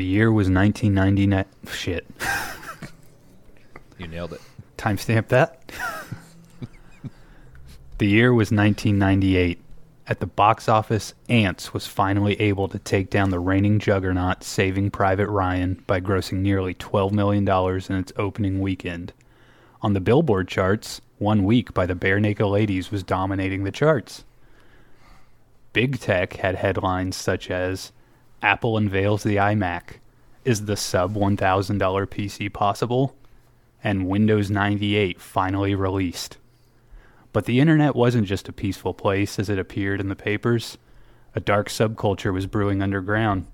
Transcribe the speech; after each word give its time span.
The 0.00 0.06
year 0.06 0.32
was 0.32 0.48
1999. 0.48 1.44
Shit. 1.70 2.06
You 3.98 4.08
nailed 4.08 4.32
it. 4.32 4.40
Timestamp 4.78 5.28
that. 5.28 5.70
the 7.98 8.06
year 8.06 8.32
was 8.32 8.50
1998. 8.50 9.60
At 10.06 10.20
the 10.20 10.26
box 10.26 10.70
office, 10.70 11.12
Antz 11.28 11.74
was 11.74 11.86
finally 11.86 12.40
able 12.40 12.66
to 12.68 12.78
take 12.78 13.10
down 13.10 13.28
the 13.28 13.38
reigning 13.38 13.78
juggernaut 13.78 14.42
Saving 14.42 14.90
Private 14.90 15.28
Ryan 15.28 15.84
by 15.86 16.00
grossing 16.00 16.38
nearly 16.38 16.72
$12 16.72 17.12
million 17.12 17.46
in 17.46 17.96
its 17.96 18.14
opening 18.16 18.58
weekend. 18.60 19.12
On 19.82 19.92
the 19.92 20.00
Billboard 20.00 20.48
charts, 20.48 21.02
One 21.18 21.44
Week 21.44 21.74
by 21.74 21.84
the 21.84 21.94
Barenaked 21.94 22.50
Ladies 22.50 22.90
was 22.90 23.02
dominating 23.02 23.64
the 23.64 23.70
charts. 23.70 24.24
Big 25.74 26.00
Tech 26.00 26.36
had 26.36 26.54
headlines 26.54 27.16
such 27.16 27.50
as 27.50 27.92
Apple 28.42 28.76
unveils 28.76 29.22
the 29.22 29.36
iMac. 29.36 29.98
Is 30.44 30.64
the 30.64 30.76
sub 30.76 31.14
$1,000 31.14 31.78
PC 32.06 32.52
possible? 32.52 33.14
And 33.84 34.08
Windows 34.08 34.50
98 34.50 35.20
finally 35.20 35.74
released. 35.74 36.38
But 37.32 37.44
the 37.44 37.60
internet 37.60 37.94
wasn't 37.94 38.26
just 38.26 38.48
a 38.48 38.52
peaceful 38.52 38.94
place 38.94 39.38
as 39.38 39.48
it 39.48 39.58
appeared 39.58 40.00
in 40.00 40.08
the 40.08 40.16
papers. 40.16 40.78
A 41.34 41.40
dark 41.40 41.68
subculture 41.68 42.32
was 42.32 42.46
brewing 42.46 42.82
underground. 42.82 43.46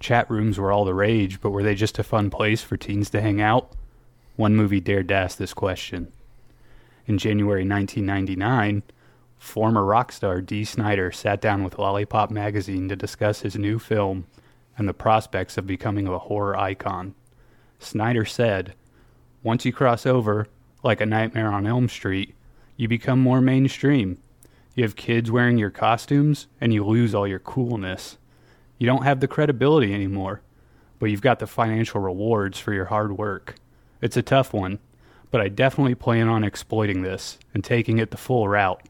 Chat 0.00 0.30
rooms 0.30 0.58
were 0.58 0.72
all 0.72 0.84
the 0.84 0.94
rage, 0.94 1.40
but 1.40 1.50
were 1.50 1.62
they 1.62 1.74
just 1.74 1.98
a 1.98 2.04
fun 2.04 2.30
place 2.30 2.62
for 2.62 2.76
teens 2.76 3.10
to 3.10 3.20
hang 3.20 3.40
out? 3.40 3.70
One 4.36 4.56
movie 4.56 4.80
dared 4.80 5.08
to 5.08 5.14
ask 5.14 5.38
this 5.38 5.54
question. 5.54 6.12
In 7.06 7.18
January 7.18 7.66
1999, 7.66 8.82
former 9.38 9.84
rock 9.84 10.12
star 10.12 10.40
Dee 10.40 10.64
Snider 10.64 11.12
sat 11.12 11.40
down 11.40 11.62
with 11.62 11.78
Lollipop 11.78 12.30
magazine 12.30 12.88
to 12.88 12.96
discuss 12.96 13.40
his 13.40 13.56
new 13.56 13.78
film 13.78 14.26
and 14.78 14.88
the 14.88 14.94
prospects 14.94 15.56
of 15.56 15.66
becoming 15.66 16.06
a 16.06 16.18
horror 16.18 16.56
icon. 16.56 17.14
Snider 17.78 18.24
said, 18.24 18.74
Once 19.42 19.64
you 19.64 19.72
cross 19.72 20.06
over, 20.06 20.46
like 20.82 21.00
a 21.00 21.06
Nightmare 21.06 21.50
on 21.50 21.66
Elm 21.66 21.88
Street, 21.88 22.34
you 22.76 22.88
become 22.88 23.20
more 23.20 23.40
mainstream. 23.40 24.18
You 24.74 24.84
have 24.84 24.96
kids 24.96 25.30
wearing 25.30 25.56
your 25.56 25.70
costumes, 25.70 26.46
and 26.60 26.72
you 26.72 26.84
lose 26.84 27.14
all 27.14 27.26
your 27.26 27.38
coolness. 27.38 28.18
You 28.78 28.86
don't 28.86 29.04
have 29.04 29.20
the 29.20 29.28
credibility 29.28 29.94
anymore, 29.94 30.42
but 30.98 31.06
you've 31.06 31.22
got 31.22 31.38
the 31.38 31.46
financial 31.46 32.00
rewards 32.00 32.58
for 32.58 32.74
your 32.74 32.84
hard 32.86 33.16
work. 33.16 33.56
It's 34.02 34.18
a 34.18 34.22
tough 34.22 34.52
one, 34.52 34.78
but 35.30 35.40
I 35.40 35.48
definitely 35.48 35.94
plan 35.94 36.28
on 36.28 36.44
exploiting 36.44 37.02
this 37.02 37.38
and 37.54 37.64
taking 37.64 37.98
it 37.98 38.10
the 38.10 38.18
full 38.18 38.48
route. 38.48 38.82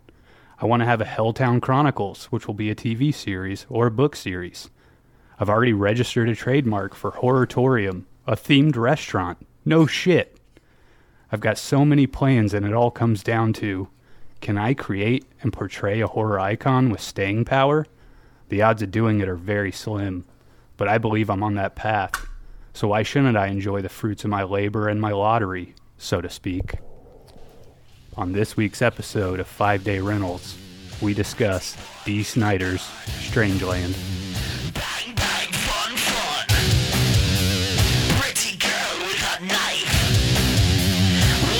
I 0.59 0.65
want 0.65 0.81
to 0.81 0.87
have 0.87 1.03
a 1.03 1.05
Helltown 1.05 1.61
Chronicles, 1.61 2.27
which 2.27 2.47
will 2.47 2.55
be 2.55 2.71
a 2.71 2.75
TV 2.75 3.13
series 3.13 3.67
or 3.69 3.87
a 3.87 3.91
book 3.91 4.17
series. 4.17 4.71
I've 5.39 5.51
already 5.51 5.75
registered 5.75 6.31
a 6.31 6.35
trademark 6.35 6.95
for 6.95 7.13
Horratorium, 7.13 8.05
a 8.27 8.37
themed 8.37 8.77
restaurant. 8.77 9.47
No 9.67 9.87
shit. 9.87 10.39
I've 11.31 11.41
got 11.41 11.59
so 11.59 11.85
many 11.85 12.07
plans, 12.07 12.55
and 12.55 12.65
it 12.65 12.73
all 12.73 12.91
comes 12.91 13.23
down 13.23 13.53
to 13.55 13.89
can 14.41 14.57
I 14.57 14.73
create 14.73 15.27
and 15.43 15.53
portray 15.53 16.01
a 16.01 16.07
horror 16.07 16.41
icon 16.41 16.89
with 16.89 17.01
staying 17.01 17.45
power? 17.45 17.87
The 18.49 18.63
odds 18.63 18.81
of 18.81 18.91
doing 18.91 19.21
it 19.21 19.29
are 19.29 19.37
very 19.37 19.73
slim, 19.73 20.25
but 20.79 20.89
I 20.89 20.97
believe 20.97 21.29
I'm 21.29 21.43
on 21.43 21.55
that 21.57 21.75
path. 21.75 22.27
So 22.73 22.89
why 22.89 23.03
shouldn't 23.03 23.37
I 23.37 23.49
enjoy 23.49 23.83
the 23.83 23.89
fruits 23.91 24.25
of 24.25 24.31
my 24.31 24.43
labor 24.43 24.89
and 24.89 25.01
my 25.01 25.11
lottery, 25.11 25.75
so 25.99 26.23
to 26.23 26.31
speak? 26.31 26.77
On 28.19 28.33
this 28.33 28.57
week's 28.57 28.81
episode 28.81 29.41
of 29.41 29.47
Five 29.47 29.85
Day 29.85 30.01
Rentals, 30.01 30.57
we 31.03 31.13
discuss 31.13 31.77
Dee 32.07 32.23
Snider's 32.23 32.81
Strangeland. 33.21 33.93
Bang, 34.73 35.15
bang, 35.15 35.53
fun, 35.53 35.97
fun. 35.99 36.47
Pretty 38.19 38.57
girl 38.57 39.01
with 39.01 39.21
a 39.21 39.45
knife. 39.45 39.93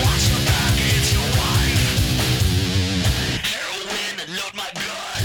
Watch 0.01 0.29
your 0.31 0.41
back, 0.47 0.81
it's 0.81 1.13
your 1.13 1.29
wife. 1.37 1.85
Heroin 3.45 4.17
load 4.35 4.55
my 4.55 4.71
gun. 4.73 5.25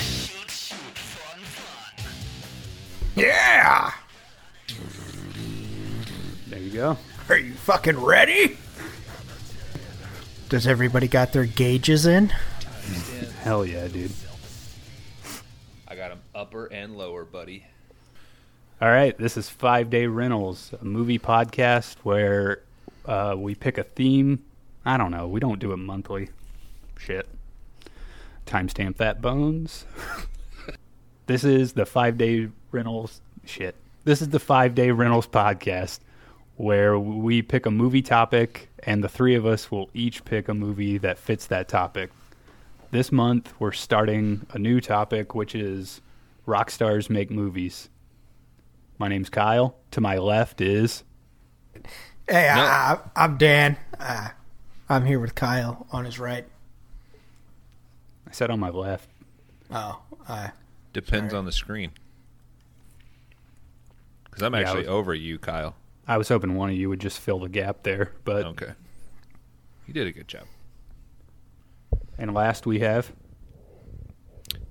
Shoot, 0.00 0.50
shoot, 0.50 0.98
fun, 0.98 1.38
fun. 1.44 1.94
Yeah! 3.14 3.92
There 6.48 6.58
you 6.58 6.70
go. 6.72 6.98
Are 7.28 7.38
you 7.38 7.54
fucking 7.54 8.00
ready? 8.02 8.58
Does 10.54 10.68
everybody 10.68 11.08
got 11.08 11.32
their 11.32 11.46
gauges 11.46 12.06
in? 12.06 12.28
Hell 13.42 13.66
yeah, 13.66 13.88
dude. 13.88 14.12
I 15.88 15.96
got 15.96 16.10
them 16.10 16.20
upper 16.32 16.66
and 16.66 16.96
lower, 16.96 17.24
buddy. 17.24 17.66
All 18.80 18.88
right, 18.88 19.18
this 19.18 19.36
is 19.36 19.48
Five 19.48 19.90
Day 19.90 20.06
Rentals, 20.06 20.72
a 20.80 20.84
movie 20.84 21.18
podcast 21.18 21.96
where 22.04 22.62
uh, 23.04 23.34
we 23.36 23.56
pick 23.56 23.78
a 23.78 23.82
theme. 23.82 24.44
I 24.84 24.96
don't 24.96 25.10
know. 25.10 25.26
We 25.26 25.40
don't 25.40 25.58
do 25.58 25.72
it 25.72 25.78
monthly. 25.78 26.28
Shit. 27.00 27.28
Timestamp 28.46 28.98
that, 28.98 29.20
Bones. 29.20 29.86
this 31.26 31.42
is 31.42 31.72
the 31.72 31.84
Five 31.84 32.16
Day 32.16 32.48
Rentals. 32.70 33.20
Shit. 33.44 33.74
This 34.04 34.22
is 34.22 34.28
the 34.28 34.38
Five 34.38 34.76
Day 34.76 34.92
Rentals 34.92 35.26
podcast 35.26 35.98
where 36.56 36.98
we 36.98 37.42
pick 37.42 37.66
a 37.66 37.70
movie 37.70 38.02
topic 38.02 38.68
and 38.84 39.02
the 39.02 39.08
three 39.08 39.34
of 39.34 39.44
us 39.44 39.70
will 39.70 39.90
each 39.94 40.24
pick 40.24 40.48
a 40.48 40.54
movie 40.54 40.98
that 40.98 41.18
fits 41.18 41.46
that 41.48 41.68
topic. 41.68 42.10
This 42.90 43.10
month, 43.10 43.52
we're 43.58 43.72
starting 43.72 44.46
a 44.52 44.58
new 44.58 44.80
topic, 44.80 45.34
which 45.34 45.54
is 45.54 46.00
rock 46.46 46.70
stars 46.70 47.10
make 47.10 47.30
movies. 47.30 47.88
My 48.98 49.08
name's 49.08 49.30
Kyle. 49.30 49.74
To 49.92 50.00
my 50.00 50.18
left 50.18 50.60
is 50.60 51.02
Hey, 52.28 52.46
No. 52.54 52.62
I, 52.62 52.98
I, 53.16 53.24
I'm 53.24 53.36
Dan. 53.36 53.76
Uh, 53.98 54.28
I'm 54.88 55.04
here 55.06 55.18
with 55.18 55.34
Kyle 55.34 55.86
on 55.90 56.04
his 56.04 56.18
right. 56.20 56.46
I 58.28 58.32
said 58.32 58.50
on 58.50 58.60
my 58.60 58.70
left. 58.70 59.08
Oh, 59.72 60.00
uh, 60.28 60.48
Depends 60.92 61.32
Sorry. 61.32 61.38
on 61.38 61.44
the 61.46 61.52
screen. 61.52 61.90
Because 64.24 64.42
I'm 64.42 64.54
Yeah, 64.54 64.60
actually 64.60 64.80
was- 64.82 64.88
over 64.88 65.14
you, 65.14 65.38
Kyle. 65.38 65.74
I 66.06 66.18
was 66.18 66.28
hoping 66.28 66.54
one 66.54 66.70
of 66.70 66.76
you 66.76 66.88
would 66.88 67.00
just 67.00 67.18
fill 67.18 67.38
the 67.40 67.48
gap 67.48 67.82
there, 67.82 68.12
but 68.24 68.44
Okay. 68.46 68.72
You 69.86 69.94
did 69.94 70.06
a 70.06 70.12
good 70.12 70.28
job. 70.28 70.44
and 72.18 72.32
last 72.34 72.66
we 72.66 72.80
have 72.80 73.12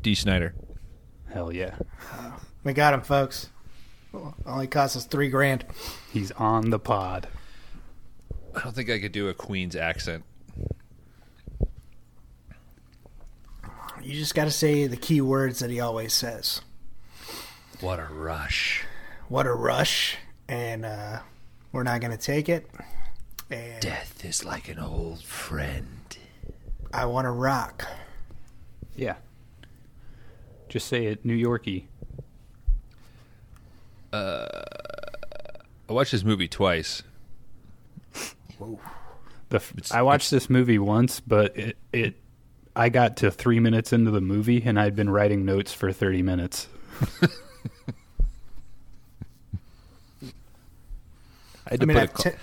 Dee 0.02 0.16
Snider. 0.16 0.54
hell 1.32 1.52
yeah, 1.52 1.76
we 2.64 2.74
got 2.74 2.94
him, 2.94 3.02
folks. 3.02 3.50
Only 4.46 4.68
cost 4.68 4.96
us 4.96 5.06
three 5.06 5.30
grand. 5.30 5.66
he's 6.12 6.32
on 6.34 6.70
the 6.70 6.78
pod. 6.80 7.28
I 8.56 8.62
don't 8.62 8.74
think 8.76 8.90
I 8.92 9.00
could 9.00 9.12
do 9.12 9.28
a 9.30 9.34
Queen's 9.34 9.76
accent. 9.76 10.24
You 14.02 14.14
just 14.14 14.36
got 14.36 14.46
to 14.46 14.52
say 14.52 14.86
the 14.88 14.98
key 14.98 15.22
words 15.22 15.60
that 15.60 15.70
he 15.70 15.80
always 15.80 16.14
says. 16.14 16.62
What 17.80 18.00
a 18.00 18.06
rush. 18.12 18.84
What 19.30 19.46
a 19.48 19.54
rush, 19.54 20.18
and 20.48 20.86
uh, 20.86 21.20
we're 21.72 21.84
not 21.84 22.02
going 22.02 22.12
to 22.12 22.18
take 22.18 22.50
it. 22.50 22.70
And 23.50 23.82
Death 23.82 24.24
is 24.26 24.44
like 24.46 24.70
an 24.70 24.80
old 24.80 25.22
friend. 25.24 26.18
I 26.94 27.06
want 27.06 27.26
to 27.26 27.32
rock. 27.32 27.86
Yeah, 28.96 29.16
just 30.70 30.88
say 30.88 31.08
it, 31.08 31.26
New 31.26 31.36
Yorkie. 31.36 31.86
Uh, 34.12 34.48
I 35.90 35.94
watched 35.94 36.12
this 36.12 36.24
movie 36.24 36.48
twice. 36.48 37.02
The 39.50 39.58
f- 39.58 39.92
I 39.92 40.02
watched 40.04 40.32
this 40.32 40.50
movie 40.50 40.80
once, 40.80 41.20
but 41.20 41.58
it 41.58 41.78
it 41.92 42.16
I 42.76 42.90
got 42.90 43.18
to 43.18 43.32
three 43.32 43.60
minutes 43.60 43.92
into 43.94 44.12
the 44.12 44.22
movie 44.22 44.64
and 44.66 44.80
I'd 44.80 44.96
been 44.96 45.10
writing 45.10 45.46
notes 45.46 45.74
for 45.74 45.92
thirty 45.92 46.22
minutes. 46.22 46.68
I 51.68 51.72
had 51.72 51.80
I 51.80 51.82
to 51.82 51.86
mean, 51.88 51.98
put 51.98 52.00
a 52.00 52.04
I've, 52.04 52.14
co- 52.14 52.30
te- 52.32 52.36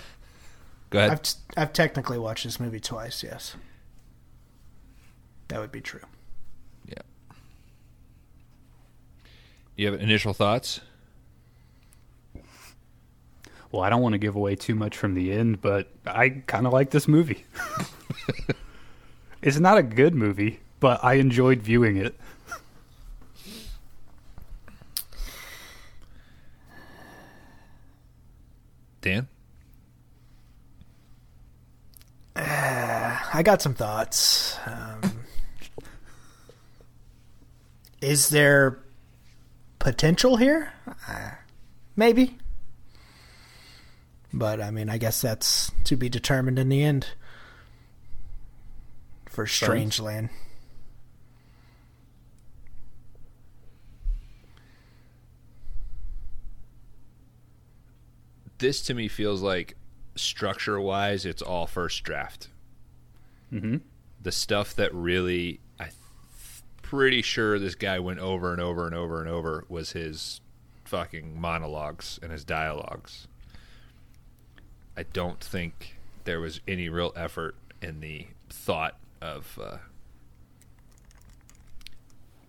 Go 0.89 0.99
ahead. 0.99 1.11
I've, 1.11 1.21
t- 1.21 1.39
I've 1.57 1.73
technically 1.73 2.17
watched 2.19 2.43
this 2.43 2.59
movie 2.59 2.79
twice, 2.79 3.23
yes. 3.23 3.55
That 5.47 5.59
would 5.59 5.71
be 5.71 5.81
true. 5.81 6.01
yeah. 6.87 7.01
You 9.75 9.91
have 9.91 10.01
initial 10.01 10.33
thoughts? 10.33 10.81
Well, 13.71 13.81
I 13.83 13.89
don't 13.89 14.01
want 14.01 14.13
to 14.13 14.19
give 14.19 14.35
away 14.35 14.55
too 14.55 14.75
much 14.75 14.97
from 14.97 15.13
the 15.13 15.31
end, 15.31 15.61
but 15.61 15.89
I 16.05 16.29
kind 16.29 16.67
of 16.67 16.73
like 16.73 16.89
this 16.89 17.07
movie. 17.07 17.45
it's 19.41 19.59
not 19.59 19.77
a 19.77 19.83
good 19.83 20.13
movie, 20.13 20.59
but 20.81 21.01
I 21.03 21.13
enjoyed 21.15 21.61
viewing 21.61 21.95
it. 21.97 22.19
Dan? 29.01 29.27
I 32.35 33.41
got 33.43 33.61
some 33.61 33.73
thoughts. 33.73 34.57
Um, 34.65 35.01
is 38.01 38.29
there 38.29 38.79
potential 39.79 40.37
here? 40.37 40.71
Uh, 41.07 41.31
Maybe. 41.95 42.37
But 44.33 44.61
I 44.61 44.71
mean, 44.71 44.89
I 44.89 44.97
guess 44.97 45.21
that's 45.21 45.71
to 45.85 45.95
be 45.95 46.09
determined 46.09 46.57
in 46.57 46.69
the 46.69 46.83
end. 46.83 47.07
For 49.29 49.45
Strangeland. 49.45 50.29
This 58.61 58.83
to 58.83 58.93
me 58.93 59.07
feels 59.07 59.41
like 59.41 59.75
structure 60.13 60.79
wise, 60.79 61.25
it's 61.25 61.41
all 61.41 61.65
first 61.65 62.03
draft. 62.03 62.47
Mm-hmm. 63.51 63.77
The 64.21 64.31
stuff 64.31 64.75
that 64.75 64.93
really, 64.93 65.59
I 65.79 65.85
th- 65.85 65.95
pretty 66.83 67.23
sure 67.23 67.57
this 67.57 67.73
guy 67.73 67.97
went 67.97 68.19
over 68.19 68.51
and 68.51 68.61
over 68.61 68.85
and 68.85 68.93
over 68.93 69.19
and 69.19 69.27
over 69.27 69.65
was 69.67 69.93
his 69.93 70.41
fucking 70.85 71.41
monologues 71.41 72.19
and 72.21 72.31
his 72.31 72.43
dialogues. 72.43 73.27
I 74.95 75.03
don't 75.03 75.39
think 75.39 75.97
there 76.25 76.39
was 76.39 76.61
any 76.67 76.87
real 76.87 77.13
effort 77.15 77.55
in 77.81 77.99
the 77.99 78.27
thought 78.47 78.99
of 79.23 79.57
uh, 79.59 79.77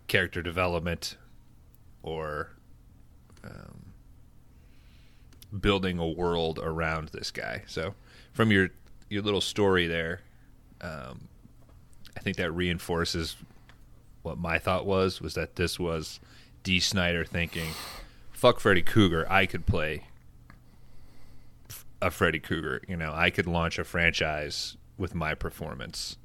character 0.09 0.43
development 0.43 1.17
or 2.03 2.51
um, 3.43 3.92
building 5.61 5.99
a 5.99 6.09
world 6.09 6.59
around 6.63 7.09
this 7.09 7.31
guy. 7.31 7.63
So, 7.67 7.95
from 8.33 8.51
your 8.51 8.71
your 9.09 9.23
little 9.23 9.41
story 9.41 9.87
there, 9.87 10.21
um, 10.81 11.29
I 12.17 12.21
think 12.21 12.37
that 12.39 12.51
reinforces 12.53 13.37
what 14.23 14.39
my 14.39 14.59
thought 14.59 14.87
was 14.87 15.21
was 15.21 15.35
that 15.35 15.57
this 15.57 15.79
was 15.79 16.21
Dee 16.63 16.81
Snider 16.81 17.25
thinking, 17.25 17.73
"Fuck 18.31 18.61
Freddy 18.61 18.83
Krueger, 18.83 19.27
I 19.31 19.47
could 19.47 19.67
play 19.67 20.05
a 22.01 22.11
Freddy 22.11 22.41
Krueger. 22.41 22.83
You 22.89 22.97
know, 22.97 23.13
I 23.15 23.31
could 23.31 23.47
launch 23.47 23.79
a 23.79 23.85
franchise 23.85 24.77
with 24.97 25.15
my 25.15 25.35
performance 25.35 26.17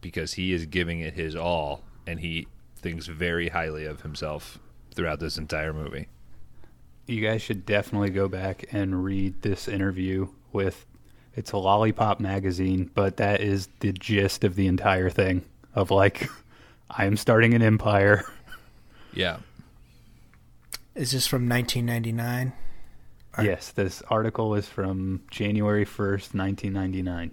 because 0.00 0.34
he 0.34 0.52
is 0.52 0.66
giving 0.66 1.00
it 1.00 1.14
his 1.14 1.36
all, 1.36 1.84
and 2.06 2.20
he 2.20 2.48
thinks 2.76 3.06
very 3.06 3.50
highly 3.50 3.84
of 3.86 4.02
himself 4.02 4.58
throughout 4.94 5.20
this 5.20 5.38
entire 5.38 5.72
movie." 5.72 6.08
You 7.06 7.20
guys 7.20 7.42
should 7.42 7.66
definitely 7.66 8.10
go 8.10 8.28
back 8.28 8.64
and 8.72 9.04
read 9.04 9.42
this 9.42 9.68
interview 9.68 10.28
with. 10.52 10.86
It's 11.34 11.52
a 11.52 11.56
lollipop 11.56 12.20
magazine, 12.20 12.90
but 12.94 13.16
that 13.16 13.40
is 13.40 13.68
the 13.80 13.92
gist 13.92 14.44
of 14.44 14.54
the 14.54 14.66
entire 14.66 15.08
thing. 15.08 15.42
Of 15.74 15.90
like, 15.90 16.28
I 16.90 17.06
am 17.06 17.16
starting 17.16 17.54
an 17.54 17.62
empire. 17.62 18.24
Yeah, 19.14 19.40
Is 20.94 21.12
this 21.12 21.26
from 21.26 21.46
1999? 21.46 22.54
Right. 23.36 23.46
Yes, 23.46 23.70
this 23.70 24.02
article 24.08 24.54
is 24.54 24.66
from 24.66 25.20
January 25.30 25.84
first, 25.84 26.34
nineteen 26.34 26.72
ninety 26.72 27.02
nine. 27.02 27.32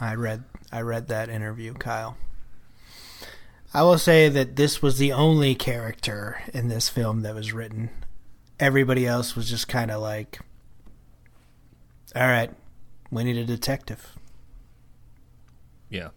I 0.00 0.14
read 0.14 0.44
I 0.72 0.80
read 0.80 1.08
that 1.08 1.28
interview, 1.28 1.74
Kyle. 1.74 2.16
I 3.74 3.82
will 3.82 3.98
say 3.98 4.30
that 4.30 4.56
this 4.56 4.80
was 4.80 4.96
the 4.96 5.12
only 5.12 5.54
character 5.54 6.40
in 6.54 6.68
this 6.68 6.88
film 6.88 7.20
that 7.22 7.34
was 7.34 7.52
written. 7.52 7.90
Everybody 8.60 9.06
else 9.06 9.36
was 9.36 9.48
just 9.48 9.68
kind 9.68 9.90
of 9.90 10.00
like, 10.02 10.40
"All 12.16 12.26
right, 12.26 12.50
we 13.10 13.24
need 13.24 13.36
a 13.36 13.44
detective." 13.44 14.14
yeah. 15.90 16.08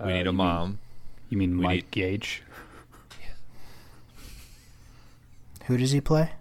Uh, 0.00 0.06
We 0.06 0.12
need 0.14 0.26
a 0.26 0.32
mom. 0.32 0.78
You 1.28 1.36
mean 1.36 1.58
We 1.58 1.62
Mike 1.64 1.74
need- 1.84 1.90
Gage? 1.90 2.42
Who 5.66 5.76
does 5.76 5.90
he 5.92 6.00
play? 6.00 6.32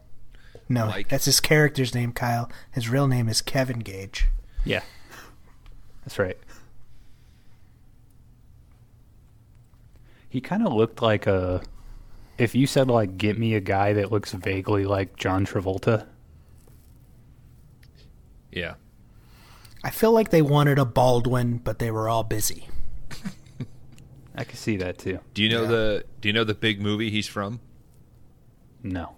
No, 0.70 0.88
Mike. 0.88 1.10
that's 1.10 1.26
his 1.26 1.40
character's 1.40 1.94
name, 1.94 2.14
Kyle. 2.14 2.50
His 2.72 2.90
real 2.90 3.08
name 3.08 3.28
is 3.30 3.42
Kevin 3.42 3.80
Gage. 3.80 4.28
Yeah, 4.66 4.82
that's 6.04 6.18
right. 6.18 6.38
He 10.30 10.42
kind 10.42 10.66
of 10.66 10.74
looked 10.74 11.02
like 11.02 11.28
a. 11.28 11.62
If 12.40 12.56
you 12.56 12.66
said 12.68 12.88
like, 12.88 13.18
"Get 13.18 13.38
me 13.38 13.54
a 13.56 13.60
guy 13.60 13.94
that 13.94 14.12
looks 14.12 14.32
vaguely 14.34 14.86
like 14.86 15.16
John 15.18 15.46
Travolta," 15.46 16.08
Yeah. 18.52 18.76
I 19.84 19.92
feel 19.92 20.12
like 20.12 20.30
they 20.30 20.42
wanted 20.42 20.78
a 20.80 20.86
Baldwin, 20.86 21.58
but 21.58 21.80
they 21.80 21.92
were 21.92 22.10
all 22.10 22.24
busy. 22.24 22.68
I 24.36 24.44
could 24.44 24.58
see 24.58 24.78
that 24.78 24.98
too. 24.98 25.20
Do 25.34 25.44
you 25.44 25.50
know 25.50 25.64
Yeah. 25.64 25.68
the 25.68 26.06
Do 26.22 26.30
you 26.30 26.34
know 26.34 26.44
the 26.44 26.54
big 26.56 26.82
movie 26.82 27.10
he's 27.10 27.28
from? 27.28 27.60
No, 28.84 29.18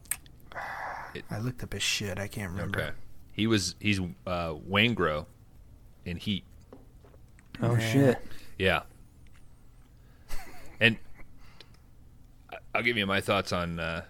I 1.30 1.38
looked 1.40 1.62
up 1.64 1.74
his 1.74 1.84
shit. 1.84 2.18
I 2.18 2.28
can't 2.28 2.52
remember. 2.52 2.80
Okay. 2.82 2.92
He 3.34 3.46
was 3.48 3.76
he's 3.80 4.00
uh, 4.26 4.54
Waingro 4.70 5.28
in 6.06 6.18
Heat. 6.18 6.44
oh 7.62 7.76
Yeah. 7.76 7.92
shit. 7.92 8.18
Yeah. 8.58 8.82
And 10.80 10.96
I- 10.96 11.00
I'll 12.74 12.84
give 12.84 12.98
you 12.98 13.06
my 13.06 13.22
thoughts 13.22 13.52
on 13.52 13.80
uh, 13.80 14.04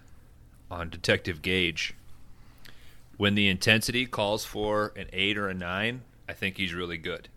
on 0.70 0.88
Detective 0.88 1.42
Gage. 1.42 1.94
When 3.16 3.34
the 3.34 3.48
intensity 3.48 4.06
calls 4.06 4.44
for 4.44 4.92
an 4.96 5.08
eight 5.12 5.36
or 5.36 5.48
a 5.48 5.54
nine, 5.54 6.02
I 6.28 6.32
think 6.32 6.56
he's 6.56 6.72
really 6.72 6.96
good. 6.96 7.28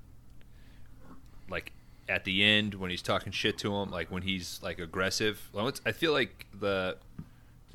Like 1.50 1.72
at 2.08 2.24
the 2.26 2.44
end 2.44 2.76
when 2.76 2.92
he's 2.92 3.02
talking 3.02 3.32
shit 3.32 3.58
to 3.60 3.76
him, 3.76 3.92
like 3.92 4.12
when 4.12 4.24
he's 4.24 4.60
like 4.64 4.80
aggressive. 4.80 5.50
I 5.86 5.92
feel 5.92 6.12
like 6.12 6.46
the 6.54 6.98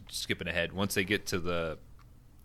skipping 0.08 0.48
ahead 0.48 0.72
once 0.72 0.94
they 0.94 1.04
get 1.04 1.26
to 1.26 1.38
the 1.38 1.78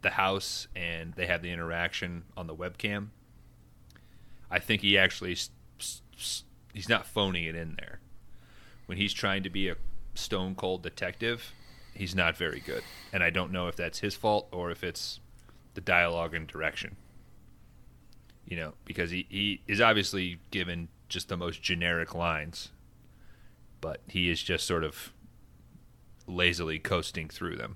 the 0.02 0.12
house 0.12 0.68
and 0.76 1.14
they 1.14 1.26
have 1.26 1.42
the 1.42 1.52
interaction 1.52 2.24
on 2.38 2.48
the 2.48 2.56
webcam. 2.56 3.08
I 4.52 4.60
think 4.60 4.82
he 4.82 4.98
actually 4.98 5.38
he's 6.74 6.90
not 6.90 7.06
phoning 7.06 7.46
it 7.46 7.56
in 7.56 7.76
there. 7.80 8.00
When 8.86 8.98
he's 8.98 9.14
trying 9.14 9.44
to 9.44 9.50
be 9.50 9.70
a 9.70 9.76
stone 10.16 10.56
cold 10.56 10.84
detective, 10.84 11.54
he's 11.94 12.16
not 12.16 12.36
very 12.38 12.60
good. 12.60 12.84
And 13.14 13.24
I 13.24 13.30
don't 13.30 13.52
know 13.52 13.68
if 13.68 13.76
that's 13.76 14.00
his 14.00 14.16
fault 14.16 14.48
or 14.52 14.72
if 14.72 14.84
it's 14.84 15.20
the 15.74 15.82
dialogue 15.82 16.34
and 16.34 16.48
direction. 16.48 16.96
You 18.46 18.58
know, 18.58 18.74
because 18.86 19.12
he, 19.12 19.26
he 19.30 19.62
is 19.68 19.82
obviously 19.82 20.40
given 20.52 20.88
just 21.10 21.30
the 21.30 21.38
most 21.38 21.62
generic 21.62 22.14
lines, 22.14 22.70
but 23.82 24.02
he 24.08 24.30
is 24.30 24.42
just 24.42 24.66
sort 24.66 24.84
of 24.84 25.14
lazily 26.28 26.80
coasting 26.80 27.28
through 27.28 27.56
them. 27.56 27.76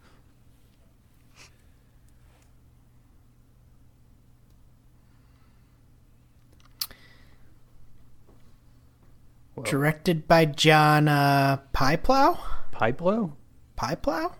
Well, 9.60 9.70
Directed 9.70 10.26
by 10.26 10.46
John 10.46 11.10
uh, 11.10 11.58
Pieplow? 11.74 12.40
Pipelo, 12.72 13.34
Pieplow? 13.78 14.34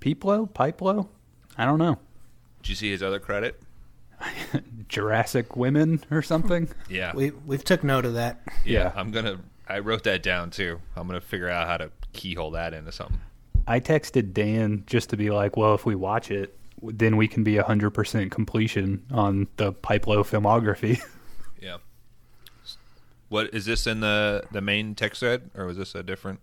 Piplo, 0.00 0.48
Pipelo. 0.48 1.08
I 1.58 1.64
don't 1.64 1.80
know. 1.80 1.98
Did 2.62 2.68
you 2.68 2.74
see 2.76 2.90
his 2.92 3.02
other 3.02 3.18
credit? 3.18 3.60
Jurassic 4.88 5.56
Women 5.56 6.04
or 6.12 6.22
something. 6.22 6.68
Yeah. 6.88 7.12
We 7.16 7.30
we've 7.30 7.64
took 7.64 7.82
note 7.82 8.04
of 8.04 8.14
that. 8.14 8.42
yeah, 8.64 8.84
Yeah. 8.84 8.92
I'm 8.94 9.10
gonna. 9.10 9.40
I 9.68 9.80
wrote 9.80 10.04
that 10.04 10.22
down 10.22 10.50
too. 10.50 10.80
I'm 10.94 11.08
gonna 11.08 11.20
figure 11.20 11.48
out 11.48 11.66
how 11.66 11.78
to 11.78 11.90
keyhole 12.12 12.52
that 12.52 12.72
into 12.72 12.92
something. 12.92 13.18
I 13.66 13.80
texted 13.80 14.32
Dan 14.32 14.84
just 14.86 15.10
to 15.10 15.16
be 15.16 15.30
like, 15.30 15.56
well, 15.56 15.74
if 15.74 15.84
we 15.84 15.96
watch 15.96 16.30
it, 16.30 16.56
then 16.80 17.16
we 17.16 17.26
can 17.26 17.42
be 17.42 17.54
100% 17.54 18.30
completion 18.30 19.04
on 19.10 19.48
the 19.56 19.72
Pipelo 19.72 20.22
filmography. 20.24 21.00
Yeah. 23.30 23.34
What 23.36 23.54
is 23.54 23.64
this 23.64 23.86
in 23.86 24.00
the 24.00 24.44
the 24.50 24.60
main 24.60 24.94
text 24.94 25.20
thread, 25.20 25.50
or 25.56 25.66
was 25.66 25.76
this 25.76 25.94
a 25.94 26.02
different? 26.02 26.40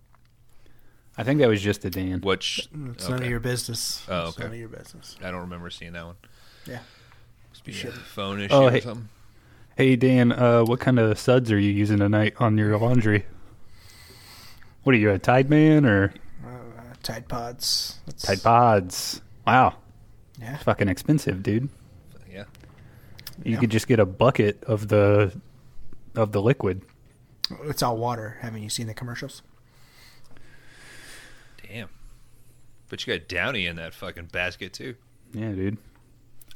I 1.17 1.23
think 1.23 1.39
that 1.39 1.47
was 1.49 1.61
just 1.61 1.83
a 1.83 1.89
Dan. 1.89 2.21
Which 2.21 2.69
It's 2.93 3.09
none 3.09 3.23
of 3.23 3.29
your 3.29 3.39
business. 3.39 4.03
Oh, 4.07 4.29
It's 4.29 4.37
none 4.39 4.49
of 4.51 4.55
your 4.55 4.69
business. 4.69 5.15
I 5.21 5.31
don't 5.31 5.41
remember 5.41 5.69
seeing 5.71 5.93
that 5.93 6.05
one. 6.05 6.15
Yeah. 6.67 6.79
Must 7.49 7.63
be 7.63 7.71
You 7.71 7.89
a 7.89 7.91
phone 7.91 8.39
issue 8.41 8.53
Oh, 8.53 8.67
or 8.67 8.71
hey. 8.71 8.81
something. 8.81 9.09
Hey, 9.75 9.95
Dan, 9.95 10.31
uh, 10.31 10.63
what 10.63 10.79
kind 10.79 10.99
of 10.99 11.17
suds 11.17 11.51
are 11.51 11.57
you 11.59 11.71
using 11.71 11.97
tonight 11.99 12.35
on 12.39 12.55
your 12.57 12.77
laundry? 12.77 13.25
What 14.83 14.93
are 14.95 14.97
you, 14.99 15.09
a 15.11 15.17
Tide 15.19 15.49
Man 15.49 15.85
or 15.85 16.13
Uh, 16.45 16.49
Tide 17.03 17.27
Pods. 17.27 17.99
That's, 18.05 18.23
Tide 18.23 18.43
Pods? 18.43 19.21
Wow, 19.45 19.75
Yeah. 20.39 20.57
fucking 20.57 20.87
expensive, 20.87 21.41
dude. 21.43 21.69
Yeah. 22.31 22.43
You 23.43 23.53
Yeah. 23.53 23.59
could 23.59 23.71
just 23.71 23.87
get 23.87 23.99
a 23.99 24.05
bucket 24.05 24.63
of 24.65 24.87
the 24.87 25.31
of 26.17 26.31
the 26.33 26.41
liquid. 26.41 26.81
It's 27.63 27.81
all 27.81 27.95
water. 27.97 28.37
Haven't 28.41 28.63
you 28.63 28.69
seen 28.69 28.87
the 28.87 28.93
commercials? 28.93 29.41
Damn. 31.67 31.89
But 32.89 33.05
you 33.05 33.13
got 33.17 33.27
Downy 33.27 33.65
in 33.65 33.75
that 33.77 33.93
fucking 33.93 34.25
basket 34.25 34.73
too. 34.73 34.95
Yeah, 35.33 35.51
dude. 35.51 35.77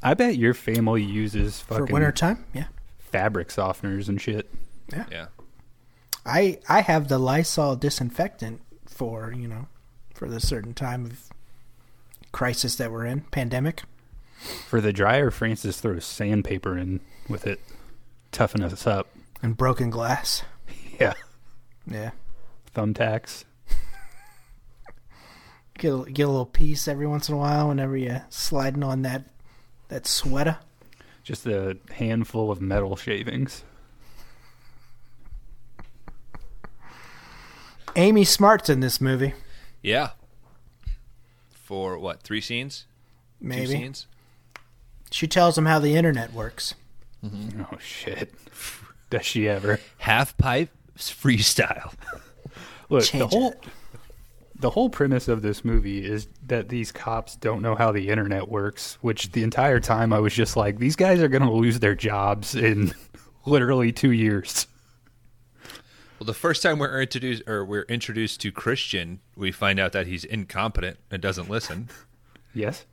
I 0.01 0.13
bet 0.13 0.37
your 0.37 0.53
family 0.53 1.03
uses 1.03 1.61
fucking 1.61 1.87
For 1.87 1.93
winter 1.93 2.11
time? 2.11 2.45
Yeah. 2.53 2.65
fabric 2.99 3.49
softeners 3.49 4.07
and 4.09 4.19
shit. 4.19 4.49
Yeah. 4.91 5.05
Yeah. 5.11 5.25
I 6.25 6.59
I 6.69 6.81
have 6.81 7.07
the 7.07 7.17
Lysol 7.19 7.75
disinfectant 7.75 8.61
for, 8.87 9.33
you 9.33 9.47
know, 9.47 9.67
for 10.13 10.27
the 10.29 10.39
certain 10.39 10.73
time 10.73 11.05
of 11.05 11.29
crisis 12.31 12.75
that 12.75 12.91
we're 12.91 13.05
in, 13.05 13.21
pandemic. 13.21 13.83
For 14.67 14.81
the 14.81 14.93
dryer, 14.93 15.29
Francis 15.29 15.79
throws 15.81 16.05
sandpaper 16.05 16.77
in 16.77 16.99
with 17.27 17.45
it, 17.45 17.59
toughen 18.31 18.63
us 18.63 18.87
up. 18.87 19.07
And 19.41 19.55
broken 19.57 19.89
glass. 19.89 20.43
Yeah, 20.99 21.13
Yeah. 21.87 22.11
thumbtacks. 22.75 23.43
Get 25.79 25.91
a, 25.91 26.03
get 26.11 26.23
a 26.27 26.29
little 26.29 26.45
piece 26.45 26.87
every 26.87 27.07
once 27.07 27.27
in 27.27 27.33
a 27.33 27.37
while 27.39 27.69
whenever 27.69 27.97
you're 27.97 28.23
sliding 28.29 28.83
on 28.83 29.01
that 29.01 29.23
that 29.87 30.05
sweater. 30.05 30.57
Just 31.23 31.47
a 31.47 31.77
handful 31.93 32.51
of 32.51 32.61
metal 32.61 32.95
shavings. 32.95 33.63
Amy 37.95 38.23
Smart's 38.23 38.69
in 38.69 38.79
this 38.79 39.01
movie. 39.01 39.33
Yeah. 39.81 40.11
For 41.51 41.97
what? 41.97 42.21
Three 42.21 42.41
scenes? 42.41 42.85
Two 43.41 43.47
Maybe. 43.47 43.65
scenes? 43.67 44.07
She 45.09 45.27
tells 45.27 45.57
him 45.57 45.65
how 45.65 45.79
the 45.79 45.95
internet 45.95 46.31
works. 46.31 46.75
Mm-hmm. 47.25 47.61
Oh 47.71 47.77
shit! 47.79 48.31
Does 49.11 49.25
she 49.25 49.47
ever? 49.47 49.79
Half 49.99 50.35
pipe 50.37 50.69
freestyle. 50.97 51.93
Look, 52.89 53.03
Change 53.03 53.21
the 53.21 53.27
whole 53.27 53.51
it. 53.51 53.63
the 54.59 54.69
whole 54.71 54.89
premise 54.89 55.27
of 55.27 55.41
this 55.43 55.63
movie 55.63 56.03
is 56.05 56.27
that 56.47 56.69
these 56.69 56.91
cops 56.91 57.35
don't 57.35 57.61
know 57.61 57.75
how 57.75 57.91
the 57.91 58.09
internet 58.09 58.47
works. 58.49 58.97
Which 59.01 59.31
the 59.33 59.43
entire 59.43 59.79
time 59.79 60.11
I 60.13 60.19
was 60.19 60.33
just 60.33 60.57
like, 60.57 60.79
these 60.79 60.95
guys 60.95 61.21
are 61.21 61.27
going 61.27 61.43
to 61.43 61.51
lose 61.51 61.79
their 61.79 61.95
jobs 61.95 62.55
in 62.55 62.93
literally 63.45 63.91
two 63.91 64.11
years. 64.11 64.65
Well, 66.19 66.25
the 66.25 66.33
first 66.33 66.61
time 66.61 66.77
we're 66.79 67.01
introduced 67.01 67.43
or 67.47 67.65
we're 67.65 67.83
introduced 67.83 68.41
to 68.41 68.51
Christian, 68.51 69.19
we 69.35 69.51
find 69.51 69.79
out 69.79 69.91
that 69.93 70.05
he's 70.07 70.23
incompetent 70.23 70.97
and 71.09 71.21
doesn't 71.21 71.49
listen. 71.49 71.89
Yes. 72.53 72.85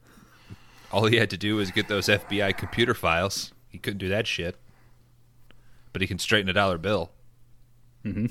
All 0.91 1.05
he 1.07 1.17
had 1.17 1.29
to 1.31 1.37
do 1.37 1.57
was 1.57 1.71
get 1.71 1.89
those 1.89 2.07
FBI 2.09 2.57
computer 2.57 2.95
files. 2.95 3.53
He 3.69 3.77
couldn't 3.79 3.99
do 3.99 4.09
that 4.09 4.27
shit. 4.27 4.57
But 5.93 6.03
he 6.03 6.09
can 6.09 6.19
straighten 6.19 6.49
a 6.49 6.53
dollar 6.53 6.79
bill. 6.79 7.11
Mm-hmm. 8.05 8.27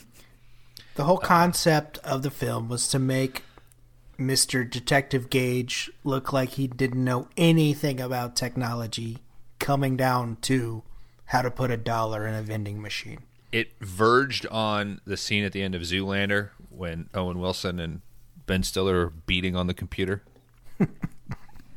The 0.95 1.03
whole 1.03 1.17
concept 1.17 1.99
of 1.99 2.23
the 2.23 2.31
film 2.31 2.69
was 2.69 2.87
to 2.89 2.99
make 2.99 3.43
Mr. 4.17 4.69
Detective 4.69 5.29
Gage 5.29 5.91
look 6.03 6.33
like 6.33 6.51
he 6.51 6.67
didn't 6.67 7.03
know 7.03 7.27
anything 7.37 7.99
about 7.99 8.35
technology, 8.35 9.19
coming 9.59 9.95
down 9.95 10.37
to 10.41 10.83
how 11.25 11.41
to 11.41 11.51
put 11.51 11.69
a 11.69 11.77
dollar 11.77 12.25
in 12.25 12.33
a 12.33 12.41
vending 12.41 12.81
machine. 12.81 13.19
It 13.51 13.71
verged 13.79 14.47
on 14.47 15.01
the 15.05 15.17
scene 15.17 15.43
at 15.43 15.51
the 15.51 15.61
end 15.61 15.75
of 15.75 15.83
Zoolander 15.83 16.49
when 16.69 17.09
Owen 17.13 17.39
Wilson 17.39 17.79
and 17.79 18.01
Ben 18.45 18.63
Stiller 18.63 19.05
are 19.05 19.09
beating 19.09 19.55
on 19.55 19.67
the 19.67 19.73
computer. 19.73 20.23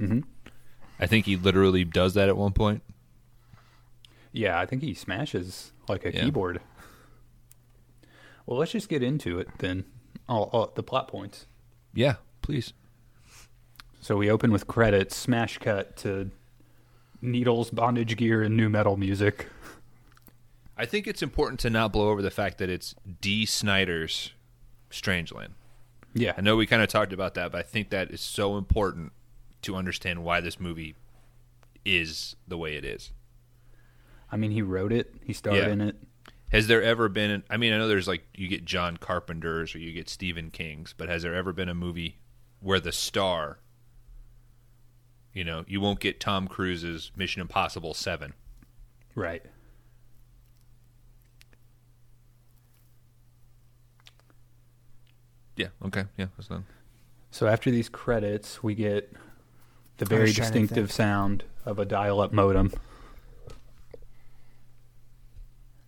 Mm-hmm. 0.01 0.21
I 0.99 1.07
think 1.07 1.27
he 1.27 1.37
literally 1.37 1.85
does 1.85 2.15
that 2.15 2.29
at 2.29 2.37
one 2.37 2.53
point. 2.53 2.83
Yeah, 4.33 4.59
I 4.59 4.67
think 4.67 4.83
he 4.83 4.95
smashes 4.95 5.73
like 5.89 6.05
a 6.05 6.13
Yeah. 6.15 6.25
keyboard. 6.25 6.61
Well, 8.47 8.59
let's 8.59 8.73
just 8.73 8.89
get 8.89 9.03
into 9.03 9.39
it 9.39 9.49
then. 9.59 9.85
All, 10.29 10.45
all 10.53 10.73
the 10.75 10.83
plot 10.83 11.09
points. 11.09 11.47
Yeah, 11.93 12.17
please. 12.43 12.73
So 14.01 14.17
we 14.17 14.31
open 14.31 14.53
with 14.53 14.67
credits, 14.67 15.17
smash 15.17 15.59
cut 15.59 15.97
to 15.99 16.31
needles, 17.21 17.71
bondage 17.71 18.17
gear, 18.17 18.43
and 18.43 18.57
nu 18.57 18.69
metal 18.69 18.97
music. 18.97 19.47
I 20.77 20.87
think 20.87 21.07
it's 21.07 21.23
important 21.23 21.61
to 21.61 21.71
not 21.71 21.93
blow 21.93 22.09
over 22.09 22.23
the 22.23 22.31
fact 22.31 22.59
that 22.59 22.71
it's 22.71 22.95
Dee 23.21 23.45
Snider's 23.45 24.33
Strangeland. 24.91 25.51
Yeah, 26.15 26.33
I 26.37 26.41
know 26.41 26.57
we 26.57 26.67
kind 26.67 26.83
of 26.83 26.89
talked 26.89 27.13
about 27.13 27.35
that, 27.35 27.53
but 27.53 27.59
I 27.59 27.63
think 27.63 27.91
that 27.91 28.11
is 28.11 28.21
so 28.21 28.57
important 28.57 29.13
to 29.63 29.77
understand 29.77 30.25
why 30.25 30.41
this 30.41 30.59
movie 30.59 30.95
is 31.85 32.35
the 32.49 32.57
way 32.57 32.77
it 32.77 32.85
is. 32.85 33.11
I 34.33 34.37
mean, 34.37 34.51
he 34.51 34.63
wrote 34.63 34.93
it. 34.93 35.15
He 35.25 35.33
starred 35.33 35.57
Yeah. 35.59 35.69
in 35.69 35.81
it. 35.81 35.97
Has 36.53 36.67
there 36.67 36.83
ever 36.83 37.09
been? 37.09 37.43
I 37.49 37.57
mean, 37.57 37.73
I 37.73 37.79
know 37.79 37.87
there's 37.89 38.09
like 38.09 38.25
you 38.35 38.49
get 38.49 38.65
John 38.65 38.97
Carpenter's 38.97 39.75
or 39.75 39.79
you 39.79 39.93
get 39.93 40.09
Stephen 40.09 40.51
King's, 40.51 40.93
but 40.93 41.09
has 41.09 41.23
there 41.23 41.35
ever 41.35 41.53
been 41.53 41.69
a 41.69 41.75
movie 41.75 42.19
where 42.59 42.81
the 42.81 42.91
star, 42.93 43.59
you 45.33 45.45
know, 45.45 45.65
you 45.69 45.81
won't 45.81 46.01
get 46.01 46.19
Tom 46.21 46.49
Cruise's 46.49 47.13
Mission 47.17 47.41
Impossible 47.41 47.95
Seven. 47.95 48.35
Right. 49.15 49.45
Yeah. 55.57 55.69
Okay. 55.85 56.05
Yeah. 56.17 56.27
That's 56.37 56.49
done. 56.49 56.65
So 57.31 57.47
after 57.47 57.71
these 57.71 57.89
credits, 57.89 58.63
we 58.63 58.75
get 58.75 59.13
the 59.99 60.05
very 60.05 60.23
was 60.23 60.35
trying 60.35 60.53
to 60.53 60.59
distinctive 60.61 60.91
sound 60.93 61.45
of 61.65 61.79
a 61.79 61.85
dial-up 61.85 62.33
modem. 62.33 62.73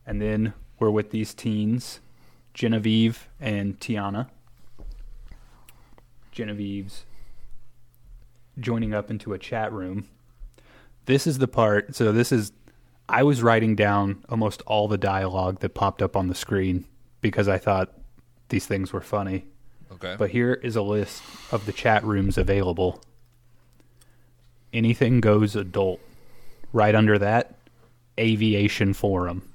And 0.06 0.20
then 0.20 0.54
we're 0.78 0.90
with 0.90 1.10
these 1.10 1.34
teens, 1.34 2.00
Genevieve 2.54 3.28
and 3.40 3.78
Tiana. 3.78 4.28
Genevieve's 6.32 7.04
joining 8.58 8.94
up 8.94 9.10
into 9.10 9.32
a 9.32 9.38
chat 9.38 9.72
room. 9.72 10.08
This 11.06 11.26
is 11.26 11.38
the 11.38 11.48
part. 11.48 11.94
So 11.94 12.12
this 12.12 12.32
is 12.32 12.52
I 13.08 13.22
was 13.22 13.42
writing 13.42 13.76
down 13.76 14.24
almost 14.28 14.62
all 14.62 14.88
the 14.88 14.98
dialogue 14.98 15.60
that 15.60 15.70
popped 15.74 16.02
up 16.02 16.16
on 16.16 16.28
the 16.28 16.34
screen 16.34 16.86
because 17.20 17.48
I 17.48 17.58
thought 17.58 17.92
these 18.48 18.66
things 18.66 18.92
were 18.92 19.00
funny. 19.00 19.44
Okay. 19.92 20.16
But 20.18 20.30
here 20.30 20.54
is 20.54 20.76
a 20.76 20.82
list 20.82 21.22
of 21.50 21.66
the 21.66 21.72
chat 21.72 22.04
rooms 22.04 22.38
available. 22.38 23.02
Anything 24.72 25.20
Goes 25.20 25.54
Adult. 25.54 26.00
Right 26.72 26.94
under 26.94 27.18
that, 27.18 27.54
Aviation 28.18 28.94
Forum. 28.94 29.51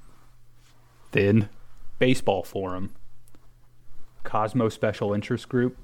Then, 1.12 1.50
Baseball 2.00 2.44
Forum. 2.44 2.94
Cosmo 4.24 4.70
Special 4.70 5.14
Interest 5.14 5.48
Group. 5.48 5.78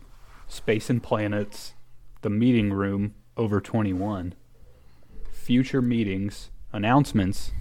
Space 0.48 0.90
and 0.90 1.02
Planets. 1.02 1.74
The 2.22 2.30
Meeting 2.30 2.72
Room 2.72 3.16
over 3.38 3.62
21. 3.62 4.34
Future 5.32 5.82
Meetings. 5.82 6.50
Announcements. 6.72 7.52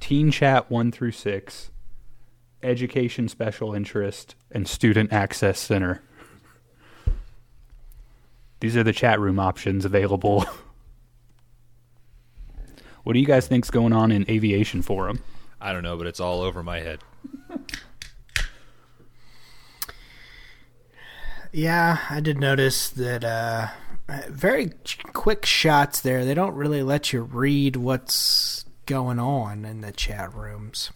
Teen 0.00 0.30
Chat 0.30 0.70
1 0.70 0.92
through 0.92 1.12
6. 1.12 1.70
Education 2.62 3.28
Special 3.28 3.74
Interest. 3.74 4.34
And 4.50 4.68
Student 4.68 5.12
Access 5.12 5.58
Center. 5.58 6.02
These 8.60 8.76
are 8.76 8.82
the 8.82 8.92
chat 8.92 9.20
room 9.20 9.38
options 9.38 9.84
available. 9.84 10.40
what 13.04 13.12
do 13.12 13.20
you 13.20 13.26
guys 13.26 13.46
think's 13.46 13.70
going 13.70 13.92
on 13.92 14.10
in 14.10 14.28
Aviation 14.28 14.82
Forum? 14.82 15.20
I 15.60 15.72
don't 15.72 15.82
know, 15.82 15.96
but 15.96 16.06
it's 16.06 16.20
all 16.20 16.40
over 16.40 16.62
my 16.62 16.80
head. 16.80 17.00
Yeah, 21.52 21.98
I 22.10 22.20
did 22.20 22.38
notice 22.38 22.90
that 22.90 23.24
uh, 23.24 23.68
very 24.28 24.72
quick 25.12 25.46
shots 25.46 26.00
there. 26.00 26.24
They 26.24 26.34
don't 26.34 26.54
really 26.54 26.82
let 26.82 27.12
you 27.12 27.22
read 27.22 27.76
what's 27.76 28.64
going 28.86 29.18
on 29.18 29.64
in 29.64 29.80
the 29.80 29.92
chat 29.92 30.34
rooms. 30.34 30.90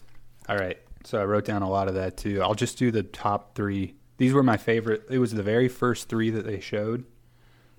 All 0.48 0.56
right. 0.56 0.78
So 1.04 1.20
I 1.20 1.24
wrote 1.24 1.44
down 1.44 1.62
a 1.62 1.70
lot 1.70 1.88
of 1.88 1.94
that 1.94 2.16
too. 2.16 2.42
I'll 2.42 2.54
just 2.54 2.78
do 2.78 2.90
the 2.90 3.02
top 3.02 3.54
three. 3.54 3.94
These 4.18 4.32
were 4.32 4.42
my 4.42 4.56
favorite. 4.56 5.04
It 5.10 5.18
was 5.18 5.32
the 5.32 5.42
very 5.42 5.68
first 5.68 6.08
three 6.08 6.30
that 6.30 6.46
they 6.46 6.60
showed, 6.60 7.04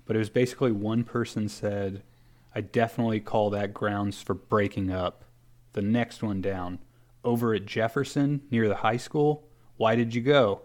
but 0.04 0.14
it 0.14 0.18
was 0.18 0.28
basically 0.28 0.72
one 0.72 1.04
person 1.04 1.48
said, 1.48 2.02
I 2.54 2.60
definitely 2.60 3.20
call 3.20 3.50
that 3.50 3.72
grounds 3.72 4.20
for 4.20 4.34
breaking 4.34 4.92
up. 4.92 5.23
The 5.74 5.82
next 5.82 6.22
one 6.22 6.40
down, 6.40 6.78
over 7.22 7.54
at 7.54 7.66
Jefferson 7.66 8.42
near 8.50 8.68
the 8.68 8.76
high 8.76 8.96
school, 8.96 9.46
why 9.76 9.94
did 9.96 10.14
you 10.14 10.22
go? 10.22 10.62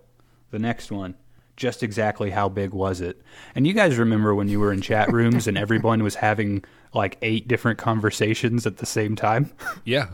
The 0.51 0.59
next 0.59 0.91
one, 0.91 1.15
just 1.55 1.83
exactly 1.83 2.29
how 2.29 2.47
big 2.49 2.71
was 2.71 3.01
it? 3.01 3.21
And 3.55 3.67
you 3.67 3.73
guys 3.73 3.97
remember 3.97 4.33
when 4.33 4.47
you 4.47 4.59
were 4.59 4.71
in 4.71 4.81
chat 4.81 5.11
rooms 5.11 5.47
and 5.47 5.57
everyone 5.57 6.03
was 6.03 6.15
having 6.15 6.63
like 6.93 7.17
eight 7.21 7.47
different 7.47 7.77
conversations 7.77 8.65
at 8.65 8.77
the 8.77 8.85
same 8.85 9.15
time? 9.15 9.51
Yeah. 9.83 10.09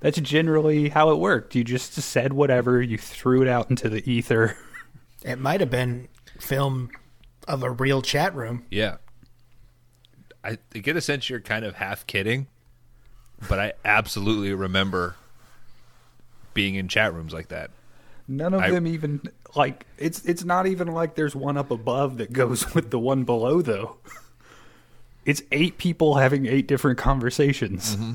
That's 0.00 0.20
generally 0.20 0.90
how 0.90 1.10
it 1.10 1.16
worked. 1.18 1.54
You 1.54 1.64
just 1.64 1.94
said 1.94 2.34
whatever, 2.34 2.82
you 2.82 2.98
threw 2.98 3.40
it 3.40 3.48
out 3.48 3.70
into 3.70 3.88
the 3.88 4.08
ether. 4.10 4.56
It 5.24 5.38
might 5.38 5.60
have 5.60 5.70
been 5.70 6.08
film 6.38 6.90
of 7.48 7.62
a 7.62 7.70
real 7.70 8.02
chat 8.02 8.34
room. 8.34 8.66
Yeah. 8.70 8.96
I 10.44 10.58
I 10.74 10.78
get 10.78 10.96
a 10.96 11.00
sense 11.00 11.30
you're 11.30 11.40
kind 11.40 11.64
of 11.64 11.76
half 11.76 12.06
kidding, 12.06 12.48
but 13.48 13.58
I 13.58 13.72
absolutely 13.84 14.52
remember 14.54 15.16
being 16.54 16.74
in 16.76 16.88
chat 16.88 17.12
rooms 17.14 17.32
like 17.32 17.48
that. 17.48 17.70
None 18.28 18.54
of 18.54 18.60
I- 18.62 18.70
them 18.70 18.86
even 18.86 19.20
like 19.54 19.86
it's 19.98 20.24
it's 20.24 20.44
not 20.44 20.66
even 20.66 20.88
like 20.88 21.14
there's 21.14 21.36
one 21.36 21.56
up 21.56 21.70
above 21.70 22.16
that 22.18 22.32
goes 22.32 22.74
with 22.74 22.90
the 22.90 22.98
one 22.98 23.24
below 23.24 23.60
though. 23.62 23.96
It's 25.24 25.42
eight 25.52 25.78
people 25.78 26.16
having 26.16 26.44
eight 26.46 26.66
different 26.66 26.98
conversations. 26.98 27.96
Mm-hmm. 27.96 28.12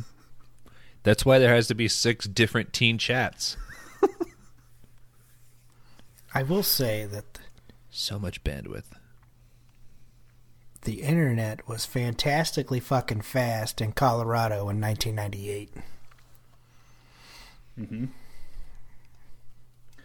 That's 1.03 1.25
why 1.25 1.39
there 1.39 1.53
has 1.55 1.67
to 1.67 1.75
be 1.75 1.88
six 1.88 2.27
different 2.27 2.71
teen 2.74 2.98
chats. 2.98 3.57
I 6.33 6.43
will 6.43 6.62
say 6.63 7.05
that 7.05 7.39
So 7.89 8.19
much 8.19 8.43
bandwidth. 8.43 8.83
The 10.83 11.01
internet 11.01 11.67
was 11.67 11.86
fantastically 11.86 12.79
fucking 12.79 13.21
fast 13.21 13.81
in 13.81 13.91
Colorado 13.91 14.69
in 14.69 14.79
1998. 14.79 15.74
Mm-hmm. 17.79 18.05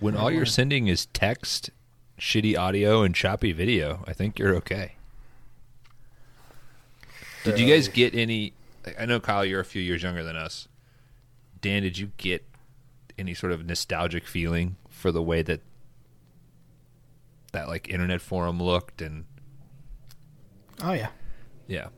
When 0.00 0.16
all 0.16 0.30
you're 0.30 0.44
sending 0.44 0.88
is 0.88 1.06
text, 1.06 1.70
shitty 2.18 2.58
audio, 2.58 3.02
and 3.02 3.14
choppy 3.14 3.52
video, 3.52 4.04
I 4.06 4.12
think 4.12 4.38
you're 4.38 4.54
okay. 4.56 4.96
Did 7.44 7.58
you 7.58 7.66
guys 7.66 7.88
uh, 7.88 7.92
get 7.92 8.14
any? 8.14 8.54
I 8.98 9.06
know 9.06 9.20
Kyle, 9.20 9.44
you're 9.44 9.60
a 9.60 9.64
few 9.64 9.82
years 9.82 10.02
younger 10.02 10.22
than 10.24 10.36
us. 10.36 10.68
Dan, 11.60 11.82
did 11.82 11.98
you 11.98 12.12
get 12.16 12.44
any 13.18 13.34
sort 13.34 13.52
of 13.52 13.64
nostalgic 13.64 14.26
feeling 14.26 14.76
for 14.88 15.12
the 15.12 15.22
way 15.22 15.42
that 15.42 15.60
that 17.52 17.68
like 17.68 17.88
internet 17.88 18.20
forum 18.20 18.60
looked 18.60 19.00
and 19.00 19.24
Oh 20.82 20.92
yeah. 20.92 21.10
yeah, 21.68 21.88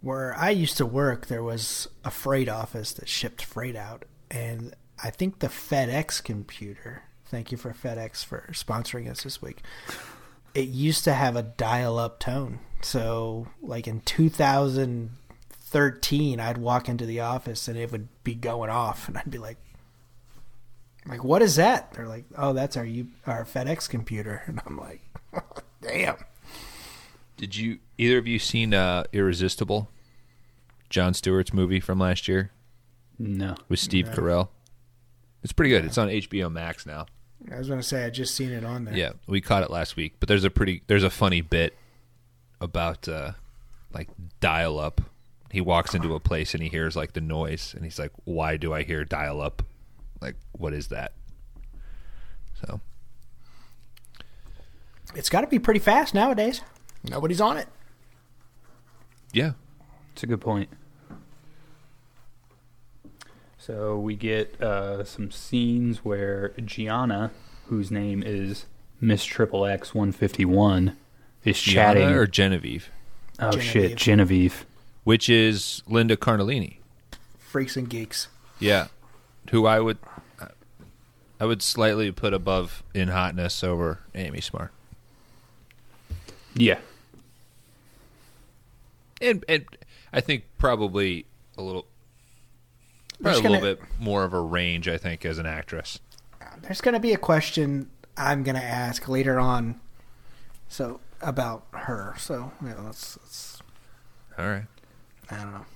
Where 0.00 0.34
I 0.36 0.50
used 0.50 0.76
to 0.76 0.86
work, 0.86 1.26
there 1.26 1.42
was 1.42 1.88
a 2.04 2.10
freight 2.10 2.48
office 2.48 2.92
that 2.94 3.08
shipped 3.08 3.42
freight 3.42 3.74
out, 3.74 4.04
and 4.30 4.74
I 5.02 5.10
think 5.10 5.40
the 5.40 5.48
FedEx 5.48 6.22
computer. 6.22 7.02
Thank 7.26 7.50
you 7.52 7.58
for 7.58 7.72
FedEx 7.72 8.24
for 8.24 8.48
sponsoring 8.52 9.10
us 9.10 9.24
this 9.24 9.42
week. 9.42 9.62
It 10.54 10.68
used 10.68 11.02
to 11.04 11.12
have 11.14 11.34
a 11.36 11.42
dial-up 11.42 12.20
tone, 12.20 12.60
so 12.80 13.48
like 13.60 13.86
in 13.88 14.00
2013, 14.02 16.40
I'd 16.40 16.58
walk 16.58 16.88
into 16.88 17.04
the 17.06 17.20
office 17.20 17.66
and 17.68 17.76
it 17.76 17.90
would 17.92 18.08
be 18.24 18.34
going 18.34 18.70
off, 18.70 19.08
and 19.08 19.18
I'd 19.18 19.30
be 19.30 19.38
like, 19.38 19.58
"Like 21.06 21.22
what 21.24 21.42
is 21.42 21.56
that?" 21.56 21.92
They're 21.92 22.06
like, 22.08 22.24
"Oh, 22.36 22.52
that's 22.52 22.76
our 22.76 22.84
U- 22.86 23.08
our 23.26 23.44
FedEx 23.44 23.88
computer," 23.88 24.42
and 24.46 24.60
I'm 24.66 24.76
like, 24.78 25.02
"Damn." 25.80 26.16
Did 27.36 27.54
you 27.56 27.78
either 27.98 28.18
of 28.18 28.26
you 28.26 28.38
seen 28.38 28.74
uh, 28.74 29.04
Irresistible? 29.12 29.90
Jon 30.90 31.12
Stewart's 31.14 31.52
movie 31.52 31.80
from 31.80 31.98
last 31.98 32.26
year 32.28 32.50
No. 33.18 33.54
with 33.68 33.78
Steve 33.78 34.08
Carell. 34.08 34.48
It's 35.42 35.52
pretty 35.52 35.68
good. 35.70 35.84
It's 35.84 35.98
on 35.98 36.08
HBO 36.08 36.50
Max 36.50 36.86
now. 36.86 37.06
I 37.52 37.58
was 37.58 37.68
gonna 37.68 37.82
say 37.82 38.04
I 38.04 38.10
just 38.10 38.34
seen 38.34 38.50
it 38.50 38.64
on 38.64 38.84
there. 38.86 38.96
Yeah, 38.96 39.12
we 39.26 39.40
caught 39.40 39.62
it 39.62 39.70
last 39.70 39.96
week. 39.96 40.14
But 40.18 40.28
there's 40.28 40.44
a 40.44 40.50
pretty 40.50 40.82
there's 40.88 41.04
a 41.04 41.10
funny 41.10 41.40
bit 41.42 41.76
about 42.60 43.06
uh 43.08 43.32
like 43.92 44.08
dial 44.40 44.78
up. 44.80 45.00
He 45.52 45.60
walks 45.60 45.94
into 45.94 46.14
a 46.14 46.20
place 46.20 46.52
and 46.54 46.62
he 46.62 46.68
hears 46.68 46.96
like 46.96 47.12
the 47.12 47.20
noise 47.20 47.72
and 47.74 47.84
he's 47.84 47.98
like, 47.98 48.12
"Why 48.24 48.56
do 48.56 48.74
I 48.74 48.82
hear 48.82 49.04
dial 49.04 49.40
up? 49.40 49.62
Like 50.20 50.34
what 50.52 50.72
is 50.74 50.88
that?" 50.88 51.12
So, 52.66 52.80
It's 55.14 55.28
got 55.30 55.40
to 55.42 55.46
be 55.46 55.58
pretty 55.58 55.80
fast 55.80 56.14
nowadays. 56.14 56.60
Nobody's 57.04 57.40
on 57.40 57.56
it. 57.56 57.68
yeah. 59.32 59.52
It's 60.12 60.22
a 60.24 60.26
good 60.26 60.40
point. 60.40 60.68
So 63.58 63.98
we 63.98 64.16
get 64.16 64.60
uh, 64.60 65.04
some 65.04 65.30
scenes 65.30 66.04
where 66.04 66.48
Gianna, 66.64 67.30
whose 67.66 67.90
name 67.90 68.22
is 68.26 68.66
Miss 69.00 69.24
Triple 69.24 69.64
X 69.64 69.94
One 69.94 70.10
Fifty 70.10 70.44
One, 70.44 70.96
is 71.44 71.60
chatting. 71.60 72.02
Gianna 72.02 72.18
or 72.20 72.26
Genevieve, 72.26 72.90
oh 73.38 73.50
Genevieve. 73.52 73.70
shit, 73.90 73.96
Genevieve. 73.96 74.66
which 75.04 75.28
is 75.28 75.82
Linda 75.86 76.16
Cardellini. 76.16 76.78
Freaks 77.38 77.76
and 77.76 77.88
geeks. 77.88 78.28
Yeah. 78.58 78.88
Who 79.50 79.66
I 79.66 79.78
would 79.80 79.98
I 81.38 81.44
would 81.44 81.62
slightly 81.62 82.10
put 82.10 82.34
above 82.34 82.82
in 82.92 83.08
hotness 83.08 83.62
over 83.62 84.00
Amy 84.16 84.40
Smart. 84.40 84.72
Yeah, 86.58 86.78
and 89.20 89.44
and 89.48 89.64
I 90.12 90.20
think 90.20 90.44
probably 90.58 91.26
a 91.56 91.62
little, 91.62 91.86
probably 93.22 93.32
just 93.32 93.44
a 93.44 93.48
little 93.48 93.76
bit 93.76 93.80
more 94.00 94.24
of 94.24 94.32
a 94.32 94.40
range. 94.40 94.88
I 94.88 94.98
think 94.98 95.24
as 95.24 95.38
an 95.38 95.46
actress. 95.46 96.00
There's 96.62 96.80
going 96.80 96.94
to 96.94 97.00
be 97.00 97.12
a 97.12 97.18
question 97.18 97.90
I'm 98.16 98.42
going 98.42 98.56
to 98.56 98.64
ask 98.64 99.08
later 99.08 99.38
on, 99.38 99.80
so 100.68 101.00
about 101.20 101.66
her. 101.72 102.14
So 102.18 102.52
yeah, 102.64 102.74
let's, 102.80 103.16
let's. 103.22 103.62
All 104.36 104.46
right. 104.48 104.66
I 105.30 105.36
don't 105.36 105.52
know. 105.52 105.66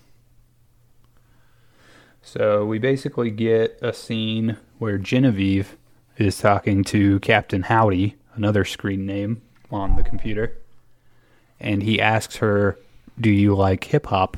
So 2.22 2.64
we 2.64 2.78
basically 2.78 3.30
get 3.30 3.78
a 3.82 3.92
scene 3.92 4.56
where 4.78 4.98
Genevieve 4.98 5.76
is 6.16 6.38
talking 6.38 6.84
to 6.84 7.20
Captain 7.20 7.62
Howdy, 7.62 8.16
another 8.34 8.64
screen 8.64 9.06
name 9.06 9.42
on 9.70 9.96
the 9.96 10.02
computer, 10.02 10.56
and 11.62 11.82
he 11.82 12.00
asks 12.00 12.36
her, 12.36 12.78
"Do 13.20 13.30
you 13.30 13.54
like 13.54 13.84
hip 13.84 14.06
hop?" 14.06 14.36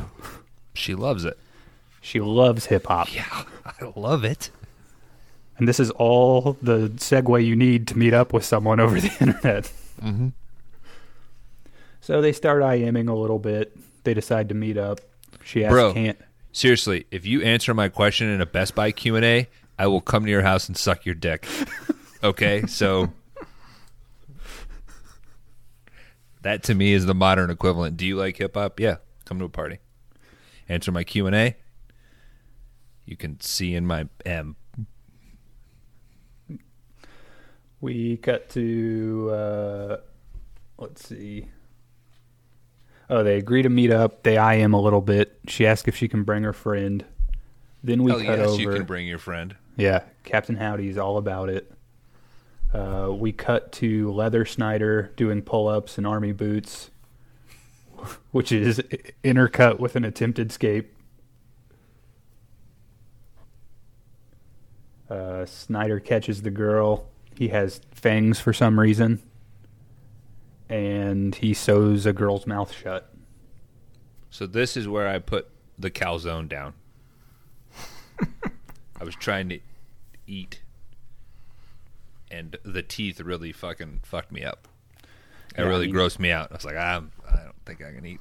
She 0.74 0.94
loves 0.94 1.24
it. 1.24 1.38
She 2.00 2.20
loves 2.20 2.66
hip 2.66 2.86
hop, 2.86 3.12
Yeah, 3.14 3.24
I 3.64 3.92
love 3.96 4.24
it. 4.24 4.50
and 5.58 5.66
this 5.66 5.80
is 5.80 5.90
all 5.92 6.56
the 6.60 6.90
segue 6.96 7.44
you 7.46 7.56
need 7.56 7.86
to 7.88 7.98
meet 7.98 8.12
up 8.12 8.32
with 8.32 8.44
someone 8.44 8.78
over 8.80 9.00
the 9.00 9.10
internet. 9.20 9.72
Mm-hmm. 10.02 10.28
So 12.00 12.20
they 12.20 12.32
start 12.32 12.62
IMing 12.62 13.08
a 13.08 13.14
little 13.14 13.38
bit. 13.38 13.76
They 14.04 14.12
decide 14.14 14.48
to 14.50 14.54
meet 14.54 14.76
up. 14.76 15.00
She 15.42 15.64
asks 15.64 15.72
Bro. 15.72 15.94
Can't. 15.94 16.18
Seriously, 16.52 17.06
if 17.10 17.24
you 17.26 17.40
answer 17.42 17.72
my 17.74 17.88
question 17.88 18.28
in 18.28 18.40
a 18.40 18.46
Best 18.46 18.74
Buy 18.74 18.92
Q 18.92 19.16
and 19.16 19.24
A, 19.24 19.48
I 19.78 19.86
will 19.86 20.00
come 20.02 20.24
to 20.24 20.30
your 20.30 20.42
house 20.42 20.68
and 20.68 20.76
suck 20.76 21.04
your 21.06 21.14
dick. 21.14 21.46
Okay, 22.22 22.64
so 22.66 23.10
that 26.44 26.62
to 26.64 26.74
me 26.74 26.92
is 26.92 27.04
the 27.06 27.14
modern 27.14 27.50
equivalent. 27.50 27.96
Do 27.96 28.06
you 28.06 28.16
like 28.16 28.36
hip 28.38 28.54
hop? 28.54 28.78
Yeah, 28.78 28.96
come 29.24 29.38
to 29.40 29.44
a 29.44 29.48
party. 29.50 29.78
Answer 30.68 30.92
my 30.92 31.04
Q 31.04 31.26
and 31.26 31.34
A. 31.36 31.56
You 33.04 33.16
can 33.16 33.40
see 33.40 33.74
in 33.74 33.86
my 33.86 34.08
M. 34.24 34.56
We 37.80 38.16
cut 38.16 38.48
to 38.50 39.30
uh, 39.32 39.96
let's 40.78 41.06
see. 41.06 41.48
Oh, 43.10 43.22
they 43.22 43.36
agree 43.36 43.60
to 43.62 43.68
meet 43.68 43.90
up. 43.90 44.22
They 44.22 44.38
eye 44.38 44.56
him 44.56 44.72
a 44.72 44.80
little 44.80 45.02
bit. 45.02 45.38
She 45.46 45.66
asks 45.66 45.86
if 45.86 45.96
she 45.96 46.08
can 46.08 46.22
bring 46.24 46.42
her 46.42 46.54
friend. 46.54 47.04
Then 47.82 48.02
we 48.02 48.12
Hell 48.12 48.20
cut 48.24 48.38
yes, 48.38 48.48
over. 48.48 48.62
you 48.62 48.70
can 48.70 48.84
bring 48.84 49.06
your 49.06 49.18
friend. 49.18 49.54
yeah, 49.76 50.04
Captain 50.22 50.56
Howdy's 50.56 50.96
all 50.96 51.18
about 51.18 51.50
it. 51.50 51.70
Uh, 52.74 53.12
we 53.12 53.30
cut 53.30 53.70
to 53.70 54.10
Leather 54.12 54.44
Snider 54.44 55.12
doing 55.16 55.42
pull-ups 55.42 55.96
in 55.96 56.04
army 56.04 56.32
boots, 56.32 56.90
which 58.32 58.50
is 58.50 58.82
intercut 59.22 59.78
with 59.78 59.94
an 59.94 60.04
attempted 60.04 60.50
escape. 60.50 60.92
Uh, 65.08 65.46
Snider 65.46 66.00
catches 66.00 66.42
the 66.42 66.50
girl. 66.50 67.06
He 67.36 67.48
has 67.48 67.80
fangs 67.92 68.40
for 68.40 68.52
some 68.52 68.80
reason, 68.80 69.22
and 70.68 71.34
he 71.34 71.54
sews 71.54 72.06
a 72.06 72.12
girl's 72.12 72.46
mouth 72.46 72.72
shut. 72.72 73.14
So 74.30 74.48
this 74.48 74.76
is 74.76 74.88
where 74.88 75.06
I 75.06 75.20
put 75.20 75.48
the 75.78 75.92
calzone 75.92 76.48
down. 76.48 76.74
I 79.00 79.04
was 79.04 79.14
trying 79.14 79.48
to 79.50 79.60
eat, 80.26 80.62
and 82.30 82.56
the 82.64 82.82
teeth 82.82 83.20
really 83.20 83.52
fucking 83.52 84.00
fucked 84.04 84.32
me 84.32 84.44
up. 84.44 84.68
It 85.02 85.06
Yeah, 85.58 85.64
I 85.64 85.68
really 85.68 85.86
mean- 85.86 85.94
grossed 85.94 86.18
me 86.18 86.30
out. 86.32 86.50
I 86.50 86.54
was 86.54 86.64
like, 86.64 86.76
I'm, 86.76 87.12
I 87.28 87.36
don't 87.42 87.54
think 87.66 87.82
I 87.82 87.92
can 87.92 88.04
eat. 88.06 88.20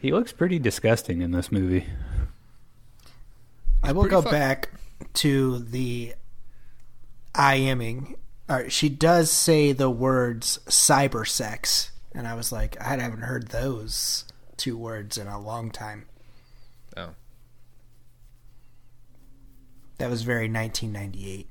He 0.00 0.12
looks 0.12 0.32
pretty 0.32 0.58
disgusting 0.58 1.22
in 1.22 1.30
this 1.30 1.50
movie. 1.52 1.86
I 3.82 3.92
will 3.92 4.04
go 4.06 4.20
fuck- 4.22 4.30
back 4.32 4.70
to 5.14 5.58
the 5.60 6.14
IMing. 7.34 8.16
All 8.48 8.56
right, 8.56 8.72
she 8.72 8.88
does 8.88 9.30
say 9.30 9.72
the 9.72 9.88
words 9.90 10.58
cyber 10.66 11.26
sex, 11.26 11.90
and 12.14 12.26
I 12.28 12.34
was 12.34 12.52
like, 12.52 12.78
I 12.80 12.96
haven't 12.96 13.22
heard 13.22 13.48
those 13.48 14.24
two 14.56 14.76
words 14.76 15.16
in 15.16 15.26
a 15.26 15.40
long 15.40 15.70
time. 15.70 16.06
Oh, 16.96 17.10
That 19.98 20.10
was 20.10 20.22
very 20.22 20.48
1998. 20.50 21.48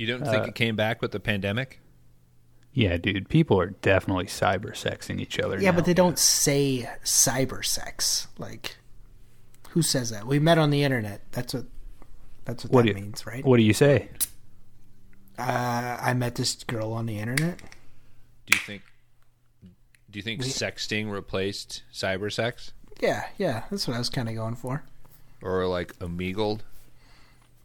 You 0.00 0.06
don't 0.06 0.24
think 0.24 0.44
Uh, 0.44 0.48
it 0.48 0.54
came 0.54 0.76
back 0.76 1.02
with 1.02 1.12
the 1.12 1.20
pandemic? 1.20 1.80
Yeah, 2.72 2.96
dude, 2.96 3.28
people 3.28 3.60
are 3.60 3.66
definitely 3.70 4.26
cyber 4.26 4.70
sexing 4.72 5.20
each 5.20 5.38
other. 5.40 5.60
Yeah, 5.60 5.70
now. 5.72 5.76
but 5.76 5.84
they 5.84 5.94
don't 5.94 6.18
say 6.18 6.88
cyber 7.04 7.64
sex. 7.64 8.28
Like, 8.38 8.76
who 9.70 9.82
says 9.82 10.10
that? 10.10 10.26
We 10.26 10.38
met 10.38 10.56
on 10.58 10.70
the 10.70 10.82
internet. 10.84 11.20
That's 11.32 11.52
what. 11.54 11.64
That's 12.44 12.64
what, 12.64 12.72
What 12.72 12.82
that 12.82 12.88
you- 12.88 12.94
means, 12.94 13.26
right? 13.26 13.44
What 13.44 13.56
do 13.58 13.62
you 13.62 13.74
say? 13.74 14.08
Uh, 15.38 15.98
I 16.00 16.14
met 16.14 16.34
this 16.36 16.54
girl 16.64 16.92
on 16.92 17.06
the 17.06 17.18
internet. 17.18 17.58
Do 18.46 18.56
you 18.56 18.58
think? 18.66 18.82
Do 20.10 20.18
you 20.18 20.22
think 20.22 20.40
sexting 20.42 21.10
replaced 21.10 21.82
cyber 21.94 22.32
sex, 22.32 22.72
Yeah, 23.00 23.26
yeah, 23.38 23.62
that's 23.70 23.86
what 23.86 23.94
I 23.94 23.98
was 23.98 24.08
kind 24.10 24.28
of 24.28 24.34
going 24.34 24.56
for. 24.56 24.82
or 25.40 25.66
like 25.68 25.94
omegled? 26.00 26.64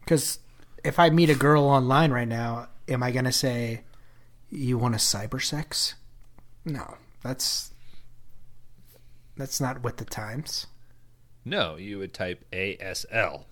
Because 0.01 0.37
if 0.85 0.99
I 0.99 1.09
meet 1.09 1.29
a 1.29 1.35
girl 1.35 1.63
online 1.63 2.11
right 2.11 2.27
now, 2.27 2.67
am 2.87 3.01
I 3.03 3.11
going 3.11 3.25
to 3.25 3.31
say, 3.31 3.81
you 4.49 4.77
want 4.77 4.95
a 4.95 4.99
cyber 4.99 5.41
sex? 5.43 5.95
No, 6.63 6.95
that's 7.21 7.73
that's 9.37 9.59
not 9.59 9.83
with 9.83 9.97
the 9.97 10.05
times. 10.05 10.67
No, 11.43 11.75
you 11.75 11.99
would 11.99 12.13
type 12.13 12.43
ASL. 12.51 13.45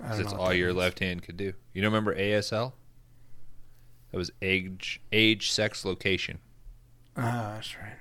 I 0.00 0.06
'cause 0.08 0.16
don't 0.18 0.18
That's 0.24 0.32
all 0.34 0.54
your 0.54 0.68
means. 0.68 0.78
left 0.78 0.98
hand 1.00 1.22
could 1.22 1.36
do. 1.36 1.52
You 1.72 1.82
don't 1.82 1.90
remember 1.92 2.14
ASL? 2.14 2.72
That 4.12 4.16
was 4.18 4.30
age, 4.40 5.00
age, 5.12 5.50
sex, 5.50 5.84
location. 5.84 6.38
Ah, 7.16 7.52
that's 7.56 7.76
right. 7.76 7.96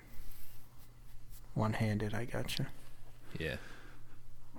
One-handed, 1.56 2.14
I 2.14 2.26
gotcha. 2.26 2.68
Yeah. 3.38 3.56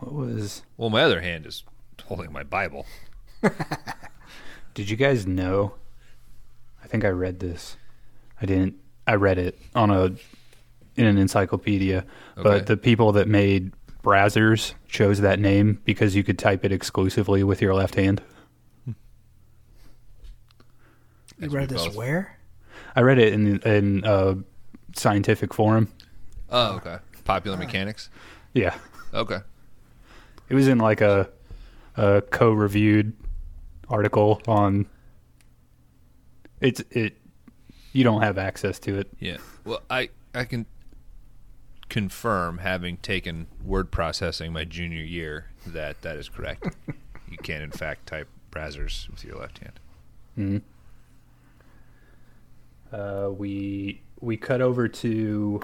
What 0.01 0.13
was? 0.13 0.63
Well, 0.77 0.91
my 0.91 1.03
other 1.03 1.21
hand 1.21 1.47
is 1.47 1.63
holding 2.05 2.33
my 2.33 2.43
Bible. 2.43 2.87
Did 4.75 4.91
you 4.91 4.97
guys 4.97 5.27
know? 5.27 5.75
I 6.83 6.87
think 6.87 7.05
I 7.05 7.09
read 7.09 7.41
this. 7.41 7.77
I 8.41 8.47
didn't. 8.47 8.75
I 9.07 9.15
read 9.15 9.39
it 9.39 9.59
on 9.75 9.91
a 9.91 10.07
in 10.97 11.07
an 11.07 11.19
encyclopedia. 11.19 11.99
Okay. 12.37 12.43
But 12.43 12.67
the 12.67 12.77
people 12.77 13.13
that 13.13 13.29
made 13.29 13.73
browsers 14.03 14.75
chose 14.89 15.21
that 15.21 15.39
name 15.39 15.81
because 15.85 16.15
you 16.15 16.23
could 16.25 16.39
type 16.39 16.65
it 16.65 16.73
exclusively 16.73 17.43
with 17.43 17.61
your 17.61 17.75
left 17.75 17.95
hand. 17.97 18.23
You 21.39 21.49
read 21.51 21.69
this 21.69 21.95
where? 21.95 22.37
I 22.97 23.03
read 23.03 23.19
it 23.19 23.33
in 23.33 23.59
in 23.63 24.03
a 24.05 24.37
scientific 24.95 25.55
forum. 25.55 25.93
Oh, 26.51 26.77
okay. 26.77 26.99
Popular 27.25 27.57
mechanics. 27.57 28.09
Yeah, 28.55 28.75
Okay. 29.13 29.39
it 30.49 30.55
was 30.55 30.67
in 30.69 30.79
like 30.79 31.01
a 31.01 31.29
a 31.97 32.23
co-reviewed 32.31 33.13
article 33.89 34.41
on. 34.47 34.87
It's 36.61 36.83
it. 36.91 37.17
You 37.93 38.05
don't 38.05 38.23
have 38.23 38.39
access 38.39 38.79
to 38.81 38.99
it. 38.99 39.09
Yeah. 39.19 39.39
Well, 39.65 39.83
I 39.89 40.11
I 40.35 40.45
can 40.45 40.67
confirm, 41.89 42.59
having 42.59 42.99
taken 42.99 43.47
word 43.65 43.91
processing 43.91 44.53
my 44.53 44.65
junior 44.65 45.03
year, 45.03 45.47
that 45.67 46.03
that 46.03 46.17
is 46.17 46.29
correct. 46.29 46.77
you 47.31 47.39
can, 47.39 47.63
in 47.63 47.71
fact, 47.71 48.07
type 48.07 48.29
browsers 48.51 49.09
with 49.11 49.25
your 49.25 49.37
left 49.39 49.59
hand. 49.59 49.81
Mhm. 50.39 50.63
Uh, 52.93 53.31
we 53.31 54.01
we 54.21 54.37
cut 54.37 54.61
over 54.61 54.89
to 54.89 55.61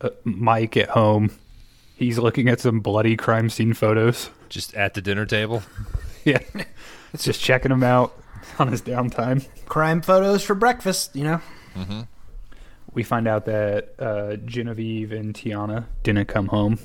uh, 0.00 0.10
Mike 0.24 0.76
at 0.76 0.90
home. 0.90 1.30
He's 1.96 2.18
looking 2.18 2.48
at 2.48 2.60
some 2.60 2.80
bloody 2.80 3.16
crime 3.16 3.50
scene 3.50 3.74
photos. 3.74 4.30
Just 4.48 4.74
at 4.74 4.94
the 4.94 5.02
dinner 5.02 5.26
table. 5.26 5.62
Yeah, 6.24 6.38
It's 7.14 7.24
just 7.24 7.40
checking 7.40 7.70
them 7.70 7.82
out 7.82 8.12
on 8.58 8.68
his 8.68 8.82
downtime. 8.82 9.46
Crime 9.66 10.02
photos 10.02 10.42
for 10.44 10.54
breakfast, 10.54 11.16
you 11.16 11.24
know? 11.24 11.40
We 12.92 13.02
find 13.04 13.26
out 13.28 13.44
that 13.46 13.94
uh, 13.98 14.36
Genevieve 14.36 15.12
and 15.12 15.32
Tiana 15.34 15.84
didn't 16.02 16.26
come 16.26 16.48
home. 16.48 16.78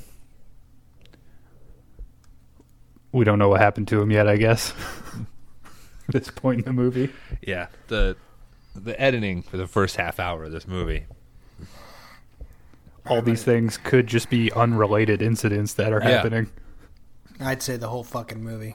We 3.12 3.24
don't 3.24 3.38
know 3.38 3.48
what 3.48 3.60
happened 3.60 3.88
to 3.88 4.00
him 4.00 4.10
yet. 4.10 4.28
I 4.28 4.36
guess 4.36 4.72
at 6.08 6.12
this 6.12 6.30
point 6.30 6.60
in 6.60 6.64
the 6.64 6.72
movie. 6.72 7.12
Yeah. 7.42 7.66
The 7.88 8.16
the 8.74 8.98
editing 9.00 9.42
for 9.42 9.56
the 9.56 9.66
first 9.66 9.96
half 9.96 10.20
hour 10.20 10.44
of 10.44 10.52
this 10.52 10.66
movie. 10.68 11.06
All 13.06 13.22
these 13.22 13.42
things 13.44 13.78
could 13.78 14.06
just 14.06 14.28
be 14.28 14.52
unrelated 14.52 15.22
incidents 15.22 15.74
that 15.74 15.92
are 15.92 16.00
Yeah. 16.02 16.08
happening. 16.10 16.50
I'd 17.40 17.62
say 17.62 17.76
the 17.76 17.88
whole 17.88 18.04
fucking 18.04 18.42
movie. 18.42 18.74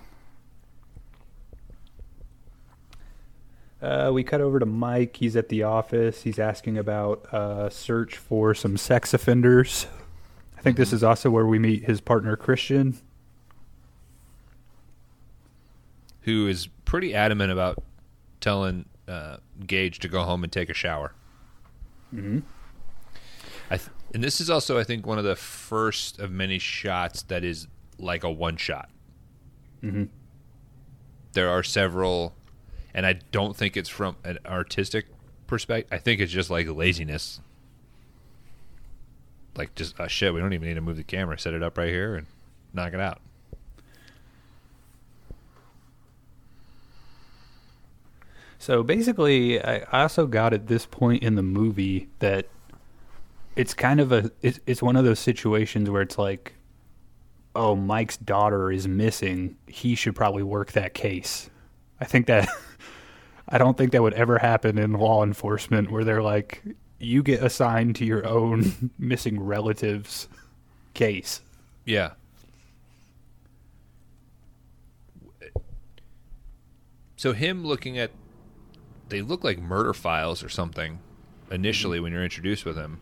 Uh, 3.82 4.12
we 4.14 4.24
cut 4.24 4.42
over 4.42 4.60
to 4.60 4.66
Mike. 4.66 5.18
He's 5.18 5.36
at 5.36 5.50
the 5.50 5.64
office. 5.64 6.22
He's 6.22 6.38
asking 6.38 6.78
about 6.78 7.26
uh, 7.34 7.70
search 7.70 8.18
for 8.18 8.54
some 8.54 8.78
sex 8.78 9.14
offenders. 9.14 9.88
I 10.58 10.62
think 10.62 10.78
this 10.78 10.94
is 10.94 11.04
also 11.04 11.32
where 11.32 11.48
we 11.48 11.58
meet 11.58 11.86
his 11.86 12.00
partner 12.00 12.36
Christian. 12.36 13.00
who 16.22 16.48
is 16.48 16.68
pretty 16.86 17.14
adamant 17.14 17.52
about 17.52 17.84
telling 18.40 18.86
uh, 19.08 19.38
Gage 19.66 20.00
to 20.00 20.08
go 20.08 20.24
home 20.24 20.44
and 20.44 20.52
take 20.52 20.70
a 20.70 20.74
shower. 20.74 21.14
Mm-hmm. 22.14 22.40
I 23.70 23.78
th- 23.78 23.90
and 24.14 24.24
this 24.24 24.42
is 24.42 24.50
also, 24.50 24.78
I 24.78 24.84
think, 24.84 25.06
one 25.06 25.18
of 25.18 25.24
the 25.24 25.36
first 25.36 26.20
of 26.20 26.32
many 26.32 26.60
shots 26.60 27.24
that 27.24 27.44
is 27.44 27.68
like 27.98 28.24
a 28.24 28.32
one 28.32 28.58
shot. 28.58 28.90
Mm-hmm. 29.84 30.06
There 31.34 31.50
are 31.50 31.64
several, 31.64 32.36
and 32.94 33.06
I 33.06 33.14
don't 33.32 33.56
think 33.56 33.78
it's 33.78 33.90
from 33.90 34.18
an 34.24 34.40
artistic 34.46 35.08
perspective. 35.48 35.92
I 35.92 35.98
think 36.00 36.22
it's 36.22 36.32
just 36.32 36.50
like 36.50 36.68
laziness. 36.68 37.40
Like 39.56 39.76
just 39.76 40.00
uh, 40.00 40.08
shit. 40.08 40.34
We 40.34 40.40
don't 40.40 40.54
even 40.54 40.68
need 40.68 40.76
to 40.76 40.82
move 40.82 40.98
the 40.98 41.04
camera. 41.04 41.38
Set 41.38 41.54
it 41.54 41.62
up 41.62 41.78
right 41.78 41.90
here 41.90 42.16
and 42.16 42.28
knock 42.74 42.94
it 42.94 43.00
out. 43.00 43.20
So 48.60 48.84
basically, 48.84 49.62
I 49.62 49.84
I 49.92 50.04
also 50.04 50.28
got 50.28 50.54
at 50.54 50.68
this 50.68 50.86
point 50.86 51.24
in 51.24 51.36
the 51.36 51.42
movie 51.42 52.10
that 52.20 52.48
it's 53.56 53.74
kind 53.74 54.00
of 54.00 54.12
a 54.12 54.32
it's, 54.42 54.60
it's 54.66 54.82
one 54.82 54.96
of 54.96 55.04
those 55.04 55.20
situations 55.20 55.90
where 55.90 56.02
it's 56.02 56.18
like, 56.18 56.54
oh, 57.56 57.76
Mike's 57.76 58.18
daughter 58.18 58.72
is 58.72 58.88
missing. 58.88 59.58
He 59.68 59.96
should 59.96 60.16
probably 60.16 60.44
work 60.44 60.74
that 60.74 60.94
case. 60.94 61.50
I 62.00 62.06
think 62.06 62.28
that 62.28 62.48
I 63.52 63.58
don't 63.58 63.78
think 63.78 63.92
that 63.92 64.02
would 64.02 64.14
ever 64.14 64.38
happen 64.38 64.78
in 64.78 64.94
law 64.94 65.24
enforcement 65.24 65.92
where 65.92 66.04
they're 66.04 66.24
like, 66.24 66.64
you 67.00 67.22
get 67.22 67.44
assigned 67.44 67.96
to 67.98 68.06
your 68.06 68.26
own 68.26 68.92
missing 68.98 69.40
relatives 69.40 70.28
case. 70.94 71.42
Yeah. 71.86 72.12
So 77.18 77.34
him 77.34 77.66
looking 77.66 78.00
at 78.00 78.12
they 79.10 79.22
look 79.22 79.44
like 79.44 79.60
murder 79.60 79.94
files 79.94 80.42
or 80.42 80.50
something 80.50 81.00
initially 81.52 82.00
when 82.00 82.14
you're 82.14 82.24
introduced 82.24 82.66
with 82.66 82.78
him. 82.78 83.00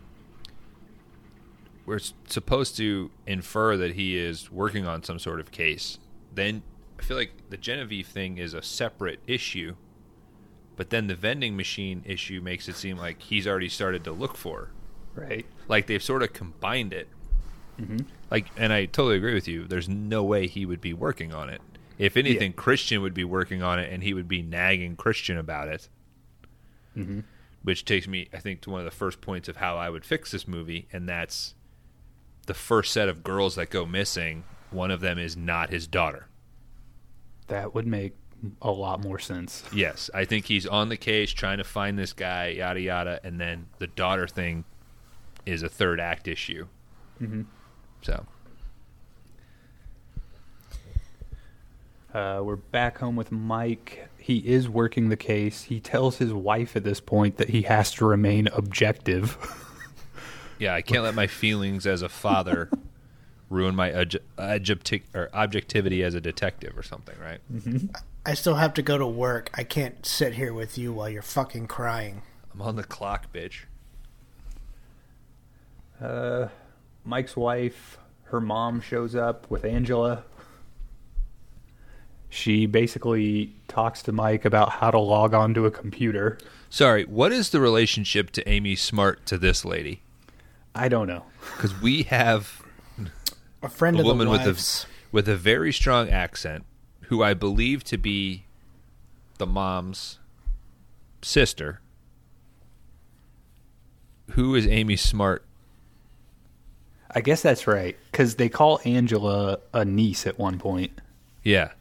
We're 1.86 2.00
supposed 2.26 2.76
to 2.76 3.10
infer 3.26 3.76
that 3.76 3.94
he 3.94 4.18
is 4.18 4.50
working 4.50 4.86
on 4.86 5.04
some 5.04 5.18
sort 5.18 5.40
of 5.40 5.52
case. 5.52 5.98
Then 6.34 6.62
I 6.98 7.02
feel 7.02 7.16
like 7.16 7.32
the 7.48 7.56
Genevieve 7.56 8.08
thing 8.08 8.38
is 8.38 8.52
a 8.52 8.62
separate 8.62 9.20
issue, 9.26 9.76
but 10.80 10.88
then 10.88 11.08
the 11.08 11.14
vending 11.14 11.58
machine 11.58 12.02
issue 12.06 12.40
makes 12.40 12.66
it 12.66 12.74
seem 12.74 12.96
like 12.96 13.20
he's 13.20 13.46
already 13.46 13.68
started 13.68 14.02
to 14.02 14.12
look 14.12 14.34
for. 14.34 14.70
Right. 15.14 15.44
Like 15.68 15.86
they've 15.86 16.02
sort 16.02 16.22
of 16.22 16.32
combined 16.32 16.94
it. 16.94 17.06
Like, 18.30 18.46
and 18.56 18.72
I 18.72 18.86
totally 18.86 19.18
agree 19.18 19.34
with 19.34 19.46
you. 19.46 19.66
There's 19.66 19.90
no 19.90 20.24
way 20.24 20.46
he 20.46 20.64
would 20.64 20.80
be 20.80 20.94
working 20.94 21.34
on 21.34 21.50
it. 21.50 21.60
If 21.98 22.16
anything, 22.16 22.54
Christian 22.54 23.02
would 23.02 23.12
be 23.12 23.24
working 23.24 23.62
on 23.62 23.78
it, 23.78 23.92
and 23.92 24.02
he 24.02 24.14
would 24.14 24.26
be 24.26 24.40
nagging 24.40 24.96
Christian 24.96 25.36
about 25.36 25.68
it. 25.68 25.90
Mhm. 26.96 27.24
Which 27.62 27.84
takes 27.84 28.08
me, 28.08 28.30
I 28.32 28.38
think, 28.38 28.62
to 28.62 28.70
one 28.70 28.80
of 28.80 28.86
the 28.86 28.90
first 28.90 29.20
points 29.20 29.50
of 29.50 29.58
how 29.58 29.76
I 29.76 29.90
would 29.90 30.06
fix 30.06 30.30
this 30.30 30.48
movie, 30.48 30.88
and 30.94 31.06
that's 31.06 31.54
the 32.46 32.54
first 32.54 32.90
set 32.90 33.10
of 33.10 33.22
girls 33.22 33.56
that 33.56 33.68
go 33.68 33.84
missing. 33.84 34.44
One 34.70 34.90
of 34.90 35.02
them 35.02 35.18
is 35.18 35.36
not 35.36 35.68
his 35.68 35.86
daughter. 35.86 36.28
That 37.48 37.74
would 37.74 37.86
make 37.86 38.14
a 38.62 38.70
lot 38.70 39.02
more 39.02 39.18
sense. 39.18 39.62
Yes, 39.72 40.08
I 40.14 40.24
think 40.24 40.46
he's 40.46 40.66
on 40.66 40.88
the 40.88 40.96
case 40.96 41.30
trying 41.32 41.58
to 41.58 41.64
find 41.64 41.98
this 41.98 42.12
guy, 42.12 42.48
yada 42.48 42.80
yada, 42.80 43.20
and 43.24 43.40
then 43.40 43.66
the 43.78 43.86
daughter 43.86 44.26
thing 44.26 44.64
is 45.46 45.62
a 45.62 45.68
third 45.68 46.00
act 46.00 46.26
issue. 46.28 46.66
Mhm. 47.20 47.46
So 48.02 48.26
Uh, 52.12 52.40
we're 52.42 52.56
back 52.56 52.98
home 52.98 53.14
with 53.14 53.30
Mike. 53.30 54.08
He 54.18 54.38
is 54.38 54.68
working 54.68 55.10
the 55.10 55.16
case. 55.16 55.62
He 55.64 55.78
tells 55.78 56.18
his 56.18 56.32
wife 56.32 56.74
at 56.74 56.82
this 56.82 56.98
point 57.00 57.36
that 57.36 57.50
he 57.50 57.62
has 57.62 57.92
to 57.92 58.04
remain 58.06 58.48
objective. 58.48 59.36
Yeah, 60.58 60.74
I 60.74 60.82
can't 60.82 61.02
let 61.02 61.14
my 61.14 61.26
feelings 61.26 61.86
as 61.86 62.02
a 62.02 62.08
father 62.10 62.68
ruin 63.48 63.74
my 63.74 63.92
objecti- 64.36 65.04
or 65.14 65.30
objectivity 65.32 66.02
as 66.04 66.12
a 66.12 66.20
detective 66.20 66.76
or 66.76 66.82
something, 66.82 67.14
right? 67.18 67.40
I 68.24 68.34
still 68.34 68.56
have 68.56 68.74
to 68.74 68.82
go 68.82 68.98
to 68.98 69.06
work. 69.06 69.50
I 69.54 69.64
can't 69.64 70.04
sit 70.04 70.34
here 70.34 70.52
with 70.52 70.76
you 70.76 70.92
while 70.92 71.08
you're 71.08 71.22
fucking 71.22 71.66
crying. 71.68 72.22
I'm 72.52 72.60
on 72.62 72.76
the 72.76 72.84
clock, 72.84 73.32
bitch. 73.32 73.62
Uh, 76.00 76.48
Mike's 77.04 77.36
wife, 77.36 77.98
her 78.24 78.40
mom 78.40 78.80
shows 78.80 79.14
up 79.14 79.50
with 79.50 79.64
Angela. 79.64 80.24
She 82.28 82.66
basically 82.66 83.54
talks 83.68 84.02
to 84.04 84.12
Mike 84.12 84.44
about 84.44 84.70
how 84.70 84.90
to 84.90 84.98
log 84.98 85.34
on 85.34 85.52
to 85.54 85.66
a 85.66 85.70
computer. 85.70 86.38
Sorry, 86.68 87.04
what 87.04 87.32
is 87.32 87.50
the 87.50 87.60
relationship 87.60 88.30
to 88.32 88.48
Amy 88.48 88.76
Smart 88.76 89.26
to 89.26 89.36
this 89.38 89.64
lady? 89.64 90.02
I 90.74 90.88
don't 90.88 91.08
know. 91.08 91.24
Because 91.56 91.78
we 91.80 92.04
have 92.04 92.62
A 93.62 93.68
friend 93.68 93.96
a 93.96 94.00
of 94.00 94.04
the 94.04 94.08
woman 94.12 94.28
with 94.28 94.42
wives. 94.42 94.86
a 94.88 94.90
with 95.12 95.28
a 95.28 95.36
very 95.36 95.72
strong 95.72 96.08
accent, 96.08 96.64
who 97.10 97.22
I 97.24 97.34
believe 97.34 97.82
to 97.84 97.98
be 97.98 98.44
the 99.38 99.46
mom's 99.46 100.18
sister. 101.22 101.80
Who 104.32 104.54
is 104.54 104.66
Amy 104.66 104.94
Smart? 104.96 105.44
I 107.12 107.20
guess 107.20 107.42
that's 107.42 107.66
right 107.66 107.96
because 108.12 108.36
they 108.36 108.48
call 108.48 108.80
Angela 108.84 109.58
a 109.74 109.84
niece 109.84 110.24
at 110.26 110.38
one 110.38 110.58
point. 110.58 110.92
Yeah. 111.42 111.72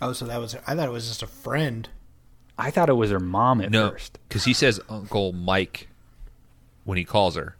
Oh, 0.00 0.14
so 0.14 0.24
that 0.26 0.38
was. 0.40 0.56
I 0.66 0.74
thought 0.74 0.88
it 0.88 0.92
was 0.92 1.06
just 1.06 1.22
a 1.22 1.26
friend. 1.26 1.86
I 2.56 2.70
thought 2.70 2.88
it 2.88 2.94
was 2.94 3.10
her 3.10 3.20
mom 3.20 3.60
at 3.60 3.70
No, 3.70 3.90
first. 3.90 4.18
because 4.28 4.44
he 4.44 4.54
says 4.54 4.80
Uncle 4.88 5.32
Mike 5.32 5.88
when 6.84 6.96
he 6.96 7.04
calls 7.04 7.36
her. 7.36 7.56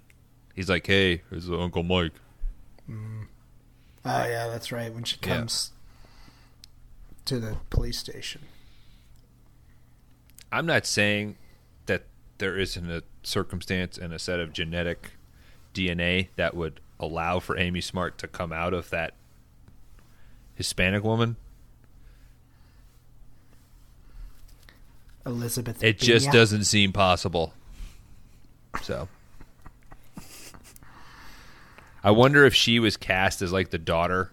He's 0.55 0.70
like, 0.70 0.87
"Hey, 0.87 1.20
it's 1.31 1.48
Uncle 1.50 1.83
Mike." 1.83 2.12
Oh 2.88 2.94
yeah, 4.05 4.48
that's 4.48 4.72
right. 4.72 4.92
When 4.94 5.05
she 5.05 5.18
Yeah. 5.22 5.37
comes 5.37 5.72
to 7.26 7.38
the 7.38 7.56
police 7.70 7.98
station. 7.98 8.42
I'm 10.52 10.66
not 10.66 10.87
saying 10.87 11.37
that 11.87 12.04
there 12.38 12.58
isn't 12.58 12.90
a 12.90 13.02
circumstance 13.22 13.98
and 13.98 14.12
a 14.12 14.18
set 14.18 14.40
of 14.40 14.52
genetic 14.52 15.12
DNA 15.74 16.28
that 16.37 16.54
would 16.54 16.80
allow 17.00 17.40
for 17.40 17.58
Amy 17.58 17.80
Smart 17.80 18.18
to 18.18 18.28
come 18.28 18.52
out 18.52 18.72
of 18.72 18.90
that 18.90 19.14
Hispanic 20.54 21.02
woman. 21.02 21.37
Elizabeth. 25.26 25.82
It 25.82 25.98
just 25.98 26.30
doesn't 26.30 26.64
seem 26.64 26.92
possible. 26.92 27.54
So 28.82 29.08
I 32.02 32.10
wonder 32.10 32.44
if 32.44 32.54
she 32.54 32.78
was 32.78 32.96
cast 32.96 33.40
as 33.40 33.52
like 33.52 33.70
the 33.70 33.78
daughter, 33.78 34.30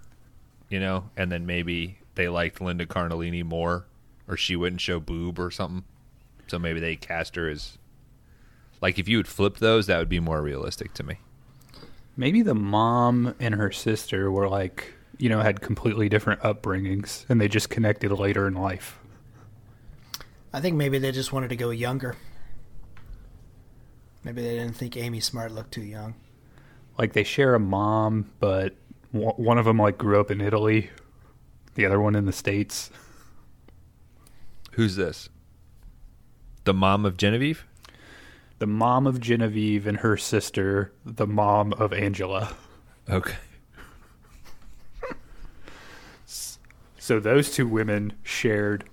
you 0.69 0.79
know, 0.79 1.09
and 1.15 1.31
then 1.31 1.45
maybe 1.45 1.97
they 2.15 2.27
liked 2.27 2.61
Linda 2.61 2.85
Cardellini 2.85 3.43
more 3.43 3.85
or 4.27 4.37
she 4.37 4.55
wouldn't 4.55 4.81
show 4.81 4.99
boob 4.99 5.39
or 5.39 5.51
something. 5.51 5.83
So 6.47 6.59
maybe 6.59 6.79
they 6.79 6.95
cast 6.95 7.35
her 7.35 7.49
as 7.49 7.77
like 8.81 8.97
if 8.97 9.07
you 9.07 9.17
would 9.17 9.27
flip 9.27 9.57
those, 9.57 9.87
that 9.87 9.99
would 9.99 10.09
be 10.09 10.19
more 10.19 10.41
realistic 10.41 10.93
to 10.95 11.03
me. 11.03 11.17
Maybe 12.17 12.41
the 12.41 12.55
mom 12.55 13.35
and 13.39 13.55
her 13.55 13.71
sister 13.71 14.31
were 14.31 14.49
like, 14.49 14.93
you 15.17 15.29
know, 15.29 15.39
had 15.41 15.61
completely 15.61 16.09
different 16.09 16.41
upbringings 16.41 17.25
and 17.29 17.39
they 17.39 17.47
just 17.47 17.69
connected 17.69 18.11
later 18.11 18.47
in 18.47 18.55
life. 18.55 18.99
I 20.53 20.59
think 20.59 20.75
maybe 20.75 20.97
they 20.97 21.11
just 21.11 21.31
wanted 21.31 21.49
to 21.49 21.55
go 21.55 21.69
younger. 21.69 22.15
Maybe 24.23 24.41
they 24.41 24.57
didn't 24.57 24.75
think 24.75 24.97
Amy 24.97 25.19
Smart 25.19 25.51
looked 25.51 25.71
too 25.71 25.81
young. 25.81 26.15
Like 26.97 27.13
they 27.13 27.23
share 27.23 27.55
a 27.55 27.59
mom, 27.59 28.31
but 28.39 28.75
one 29.11 29.33
one 29.35 29.57
of 29.57 29.65
them 29.65 29.77
like 29.77 29.97
grew 29.97 30.19
up 30.19 30.29
in 30.29 30.41
Italy, 30.41 30.89
the 31.75 31.85
other 31.85 31.99
one 31.99 32.15
in 32.15 32.25
the 32.25 32.31
states. 32.31 32.89
Who's 34.73 34.95
this? 34.95 35.29
The 36.63 36.73
mom 36.73 37.05
of 37.05 37.17
Genevieve? 37.17 37.65
The 38.59 38.67
mom 38.67 39.07
of 39.07 39.19
Genevieve 39.19 39.87
and 39.87 39.97
her 39.97 40.15
sister, 40.17 40.93
the 41.03 41.27
mom 41.27 41.73
of 41.73 41.91
Angela. 41.93 42.55
Okay. 43.09 43.35
So 46.97 47.19
those 47.19 47.51
two 47.51 47.67
women 47.67 48.13
shared 48.21 48.85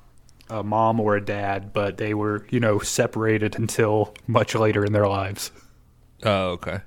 a 0.48 0.62
mom 0.62 0.98
or 0.98 1.14
a 1.14 1.24
dad, 1.24 1.74
but 1.74 1.98
they 1.98 2.14
were, 2.14 2.46
you 2.48 2.58
know, 2.58 2.78
separated 2.78 3.58
until 3.58 4.14
much 4.26 4.54
later 4.54 4.82
in 4.84 4.94
their 4.94 5.06
lives. 5.06 5.52
Oh, 6.22 6.52
okay. 6.52 6.80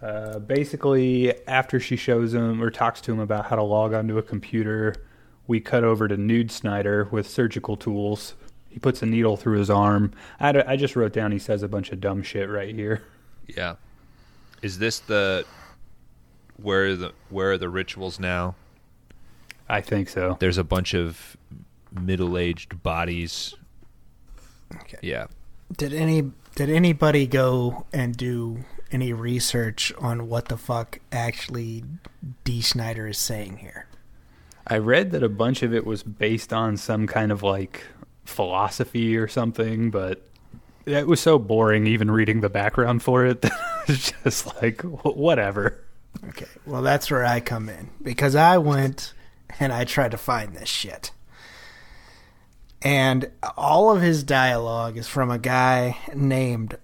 Uh, 0.00 0.38
basically, 0.38 1.34
after 1.46 1.80
she 1.80 1.96
shows 1.96 2.32
him 2.34 2.62
or 2.62 2.70
talks 2.70 3.00
to 3.02 3.12
him 3.12 3.18
about 3.18 3.46
how 3.46 3.56
to 3.56 3.62
log 3.62 3.92
onto 3.92 4.16
a 4.18 4.22
computer, 4.22 4.94
we 5.46 5.60
cut 5.60 5.82
over 5.82 6.06
to 6.06 6.16
Nude 6.16 6.50
Snider 6.52 7.08
with 7.10 7.28
surgical 7.28 7.76
tools. 7.76 8.34
He 8.68 8.78
puts 8.78 9.02
a 9.02 9.06
needle 9.06 9.36
through 9.36 9.58
his 9.58 9.70
arm. 9.70 10.12
I, 10.38 10.46
had 10.46 10.56
a- 10.56 10.70
I 10.70 10.76
just 10.76 10.94
wrote 10.94 11.12
down 11.12 11.32
he 11.32 11.38
says 11.38 11.62
a 11.62 11.68
bunch 11.68 11.90
of 11.90 12.00
dumb 12.00 12.22
shit 12.22 12.48
right 12.48 12.74
here. 12.74 13.02
Yeah. 13.46 13.76
Is 14.62 14.78
this 14.78 15.00
the 15.00 15.44
where 16.56 16.86
are 16.86 16.96
the 16.96 17.12
where 17.30 17.52
are 17.52 17.58
the 17.58 17.68
rituals 17.68 18.20
now? 18.20 18.54
I 19.68 19.80
think 19.80 20.08
so. 20.08 20.36
There's 20.40 20.58
a 20.58 20.64
bunch 20.64 20.94
of 20.94 21.36
middle-aged 21.92 22.82
bodies. 22.82 23.54
Okay. 24.82 24.98
Yeah. 25.02 25.26
Did 25.76 25.92
any 25.94 26.30
did 26.54 26.70
anybody 26.70 27.26
go 27.26 27.86
and 27.92 28.16
do 28.16 28.64
any 28.90 29.12
research 29.12 29.92
on 29.98 30.28
what 30.28 30.46
the 30.46 30.56
fuck 30.56 31.00
actually 31.12 31.84
Dee 32.44 32.62
Snider 32.62 33.08
is 33.08 33.18
saying 33.18 33.58
here? 33.58 33.86
I 34.66 34.78
read 34.78 35.12
that 35.12 35.22
a 35.22 35.28
bunch 35.28 35.62
of 35.62 35.74
it 35.74 35.86
was 35.86 36.02
based 36.02 36.52
on 36.52 36.76
some 36.76 37.06
kind 37.06 37.32
of 37.32 37.42
like 37.42 37.84
philosophy 38.24 39.16
or 39.16 39.26
something, 39.26 39.90
but 39.90 40.22
it 40.84 41.06
was 41.06 41.20
so 41.20 41.38
boring 41.38 41.86
even 41.86 42.10
reading 42.10 42.40
the 42.40 42.50
background 42.50 43.02
for 43.02 43.24
it 43.26 43.40
that 43.42 43.52
it's 43.88 44.12
just 44.22 44.62
like 44.62 44.82
whatever. 44.82 45.82
Okay, 46.28 46.46
well 46.66 46.82
that's 46.82 47.10
where 47.10 47.24
I 47.24 47.40
come 47.40 47.68
in 47.68 47.90
because 48.02 48.34
I 48.34 48.58
went 48.58 49.14
and 49.60 49.72
I 49.72 49.84
tried 49.84 50.10
to 50.10 50.18
find 50.18 50.54
this 50.54 50.68
shit. 50.68 51.12
And 52.80 53.30
all 53.56 53.90
of 53.90 54.02
his 54.02 54.22
dialogue 54.22 54.96
is 54.96 55.08
from 55.08 55.30
a 55.30 55.38
guy 55.38 55.98
named 56.14 56.76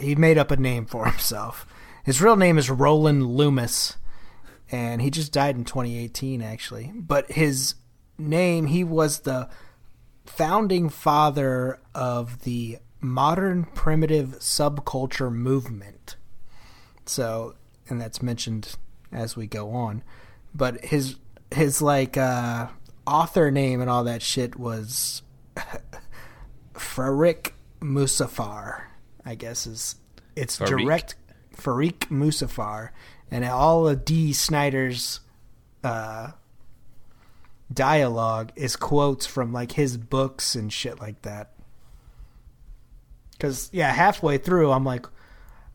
he 0.00 0.14
made 0.14 0.38
up 0.38 0.50
a 0.50 0.56
name 0.56 0.86
for 0.86 1.04
himself. 1.10 1.66
His 2.04 2.20
real 2.20 2.36
name 2.36 2.58
is 2.58 2.70
Roland 2.70 3.26
Loomis 3.26 3.96
and 4.72 5.02
he 5.02 5.10
just 5.10 5.32
died 5.32 5.56
in 5.56 5.64
2018 5.64 6.42
actually. 6.42 6.92
But 6.94 7.30
his 7.32 7.74
name 8.18 8.66
he 8.66 8.84
was 8.84 9.20
the 9.20 9.48
founding 10.24 10.88
father 10.88 11.80
of 11.94 12.42
the 12.42 12.78
modern 13.00 13.64
primitive 13.64 14.38
subculture 14.38 15.32
movement. 15.32 16.16
So, 17.06 17.54
and 17.88 18.00
that's 18.00 18.22
mentioned 18.22 18.76
as 19.10 19.36
we 19.36 19.46
go 19.46 19.70
on. 19.70 20.02
But 20.54 20.84
his 20.84 21.16
his 21.52 21.82
like 21.82 22.16
uh 22.16 22.68
author 23.06 23.50
name 23.50 23.80
and 23.80 23.90
all 23.90 24.04
that 24.04 24.22
shit 24.22 24.56
was 24.56 25.22
Farik 26.74 27.52
Musafar, 27.80 28.82
I 29.24 29.34
guess 29.34 29.66
is 29.66 29.96
it's 30.36 30.58
Farik? 30.58 30.78
direct 30.78 31.14
Farik 31.56 32.08
Musafar 32.08 32.90
and 33.30 33.44
all 33.44 33.86
of 33.88 34.04
Dee 34.04 34.32
Snider's 34.32 35.20
uh 35.84 36.32
dialogue 37.72 38.52
is 38.56 38.76
quotes 38.76 39.26
from 39.26 39.52
like 39.52 39.72
his 39.72 39.96
books 39.96 40.54
and 40.54 40.72
shit 40.72 41.00
like 41.00 41.22
that. 41.22 41.52
Cuz 43.38 43.70
yeah, 43.72 43.92
halfway 43.92 44.38
through 44.38 44.72
I'm 44.72 44.84
like 44.84 45.06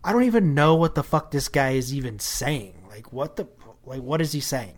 I 0.03 0.12
don't 0.12 0.23
even 0.23 0.53
know 0.53 0.75
what 0.75 0.95
the 0.95 1.03
fuck 1.03 1.31
this 1.31 1.47
guy 1.47 1.71
is 1.71 1.93
even 1.93 2.19
saying. 2.19 2.86
Like 2.89 3.12
what 3.12 3.36
the 3.36 3.47
like 3.86 4.01
what 4.01 4.21
is 4.21 4.31
he 4.31 4.39
saying? 4.39 4.77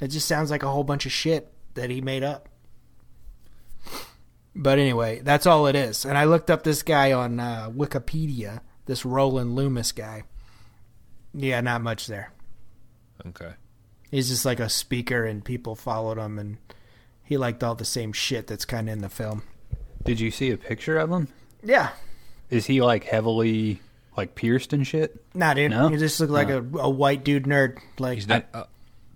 It 0.00 0.08
just 0.08 0.26
sounds 0.26 0.50
like 0.50 0.62
a 0.62 0.70
whole 0.70 0.84
bunch 0.84 1.06
of 1.06 1.12
shit 1.12 1.52
that 1.74 1.88
he 1.90 2.00
made 2.00 2.22
up. 2.22 2.48
But 4.54 4.78
anyway, 4.78 5.20
that's 5.22 5.46
all 5.46 5.66
it 5.66 5.74
is. 5.76 6.04
And 6.04 6.18
I 6.18 6.24
looked 6.24 6.50
up 6.50 6.62
this 6.62 6.82
guy 6.82 7.12
on 7.12 7.40
uh, 7.40 7.70
Wikipedia, 7.70 8.60
this 8.86 9.04
Roland 9.04 9.54
Loomis 9.56 9.92
guy. 9.92 10.24
Yeah, 11.34 11.60
not 11.62 11.80
much 11.82 12.06
there. 12.06 12.32
Okay. 13.26 13.52
He's 14.10 14.28
just 14.28 14.44
like 14.44 14.60
a 14.60 14.68
speaker, 14.68 15.24
and 15.24 15.42
people 15.42 15.74
followed 15.74 16.18
him, 16.18 16.38
and 16.38 16.58
he 17.24 17.38
liked 17.38 17.64
all 17.64 17.74
the 17.74 17.84
same 17.86 18.12
shit 18.12 18.46
that's 18.46 18.66
kind 18.66 18.88
of 18.88 18.92
in 18.92 19.00
the 19.00 19.08
film. 19.08 19.42
Did 20.04 20.20
you 20.20 20.30
see 20.30 20.50
a 20.50 20.58
picture 20.58 20.98
of 20.98 21.10
him? 21.10 21.28
Yeah, 21.62 21.90
Is 22.50 22.66
he 22.66 22.82
like 22.82 23.04
heavily 23.04 23.80
like 24.16 24.34
pierced 24.34 24.72
and 24.74 24.86
shit? 24.86 25.24
nah, 25.32 25.54
dude. 25.54 25.70
No? 25.70 25.88
He 25.88 25.96
just 25.96 26.18
looked 26.20 26.32
like 26.32 26.50
a, 26.50 26.58
a 26.58 26.90
white 26.90 27.24
dude 27.24 27.44
nerd. 27.44 27.78
Like, 27.98 28.16
He's 28.16 28.26
not. 28.28 28.46
uh, 28.52 28.64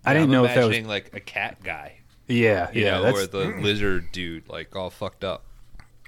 I 0.05 0.15
didn't 0.15 0.27
I'm 0.29 0.31
know 0.31 0.45
if 0.45 0.55
that 0.55 0.59
was 0.59 0.67
imagining 0.69 0.89
like 0.89 1.11
a 1.13 1.21
cat 1.21 1.59
guy, 1.63 1.99
yeah, 2.29 2.71
you 2.73 2.85
yeah. 2.85 2.91
know, 2.93 3.03
that's 3.05 3.19
or 3.19 3.27
the 3.27 3.45
lizard 3.61 4.11
dude, 4.13 4.49
like 4.49 4.75
all 4.75 4.91
fucked 4.91 5.25
up. 5.25 5.45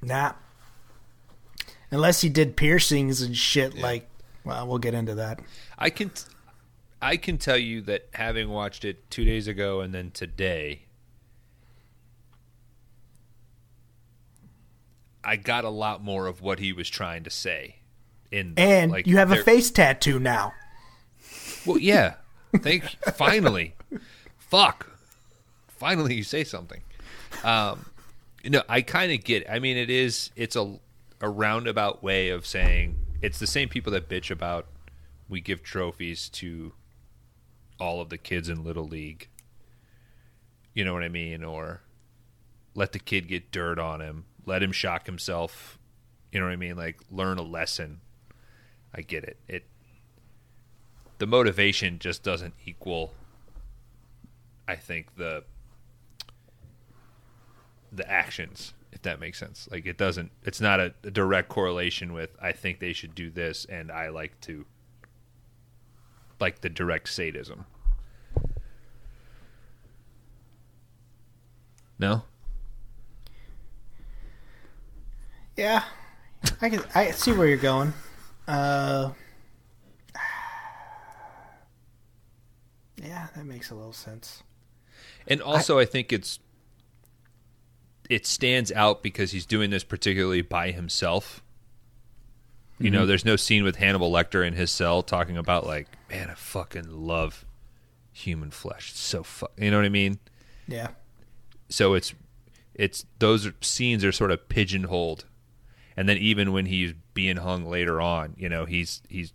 nah. 0.02 0.33
Unless 1.90 2.20
he 2.20 2.28
did 2.28 2.54
piercings 2.54 3.22
and 3.22 3.35
shit. 3.35 3.78
Like, 3.78 4.07
well, 4.44 4.66
we'll 4.66 4.78
get 4.78 4.92
into 4.92 5.14
that. 5.14 5.40
I 5.78 5.88
can, 5.88 6.11
t- 6.11 6.24
I 7.00 7.16
can 7.16 7.38
tell 7.38 7.57
you 7.57 7.81
that 7.83 8.09
having 8.12 8.50
watched 8.50 8.85
it 8.85 9.11
two 9.11 9.24
days 9.24 9.48
ago 9.48 9.81
and 9.81 9.94
then 9.94 10.11
today, 10.11 10.83
I 15.24 15.37
got 15.37 15.64
a 15.64 15.70
lot 15.70 16.02
more 16.02 16.26
of 16.26 16.42
what 16.42 16.59
he 16.59 16.72
was 16.74 16.90
trying 16.90 17.24
to 17.24 17.31
say. 17.31 17.76
In 18.31 18.52
And 18.59 18.90
like, 18.92 19.07
you 19.07 19.16
have 19.16 19.33
a 19.33 19.42
face 19.42 19.70
tattoo 19.70 20.18
now. 20.18 20.52
Well, 21.64 21.78
yeah. 21.78 22.16
Thank. 22.57 22.85
finally, 23.14 23.74
fuck. 24.37 24.98
Finally, 25.79 26.14
you 26.17 26.23
say 26.25 26.45
something. 26.45 26.83
Um, 27.45 27.87
you 28.43 28.51
know, 28.51 28.62
I 28.69 28.83
kind 28.83 29.12
of 29.12 29.25
get. 29.25 29.49
I 29.51 29.59
mean, 29.61 29.77
it 29.77 29.91
is. 29.91 30.31
It's 30.37 30.57
a 30.57 30.79
a 31.21 31.29
roundabout 31.29 32.03
way 32.03 32.29
of 32.31 32.47
saying 32.47 32.97
it's 33.23 33.38
the 33.38 33.47
same 33.47 33.69
people 33.69 33.93
that 33.93 34.09
bitch 34.09 34.31
about 34.31 34.67
we 35.29 35.41
give 35.41 35.62
trophies 35.62 36.29
to 36.31 36.73
all 37.81 38.01
of 38.01 38.09
the 38.09 38.19
kids 38.19 38.49
in 38.49 38.64
little 38.64 38.85
league 38.87 39.29
You 40.75 40.85
know 40.85 40.93
what 40.93 41.03
I 41.03 41.09
mean? 41.09 41.43
Or 41.45 41.83
let 42.75 42.93
the 42.93 42.99
kid 43.01 43.29
get 43.29 43.51
dirt 43.51 43.79
on 43.79 44.01
him, 44.01 44.27
let 44.47 44.62
him 44.62 44.73
shock 44.73 45.07
himself. 45.07 45.79
You 46.33 46.41
know 46.41 46.47
what 46.47 46.53
I 46.53 46.57
mean? 46.57 46.77
Like 46.77 47.01
learn 47.11 47.38
a 47.38 47.43
lesson. 47.43 48.01
I 48.95 49.03
get 49.03 49.25
it. 49.25 49.38
It 49.49 49.64
the 51.19 51.27
motivation 51.27 51.99
just 51.99 52.23
doesn't 52.23 52.55
equal 52.64 53.12
I 54.69 54.77
think 54.77 55.17
the 55.17 55.45
the 57.92 58.09
actions, 58.11 58.74
if 58.92 59.03
that 59.03 59.20
makes 59.20 59.38
sense. 59.38 59.68
Like 59.70 59.87
it 59.87 59.98
doesn't 59.98 60.31
it's 60.44 60.61
not 60.61 60.81
a, 60.81 60.94
a 61.05 61.11
direct 61.11 61.48
correlation 61.48 62.12
with 62.12 62.37
I 62.40 62.53
think 62.53 62.81
they 62.81 62.92
should 62.92 63.14
do 63.14 63.31
this 63.31 63.64
and 63.64 63.90
I 63.90 64.09
like 64.09 64.40
to 64.42 64.66
like 66.40 66.61
the 66.61 66.68
direct 66.68 67.09
sadism. 67.09 67.64
No? 71.98 72.22
Yeah, 75.57 75.83
I 76.61 76.70
can. 76.70 76.85
I 76.94 77.11
see 77.11 77.33
where 77.33 77.48
you're 77.48 77.57
going. 77.57 77.92
Uh, 78.46 79.11
yeah, 83.03 83.27
that 83.35 83.44
makes 83.44 83.70
a 83.70 83.74
little 83.74 83.92
sense. 83.92 84.44
And 85.27 85.42
also, 85.42 85.79
I, 85.79 85.85
think 85.85 86.12
it's 86.12 86.38
it 88.09 88.27
stands 88.27 88.73
out 88.73 89.03
because 89.03 89.33
he's 89.33 89.47
doing 89.47 89.71
this 89.71 89.85
particularly 89.85 90.42
by 90.42 90.71
himself. 90.71 91.42
You 92.81 92.90
know, 92.90 93.01
mm-hmm. 93.01 93.09
there's 93.09 93.25
no 93.25 93.37
scene 93.37 93.64
with 93.64 93.77
Hannibal 93.77 94.12
Lecter 94.12 94.47
in 94.47 94.55
his 94.55 94.71
cell 94.71 95.03
talking 95.03 95.37
about 95.37 95.66
like, 95.66 95.88
man, 96.09 96.31
I 96.31 96.35
fucking 96.35 96.87
love 96.88 97.44
human 98.12 98.51
flesh. 98.51 98.90
It's 98.90 99.01
so 99.01 99.25
fu-, 99.25 99.49
you 99.57 99.71
know 99.71 99.79
what 99.79 99.85
I 99.87 99.90
mean? 99.90 100.18
Yeah, 100.68 100.88
So 101.71 101.94
it's 101.94 102.14
it's 102.75 103.07
those 103.18 103.51
scenes 103.61 104.05
are 104.05 104.12
sort 104.12 104.31
of 104.31 104.49
pigeonholed, 104.49 105.25
and 105.97 106.09
then 106.09 106.18
even 106.18 106.53
when 106.53 106.66
he's 106.66 106.92
being 107.14 107.38
hung 107.38 107.64
later 107.64 108.01
on, 108.01 108.35
you 108.38 108.49
know, 108.49 108.64
he's 108.64 109.03
he's 109.09 109.33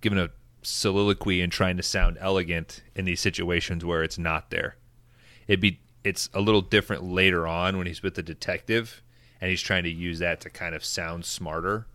given 0.00 0.18
a 0.18 0.30
soliloquy 0.62 1.40
and 1.40 1.50
trying 1.50 1.76
to 1.78 1.82
sound 1.82 2.18
elegant 2.20 2.82
in 2.94 3.04
these 3.04 3.20
situations 3.20 3.84
where 3.84 4.02
it's 4.02 4.18
not 4.18 4.50
there. 4.50 4.76
It'd 5.48 5.60
be 5.60 5.80
it's 6.04 6.30
a 6.32 6.40
little 6.40 6.62
different 6.62 7.04
later 7.04 7.46
on 7.46 7.76
when 7.76 7.86
he's 7.86 8.02
with 8.02 8.14
the 8.14 8.22
detective 8.22 9.02
and 9.40 9.50
he's 9.50 9.62
trying 9.62 9.84
to 9.84 9.90
use 9.90 10.18
that 10.18 10.40
to 10.42 10.50
kind 10.50 10.74
of 10.74 10.84
sound 10.84 11.24
smarter. 11.24 11.86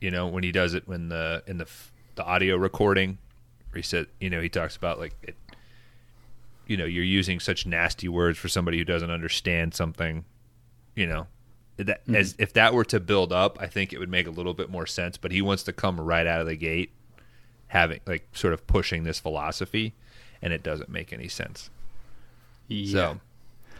You 0.00 0.10
know, 0.10 0.26
when 0.26 0.42
he 0.42 0.52
does 0.52 0.74
it 0.74 0.86
when 0.86 1.08
the 1.08 1.42
in 1.46 1.58
the 1.58 1.66
the 2.14 2.24
audio 2.24 2.56
recording, 2.56 3.18
where 3.70 3.78
he 3.78 3.82
said, 3.82 4.06
you 4.20 4.30
know, 4.30 4.40
he 4.40 4.48
talks 4.48 4.76
about 4.76 4.98
like 4.98 5.14
it, 5.22 5.36
you 6.66 6.76
know, 6.76 6.84
you're 6.84 7.04
using 7.04 7.40
such 7.40 7.66
nasty 7.66 8.08
words 8.08 8.38
for 8.38 8.48
somebody 8.48 8.78
who 8.78 8.84
doesn't 8.84 9.10
understand 9.10 9.74
something, 9.74 10.24
you 10.94 11.06
know. 11.06 11.26
That 11.76 12.02
mm-hmm. 12.04 12.16
as 12.16 12.34
if 12.38 12.52
that 12.54 12.72
were 12.72 12.84
to 12.86 13.00
build 13.00 13.32
up, 13.32 13.58
I 13.60 13.66
think 13.66 13.92
it 13.92 13.98
would 13.98 14.08
make 14.08 14.26
a 14.26 14.30
little 14.30 14.54
bit 14.54 14.70
more 14.70 14.86
sense, 14.86 15.16
but 15.18 15.30
he 15.30 15.42
wants 15.42 15.62
to 15.64 15.72
come 15.72 16.00
right 16.00 16.26
out 16.26 16.40
of 16.40 16.46
the 16.46 16.56
gate 16.56 16.90
having 17.68 18.00
like 18.06 18.28
sort 18.32 18.54
of 18.54 18.66
pushing 18.66 19.04
this 19.04 19.18
philosophy 19.18 19.92
and 20.40 20.52
it 20.52 20.62
doesn't 20.62 20.88
make 20.88 21.12
any 21.12 21.28
sense. 21.28 21.70
Yeah. 22.68 22.92
So, 22.92 23.20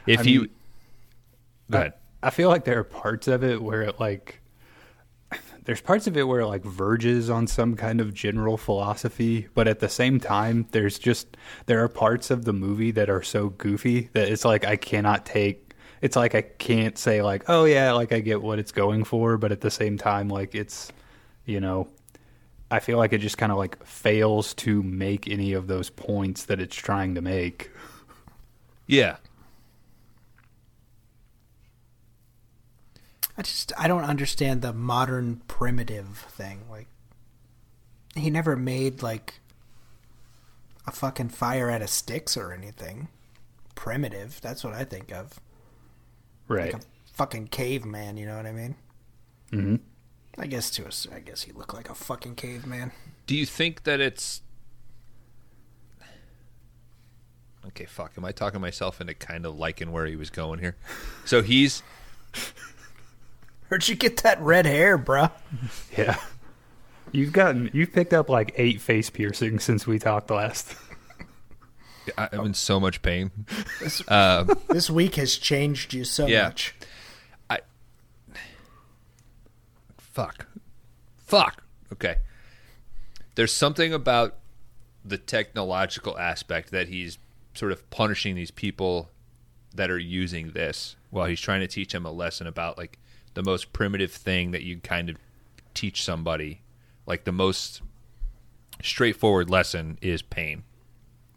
if 0.06 0.20
I 0.20 0.22
you 0.24 0.40
mean- 0.42 0.50
go 1.70 1.78
ahead. 1.78 1.92
I 2.22 2.30
feel 2.30 2.48
like 2.48 2.64
there 2.64 2.78
are 2.78 2.84
parts 2.84 3.28
of 3.28 3.44
it 3.44 3.62
where 3.62 3.82
it 3.82 4.00
like 4.00 4.40
there's 5.64 5.80
parts 5.80 6.06
of 6.06 6.16
it 6.16 6.24
where 6.24 6.40
it 6.40 6.46
like 6.46 6.64
verges 6.64 7.30
on 7.30 7.46
some 7.46 7.76
kind 7.76 8.00
of 8.00 8.14
general 8.14 8.56
philosophy, 8.56 9.48
but 9.54 9.68
at 9.68 9.80
the 9.80 9.88
same 9.88 10.18
time 10.20 10.66
there's 10.72 10.98
just 10.98 11.36
there 11.66 11.82
are 11.82 11.88
parts 11.88 12.30
of 12.30 12.44
the 12.44 12.52
movie 12.52 12.90
that 12.92 13.10
are 13.10 13.22
so 13.22 13.50
goofy 13.50 14.08
that 14.12 14.28
it's 14.28 14.44
like 14.44 14.64
I 14.64 14.76
cannot 14.76 15.26
take 15.26 15.62
it's 16.02 16.14
like 16.14 16.34
I 16.34 16.42
can't 16.42 16.96
say 16.98 17.22
like, 17.22 17.44
"Oh 17.48 17.64
yeah, 17.64 17.92
like 17.92 18.12
I 18.12 18.20
get 18.20 18.42
what 18.42 18.58
it's 18.58 18.70
going 18.72 19.04
for," 19.04 19.38
but 19.38 19.50
at 19.50 19.60
the 19.62 19.70
same 19.70 19.96
time 19.96 20.28
like 20.28 20.54
it's 20.54 20.92
you 21.46 21.60
know, 21.60 21.88
I 22.70 22.80
feel 22.80 22.98
like 22.98 23.12
it 23.12 23.18
just 23.18 23.38
kind 23.38 23.50
of 23.52 23.58
like 23.58 23.84
fails 23.86 24.52
to 24.54 24.82
make 24.82 25.28
any 25.28 25.52
of 25.52 25.68
those 25.68 25.90
points 25.90 26.44
that 26.46 26.60
it's 26.60 26.74
trying 26.76 27.14
to 27.14 27.22
make. 27.22 27.70
Yeah. 28.86 29.16
I 33.38 33.42
just 33.42 33.72
I 33.76 33.86
don't 33.88 34.04
understand 34.04 34.62
the 34.62 34.72
modern 34.72 35.42
primitive 35.48 36.18
thing. 36.30 36.60
Like, 36.70 36.88
he 38.14 38.30
never 38.30 38.56
made 38.56 39.02
like 39.02 39.40
a 40.86 40.92
fucking 40.92 41.28
fire 41.30 41.70
out 41.70 41.82
of 41.82 41.90
sticks 41.90 42.36
or 42.36 42.52
anything. 42.52 43.08
Primitive. 43.74 44.40
That's 44.40 44.64
what 44.64 44.72
I 44.72 44.84
think 44.84 45.12
of. 45.12 45.38
Right. 46.48 46.72
Like 46.72 46.82
a 46.82 46.86
fucking 47.12 47.48
caveman. 47.48 48.16
You 48.16 48.26
know 48.26 48.36
what 48.36 48.46
I 48.46 48.52
mean? 48.52 48.76
Mhm. 49.52 49.80
I 50.38 50.46
guess 50.46 50.70
to 50.72 50.86
us, 50.86 51.06
I 51.12 51.20
guess 51.20 51.42
he 51.42 51.52
looked 51.52 51.74
like 51.74 51.90
a 51.90 51.94
fucking 51.94 52.36
caveman. 52.36 52.92
Do 53.26 53.34
you 53.36 53.46
think 53.46 53.84
that 53.84 54.00
it's 54.00 54.42
Okay, 57.68 57.84
fuck. 57.84 58.12
Am 58.16 58.24
I 58.24 58.32
talking 58.32 58.60
myself 58.60 59.00
into 59.00 59.14
kind 59.14 59.44
of 59.46 59.56
liking 59.58 59.92
where 59.92 60.06
he 60.06 60.16
was 60.16 60.30
going 60.30 60.60
here? 60.60 60.76
So 61.24 61.42
he's 61.42 61.82
Where'd 63.68 63.88
you 63.88 63.96
get 63.96 64.18
that 64.18 64.40
red 64.40 64.66
hair, 64.66 64.96
bruh? 64.98 65.30
Yeah. 65.96 66.16
You've 67.12 67.32
gotten 67.32 67.70
you've 67.72 67.92
picked 67.92 68.12
up 68.12 68.28
like 68.28 68.52
eight 68.56 68.80
face 68.80 69.10
piercings 69.10 69.64
since 69.64 69.86
we 69.86 69.98
talked 69.98 70.30
last. 70.30 70.74
I- 72.16 72.28
I'm 72.32 72.46
in 72.46 72.54
so 72.54 72.78
much 72.78 73.02
pain. 73.02 73.30
Um, 74.08 74.50
This 74.68 74.88
week 74.88 75.16
has 75.16 75.36
changed 75.36 75.92
you 75.92 76.04
so 76.04 76.26
Yeah. 76.26 76.44
much. 76.44 76.74
I. 77.50 77.60
Fuck. 79.98 80.46
Fuck. 81.18 81.62
Okay. 81.92 82.16
There's 83.34 83.52
something 83.52 83.92
about 83.92 84.36
the 85.04 85.18
technological 85.18 86.16
aspect 86.18 86.70
that 86.70 86.88
he's 86.88 87.18
sort 87.56 87.72
of 87.72 87.88
punishing 87.90 88.34
these 88.34 88.50
people 88.50 89.10
that 89.74 89.90
are 89.90 89.98
using 89.98 90.50
this 90.50 90.96
while 91.10 91.26
he's 91.26 91.40
trying 91.40 91.60
to 91.60 91.66
teach 91.66 91.92
them 91.92 92.06
a 92.06 92.10
lesson 92.10 92.46
about 92.46 92.78
like 92.78 92.98
the 93.34 93.42
most 93.42 93.72
primitive 93.72 94.12
thing 94.12 94.50
that 94.52 94.62
you 94.62 94.78
kind 94.78 95.10
of 95.10 95.16
teach 95.74 96.02
somebody. 96.02 96.62
Like 97.06 97.24
the 97.24 97.32
most 97.32 97.82
straightforward 98.82 99.50
lesson 99.50 99.98
is 100.00 100.22
pain. 100.22 100.64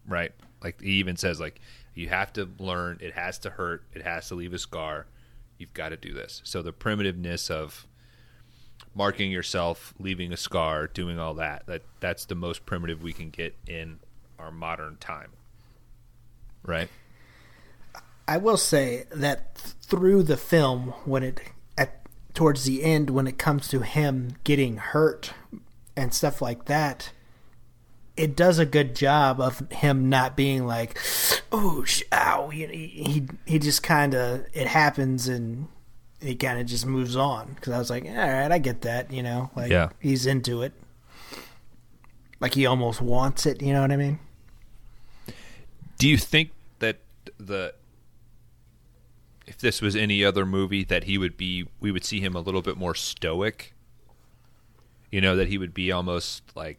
Right? 0.07 0.31
Like 0.63 0.81
he 0.81 0.93
even 0.93 1.17
says 1.17 1.39
like 1.39 1.59
you 1.93 2.09
have 2.09 2.33
to 2.33 2.49
learn 2.59 2.97
it 3.01 3.13
has 3.13 3.37
to 3.39 3.49
hurt, 3.49 3.83
it 3.93 4.03
has 4.03 4.29
to 4.29 4.35
leave 4.35 4.53
a 4.53 4.59
scar. 4.59 5.07
You've 5.57 5.73
got 5.73 5.89
to 5.89 5.97
do 5.97 6.13
this. 6.13 6.41
So 6.45 6.61
the 6.61 6.71
primitiveness 6.71 7.51
of 7.51 7.85
marking 8.95 9.31
yourself, 9.31 9.93
leaving 9.99 10.31
a 10.31 10.37
scar, 10.37 10.87
doing 10.87 11.19
all 11.19 11.33
that. 11.35 11.65
That 11.67 11.83
that's 11.99 12.25
the 12.25 12.35
most 12.35 12.65
primitive 12.65 13.03
we 13.03 13.13
can 13.13 13.29
get 13.29 13.55
in 13.67 13.99
our 14.37 14.51
modern 14.51 14.97
time. 14.97 15.31
Right? 16.63 16.89
I 18.27 18.37
will 18.37 18.57
say 18.57 19.05
that 19.11 19.55
through 19.57 20.23
the 20.23 20.37
film, 20.37 20.93
when 21.05 21.23
it 21.23 21.39
at 21.77 22.01
towards 22.33 22.65
the 22.65 22.83
end, 22.83 23.09
when 23.09 23.27
it 23.27 23.37
comes 23.37 23.67
to 23.69 23.81
him 23.81 24.35
getting 24.43 24.77
hurt 24.77 25.33
and 25.95 26.13
stuff 26.13 26.41
like 26.41 26.65
that, 26.65 27.11
it 28.15 28.35
does 28.35 28.59
a 28.59 28.65
good 28.65 28.95
job 28.95 29.39
of 29.41 29.67
him 29.71 30.09
not 30.09 30.35
being 30.37 30.67
like, 30.67 30.99
"Oh, 31.51 31.83
ow!" 32.11 32.49
He 32.49 32.65
he, 32.67 33.27
he 33.45 33.57
just 33.59 33.81
kind 33.81 34.13
of 34.13 34.45
it 34.53 34.67
happens 34.67 35.27
and 35.27 35.67
he 36.21 36.35
kind 36.35 36.59
of 36.59 36.67
just 36.67 36.85
moves 36.85 37.15
on. 37.15 37.53
Because 37.55 37.73
I 37.73 37.79
was 37.79 37.89
like, 37.89 38.05
"All 38.05 38.11
right, 38.13 38.51
I 38.51 38.59
get 38.59 38.81
that," 38.81 39.11
you 39.11 39.23
know, 39.23 39.49
like 39.55 39.71
Yeah. 39.71 39.89
he's 39.99 40.27
into 40.27 40.61
it, 40.61 40.73
like 42.39 42.53
he 42.53 42.67
almost 42.67 43.01
wants 43.01 43.47
it. 43.47 43.61
You 43.63 43.73
know 43.73 43.81
what 43.81 43.91
I 43.91 43.95
mean? 43.97 44.19
Do 45.97 46.07
you 46.07 46.17
think 46.17 46.51
the 47.39 47.73
if 49.47 49.57
this 49.57 49.81
was 49.81 49.95
any 49.95 50.23
other 50.23 50.45
movie 50.45 50.83
that 50.83 51.05
he 51.05 51.17
would 51.17 51.35
be 51.35 51.67
we 51.79 51.91
would 51.91 52.05
see 52.05 52.19
him 52.19 52.35
a 52.35 52.41
little 52.41 52.61
bit 52.61 52.77
more 52.77 52.93
stoic? 52.93 53.73
You 55.11 55.21
know, 55.21 55.35
that 55.35 55.47
he 55.47 55.57
would 55.57 55.73
be 55.73 55.91
almost 55.91 56.43
like 56.55 56.77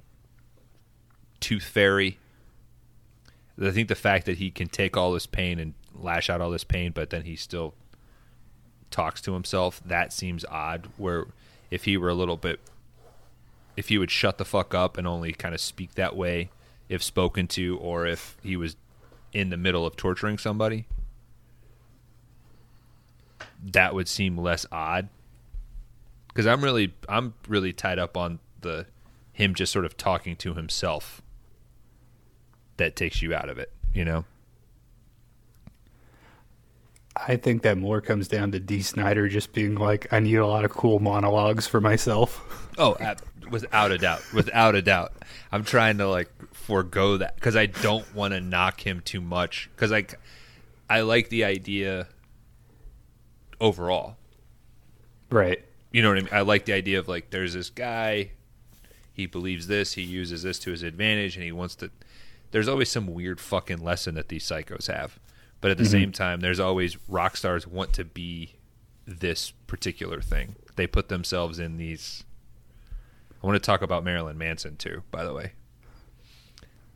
tooth 1.40 1.64
fairy. 1.64 2.18
I 3.60 3.70
think 3.72 3.88
the 3.88 3.94
fact 3.94 4.26
that 4.26 4.38
he 4.38 4.50
can 4.50 4.68
take 4.68 4.96
all 4.96 5.12
this 5.12 5.26
pain 5.26 5.58
and 5.58 5.74
lash 5.94 6.30
out 6.30 6.40
all 6.40 6.50
this 6.50 6.64
pain, 6.64 6.92
but 6.92 7.10
then 7.10 7.24
he 7.24 7.36
still 7.36 7.74
talks 8.90 9.20
to 9.22 9.34
himself, 9.34 9.80
that 9.84 10.12
seems 10.12 10.44
odd. 10.46 10.88
Where 10.96 11.26
if 11.70 11.84
he 11.84 11.96
were 11.96 12.08
a 12.08 12.14
little 12.14 12.36
bit, 12.36 12.60
if 13.76 13.88
he 13.88 13.98
would 13.98 14.10
shut 14.10 14.38
the 14.38 14.44
fuck 14.44 14.74
up 14.74 14.96
and 14.96 15.06
only 15.06 15.32
kind 15.32 15.54
of 15.54 15.60
speak 15.60 15.94
that 15.94 16.16
way 16.16 16.50
if 16.88 17.02
spoken 17.02 17.46
to, 17.48 17.78
or 17.78 18.06
if 18.06 18.36
he 18.42 18.56
was 18.56 18.76
in 19.32 19.50
the 19.50 19.56
middle 19.56 19.86
of 19.86 19.96
torturing 19.96 20.38
somebody, 20.38 20.86
that 23.62 23.94
would 23.94 24.08
seem 24.08 24.36
less 24.36 24.66
odd. 24.72 25.08
Because 26.28 26.46
I'm 26.46 26.62
really, 26.62 26.94
I'm 27.08 27.34
really 27.48 27.72
tied 27.72 27.98
up 27.98 28.16
on 28.16 28.38
the 28.60 28.86
him 29.32 29.54
just 29.54 29.72
sort 29.72 29.84
of 29.84 29.96
talking 29.96 30.36
to 30.36 30.54
himself. 30.54 31.22
That 32.76 32.96
takes 32.96 33.20
you 33.22 33.34
out 33.34 33.48
of 33.48 33.58
it, 33.58 33.72
you 33.92 34.04
know. 34.04 34.24
I 37.16 37.36
think 37.36 37.62
that 37.62 37.76
more 37.76 38.00
comes 38.00 38.28
down 38.28 38.52
to 38.52 38.60
Dee 38.60 38.82
Snider 38.82 39.28
just 39.28 39.52
being 39.52 39.74
like, 39.74 40.10
I 40.12 40.20
need 40.20 40.36
a 40.36 40.46
lot 40.46 40.64
of 40.64 40.70
cool 40.70 41.00
monologues 41.00 41.66
for 41.66 41.80
myself. 41.80 42.68
Oh, 42.78 42.96
without 43.50 43.90
a 43.90 43.98
doubt, 43.98 44.22
without 44.32 44.74
a 44.74 44.82
doubt. 44.82 45.12
I'm 45.52 45.64
trying 45.64 45.98
to 45.98 46.08
like 46.08 46.30
forego 46.70 47.16
that 47.16 47.34
because 47.34 47.56
I 47.56 47.66
don't 47.66 48.14
want 48.14 48.32
to 48.32 48.40
knock 48.40 48.86
him 48.86 49.00
too 49.00 49.20
much 49.20 49.68
because 49.74 49.90
I, 49.90 50.06
I 50.88 51.00
like 51.00 51.28
the 51.28 51.42
idea 51.42 52.06
overall. 53.60 54.16
Right. 55.30 55.64
You 55.90 56.02
know 56.02 56.10
what 56.10 56.18
I 56.18 56.20
mean? 56.20 56.30
I 56.32 56.42
like 56.42 56.66
the 56.66 56.72
idea 56.72 57.00
of 57.00 57.08
like 57.08 57.30
there's 57.30 57.54
this 57.54 57.70
guy, 57.70 58.30
he 59.12 59.26
believes 59.26 59.66
this, 59.66 59.94
he 59.94 60.02
uses 60.02 60.44
this 60.44 60.60
to 60.60 60.70
his 60.70 60.84
advantage, 60.84 61.34
and 61.34 61.44
he 61.44 61.50
wants 61.50 61.74
to. 61.76 61.90
There's 62.52 62.68
always 62.68 62.88
some 62.88 63.08
weird 63.08 63.40
fucking 63.40 63.82
lesson 63.82 64.14
that 64.14 64.28
these 64.28 64.44
psychos 64.44 64.86
have, 64.86 65.18
but 65.60 65.72
at 65.72 65.76
the 65.76 65.82
mm-hmm. 65.82 65.90
same 65.90 66.12
time, 66.12 66.40
there's 66.40 66.60
always 66.60 66.96
rock 67.08 67.36
stars 67.36 67.66
want 67.66 67.92
to 67.94 68.04
be 68.04 68.54
this 69.06 69.50
particular 69.66 70.20
thing. 70.20 70.54
They 70.76 70.86
put 70.86 71.08
themselves 71.08 71.58
in 71.58 71.78
these. 71.78 72.22
I 73.42 73.46
want 73.46 73.56
to 73.56 73.66
talk 73.66 73.82
about 73.82 74.04
Marilyn 74.04 74.38
Manson 74.38 74.76
too, 74.76 75.02
by 75.10 75.24
the 75.24 75.34
way. 75.34 75.52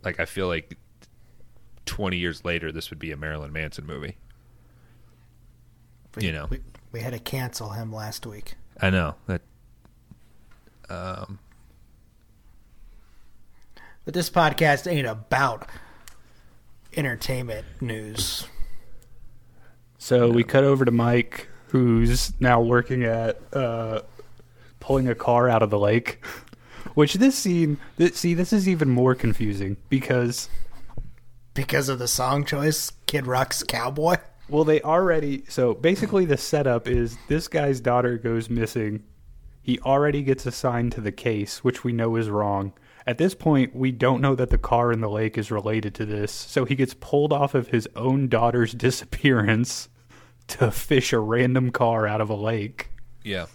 Like 0.04 0.20
I 0.20 0.24
feel 0.24 0.48
like 0.48 0.76
20 1.86 2.16
years 2.16 2.44
later, 2.44 2.72
this 2.72 2.90
would 2.90 2.98
be 2.98 3.10
a 3.12 3.16
Marilyn 3.16 3.52
Manson 3.52 3.86
movie. 3.86 4.16
We, 6.16 6.26
You 6.26 6.32
know. 6.32 6.46
we, 6.50 6.60
we 6.92 7.00
had 7.00 7.12
to 7.12 7.18
cancel 7.18 7.70
him 7.70 7.92
last 7.92 8.26
week. 8.26 8.54
I 8.80 8.90
know 8.90 9.14
that. 9.26 9.42
Um, 10.88 11.38
But 14.04 14.12
this 14.14 14.28
podcast 14.28 14.90
ain't 14.90 15.06
about 15.06 15.68
entertainment 16.96 17.64
news. 17.80 18.46
So 19.98 20.30
we 20.30 20.44
cut 20.44 20.64
over 20.64 20.84
to 20.84 20.90
Mike, 20.90 21.48
who's 21.68 22.38
now 22.38 22.60
working 22.60 23.04
at 23.04 23.40
uh, 23.54 24.02
pulling 24.80 25.08
a 25.08 25.14
car 25.14 25.48
out 25.48 25.62
of 25.62 25.70
the 25.70 25.78
lake. 25.78 26.22
Which 26.94 27.14
this 27.14 27.34
scene, 27.36 27.78
th- 27.98 28.14
see, 28.14 28.34
this 28.34 28.52
is 28.52 28.68
even 28.68 28.90
more 28.90 29.14
confusing 29.14 29.76
because, 29.88 30.48
Because 31.54 31.88
of 31.88 31.98
the 31.98 32.08
song 32.08 32.44
choice, 32.44 32.92
Kid 33.06 33.26
Rock's 33.26 33.62
Cowboy. 33.62 34.16
well, 34.48 34.64
they 34.64 34.80
already. 34.82 35.44
So 35.48 35.74
basically, 35.74 36.24
the 36.24 36.36
setup 36.36 36.86
is 36.86 37.16
this 37.28 37.48
guy's 37.48 37.80
daughter 37.80 38.18
goes 38.18 38.50
missing. 38.50 39.02
He 39.62 39.78
already 39.80 40.22
gets 40.22 40.44
assigned 40.46 40.92
to 40.92 41.00
the 41.00 41.12
case, 41.12 41.64
which 41.64 41.84
we 41.84 41.92
know 41.92 42.16
is 42.16 42.28
wrong. 42.28 42.74
At 43.06 43.18
this 43.18 43.34
point, 43.34 43.74
we 43.74 43.92
don't 43.92 44.20
know 44.20 44.34
that 44.34 44.50
the 44.50 44.58
car 44.58 44.92
in 44.92 45.00
the 45.00 45.08
lake 45.10 45.36
is 45.38 45.50
related 45.50 45.94
to 45.96 46.06
this, 46.06 46.32
so 46.32 46.64
he 46.64 46.74
gets 46.74 46.94
pulled 46.94 47.32
off 47.32 47.54
of 47.54 47.68
his 47.68 47.88
own 47.96 48.28
daughter's 48.28 48.72
disappearance 48.88 49.88
to 50.48 50.70
fish 50.70 51.12
a 51.12 51.18
random 51.18 51.70
car 51.70 52.06
out 52.06 52.20
of 52.20 52.28
a 52.30 52.34
lake. 52.34 52.90
yeah. 53.22 53.46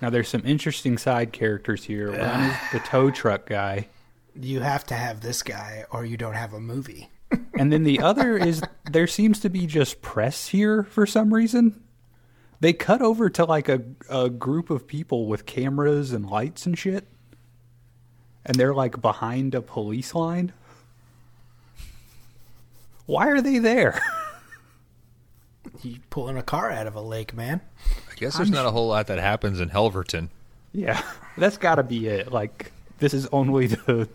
Now, 0.00 0.10
there's 0.10 0.28
some 0.28 0.42
interesting 0.44 0.96
side 0.96 1.32
characters 1.32 1.84
here. 1.84 2.10
One 2.10 2.20
is 2.20 2.56
the 2.72 2.78
tow 2.80 3.10
truck 3.10 3.46
guy, 3.46 3.88
You 4.34 4.60
have 4.60 4.86
to 4.86 4.94
have 4.94 5.20
this 5.20 5.42
guy, 5.42 5.84
or 5.90 6.04
you 6.04 6.16
don't 6.16 6.34
have 6.34 6.52
a 6.52 6.60
movie. 6.60 7.10
and 7.58 7.72
then 7.72 7.82
the 7.82 8.00
other 8.00 8.36
is 8.36 8.62
there 8.90 9.06
seems 9.08 9.40
to 9.40 9.50
be 9.50 9.66
just 9.66 10.00
press 10.00 10.48
here 10.48 10.84
for 10.84 11.04
some 11.04 11.34
reason. 11.34 11.82
They 12.60 12.72
cut 12.72 13.02
over 13.02 13.28
to 13.30 13.44
like 13.44 13.68
a, 13.68 13.82
a 14.08 14.30
group 14.30 14.70
of 14.70 14.86
people 14.86 15.26
with 15.26 15.46
cameras 15.46 16.12
and 16.12 16.28
lights 16.28 16.66
and 16.66 16.78
shit, 16.78 17.06
and 18.44 18.56
they're 18.56 18.74
like 18.74 19.00
behind 19.00 19.54
a 19.54 19.62
police 19.62 20.14
line. 20.14 20.52
Why 23.06 23.28
are 23.28 23.40
they 23.40 23.58
there? 23.58 24.00
You 25.82 25.98
pulling 26.10 26.36
a 26.36 26.42
car 26.42 26.70
out 26.70 26.86
of 26.86 26.94
a 26.94 27.00
lake, 27.00 27.34
man. 27.34 27.60
I 28.10 28.14
guess 28.16 28.36
there's 28.36 28.50
not 28.50 28.66
a 28.66 28.70
whole 28.70 28.88
lot 28.88 29.06
that 29.08 29.18
happens 29.18 29.60
in 29.60 29.70
Helverton. 29.70 30.28
yeah, 30.72 31.02
that's 31.36 31.56
got 31.56 31.76
to 31.76 31.82
be 31.82 32.08
it. 32.08 32.32
Like, 32.32 32.72
this 32.98 33.14
is 33.14 33.26
only 33.32 33.66
the 33.68 34.08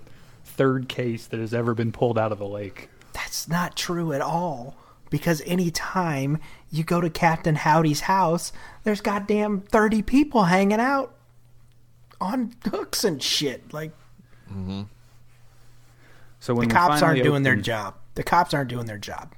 third 0.44 0.90
case 0.90 1.28
that 1.28 1.40
has 1.40 1.54
ever 1.54 1.74
been 1.74 1.92
pulled 1.92 2.18
out 2.18 2.32
of 2.32 2.40
the 2.40 2.48
lake. 2.48 2.90
That's 3.14 3.48
not 3.48 3.76
true 3.76 4.14
at 4.14 4.22
all. 4.22 4.76
Because 5.10 5.44
any 5.46 5.70
time 5.70 6.40
you 6.72 6.84
go 6.84 7.00
to 7.00 7.08
Captain 7.08 7.54
Howdy's 7.54 8.02
house, 8.02 8.52
there's 8.84 9.00
goddamn 9.00 9.62
30 9.62 10.02
people 10.02 10.46
hanging 10.46 10.80
out 10.80 11.14
on 12.20 12.54
hooks 12.66 13.04
and 13.04 13.22
shit. 13.22 13.72
Like, 13.72 13.92
mm-hmm. 14.50 14.84
So 16.40 16.56
when 16.56 16.68
the 16.68 16.74
cops 16.74 17.04
aren't 17.04 17.22
doing 17.22 17.44
their 17.44 17.56
job. 17.56 17.96
The 18.16 18.24
cops 18.24 18.54
aren't 18.54 18.70
doing 18.70 18.88
their 18.88 18.98
job. 18.98 19.34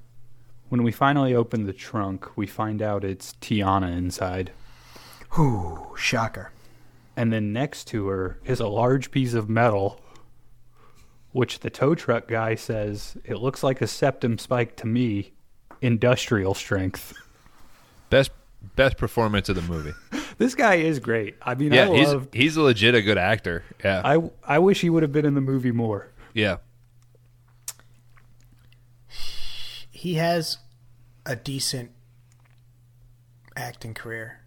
When 0.70 0.84
we 0.84 0.91
finally 0.91 1.34
open 1.36 1.66
the 1.66 1.74
trunk, 1.74 2.36
we 2.38 2.47
find 2.47 2.82
out 2.82 3.03
it's 3.03 3.34
Tiana 3.41 3.95
inside. 3.95 4.51
Whew, 5.34 5.93
shocker. 5.97 6.51
And 7.16 7.32
then 7.32 7.53
next 7.53 7.86
to 7.89 8.07
her 8.07 8.39
is 8.45 8.59
a 8.59 8.68
large 8.68 9.11
piece 9.11 9.34
of 9.34 9.47
metal, 9.49 10.01
which 11.32 11.59
the 11.59 11.70
tow 11.70 11.95
truck 11.95 12.28
guy 12.28 12.55
says 12.55 13.16
it 13.24 13.38
looks 13.38 13.63
like 13.63 13.82
a 13.82 13.88
septum 13.88 14.38
spike 14.38 14.76
to 14.78 14.88
me, 14.88 15.34
industrial 15.82 16.53
strength. 16.53 17.13
Best 18.09 18.32
best 18.76 18.97
performance 18.97 19.47
of 19.49 19.55
the 19.55 19.61
movie. 19.61 19.93
This 20.38 20.53
guy 20.53 20.76
is 20.76 20.99
great. 20.99 21.36
I 21.41 21.55
mean, 21.55 21.72
Yeah, 21.72 21.89
I 21.89 21.95
he's 21.95 22.07
love. 22.09 22.28
he's 22.34 22.57
a 22.57 22.61
legit 22.61 22.93
a 22.93 23.01
good 23.01 23.18
actor. 23.18 23.63
Yeah, 23.86 24.01
I 24.03 24.30
I 24.45 24.59
wish 24.59 24.82
he 24.82 24.89
would 24.89 25.01
have 25.01 25.13
been 25.13 25.26
in 25.26 25.34
the 25.34 25.39
movie 25.39 25.72
more. 25.72 26.11
yeah. 26.34 26.57
He 30.06 30.14
has 30.14 30.60
a 31.26 31.36
decent 31.36 31.89
acting 33.58 33.95
career, 33.95 34.41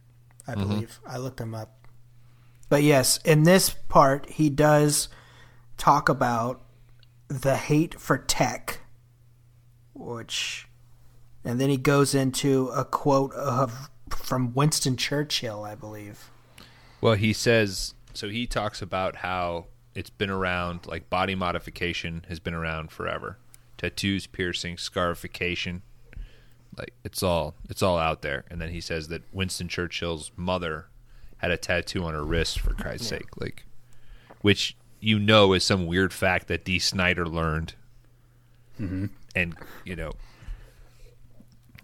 I 0.46 0.52
mm-hmm. 0.52 0.68
believe. 0.68 1.00
I 1.04 1.18
looked 1.18 1.40
him 1.40 1.52
up. 1.52 1.88
But 2.68 2.84
yes, 2.84 3.16
in 3.24 3.42
this 3.42 3.70
part, 3.70 4.30
he 4.30 4.50
does 4.50 5.09
talk 5.76 6.09
about 6.09 6.61
the 7.26 7.56
hate 7.56 7.98
for 7.98 8.18
tech, 8.18 8.82
which, 9.94 10.68
and 11.42 11.61
then 11.61 11.70
he 11.70 11.76
goes 11.76 12.14
into 12.14 12.68
a 12.68 12.84
quote 12.84 13.32
of 13.32 13.90
from 14.11 14.54
Winston 14.54 14.96
Churchill, 14.96 15.64
I 15.64 15.74
believe. 15.74 16.30
Well, 17.00 17.14
he 17.14 17.32
says 17.32 17.94
so. 18.14 18.28
He 18.28 18.46
talks 18.46 18.80
about 18.80 19.16
how 19.16 19.66
it's 19.96 20.09
been 20.09 20.30
around, 20.30 20.86
like 20.86 21.11
body 21.11 21.34
modification 21.34 22.24
has 22.28 22.38
been 22.38 22.54
around 22.54 22.92
forever. 22.92 23.38
Tattoos, 23.78 24.26
piercing, 24.26 24.76
scarification, 24.76 25.82
like 26.76 26.92
it's 27.04 27.22
all 27.22 27.54
it's 27.70 27.82
all 27.82 27.96
out 27.98 28.20
there. 28.22 28.44
And 28.50 28.60
then 28.60 28.70
he 28.70 28.80
says 28.80 29.08
that 29.08 29.22
Winston 29.32 29.68
Churchill's 29.68 30.30
mother 30.36 30.86
had 31.38 31.50
a 31.50 31.56
tattoo 31.56 32.04
on 32.04 32.12
her 32.14 32.24
wrist 32.24 32.60
for 32.60 32.74
Christ's 32.74 33.06
sake, 33.08 33.36
like 33.40 33.64
which 34.42 34.76
you 35.00 35.18
know 35.18 35.52
is 35.52 35.64
some 35.64 35.86
weird 35.86 36.12
fact 36.12 36.48
that 36.48 36.64
Dee 36.64 36.78
Snider 36.80 37.26
learned, 37.26 37.74
and 38.78 39.56
you 39.84 39.96
know, 39.96 40.12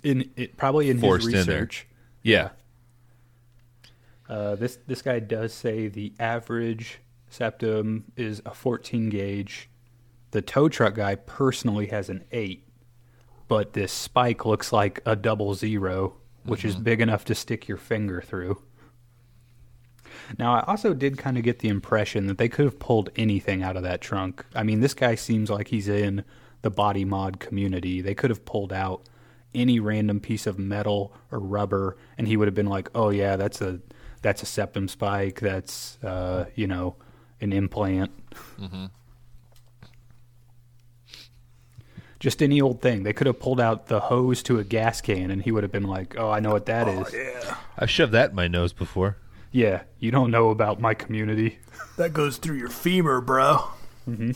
In 0.03 0.31
it, 0.37 0.57
probably 0.57 0.91
in 0.91 0.99
his 0.99 1.25
in 1.27 1.33
research. 1.33 1.87
yeah, 2.23 2.51
Uh, 4.29 4.55
this 4.57 4.79
this 4.87 5.03
guy 5.03 5.19
does 5.21 5.53
say 5.53 5.89
the 5.89 6.13
average 6.19 6.99
septum 7.31 8.05
is 8.17 8.41
a 8.47 8.55
14 8.55 9.09
gauge. 9.11 9.69
The 10.35 10.43
tow 10.43 10.69
truck 10.69 10.97
guy 10.97 11.15
personally 11.15 11.87
has 11.87 12.09
an 12.09 12.25
eight, 12.33 12.67
but 13.47 13.73
this 13.73 13.93
spike 13.93 14.45
looks 14.45 14.73
like 14.73 15.01
a 15.07 15.15
double 15.15 15.55
zero, 15.55 16.17
which 16.43 16.65
is 16.65 16.75
big 16.75 17.01
enough 17.01 17.25
to 17.27 17.37
stick 17.37 17.69
your 17.69 17.77
finger 17.77 18.21
through. 18.21 18.61
Now, 20.37 20.55
I 20.55 20.65
also 20.67 20.93
did 20.93 21.19
kind 21.19 21.39
of 21.39 21.45
get 21.45 21.61
the 21.61 21.69
impression 21.69 22.27
that 22.27 22.39
they 22.39 22.49
could 22.49 22.65
have 22.65 22.81
pulled 22.81 23.11
anything 23.15 23.63
out 23.63 23.77
of 23.77 23.85
that 23.85 24.01
trunk. 24.01 24.45
I 24.57 24.65
mean, 24.65 24.81
this 24.81 24.93
guy 24.93 25.15
seems 25.15 25.51
like 25.51 25.69
he's 25.69 25.87
in 25.87 26.25
the 26.63 26.71
body 26.71 27.05
mod 27.05 27.39
community. 27.39 28.01
They 28.01 28.17
could 28.17 28.31
have 28.31 28.45
pulled 28.45 28.73
out 28.73 29.09
any 29.55 29.79
random 29.79 30.19
piece 30.19 30.49
of 30.49 30.59
metal 30.59 31.15
or 31.31 31.39
rubber, 31.39 31.97
and 32.19 32.27
he 32.27 32.37
would 32.37 32.49
have 32.49 32.57
been 32.57 32.67
like, 32.67 32.91
"Oh 32.93 33.11
yeah, 33.11 33.37
that's 33.37 33.61
a 33.61 33.79
that's 34.21 34.43
a 34.43 34.47
septum 34.47 34.89
spike. 34.89 35.39
That's 35.39 35.97
uh, 36.03 36.47
you 36.57 36.67
know 36.67 36.97
an 37.41 37.53
implant." 37.53 38.11
Just 42.25 42.43
any 42.43 42.59
old 42.59 42.81
thing. 42.81 43.03
They 43.03 43.13
could 43.13 43.27
have 43.27 43.39
pulled 43.39 43.61
out 43.61 43.89
the 43.89 44.01
hose 44.01 44.43
to 44.45 44.59
a 44.59 44.65
gas 44.65 45.03
can, 45.03 45.31
and 45.31 45.43
he 45.43 45.53
would 45.53 45.63
have 45.63 45.71
been 45.71 45.85
like, 45.85 46.17
"Oh, 46.17 46.31
I 46.31 46.41
know 46.41 46.53
what 46.53 46.65
that 46.65 46.89
is." 46.89 47.15
I've 47.77 47.91
shoved 47.91 48.13
that 48.13 48.31
in 48.31 48.35
my 48.35 48.49
nose 48.49 48.73
before. 48.73 49.19
Yeah, 49.53 49.83
you 49.99 50.11
don't 50.11 50.31
know 50.31 50.49
about 50.49 50.81
my 50.81 50.95
community. 50.95 51.59
That 51.99 52.15
goes 52.15 52.39
through 52.39 52.57
your 52.57 52.71
femur, 52.71 53.21
bro. 53.21 53.69
Mm-hmm. 54.09 54.31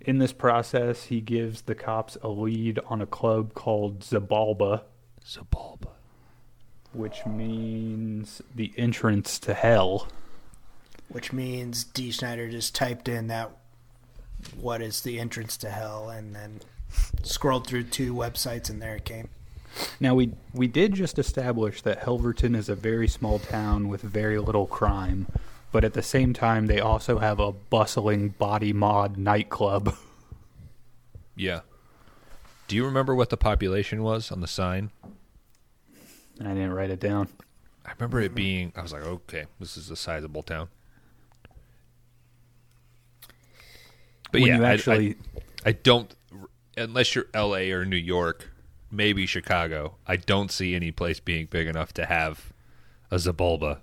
In 0.00 0.16
this 0.16 0.32
process, 0.32 1.04
he 1.04 1.20
gives 1.20 1.60
the 1.60 1.74
cops 1.74 2.16
a 2.22 2.28
lead 2.28 2.78
on 2.86 3.02
a 3.02 3.06
club 3.06 3.52
called 3.52 4.00
Zabalba, 4.00 4.84
Zabalba. 5.22 5.90
which 6.94 7.26
means 7.26 8.40
the 8.54 8.72
entrance 8.78 9.38
to 9.40 9.52
hell. 9.52 10.08
Which 11.08 11.34
means 11.34 11.84
Dee 11.84 12.12
Snider 12.12 12.48
just 12.48 12.74
typed 12.74 13.06
in 13.06 13.26
that 13.26 13.50
what 14.60 14.82
is 14.82 15.00
the 15.00 15.18
entrance 15.18 15.56
to 15.58 15.70
hell 15.70 16.10
and 16.10 16.34
then 16.34 16.60
scrolled 17.22 17.66
through 17.66 17.84
two 17.84 18.14
websites 18.14 18.70
and 18.70 18.80
there 18.80 18.96
it 18.96 19.04
came. 19.04 19.28
Now 20.00 20.14
we 20.14 20.32
we 20.52 20.66
did 20.66 20.94
just 20.94 21.18
establish 21.18 21.82
that 21.82 22.00
Helverton 22.02 22.56
is 22.56 22.68
a 22.68 22.74
very 22.74 23.06
small 23.08 23.38
town 23.38 23.88
with 23.88 24.02
very 24.02 24.38
little 24.38 24.66
crime, 24.66 25.28
but 25.70 25.84
at 25.84 25.94
the 25.94 26.02
same 26.02 26.32
time 26.32 26.66
they 26.66 26.80
also 26.80 27.18
have 27.18 27.38
a 27.38 27.52
bustling 27.52 28.30
body 28.30 28.72
mod 28.72 29.16
nightclub. 29.16 29.94
Yeah. 31.36 31.60
Do 32.68 32.76
you 32.76 32.84
remember 32.84 33.14
what 33.14 33.30
the 33.30 33.38
population 33.38 34.02
was 34.02 34.30
on 34.30 34.42
the 34.42 34.46
sign? 34.46 34.90
I 36.38 36.48
didn't 36.48 36.74
write 36.74 36.90
it 36.90 37.00
down. 37.00 37.28
I 37.86 37.92
remember 37.98 38.20
it 38.20 38.34
being. 38.34 38.72
I 38.76 38.82
was 38.82 38.92
like, 38.92 39.04
okay, 39.04 39.46
this 39.58 39.78
is 39.78 39.90
a 39.90 39.96
sizable 39.96 40.42
town. 40.42 40.68
But 44.32 44.40
When 44.40 44.48
yeah, 44.48 44.56
you 44.58 44.64
actually 44.64 45.16
I, 45.64 45.70
I 45.70 45.72
don't. 45.72 46.14
Unless 46.76 47.14
you're 47.14 47.26
L.A. 47.34 47.72
or 47.72 47.84
New 47.84 47.96
York, 47.96 48.50
maybe 48.90 49.26
Chicago. 49.26 49.96
I 50.06 50.16
don't 50.16 50.50
see 50.50 50.74
any 50.74 50.92
place 50.92 51.20
being 51.20 51.46
big 51.46 51.66
enough 51.66 51.92
to 51.94 52.06
have 52.06 52.52
a 53.10 53.16
Zabulba. 53.16 53.80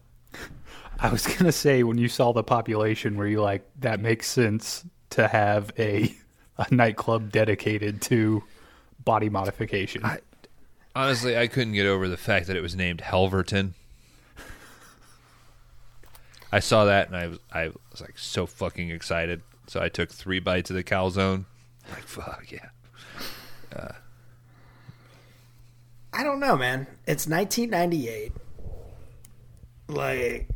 I 1.00 1.10
was 1.10 1.28
gonna 1.28 1.52
say 1.52 1.84
when 1.84 1.98
you 1.98 2.08
saw 2.08 2.34
the 2.34 2.44
population, 2.44 3.18
were 3.18 3.28
you 3.28 3.42
like 3.42 3.70
that 3.80 4.00
makes 4.00 4.28
sense 4.28 4.86
to 5.12 5.28
have 5.28 5.72
a 5.78 6.16
a 6.58 6.74
nightclub 6.74 7.32
dedicated 7.32 8.02
to 8.04 8.44
body 9.04 9.30
modification? 9.30 10.04
Honestly, 10.96 11.38
I 11.38 11.48
couldn't 11.48 11.74
get 11.74 11.86
over 11.86 12.08
the 12.08 12.18
fact 12.18 12.48
that 12.48 12.56
it 12.56 12.62
was 12.62 12.76
named 12.76 13.02
Helverton. 13.02 13.74
I 16.52 16.60
saw 16.60 16.86
that 16.86 17.08
and 17.08 17.16
I 17.16 17.28
was 17.28 17.40
I 17.52 17.68
was 17.92 18.02
like 18.02 18.18
so 18.18 18.46
fucking 18.46 18.90
excited. 18.90 19.42
So 19.68 19.82
I 19.82 19.90
took 19.90 20.12
three 20.12 20.40
bites 20.40 20.70
of 20.70 20.76
the 20.76 20.84
calzone. 20.84 21.46
Like 21.90 22.04
fuck 22.04 22.52
yeah. 22.52 22.68
Uh, 23.74 23.94
I 26.12 26.22
don't 26.24 26.42
know, 26.42 26.58
man. 26.58 26.86
It's 27.06 27.28
1998. 27.28 28.34
Like, 29.88 30.50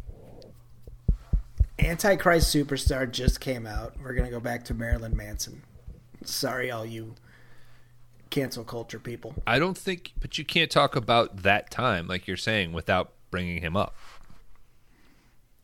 Antichrist 1.80 2.54
Superstar 2.54 3.10
just 3.10 3.40
came 3.40 3.66
out. 3.66 3.94
We're 4.04 4.14
gonna 4.14 4.30
go 4.30 4.42
back 4.42 4.66
to 4.66 4.74
Marilyn 4.74 5.16
Manson. 5.16 5.64
Sorry, 6.26 6.70
all 6.70 6.86
you 6.86 7.16
cancel 8.30 8.64
culture 8.66 9.00
people. 9.00 9.34
I 9.48 9.58
don't 9.58 9.78
think, 9.78 10.12
but 10.20 10.38
you 10.38 10.44
can't 10.44 10.70
talk 10.70 10.96
about 10.98 11.44
that 11.44 11.72
time 11.72 12.08
like 12.08 12.28
you're 12.28 12.36
saying 12.38 12.74
without 12.74 13.14
bringing 13.32 13.62
him 13.62 13.78
up. 13.78 13.96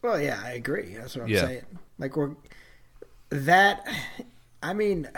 Well, 0.02 0.20
yeah, 0.22 0.40
I 0.44 0.52
agree. 0.52 0.96
That's 0.96 1.16
what 1.16 1.24
I'm 1.26 1.30
Yeah. 1.30 1.42
saying. 1.42 1.62
Like 2.00 2.16
we're 2.16 2.36
that. 3.30 3.88
I 4.62 4.74
mean, 4.74 5.10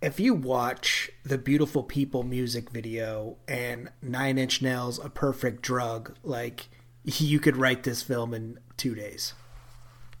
if 0.00 0.20
you 0.20 0.34
watch 0.34 1.10
the 1.24 1.38
"Beautiful 1.38 1.82
People" 1.82 2.22
music 2.22 2.70
video 2.70 3.36
and 3.46 3.90
Nine 4.02 4.38
Inch 4.38 4.62
Nails' 4.62 4.98
"A 4.98 5.08
Perfect 5.08 5.62
Drug," 5.62 6.16
like 6.22 6.68
you 7.04 7.40
could 7.40 7.56
write 7.56 7.82
this 7.82 8.02
film 8.02 8.34
in 8.34 8.58
two 8.76 8.94
days. 8.94 9.34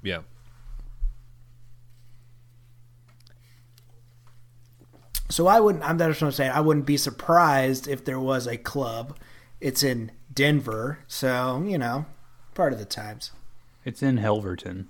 Yeah. 0.02 0.20
So 5.30 5.46
I 5.46 5.60
wouldn't. 5.60 5.84
I'm 5.84 5.98
that's 5.98 6.20
what 6.20 6.40
I'm. 6.40 6.52
I 6.52 6.60
wouldn't 6.60 6.86
be 6.86 6.96
surprised 6.96 7.86
if 7.86 8.04
there 8.04 8.20
was 8.20 8.46
a 8.46 8.56
club. 8.56 9.16
It's 9.60 9.82
in 9.82 10.12
Denver, 10.32 11.00
so 11.06 11.62
you 11.66 11.78
know, 11.78 12.06
part 12.54 12.72
of 12.72 12.78
the 12.78 12.84
times 12.84 13.32
it's 13.84 14.02
in 14.02 14.18
Helverton. 14.18 14.86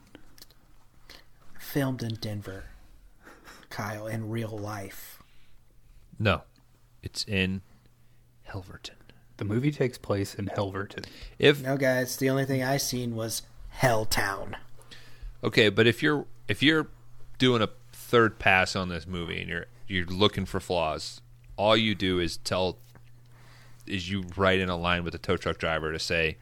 Filmed 1.69 2.03
in 2.03 2.15
Denver. 2.15 2.65
Kyle, 3.69 4.07
in 4.07 4.31
real 4.31 4.57
life. 4.57 5.23
No. 6.19 6.43
It's 7.03 7.25
in 7.25 7.61
Helverton. 8.49 8.97
The 9.37 9.45
movie 9.45 9.71
takes 9.71 9.99
place 9.99 10.35
in 10.35 10.47
Helverton. 10.47 11.05
If 11.39 11.63
No, 11.63 11.77
guys. 11.77 12.17
The 12.17 12.31
only 12.31 12.47
thing 12.47 12.63
I 12.63 12.79
seen 12.79 13.15
was 13.15 13.43
Helltown. 13.81 14.55
Okay, 15.45 15.69
but 15.69 15.87
if 15.87 16.03
you're 16.03 16.25
if 16.49 16.63
you're 16.63 16.89
doing 17.37 17.63
a 17.63 17.69
third 17.93 18.39
pass 18.39 18.75
on 18.75 18.89
this 18.89 19.07
movie 19.07 19.39
and 19.41 19.49
you're 19.49 19.67
you're 19.87 20.07
looking 20.07 20.47
for 20.47 20.61
flaws, 20.61 21.21
all 21.57 21.77
you 21.77 21.95
do 21.95 22.19
is 22.19 22.39
tell 22.39 22.79
is 23.87 24.11
you 24.11 24.25
write 24.37 24.59
in 24.59 24.71
a 24.71 24.77
line 24.77 25.05
with 25.05 25.13
the 25.13 25.19
tow 25.19 25.37
truck 25.37 25.59
driver 25.59 25.93
to 25.93 25.99
say, 25.99 26.39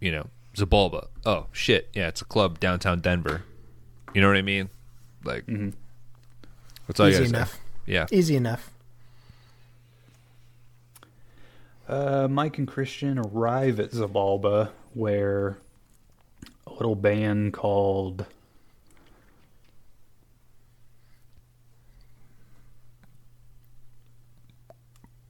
you 0.00 0.10
know, 0.10 0.26
Zabulba. 0.54 1.06
Oh 1.24 1.46
shit, 1.52 1.88
yeah, 1.94 2.08
it's 2.08 2.20
a 2.20 2.26
club 2.26 2.58
downtown 2.60 3.00
Denver. 3.00 3.44
You 4.14 4.20
know 4.20 4.28
what 4.28 4.36
I 4.36 4.42
mean? 4.42 4.68
Like, 5.24 5.46
mm-hmm. 5.46 5.70
that's 6.86 7.00
all 7.00 7.08
you 7.08 7.14
Easy 7.14 7.24
gotta 7.24 7.36
enough. 7.36 7.52
say. 7.52 7.58
Yeah, 7.86 8.06
Easy 8.10 8.36
enough. 8.36 8.70
Uh, 11.88 12.28
Mike 12.30 12.58
and 12.58 12.68
Christian 12.68 13.18
arrive 13.18 13.80
at 13.80 13.90
Zabalba, 13.90 14.70
where 14.94 15.58
a 16.66 16.72
little 16.72 16.94
band 16.94 17.52
called 17.52 18.24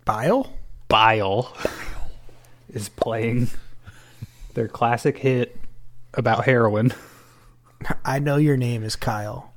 Bile? 0.04 0.52
Bile 0.88 1.56
is 2.72 2.88
playing 2.90 3.48
their 4.54 4.68
classic 4.68 5.18
hit 5.18 5.56
about 6.14 6.44
heroin. 6.44 6.92
I 8.04 8.18
know 8.18 8.36
your 8.36 8.56
name 8.56 8.82
is 8.84 8.96
Kyle. 8.96 9.52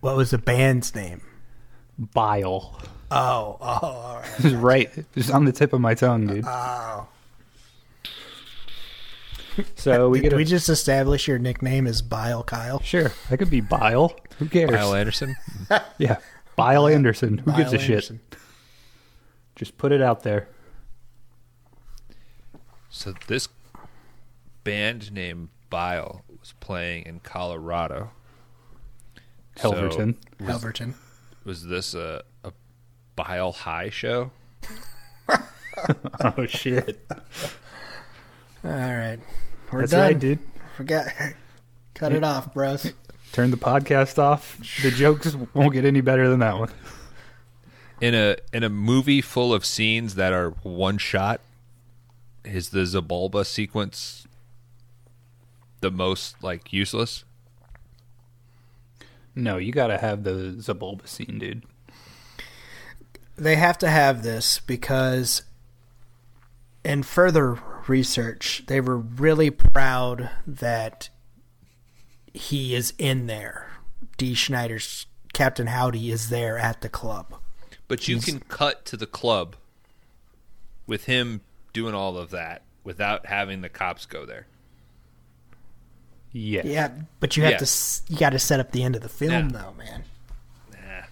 What 0.00 0.16
was 0.16 0.30
the 0.30 0.38
band's 0.38 0.94
name? 0.94 1.22
Bile. 1.98 2.80
Oh, 3.10 3.58
oh, 3.60 3.78
all 3.82 4.16
right. 4.20 4.44
It 4.44 4.56
right. 4.56 4.98
It 4.98 5.06
was 5.14 5.30
on 5.30 5.44
the 5.44 5.52
tip 5.52 5.72
of 5.72 5.80
my 5.80 5.94
tongue, 5.94 6.26
dude. 6.26 6.44
Oh. 6.46 7.06
So 9.76 10.08
we 10.08 10.18
Did 10.20 10.22
get 10.24 10.32
a 10.32 10.36
we 10.36 10.44
just 10.44 10.68
establish 10.70 11.28
your 11.28 11.38
nickname 11.38 11.86
is 11.86 12.00
Bile 12.00 12.42
Kyle? 12.42 12.80
sure. 12.80 13.12
I 13.30 13.36
could 13.36 13.50
be 13.50 13.60
Bile. 13.60 14.16
Who 14.38 14.48
cares? 14.48 14.70
Kyle 14.70 14.94
Anderson. 14.94 15.36
Yeah, 15.98 16.18
Bile 16.56 16.86
Anderson. 16.88 17.38
Who 17.38 17.52
gives 17.52 17.70
Bile 17.70 17.80
a 17.80 17.84
shit? 17.84 18.10
Just 19.54 19.76
put 19.78 19.92
it 19.92 20.00
out 20.02 20.22
there. 20.22 20.48
So 22.90 23.14
this 23.26 23.48
band 24.64 25.12
named 25.12 25.48
Bile 25.70 26.22
was 26.42 26.52
playing 26.60 27.06
in 27.06 27.20
Colorado. 27.20 28.10
So- 29.56 29.72
Helverton. 29.72 30.16
Helverton. 30.40 30.94
was 31.44 31.66
this 31.66 31.94
a, 31.94 32.22
a 32.44 32.52
Bile 33.16 33.52
High 33.52 33.90
show? 33.90 34.32
oh 36.24 36.46
shit. 36.46 37.00
All 38.64 38.70
right. 38.70 39.18
We're 39.70 39.80
That's 39.80 39.92
done. 39.92 40.00
right, 40.00 40.18
dude. 40.18 40.38
Forget. 40.76 41.34
Cut 41.94 42.12
it 42.12 42.24
off, 42.24 42.52
bros. 42.52 42.92
Turn 43.32 43.50
the 43.50 43.56
podcast 43.56 44.18
off. 44.18 44.58
The 44.82 44.90
jokes 44.90 45.34
won't 45.54 45.72
get 45.72 45.84
any 45.84 46.00
better 46.00 46.28
than 46.28 46.40
that 46.40 46.58
one. 46.58 46.70
In 48.00 48.14
a 48.14 48.36
in 48.52 48.64
a 48.64 48.68
movie 48.68 49.20
full 49.22 49.54
of 49.54 49.64
scenes 49.64 50.16
that 50.16 50.32
are 50.32 50.50
one 50.62 50.98
shot, 50.98 51.40
is 52.44 52.70
the 52.70 52.80
Zabulba 52.80 53.46
sequence 53.46 54.26
the 55.82 55.90
most 55.90 56.42
like 56.42 56.72
useless? 56.72 57.24
No, 59.34 59.58
you 59.58 59.72
gotta 59.72 59.98
have 59.98 60.24
the 60.24 60.54
Zabulba 60.58 61.06
scene, 61.06 61.38
dude. 61.38 61.64
They 63.36 63.56
have 63.56 63.78
to 63.78 63.90
have 63.90 64.22
this 64.22 64.60
because 64.60 65.42
in 66.84 67.02
further 67.02 67.58
research, 67.86 68.64
they 68.66 68.80
were 68.80 68.98
really 68.98 69.50
proud 69.50 70.30
that 70.46 71.08
he 72.32 72.74
is 72.74 72.92
in 72.98 73.26
there. 73.26 73.70
Dee 74.16 74.34
Snider's 74.34 75.06
Captain 75.32 75.66
Howdy 75.66 76.10
is 76.10 76.28
there 76.28 76.58
at 76.58 76.80
the 76.82 76.88
club. 76.88 77.34
But 77.88 78.08
you 78.08 78.18
can 78.18 78.40
cut 78.40 78.84
to 78.86 78.96
the 78.96 79.06
club 79.06 79.56
with 80.86 81.04
him 81.04 81.40
doing 81.72 81.94
all 81.94 82.16
of 82.16 82.30
that 82.30 82.62
without 82.84 83.26
having 83.26 83.60
the 83.60 83.68
cops 83.68 84.06
go 84.06 84.26
there. 84.26 84.46
Yes. 86.32 86.64
Yeah, 86.64 86.90
but 87.20 87.36
you 87.36 87.42
have 87.42 87.52
Yeah. 87.52 87.58
to 87.58 88.02
you 88.08 88.18
got 88.18 88.30
to 88.30 88.38
set 88.38 88.58
up 88.60 88.72
the 88.72 88.82
end 88.82 88.96
of 88.96 89.02
the 89.02 89.08
film 89.08 89.30
Yeah. 89.32 89.48
though, 89.62 89.72
man. 89.74 90.04
Nah. 90.72 91.04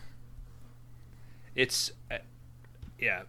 It's 1.54 1.92
uh, 2.10 2.18
yeah. 2.98 3.22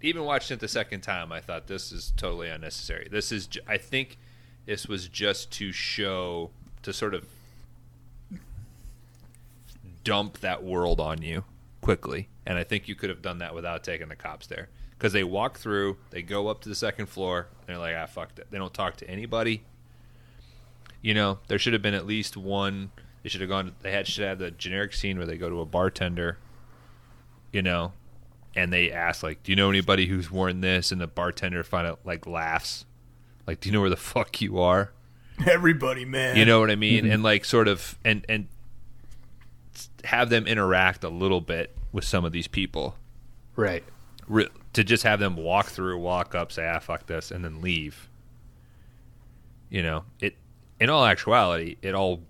Even 0.00 0.24
watching 0.24 0.54
it 0.56 0.60
the 0.60 0.68
second 0.68 1.00
time, 1.00 1.32
I 1.32 1.40
thought 1.40 1.66
this 1.66 1.90
is 1.92 2.12
totally 2.16 2.48
unnecessary. 2.50 3.08
This 3.10 3.32
is, 3.32 3.48
I 3.66 3.78
think, 3.78 4.18
this 4.66 4.86
was 4.86 5.08
just 5.08 5.50
to 5.52 5.72
show 5.72 6.50
to 6.82 6.92
sort 6.92 7.14
of 7.14 7.26
dump 10.04 10.40
that 10.40 10.62
world 10.62 11.00
on 11.00 11.22
you 11.22 11.44
quickly, 11.80 12.28
and 12.46 12.58
I 12.58 12.64
think 12.64 12.88
you 12.88 12.94
could 12.94 13.10
have 13.10 13.22
done 13.22 13.38
that 13.38 13.54
without 13.54 13.84
taking 13.84 14.08
the 14.08 14.16
cops 14.16 14.46
there 14.46 14.68
because 14.90 15.12
they 15.12 15.24
walk 15.24 15.58
through, 15.58 15.96
they 16.10 16.22
go 16.22 16.48
up 16.48 16.60
to 16.62 16.68
the 16.68 16.74
second 16.74 17.06
floor, 17.06 17.48
and 17.60 17.68
they're 17.68 17.78
like, 17.78 17.94
ah, 17.98 18.06
fuck 18.06 18.30
it. 18.38 18.46
They 18.50 18.58
don't 18.58 18.72
talk 18.74 18.96
to 18.98 19.08
anybody. 19.10 19.64
You 21.04 21.14
know, 21.14 21.38
there 21.48 21.58
should 21.58 21.74
have 21.74 21.82
been 21.82 21.94
at 21.94 22.06
least 22.06 22.36
one. 22.36 22.90
They 23.22 23.28
should 23.28 23.42
have 23.42 23.50
gone. 23.50 23.76
They 23.82 23.92
had 23.92 24.06
should 24.06 24.24
have 24.24 24.38
the 24.38 24.50
generic 24.50 24.94
scene 24.94 25.18
where 25.18 25.26
they 25.26 25.36
go 25.36 25.48
to 25.48 25.60
a 25.60 25.66
bartender 25.66 26.38
you 27.54 27.62
know, 27.62 27.92
and 28.56 28.72
they 28.72 28.90
ask 28.90 29.22
like, 29.22 29.42
"Do 29.44 29.52
you 29.52 29.56
know 29.56 29.70
anybody 29.70 30.06
who's 30.06 30.30
worn 30.30 30.60
this?" 30.60 30.90
And 30.90 31.00
the 31.00 31.06
bartender 31.06 31.62
find 31.62 31.86
out 31.86 32.00
like 32.04 32.26
laughs, 32.26 32.84
like, 33.46 33.60
"Do 33.60 33.68
you 33.68 33.72
know 33.72 33.80
where 33.80 33.90
the 33.90 33.96
fuck 33.96 34.42
you 34.42 34.58
are?" 34.58 34.92
Everybody, 35.46 36.04
man. 36.04 36.36
You 36.36 36.44
know 36.44 36.58
what 36.58 36.70
I 36.70 36.76
mean? 36.76 37.06
And 37.06 37.22
like 37.22 37.44
sort 37.44 37.68
of 37.68 37.96
and 38.04 38.26
and 38.28 38.48
have 40.04 40.30
them 40.30 40.46
interact 40.46 41.04
a 41.04 41.08
little 41.08 41.40
bit 41.40 41.74
with 41.92 42.04
some 42.04 42.24
of 42.24 42.32
these 42.32 42.48
people. 42.48 42.96
Right. 43.56 43.84
Re- 44.26 44.48
to 44.72 44.82
just 44.82 45.04
have 45.04 45.20
them 45.20 45.36
walk 45.36 45.66
through, 45.66 45.98
walk 45.98 46.34
up, 46.34 46.50
say, 46.50 46.66
"Ah, 46.66 46.80
fuck 46.80 47.06
this," 47.06 47.30
and 47.30 47.44
then 47.44 47.60
leave. 47.60 48.08
You 49.70 49.82
know, 49.82 50.04
it. 50.20 50.36
In 50.84 50.90
all 50.90 51.06
actuality, 51.06 51.76
it 51.80 51.94
all. 51.94 52.20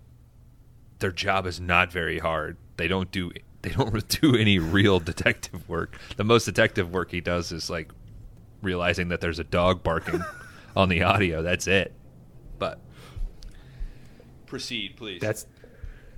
Their 1.00 1.10
job 1.10 1.44
is 1.44 1.58
not 1.58 1.90
very 1.90 2.20
hard. 2.20 2.56
They 2.76 2.86
don't 2.86 3.10
do. 3.10 3.32
They 3.62 3.70
don't 3.70 4.08
do 4.20 4.36
any 4.36 4.60
real 4.60 5.00
detective 5.00 5.68
work. 5.68 5.98
The 6.16 6.22
most 6.22 6.44
detective 6.44 6.92
work 6.92 7.10
he 7.10 7.20
does 7.20 7.50
is 7.50 7.68
like 7.68 7.90
realizing 8.62 9.08
that 9.08 9.20
there's 9.20 9.40
a 9.40 9.44
dog 9.44 9.82
barking 9.82 10.22
on 10.76 10.88
the 10.88 11.02
audio. 11.02 11.42
That's 11.42 11.66
it. 11.66 11.94
But 12.60 12.78
proceed, 14.46 14.94
please. 14.94 15.20
That's 15.20 15.48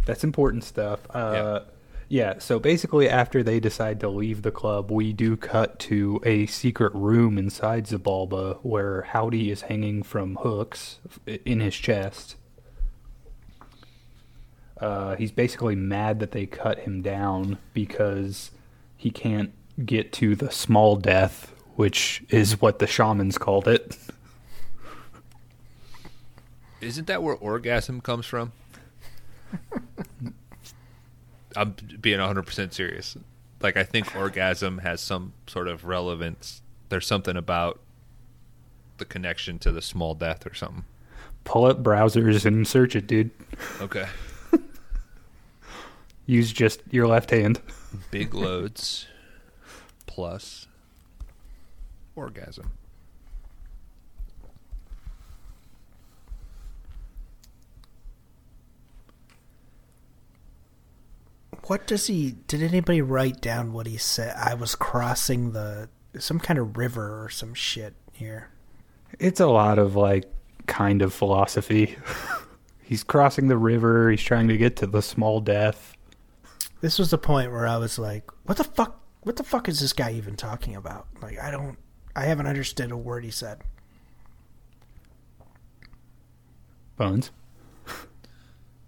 that's 0.04 0.22
important 0.22 0.62
stuff. 0.62 1.00
Uh, 1.08 1.60
yeah. 2.08 2.38
So 2.38 2.58
basically, 2.58 3.08
after 3.08 3.42
they 3.42 3.60
decide 3.60 4.00
to 4.00 4.08
leave 4.08 4.42
the 4.42 4.50
club, 4.50 4.90
we 4.90 5.12
do 5.12 5.36
cut 5.36 5.78
to 5.80 6.20
a 6.24 6.46
secret 6.46 6.94
room 6.94 7.38
inside 7.38 7.86
Zabalba 7.86 8.58
where 8.62 9.02
Howdy 9.02 9.50
is 9.50 9.62
hanging 9.62 10.02
from 10.02 10.36
hooks 10.36 11.00
in 11.44 11.60
his 11.60 11.74
chest. 11.74 12.36
Uh, 14.80 15.16
he's 15.16 15.32
basically 15.32 15.74
mad 15.74 16.20
that 16.20 16.32
they 16.32 16.46
cut 16.46 16.80
him 16.80 17.02
down 17.02 17.58
because 17.72 18.50
he 18.96 19.10
can't 19.10 19.52
get 19.84 20.12
to 20.12 20.36
the 20.36 20.50
small 20.50 20.96
death, 20.96 21.52
which 21.76 22.22
is 22.28 22.60
what 22.60 22.78
the 22.78 22.86
shamans 22.86 23.38
called 23.38 23.66
it. 23.66 23.96
Isn't 26.80 27.06
that 27.06 27.22
where 27.22 27.34
orgasm 27.34 28.00
comes 28.00 28.26
from? 28.26 28.52
I'm 31.56 31.74
being 32.00 32.18
100% 32.18 32.72
serious. 32.72 33.16
Like, 33.60 33.76
I 33.76 33.84
think 33.84 34.14
orgasm 34.14 34.78
has 34.78 35.00
some 35.00 35.32
sort 35.46 35.68
of 35.68 35.84
relevance. 35.84 36.62
There's 36.88 37.06
something 37.06 37.36
about 37.36 37.80
the 38.98 39.04
connection 39.04 39.58
to 39.60 39.72
the 39.72 39.82
small 39.82 40.14
death 40.14 40.46
or 40.46 40.54
something. 40.54 40.84
Pull 41.44 41.66
up 41.66 41.82
browsers 41.82 42.44
and 42.44 42.66
search 42.66 42.96
it, 42.96 43.06
dude. 43.06 43.30
Okay. 43.80 44.06
Use 46.26 46.52
just 46.52 46.80
your 46.90 47.06
left 47.06 47.30
hand. 47.30 47.60
Big 48.10 48.34
loads 48.34 49.06
plus 50.06 50.66
orgasm. 52.14 52.72
What 61.66 61.86
does 61.88 62.06
he? 62.06 62.36
Did 62.46 62.62
anybody 62.62 63.02
write 63.02 63.40
down 63.40 63.72
what 63.72 63.86
he 63.86 63.96
said? 63.96 64.36
I 64.36 64.54
was 64.54 64.76
crossing 64.76 65.50
the 65.52 65.88
some 66.18 66.38
kind 66.38 66.58
of 66.58 66.76
river 66.76 67.24
or 67.24 67.28
some 67.28 67.54
shit 67.54 67.94
here. 68.12 68.50
It's 69.18 69.40
a 69.40 69.46
lot 69.46 69.78
of 69.78 69.96
like 69.96 70.24
kind 70.66 71.02
of 71.02 71.12
philosophy. 71.12 71.96
he's 72.82 73.02
crossing 73.02 73.48
the 73.48 73.56
river, 73.56 74.10
he's 74.10 74.22
trying 74.22 74.46
to 74.48 74.56
get 74.56 74.76
to 74.76 74.86
the 74.86 75.02
small 75.02 75.40
death. 75.40 75.96
This 76.80 77.00
was 77.00 77.10
the 77.10 77.18
point 77.18 77.50
where 77.50 77.66
I 77.66 77.78
was 77.78 77.98
like, 77.98 78.30
"What 78.44 78.58
the 78.58 78.64
fuck? 78.64 79.00
What 79.22 79.34
the 79.34 79.42
fuck 79.42 79.68
is 79.68 79.80
this 79.80 79.92
guy 79.92 80.12
even 80.12 80.36
talking 80.36 80.76
about?" 80.76 81.08
Like, 81.20 81.40
I 81.40 81.50
don't, 81.50 81.78
I 82.14 82.26
haven't 82.26 82.46
understood 82.46 82.92
a 82.92 82.96
word 82.96 83.24
he 83.24 83.32
said. 83.32 83.62
Bones. 86.96 87.32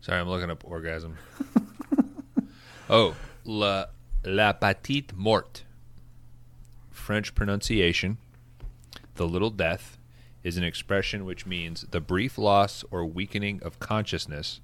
Sorry, 0.00 0.20
I'm 0.20 0.28
looking 0.28 0.50
up 0.50 0.64
orgasm. 0.64 1.16
oh, 2.90 3.16
la 3.44 3.86
la 4.24 4.52
petite 4.52 5.12
mort. 5.16 5.64
French 6.90 7.34
pronunciation. 7.34 8.18
The 9.14 9.26
little 9.26 9.50
death 9.50 9.98
is 10.44 10.56
an 10.56 10.64
expression 10.64 11.24
which 11.24 11.46
means 11.46 11.86
the 11.90 12.00
brief 12.00 12.38
loss 12.38 12.84
or 12.90 13.04
weakening 13.04 13.60
of 13.62 13.78
consciousness, 13.80 14.60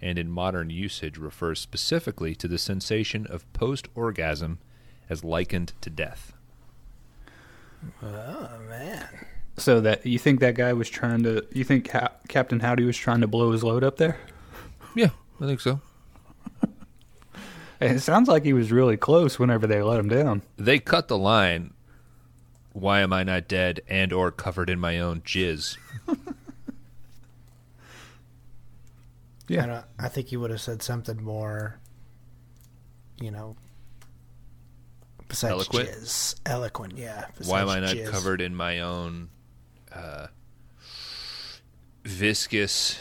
and 0.00 0.18
in 0.18 0.30
modern 0.30 0.70
usage 0.70 1.18
refers 1.18 1.60
specifically 1.60 2.34
to 2.36 2.48
the 2.48 2.58
sensation 2.58 3.26
of 3.26 3.50
post 3.52 3.88
orgasm 3.94 4.58
as 5.08 5.24
likened 5.24 5.72
to 5.80 5.90
death. 5.90 6.32
Oh 8.02 8.48
man, 8.68 9.06
So 9.56 9.80
that 9.80 10.04
you 10.06 10.18
think 10.18 10.40
that 10.40 10.54
guy 10.54 10.72
was 10.72 10.88
trying 10.88 11.22
to? 11.24 11.44
You 11.52 11.64
think 11.64 11.88
Ca- 11.90 12.12
Captain 12.28 12.60
Howdy 12.60 12.84
was 12.84 12.96
trying 12.96 13.20
to 13.22 13.26
blow 13.26 13.52
his 13.52 13.64
load 13.64 13.82
up 13.84 13.96
there? 13.96 14.18
Yeah, 14.94 15.10
I 15.40 15.46
think 15.46 15.60
so. 15.60 15.80
And 17.80 17.96
it 17.96 18.00
sounds 18.00 18.28
like 18.28 18.44
he 18.44 18.52
was 18.52 18.70
really 18.70 18.96
close 18.96 19.38
whenever 19.38 19.66
they 19.66 19.82
let 19.82 19.98
him 19.98 20.08
down. 20.08 20.42
They 20.56 20.78
cut 20.78 21.08
the 21.08 21.18
line. 21.18 21.72
Why 22.72 23.00
am 23.00 23.12
I 23.12 23.24
not 23.24 23.48
dead 23.48 23.80
and 23.88 24.12
or 24.12 24.30
covered 24.30 24.70
in 24.70 24.78
my 24.78 25.00
own 25.00 25.22
jizz? 25.22 25.76
Yeah. 29.50 29.64
I, 29.64 29.66
don't, 29.66 29.84
I 29.98 30.08
think 30.08 30.28
he 30.28 30.36
would 30.36 30.52
have 30.52 30.60
said 30.60 30.80
something 30.80 31.20
more, 31.20 31.80
you 33.20 33.32
know, 33.32 33.56
besides 35.26 35.50
Eloquent? 35.50 35.88
jizz. 35.88 36.40
Eloquent, 36.46 36.96
yeah. 36.96 37.24
Why 37.46 37.62
am 37.62 37.68
I 37.68 37.80
not 37.80 37.96
jizz. 37.96 38.08
covered 38.10 38.40
in 38.40 38.54
my 38.54 38.78
own 38.78 39.28
uh, 39.92 40.28
viscous 42.04 43.00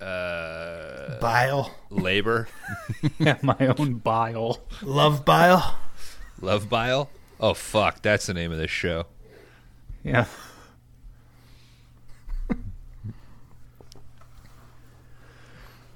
uh, 0.00 1.18
bile? 1.20 1.74
labor? 1.90 2.48
Yeah, 3.18 3.36
my 3.42 3.74
own 3.78 3.94
bile. 3.94 4.60
Love 4.82 5.24
bile? 5.24 5.76
Love 6.40 6.68
bile? 6.68 7.10
Oh, 7.40 7.54
fuck. 7.54 8.02
That's 8.02 8.26
the 8.26 8.34
name 8.34 8.52
of 8.52 8.58
this 8.58 8.70
show. 8.70 9.06
Yeah. 10.04 10.26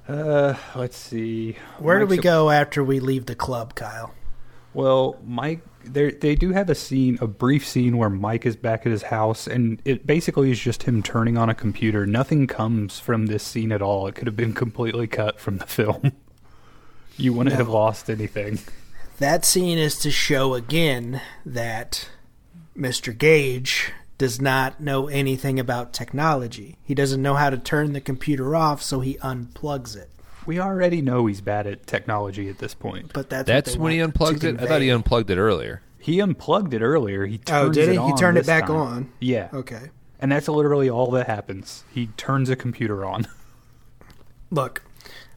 Uh, 0.08 0.54
let's 0.74 0.96
see. 0.96 1.56
Where 1.78 1.98
do 2.00 2.06
we 2.06 2.16
Mike's- 2.16 2.24
go 2.24 2.50
after 2.50 2.82
we 2.82 3.00
leave 3.00 3.26
the 3.26 3.34
club, 3.34 3.74
Kyle? 3.74 4.12
Well, 4.74 5.18
Mike, 5.24 5.60
they 5.84 6.12
they 6.12 6.34
do 6.34 6.52
have 6.52 6.70
a 6.70 6.74
scene, 6.74 7.18
a 7.20 7.26
brief 7.26 7.66
scene 7.66 7.98
where 7.98 8.08
Mike 8.08 8.46
is 8.46 8.56
back 8.56 8.86
at 8.86 8.92
his 8.92 9.02
house, 9.02 9.46
and 9.46 9.82
it 9.84 10.06
basically 10.06 10.50
is 10.50 10.58
just 10.58 10.84
him 10.84 11.02
turning 11.02 11.36
on 11.36 11.50
a 11.50 11.54
computer. 11.54 12.06
Nothing 12.06 12.46
comes 12.46 12.98
from 12.98 13.26
this 13.26 13.42
scene 13.42 13.72
at 13.72 13.82
all. 13.82 14.06
It 14.06 14.14
could 14.14 14.26
have 14.26 14.36
been 14.36 14.54
completely 14.54 15.06
cut 15.06 15.40
from 15.40 15.58
the 15.58 15.66
film. 15.66 16.12
You 17.18 17.34
wouldn't 17.34 17.56
have 17.56 17.68
lost 17.68 18.08
anything. 18.08 18.58
That 19.18 19.44
scene 19.44 19.76
is 19.76 19.98
to 19.98 20.10
show 20.10 20.54
again 20.54 21.20
that 21.44 22.08
Mr. 22.76 23.16
Gage 23.16 23.92
does 24.18 24.40
not 24.40 24.80
know 24.80 25.08
anything 25.08 25.60
about 25.60 25.92
technology. 25.92 26.78
He 26.82 26.94
doesn't 26.94 27.20
know 27.20 27.34
how 27.34 27.50
to 27.50 27.58
turn 27.58 27.92
the 27.92 28.00
computer 28.00 28.56
off, 28.56 28.80
so 28.80 29.00
he 29.00 29.18
unplugs 29.18 29.94
it. 29.96 30.10
We 30.46 30.58
already 30.60 31.00
know 31.02 31.26
he's 31.26 31.40
bad 31.40 31.66
at 31.66 31.86
technology 31.86 32.48
at 32.48 32.58
this 32.58 32.74
point. 32.74 33.12
But 33.12 33.30
that's 33.30 33.46
That's 33.46 33.70
what 33.72 33.80
when 33.84 33.92
he 33.92 34.00
want 34.00 34.14
to 34.14 34.24
unplugged 34.24 34.44
it? 34.44 34.54
I 34.56 34.66
thought 34.66 34.80
he 34.82 34.88
convey. 34.88 34.90
unplugged 34.90 35.30
it 35.30 35.38
earlier. 35.38 35.82
He 35.98 36.20
unplugged 36.20 36.74
it 36.74 36.82
earlier. 36.82 37.26
He 37.26 37.36
Oh, 37.48 37.64
turns 37.66 37.76
did 37.76 37.88
it 37.88 37.92
he? 37.92 37.96
He 37.98 37.98
on 37.98 38.16
turned 38.16 38.36
it 38.36 38.40
this 38.40 38.46
back 38.48 38.66
time. 38.66 38.76
on. 38.76 39.12
Yeah. 39.20 39.48
Okay. 39.52 39.90
And 40.20 40.32
that's 40.32 40.48
literally 40.48 40.88
all 40.90 41.10
that 41.12 41.26
happens. 41.26 41.84
He 41.92 42.08
turns 42.16 42.48
a 42.50 42.56
computer 42.56 43.04
on. 43.04 43.26
Look, 44.50 44.82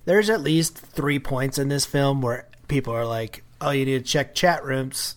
there's 0.05 0.29
at 0.29 0.41
least 0.41 0.77
three 0.77 1.19
points 1.19 1.57
in 1.57 1.69
this 1.69 1.85
film 1.85 2.21
where 2.21 2.47
people 2.67 2.93
are 2.93 3.05
like, 3.05 3.43
"Oh, 3.61 3.71
you 3.71 3.85
need 3.85 4.03
to 4.05 4.11
check 4.11 4.35
chat 4.35 4.63
rooms." 4.63 5.15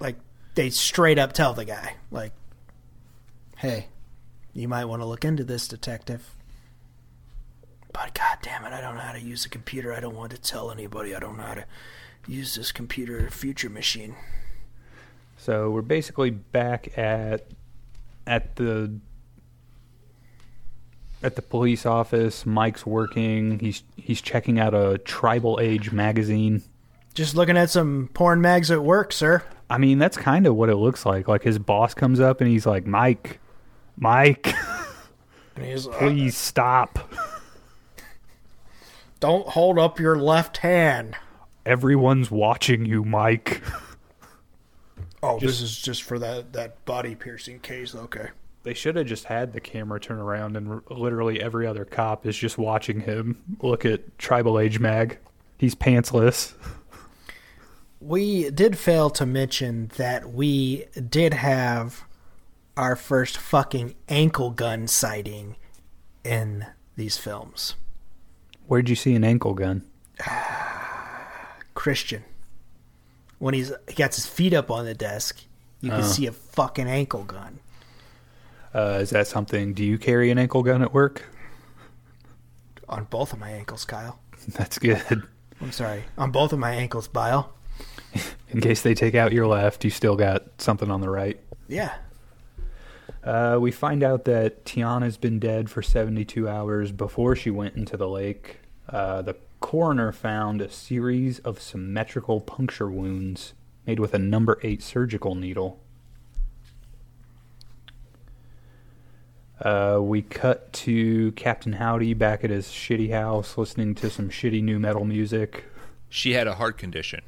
Like 0.00 0.16
they 0.54 0.70
straight 0.70 1.18
up 1.18 1.32
tell 1.32 1.52
the 1.54 1.64
guy, 1.64 1.96
like, 2.10 2.32
"Hey, 3.56 3.88
you 4.52 4.68
might 4.68 4.84
want 4.86 5.02
to 5.02 5.06
look 5.06 5.24
into 5.24 5.44
this, 5.44 5.66
detective." 5.68 6.33
But 7.94 8.12
god 8.12 8.38
damn 8.42 8.64
it, 8.64 8.72
I 8.72 8.80
don't 8.80 8.96
know 8.96 9.00
how 9.00 9.12
to 9.12 9.20
use 9.20 9.46
a 9.46 9.48
computer. 9.48 9.94
I 9.94 10.00
don't 10.00 10.16
want 10.16 10.32
to 10.32 10.38
tell 10.38 10.70
anybody. 10.72 11.14
I 11.14 11.20
don't 11.20 11.38
know 11.38 11.44
how 11.44 11.54
to 11.54 11.64
use 12.26 12.56
this 12.56 12.72
computer 12.72 13.30
future 13.30 13.70
machine. 13.70 14.16
So 15.38 15.70
we're 15.70 15.82
basically 15.82 16.30
back 16.30 16.98
at 16.98 17.46
at 18.26 18.56
the 18.56 18.98
at 21.22 21.36
the 21.36 21.42
police 21.42 21.86
office. 21.86 22.44
Mike's 22.44 22.84
working. 22.84 23.60
He's 23.60 23.84
he's 23.96 24.20
checking 24.20 24.58
out 24.58 24.74
a 24.74 24.98
Tribal 24.98 25.60
Age 25.62 25.92
magazine. 25.92 26.62
Just 27.14 27.36
looking 27.36 27.56
at 27.56 27.70
some 27.70 28.10
porn 28.12 28.40
mags 28.40 28.72
at 28.72 28.82
work, 28.82 29.12
sir. 29.12 29.44
I 29.70 29.78
mean, 29.78 29.98
that's 29.98 30.16
kind 30.16 30.48
of 30.48 30.56
what 30.56 30.68
it 30.68 30.76
looks 30.76 31.06
like. 31.06 31.28
Like 31.28 31.44
his 31.44 31.60
boss 31.60 31.94
comes 31.94 32.18
up 32.18 32.40
and 32.40 32.50
he's 32.50 32.66
like, 32.66 32.86
"Mike, 32.86 33.38
Mike, 33.96 34.52
And 35.56 35.64
he's 35.64 35.86
like, 35.86 35.98
please 35.98 36.36
stop. 36.36 36.98
"Don't 39.20 39.48
hold 39.48 39.78
up 39.78 39.98
your 39.98 40.16
left 40.16 40.58
hand." 40.58 41.16
Everyone's 41.66 42.30
watching 42.30 42.84
you, 42.84 43.04
Mike." 43.04 43.62
Oh, 45.22 45.38
Just- 45.38 45.60
this 45.60 45.62
is 45.62 45.78
just 45.80 46.02
for 46.02 46.18
that 46.18 46.52
that 46.52 46.84
body 46.84 47.14
piercing 47.14 47.60
case. 47.60 47.94
Okay. 47.94 48.28
They 48.62 48.74
should 48.74 48.96
have 48.96 49.06
just 49.06 49.24
had 49.24 49.52
the 49.52 49.60
camera 49.60 50.00
turn 50.00 50.18
around 50.18 50.56
and 50.56 50.68
r- 50.70 50.82
literally 50.90 51.40
every 51.40 51.66
other 51.66 51.84
cop 51.84 52.26
is 52.26 52.36
just 52.36 52.56
watching 52.58 53.00
him 53.00 53.42
look 53.62 53.84
at 53.84 54.18
Tribal 54.18 54.58
Age 54.58 54.78
Mag. 54.80 55.18
He's 55.58 55.74
pantsless. 55.74 56.54
We 58.00 58.50
did 58.50 58.76
fail 58.78 59.08
to 59.10 59.24
mention 59.26 59.90
that 59.96 60.30
we 60.32 60.86
did 61.08 61.32
have 61.34 62.04
our 62.76 62.96
first 62.96 63.36
fucking 63.38 63.94
ankle 64.08 64.50
gun 64.50 64.88
sighting 64.88 65.56
in 66.22 66.66
these 66.96 67.16
films. 67.16 67.76
Where'd 68.66 68.88
you 68.88 68.96
see 68.96 69.14
an 69.14 69.24
ankle 69.24 69.54
gun? 69.54 69.82
Christian. 71.74 72.24
When 73.38 73.54
he's 73.54 73.72
he 73.88 73.94
got 73.94 74.14
his 74.14 74.26
feet 74.26 74.54
up 74.54 74.70
on 74.70 74.84
the 74.84 74.94
desk, 74.94 75.42
you 75.80 75.90
can 75.90 76.00
Oh. 76.00 76.04
see 76.04 76.26
a 76.26 76.32
fucking 76.32 76.88
ankle 76.88 77.24
gun. 77.24 77.58
Uh, 78.74 78.98
is 79.02 79.10
that 79.10 79.26
something? 79.26 79.74
Do 79.74 79.84
you 79.84 79.98
carry 79.98 80.30
an 80.30 80.38
ankle 80.38 80.62
gun 80.62 80.82
at 80.82 80.92
work? 80.94 81.22
On 82.88 83.04
both 83.04 83.32
of 83.32 83.38
my 83.38 83.50
ankles, 83.50 83.84
Kyle. 83.84 84.18
That's 84.48 84.78
good. 84.78 85.22
I'm 85.60 85.72
sorry. 85.72 86.04
On 86.18 86.30
both 86.30 86.52
of 86.52 86.58
my 86.58 86.72
ankles, 86.72 87.06
Bile. 87.08 87.52
In 88.50 88.60
case 88.60 88.82
they 88.82 88.94
take 88.94 89.14
out 89.14 89.32
your 89.32 89.46
left, 89.46 89.84
you 89.84 89.90
still 89.90 90.16
got 90.16 90.44
something 90.58 90.90
on 90.90 91.00
the 91.00 91.08
right. 91.10 91.38
Yeah. 91.68 91.92
Uh, 93.24 93.56
we 93.58 93.70
find 93.70 94.02
out 94.02 94.26
that 94.26 94.64
Tiana's 94.64 95.16
been 95.16 95.38
dead 95.38 95.70
for 95.70 95.82
72 95.82 96.46
hours 96.48 96.92
before 96.92 97.34
she 97.34 97.50
went 97.50 97.74
into 97.74 97.96
the 97.96 98.08
lake. 98.08 98.58
Uh, 98.88 99.22
the 99.22 99.34
coroner 99.60 100.12
found 100.12 100.60
a 100.60 100.70
series 100.70 101.38
of 101.38 101.60
symmetrical 101.60 102.40
puncture 102.40 102.90
wounds 102.90 103.54
made 103.86 103.98
with 103.98 104.12
a 104.12 104.18
number 104.18 104.58
8 104.62 104.82
surgical 104.82 105.34
needle. 105.34 105.80
Uh, 109.60 109.98
we 110.02 110.20
cut 110.20 110.70
to 110.72 111.32
Captain 111.32 111.74
Howdy 111.74 112.12
back 112.12 112.44
at 112.44 112.50
his 112.50 112.66
shitty 112.66 113.10
house 113.10 113.56
listening 113.56 113.94
to 113.96 114.10
some 114.10 114.28
shitty 114.28 114.62
nu 114.62 114.78
metal 114.78 115.04
music. 115.04 115.64
She 116.10 116.32
had 116.32 116.46
a 116.46 116.54
heart 116.54 116.76
condition, 116.76 117.22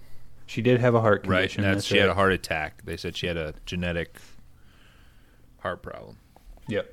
She 0.44 0.60
did 0.60 0.80
have 0.80 0.94
a 0.94 1.00
heart 1.00 1.26
right? 1.26 1.40
condition. 1.42 1.64
And 1.64 1.76
that's, 1.76 1.76
that's 1.84 1.86
she 1.86 1.98
had 1.98 2.08
a 2.10 2.14
heart 2.14 2.32
attack. 2.32 2.82
They 2.84 2.96
said 2.96 3.16
she 3.16 3.26
had 3.26 3.36
a 3.36 3.54
genetic 3.64 4.16
heart 5.66 5.82
problem. 5.82 6.16
Yep. 6.68 6.92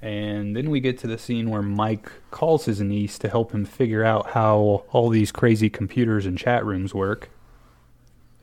And 0.00 0.56
then 0.56 0.70
we 0.70 0.80
get 0.80 0.98
to 0.98 1.06
the 1.06 1.18
scene 1.18 1.50
where 1.50 1.62
Mike 1.62 2.10
calls 2.30 2.64
his 2.64 2.80
niece 2.80 3.18
to 3.18 3.28
help 3.28 3.52
him 3.52 3.64
figure 3.64 4.04
out 4.04 4.30
how 4.30 4.84
all 4.90 5.08
these 5.08 5.30
crazy 5.30 5.68
computers 5.68 6.26
and 6.26 6.38
chat 6.38 6.64
rooms 6.64 6.94
work. 6.94 7.30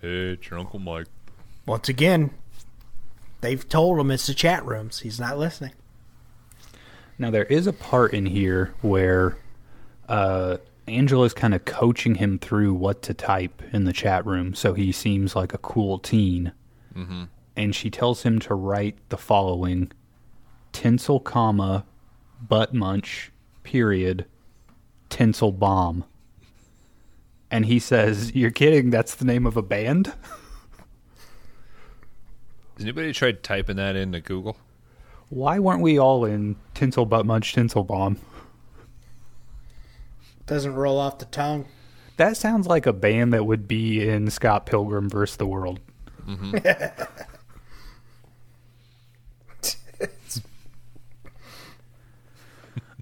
Hey, 0.01 0.31
it's 0.31 0.49
your 0.49 0.59
Uncle 0.59 0.79
Mike. 0.79 1.07
Once 1.65 1.89
again, 1.89 2.31
they've 3.41 3.67
told 3.67 3.99
him 3.99 4.11
it's 4.11 4.27
the 4.27 4.33
chat 4.33 4.65
rooms. 4.65 4.99
He's 4.99 5.19
not 5.19 5.37
listening. 5.37 5.73
Now 7.17 7.31
there 7.31 7.45
is 7.45 7.67
a 7.67 7.73
part 7.73 8.13
in 8.13 8.25
here 8.25 8.73
where 8.81 9.37
uh, 10.07 10.57
Angela's 10.87 11.33
kind 11.33 11.53
of 11.53 11.65
coaching 11.65 12.15
him 12.15 12.39
through 12.39 12.73
what 12.73 13.01
to 13.03 13.13
type 13.13 13.61
in 13.73 13.83
the 13.83 13.93
chat 13.93 14.25
room, 14.25 14.53
so 14.53 14.73
he 14.73 14.93
seems 14.93 15.35
like 15.35 15.53
a 15.53 15.57
cool 15.57 15.99
teen. 15.99 16.53
Mm-hmm. 16.95 17.23
And 17.55 17.75
she 17.75 17.89
tells 17.89 18.23
him 18.23 18.39
to 18.39 18.53
write 18.53 18.97
the 19.09 19.17
following: 19.17 19.91
tinsel, 20.71 21.19
comma, 21.19 21.85
butt 22.41 22.73
munch, 22.73 23.31
period, 23.63 24.25
tinsel 25.09 25.51
bomb. 25.51 26.05
And 27.51 27.65
he 27.65 27.79
says, 27.79 28.33
"You're 28.35 28.51
kidding? 28.51 28.89
That's 28.89 29.15
the 29.15 29.25
name 29.25 29.45
of 29.45 29.57
a 29.57 29.61
band." 29.61 30.07
Has 32.77 32.85
anybody 32.85 33.11
tried 33.11 33.43
typing 33.43 33.75
that 33.75 33.97
into 33.97 34.21
Google? 34.21 34.55
Why 35.27 35.59
weren't 35.59 35.81
we 35.81 35.99
all 35.99 36.23
in 36.25 36.55
tinsel 36.73 37.05
butt 37.05 37.25
munch 37.25 37.53
tinsel 37.53 37.83
bomb? 37.83 38.17
Doesn't 40.45 40.73
roll 40.73 40.97
off 40.97 41.19
the 41.19 41.25
tongue. 41.25 41.65
That 42.17 42.35
sounds 42.35 42.67
like 42.67 42.85
a 42.85 42.93
band 42.93 43.33
that 43.33 43.45
would 43.45 43.67
be 43.67 44.07
in 44.07 44.29
Scott 44.29 44.65
Pilgrim 44.65 45.09
versus 45.09 45.37
the 45.37 45.45
World. 45.45 45.79
Mm-hmm. 46.27 46.57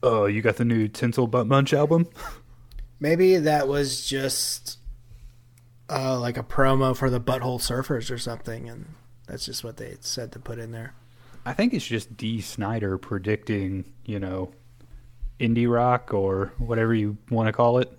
Oh, 0.04 0.26
you 0.26 0.42
got 0.42 0.58
the 0.58 0.66
new 0.66 0.88
Tinsel 0.88 1.28
Butt 1.28 1.48
Munch 1.48 1.74
album? 1.74 2.08
Maybe 3.00 3.38
that 3.38 3.68
was 3.68 4.06
just 4.06 4.78
uh, 5.90 6.20
like 6.20 6.38
a 6.38 6.44
promo 6.44 6.96
for 6.96 7.10
the 7.10 7.20
Butthole 7.20 7.60
Surfers 7.60 8.12
or 8.12 8.18
something, 8.18 8.70
and 8.70 8.94
that's 9.28 9.46
just 9.46 9.64
what 9.64 9.78
they 9.78 9.98
said 10.02 10.32
to 10.34 10.40
put 10.40 10.60
in 10.60 10.72
there. 10.72 10.94
I 11.46 11.54
think 11.54 11.74
it's 11.74 11.86
just 11.86 12.18
Dee 12.18 12.42
Snider 12.42 12.98
predicting, 12.98 13.94
you 14.06 14.20
know, 14.20 14.52
indie 15.40 15.72
rock 15.72 16.14
or 16.14 16.54
whatever 16.58 16.94
you 16.94 17.18
want 17.30 17.48
to 17.48 17.54
call 17.54 17.78
it. 17.78 17.92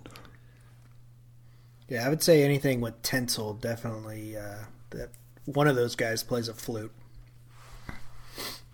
Yeah, 1.87 2.05
I 2.05 2.09
would 2.09 2.21
say 2.21 2.43
anything 2.43 2.81
with 2.81 3.01
tinsel 3.01 3.55
definitely. 3.55 4.37
Uh, 4.37 4.65
that 4.91 5.09
one 5.45 5.67
of 5.67 5.75
those 5.75 5.95
guys 5.95 6.23
plays 6.23 6.47
a 6.47 6.53
flute. 6.53 6.91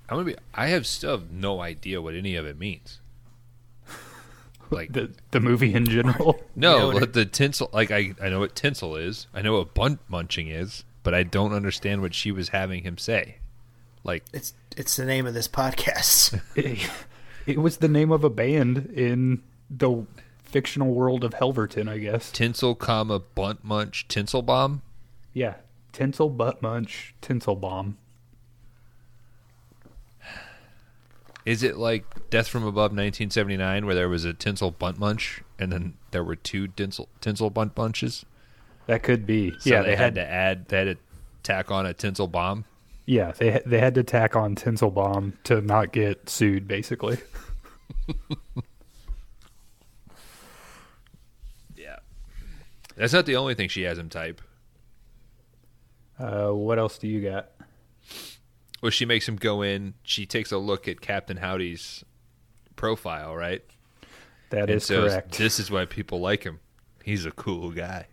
I'm 0.09 0.17
gonna 0.17 0.25
be. 0.25 0.35
I 0.53 0.67
have 0.67 0.85
still 0.85 1.11
have 1.11 1.31
no 1.31 1.61
idea 1.61 2.01
what 2.01 2.13
any 2.13 2.35
of 2.35 2.45
it 2.45 2.59
means. 2.59 2.99
Like 4.69 4.93
The 4.93 5.11
the 5.31 5.39
movie 5.39 5.73
in 5.73 5.85
general. 5.85 6.41
no, 6.55 6.87
You 6.87 6.93
know 6.93 6.99
but 6.99 7.13
the 7.13 7.25
tinsel. 7.25 7.69
Like 7.73 7.91
I, 7.91 8.13
I 8.21 8.29
know 8.29 8.39
what 8.39 8.55
tinsel 8.55 8.95
is. 8.95 9.27
I 9.33 9.41
know 9.41 9.57
what 9.57 9.73
bunt 9.73 9.99
munching 10.07 10.47
is, 10.47 10.83
but 11.03 11.13
I 11.13 11.23
don't 11.23 11.53
understand 11.53 12.01
what 12.01 12.13
she 12.13 12.31
was 12.31 12.49
having 12.49 12.83
him 12.83 12.97
say. 12.97 13.37
Like 14.03 14.23
It's 14.33 14.53
it's 14.75 14.95
the 14.95 15.05
name 15.05 15.25
of 15.25 15.33
this 15.33 15.47
podcast. 15.47 16.39
it, 16.55 16.89
it 17.45 17.59
was 17.59 17.77
the 17.77 17.87
name 17.87 18.11
of 18.11 18.23
a 18.23 18.29
band 18.29 18.91
in 18.93 19.41
the 19.69 20.05
fictional 20.43 20.93
world 20.93 21.23
of 21.23 21.33
Helverton, 21.33 21.89
I 21.89 21.97
guess. 21.97 22.31
tinsel, 22.31 22.75
comma 22.75 23.19
bunt 23.19 23.63
munch, 23.63 24.07
tinsel 24.07 24.41
bomb. 24.41 24.81
Yeah. 25.33 25.55
Tinsel 25.91 26.29
Butt 26.29 26.61
Munch 26.61 27.15
Tinsel 27.21 27.55
Bomb. 27.55 27.97
Is 31.45 31.61
it 31.61 31.77
like 31.77 32.29
Death 32.29 32.47
from 32.47 32.63
Above 32.63 32.91
1979, 32.91 33.85
where 33.85 33.95
there 33.95 34.09
was 34.09 34.25
a 34.25 34.33
tinsel 34.33 34.71
bunt 34.71 34.97
munch 34.97 35.41
and 35.59 35.71
then 35.71 35.93
there 36.11 36.23
were 36.23 36.35
two 36.35 36.67
tinsel 36.69 37.07
tinsel 37.21 37.51
bunt 37.51 37.75
bunches? 37.75 38.25
That 38.87 39.03
could 39.03 39.25
be. 39.25 39.51
So 39.59 39.69
yeah, 39.69 39.81
they, 39.83 39.95
had, 39.95 40.15
to 40.15 40.27
add. 40.27 40.67
They 40.67 40.77
had 40.77 40.97
to 40.97 40.97
tack 41.43 41.71
on 41.71 41.85
a 41.85 41.93
tinsel 41.93 42.27
bomb. 42.27 42.65
Yeah, 43.05 43.33
they 43.33 43.61
they 43.65 43.79
had 43.79 43.93
to 43.95 44.03
tack 44.03 44.35
on 44.35 44.55
Tinsel 44.55 44.89
Bomb 44.89 45.33
to 45.43 45.61
not 45.61 45.91
get 45.91 46.29
sued, 46.29 46.67
basically. 46.67 47.17
Yeah, 51.75 51.97
that's 52.95 53.13
not 53.13 53.25
the 53.25 53.35
only 53.35 53.53
thing 53.53 53.69
she 53.69 53.83
has 53.83 53.97
him 53.97 54.09
type. 54.09 54.41
Uh, 56.17 56.49
what 56.49 56.79
else 56.79 56.97
do 56.97 57.07
you 57.07 57.21
got? 57.21 57.49
Well, 58.85 58.91
she 58.91 59.05
makes 59.07 59.27
him 59.27 59.37
go 59.37 59.63
in. 59.63 59.95
She 60.03 60.27
takes 60.27 60.51
a 60.51 60.59
look 60.59 60.87
at 60.87 61.01
Captain 61.01 61.37
Howdy's 61.37 62.05
profile, 62.75 63.35
right? 63.35 63.63
That 64.51 64.69
And 64.69 64.73
is 64.73 64.85
says, 64.85 65.11
correct. 65.11 65.39
This 65.39 65.59
is 65.59 65.71
why 65.71 65.85
people 65.85 66.19
like 66.19 66.43
him. 66.43 66.59
He's 67.03 67.25
a 67.25 67.31
cool 67.31 67.71
guy. 67.71 68.05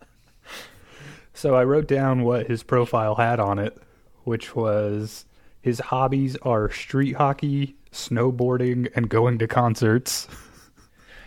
So 1.34 1.54
I 1.54 1.64
wrote 1.64 1.86
down 1.86 2.22
what 2.22 2.46
his 2.46 2.62
profile 2.62 3.16
had 3.16 3.38
on 3.38 3.58
it, 3.58 3.76
which 4.24 4.56
was 4.56 5.26
his 5.60 5.78
hobbies 5.78 6.38
are 6.38 6.70
street 6.70 7.16
hockey, 7.16 7.76
snowboarding, 7.92 8.90
and 8.96 9.10
going 9.10 9.36
to 9.40 9.46
concerts. 9.46 10.26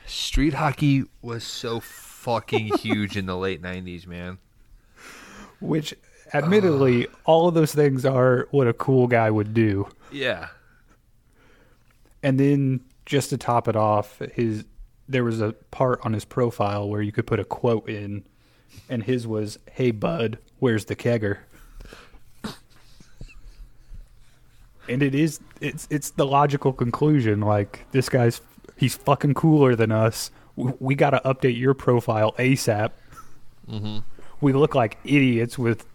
Street 0.08 0.56
hockey 0.56 1.04
was 1.22 1.44
so 1.44 1.80
fucking 1.82 2.78
huge 2.80 3.16
in 3.16 3.28
the 3.28 3.38
late 3.38 3.62
'90s, 3.62 4.08
man. 4.08 4.40
Which, 5.60 5.94
admittedly, 6.38 7.08
all 7.26 7.48
of 7.48 7.54
those 7.54 7.74
things 7.74 8.06
are 8.06 8.48
what 8.52 8.68
a 8.68 8.74
cool 8.74 9.08
guy 9.08 9.30
would 9.32 9.54
do. 9.54 9.88
Yeah, 10.12 10.48
And 12.24 12.40
then 12.40 12.82
just 13.06 13.30
to 13.32 13.38
top 13.38 13.68
it 13.68 13.76
off, 13.76 14.20
his 14.34 14.66
there 15.08 15.24
was 15.24 15.40
a 15.42 15.52
part 15.72 16.00
on 16.04 16.14
his 16.14 16.26
profile 16.26 16.90
where 16.90 17.02
you 17.02 17.12
could 17.12 17.28
put 17.28 17.40
a 17.40 17.44
quote 17.46 17.88
in, 17.90 18.24
and 18.90 19.04
his 19.04 19.28
was, 19.28 19.60
"Hey 19.72 19.92
bud, 19.92 20.40
where's 20.60 20.86
the 20.86 20.96
kegger?" 20.96 21.40
And 24.88 25.02
it 25.02 25.16
is 25.16 25.40
it's 25.62 25.88
it's 25.90 26.12
the 26.12 26.26
logical 26.26 26.72
conclusion. 26.72 27.42
Like 27.42 27.86
this 27.92 28.08
guy's 28.10 28.42
he's 28.78 28.96
fucking 28.96 29.34
cooler 29.34 29.76
than 29.76 29.92
us. 29.92 30.30
W- 30.58 30.78
We 30.80 30.96
got 30.96 31.12
to 31.12 31.22
update 31.26 31.58
your 31.60 31.74
profile 31.74 32.34
asap. 32.38 32.92
Mm-hmm. 33.70 34.00
We 34.42 34.54
look 34.54 34.76
like 34.76 34.98
idiots 35.04 35.58
with 35.58 35.86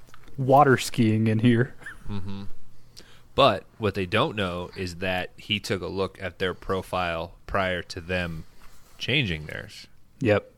water 0.41 0.76
skiing 0.78 1.26
in 1.26 1.38
here. 1.41 1.74
Mm-hmm. 2.09 2.45
but 3.36 3.64
what 3.78 3.95
they 3.95 4.07
don't 4.07 4.34
know 4.34 4.70
is 4.76 4.97
that 4.97 5.30
he 5.36 5.61
took 5.61 5.80
a 5.82 5.86
look 5.86 6.20
at 6.20 6.41
their 6.41 6.55
profile 6.55 7.34
prior 7.47 7.82
to 7.82 8.01
them 8.01 8.45
changing 8.99 9.47
theirs. 9.47 9.86
Yep. 10.18 10.51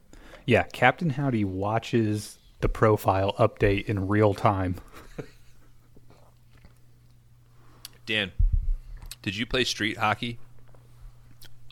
Yeah, 0.46 0.62
Captain 0.62 1.10
Howdy 1.10 1.44
watches 1.44 2.38
the 2.60 2.68
profile 2.70 3.34
update 3.38 3.84
in 3.84 4.08
real 4.08 4.32
time. 4.34 4.76
Dan, 8.06 8.32
did 9.22 9.36
you 9.36 9.46
play 9.46 9.64
street 9.64 9.98
hockey? 9.98 10.38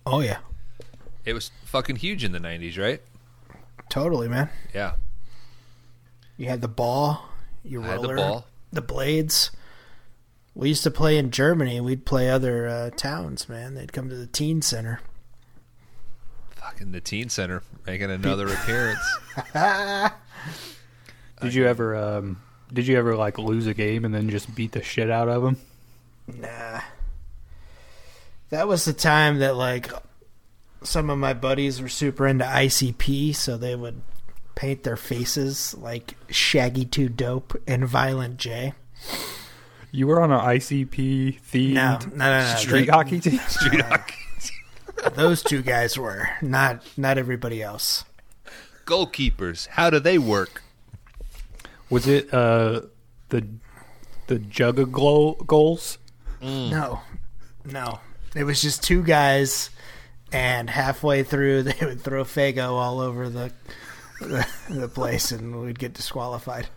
Oh 0.07 0.21
yeah, 0.21 0.39
It 1.25 1.33
was 1.33 1.51
fucking 1.65 1.97
huge 1.97 2.23
in 2.25 2.33
the 2.33 2.39
'90s, 2.39 2.79
right? 2.79 3.01
totally, 3.89 4.29
man. 4.29 4.49
Yeah, 4.75 4.93
You 6.37 6.47
had 6.49 6.61
the 6.61 6.69
ball, 6.69 7.29
your 7.65 7.83
I 7.83 7.89
had 7.89 7.97
roller, 7.97 8.15
the 8.17 8.21
ball. 8.23 8.47
the 8.73 8.83
blades. 8.83 9.51
We 10.55 10.69
used 10.69 10.83
to 10.83 10.91
play 10.91 11.17
in 11.17 11.31
Germany. 11.31 11.81
We'd 11.81 12.05
play 12.05 12.29
other 12.29 12.67
uh, 12.69 12.91
towns, 12.91 13.49
man. 13.49 13.75
They'd 13.75 13.93
come 13.93 14.09
to 14.09 14.17
the 14.17 14.27
teen 14.27 14.63
center. 14.63 15.01
Fucking 16.57 16.93
the 16.93 17.01
teen 17.01 17.29
center 17.29 17.63
making 17.87 18.11
another 18.11 18.49
appearance. 18.49 19.01
Did 21.43 21.55
you 21.55 21.67
ever 21.67 21.97
um 21.97 22.43
did 22.73 22.87
you 22.87 22.99
ever 22.99 23.17
like 23.17 23.39
lose 23.39 23.67
a 23.67 23.75
game 23.75 24.05
and 24.05 24.15
then 24.15 24.29
just 24.31 24.55
beat 24.55 24.73
the 24.73 24.83
shit 24.83 25.11
out 25.11 25.29
of 25.29 25.43
them? 25.43 25.57
Nah. 26.29 26.81
That 28.51 28.69
was 28.69 28.85
the 28.85 28.93
time 28.93 29.39
that 29.39 29.57
like 29.57 29.91
some 30.83 31.11
of 31.11 31.19
my 31.19 31.33
buddies 31.35 31.81
were 31.81 31.89
super 31.89 32.27
into 32.27 32.45
ICP, 32.45 33.35
so 33.35 33.57
they 33.57 33.75
would 33.75 34.03
paint 34.55 34.82
their 34.82 34.96
faces 34.96 35.74
like 35.78 36.16
Shaggy 36.28 36.84
Two 36.84 37.09
Dope 37.09 37.61
and 37.66 37.86
Violent 37.86 38.36
J. 38.36 38.74
You 39.92 40.07
were 40.07 40.20
on 40.20 40.30
an 40.30 40.40
ICP 40.40 41.40
themed 41.40 41.72
No, 41.74 41.98
no, 42.14 42.16
no, 42.16 42.40
no. 42.53 42.55
street 42.57 42.86
They- 42.86 42.92
hockey 42.92 43.20
team. 43.20 43.38
Street 43.48 43.80
hockey. 43.80 44.14
Those 45.14 45.42
two 45.42 45.62
guys 45.62 45.96
were 45.98 46.28
not 46.42 46.82
not 46.98 47.16
everybody 47.18 47.62
else. 47.62 48.05
Goalkeepers, 48.84 49.66
how 49.68 49.88
do 49.90 49.98
they 49.98 50.18
work? 50.18 50.62
Was 51.88 52.07
it 52.07 52.32
uh 52.34 52.82
the 53.30 53.46
the 54.26 54.38
Juggalo 54.38 55.44
goals? 55.46 55.98
No, 56.42 57.01
no. 57.64 58.01
It 58.36 58.44
was 58.44 58.62
just 58.62 58.82
two 58.84 59.03
guys, 59.03 59.70
and 60.32 60.70
halfway 60.70 61.22
through 61.24 61.62
they 61.64 61.84
would 61.84 62.01
throw 62.01 62.24
Faygo 62.24 62.70
all 62.70 63.01
over 63.01 63.28
the 63.28 63.53
the, 64.21 64.47
the 64.71 64.89
place, 64.89 65.33
and 65.33 65.61
we'd 65.61 65.79
get 65.79 65.93
disqualified. 65.93 66.68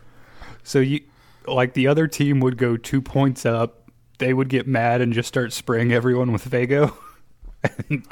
So 0.62 0.80
you 0.80 1.00
like 1.46 1.74
the 1.74 1.86
other 1.86 2.06
team 2.06 2.40
would 2.40 2.56
go 2.56 2.76
two 2.76 3.02
points 3.02 3.44
up, 3.44 3.90
they 4.18 4.32
would 4.32 4.48
get 4.48 4.66
mad 4.66 5.00
and 5.00 5.12
just 5.12 5.28
start 5.28 5.52
spraying 5.52 5.92
everyone 5.92 6.32
with 6.32 6.48
Faygo, 6.48 6.94
and 7.88 8.04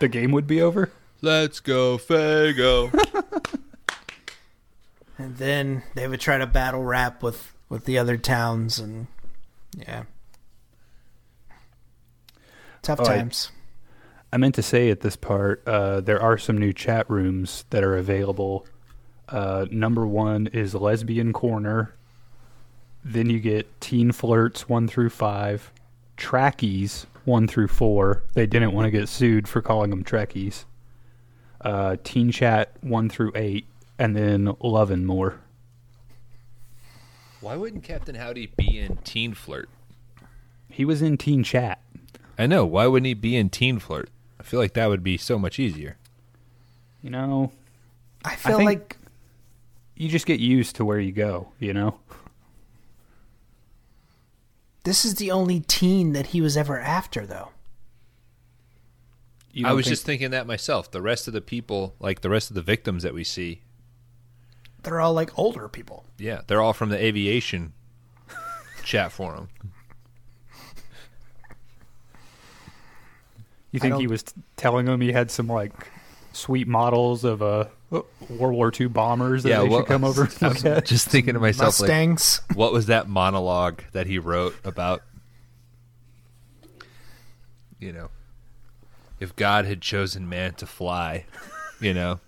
the 0.00 0.08
game 0.08 0.32
would 0.32 0.46
be 0.46 0.60
over. 0.60 0.90
Let's 1.20 1.60
go, 1.60 1.98
Faygo. 1.98 2.92
And 5.18 5.36
then 5.36 5.82
they 5.96 6.06
would 6.06 6.20
try 6.20 6.38
to 6.38 6.46
battle 6.46 6.82
rap 6.82 7.24
with 7.24 7.52
with 7.68 7.84
the 7.84 7.98
other 7.98 8.16
towns, 8.16 8.78
and 8.78 9.08
yeah, 9.76 10.04
tough 12.82 13.00
All 13.00 13.06
right. 13.06 13.18
times. 13.18 13.50
I 14.32 14.36
meant 14.36 14.54
to 14.54 14.62
say 14.62 14.90
at 14.90 15.00
this 15.00 15.16
part, 15.16 15.66
uh, 15.66 16.00
there 16.02 16.22
are 16.22 16.38
some 16.38 16.56
new 16.56 16.72
chat 16.72 17.10
rooms 17.10 17.64
that 17.70 17.82
are 17.82 17.96
available. 17.96 18.64
Uh, 19.28 19.66
number 19.70 20.06
one 20.06 20.46
is 20.48 20.74
Lesbian 20.74 21.32
Corner. 21.32 21.94
Then 23.04 23.30
you 23.30 23.40
get 23.40 23.80
Teen 23.80 24.12
Flirts 24.12 24.68
1 24.68 24.88
through 24.88 25.10
5, 25.10 25.72
Trackies 26.16 27.06
1 27.24 27.46
through 27.48 27.68
4. 27.68 28.22
They 28.34 28.46
didn't 28.46 28.72
want 28.72 28.86
to 28.86 28.90
get 28.90 29.08
sued 29.08 29.46
for 29.46 29.62
calling 29.62 29.90
them 29.90 30.02
Trekkies. 30.02 30.64
Uh, 31.60 31.96
Teen 32.04 32.30
Chat 32.30 32.72
1 32.80 33.08
through 33.08 33.32
8, 33.34 33.66
and 33.98 34.16
then 34.16 34.54
Love 34.60 34.90
and 34.90 35.06
More. 35.06 35.40
Why 37.40 37.54
wouldn't 37.56 37.84
Captain 37.84 38.16
Howdy 38.16 38.52
be 38.56 38.78
in 38.78 38.96
Teen 38.98 39.34
Flirt? 39.34 39.68
He 40.68 40.84
was 40.84 41.02
in 41.02 41.16
Teen 41.16 41.44
Chat. 41.44 41.80
I 42.38 42.46
know. 42.46 42.64
Why 42.66 42.86
wouldn't 42.86 43.06
he 43.06 43.14
be 43.14 43.36
in 43.36 43.48
Teen 43.50 43.78
Flirt? 43.78 44.10
I 44.40 44.42
feel 44.42 44.60
like 44.60 44.74
that 44.74 44.86
would 44.86 45.02
be 45.02 45.16
so 45.16 45.38
much 45.38 45.58
easier. 45.58 45.96
You 47.02 47.10
know, 47.10 47.52
I 48.24 48.34
feel 48.34 48.58
think- 48.58 48.66
like 48.66 48.96
you 49.98 50.08
just 50.08 50.24
get 50.26 50.40
used 50.40 50.76
to 50.76 50.84
where 50.84 50.98
you 51.00 51.12
go, 51.12 51.48
you 51.58 51.74
know? 51.74 51.98
this 54.84 55.04
is 55.04 55.16
the 55.16 55.30
only 55.30 55.60
teen 55.60 56.12
that 56.14 56.28
he 56.28 56.40
was 56.40 56.56
ever 56.56 56.80
after, 56.80 57.26
though. 57.26 57.50
I 59.64 59.72
was 59.72 59.84
think- 59.84 59.92
just 59.92 60.06
thinking 60.06 60.30
that 60.30 60.46
myself. 60.46 60.90
The 60.90 61.02
rest 61.02 61.26
of 61.26 61.34
the 61.34 61.40
people, 61.42 61.94
like 62.00 62.20
the 62.22 62.30
rest 62.30 62.48
of 62.50 62.54
the 62.54 62.62
victims 62.62 63.02
that 63.02 63.12
we 63.12 63.24
see, 63.24 63.60
They're 64.84 65.00
all 65.00 65.12
like 65.12 65.36
older 65.38 65.68
people. 65.68 66.04
yeah, 66.16 66.40
they're 66.46 66.62
all 66.62 66.72
from 66.72 66.88
the 66.90 66.96
aviation 67.04 67.72
chat 68.84 69.12
forum. 69.12 69.48
You 73.72 73.80
think 73.80 73.96
he 73.96 74.06
was 74.06 74.22
t- 74.22 74.32
telling 74.56 74.86
them 74.86 75.00
he 75.02 75.12
had 75.12 75.30
some 75.30 75.48
like 75.48 75.72
sweet 76.38 76.66
models 76.68 77.24
of 77.24 77.42
uh, 77.42 77.66
World 77.90 78.54
War 78.54 78.72
II 78.78 78.86
bombers 78.88 79.42
that 79.42 79.48
Yeah, 79.50 79.60
they 79.62 79.68
what- 79.68 79.78
should 79.80 79.86
come 79.88 80.04
over 80.04 80.24
and 80.24 80.36
I 80.42 80.48
was 80.48 80.64
at? 80.64 80.86
just 80.86 81.08
thinking 81.08 81.34
to 81.34 81.40
myself, 81.40 81.78
like, 81.80 81.88
Mustangs. 81.88 82.40
what 82.54 82.72
was 82.72 82.86
that 82.86 83.08
monologue 83.08 83.82
that 83.92 84.06
he 84.06 84.18
wrote 84.18 84.54
about? 84.64 85.02
You 87.80 87.92
know, 87.92 88.10
if 89.20 89.36
God 89.36 89.64
had 89.64 89.80
chosen 89.82 90.28
man 90.28 90.54
to 90.54 90.66
fly, 90.66 91.26
you 91.80 91.94
know, 91.94 92.20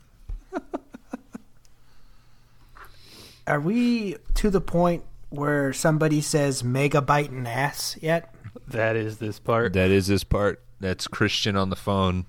Are 3.47 3.59
we 3.61 4.17
to 4.35 4.49
the 4.51 4.61
point 4.61 5.03
where 5.31 5.73
somebody 5.73 6.21
says 6.21 6.63
megabyte 6.63 7.29
and 7.31 7.49
ass 7.49 7.97
yet? 8.01 8.33
That 8.69 8.95
is 8.95 9.19
this 9.19 9.41
part. 9.41 9.73
that 9.73 9.91
is 9.91 10.07
this 10.07 10.23
part. 10.23 10.63
That's 10.79 11.09
Christian 11.09 11.57
on 11.57 11.69
the 11.71 11.77
phone. 11.77 12.27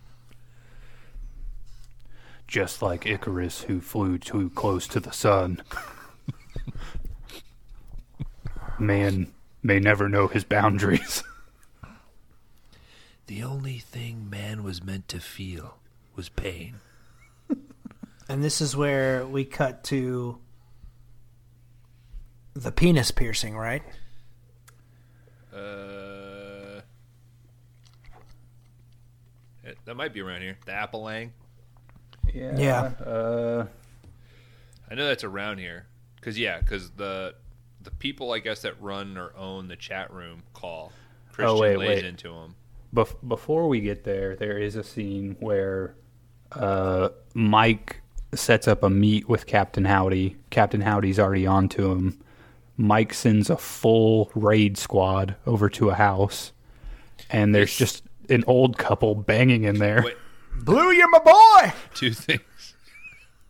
Just 2.52 2.82
like 2.82 3.06
Icarus, 3.06 3.62
who 3.62 3.80
flew 3.80 4.18
too 4.18 4.49
close 4.49 4.86
to 4.89 4.99
the 4.99 5.14
sun. 5.14 5.64
Man 8.78 9.32
may 9.64 9.80
never 9.80 10.10
know 10.10 10.28
his 10.28 10.43
boundaries. 10.43 11.24
The 13.28 13.41
only 13.43 13.80
thing 13.80 14.30
man 14.30 14.64
was 14.64 14.84
meant 14.84 15.08
to 15.08 15.22
feel 15.22 15.78
was 16.14 16.28
pain. 16.28 16.82
And 18.28 18.43
this 18.43 18.60
is 18.60 18.76
where 18.76 19.26
we 19.26 19.45
cut 19.45 19.86
to 19.86 20.38
the 22.54 22.74
penis 22.74 23.12
piercing, 23.12 23.56
right? 23.56 23.84
Uh, 25.54 26.82
it- 29.64 29.78
that 29.86 29.95
might 29.95 30.14
be 30.14 30.20
around 30.20 30.41
here. 30.41 30.58
The 30.66 30.74
ampallang. 30.74 31.30
Yeah. 32.34 32.58
Yeah. 32.58 33.06
Uh, 33.06 33.66
I 34.90 34.96
know 34.96 35.08
that's 35.08 35.24
around 35.24 35.60
here. 35.60 35.88
Cause 36.22 36.38
yeah, 36.38 36.62
cause 36.62 36.92
the 36.92 37.36
the 37.82 37.92
people 37.92 38.32
I 38.32 38.40
guess 38.40 38.62
that 38.62 38.80
run 38.82 39.18
or 39.18 39.34
own 39.36 39.68
the 39.68 39.76
chat 39.76 40.12
room 40.14 40.44
call. 40.54 40.92
Christian 41.32 41.60
wait, 41.60 41.78
lays 41.78 41.88
wait. 41.88 42.06
into 42.06 42.34
them. 42.34 42.56
bef- 42.94 43.16
before 43.28 43.68
we 43.68 43.80
get 43.80 44.04
there, 44.04 44.36
there 44.36 44.58
is 44.58 44.76
a 44.76 44.84
scene 44.84 45.36
where 45.40 45.96
uh, 46.52 47.10
Mike 47.34 48.02
sets 48.34 48.68
up 48.68 48.84
a 48.84 48.90
meet 48.90 49.28
with 49.28 49.48
Captain 49.48 49.86
Howdy. 49.86 50.36
Captain 50.50 50.82
Howdy's 50.82 51.18
already 51.20 51.48
on 51.48 51.70
to 51.70 51.92
him. 51.92 52.20
Mike 52.78 53.14
sends 53.14 53.50
a 53.50 53.58
full 53.58 54.30
raid 54.36 54.78
squad 54.78 55.36
over 55.46 55.70
to 55.70 55.90
a 55.90 55.96
house, 55.96 56.52
and 57.30 57.56
there's 57.56 57.76
just 57.76 58.04
an 58.30 58.44
old 58.46 58.78
couple 58.78 59.16
banging 59.16 59.64
in 59.64 59.80
there. 59.80 60.04
Wait, 60.06 60.18
Blue, 60.56 60.91
you're 60.91 61.10
my 61.10 61.20
boy. 61.20 61.74
two 61.93 62.12
things. 62.12 62.41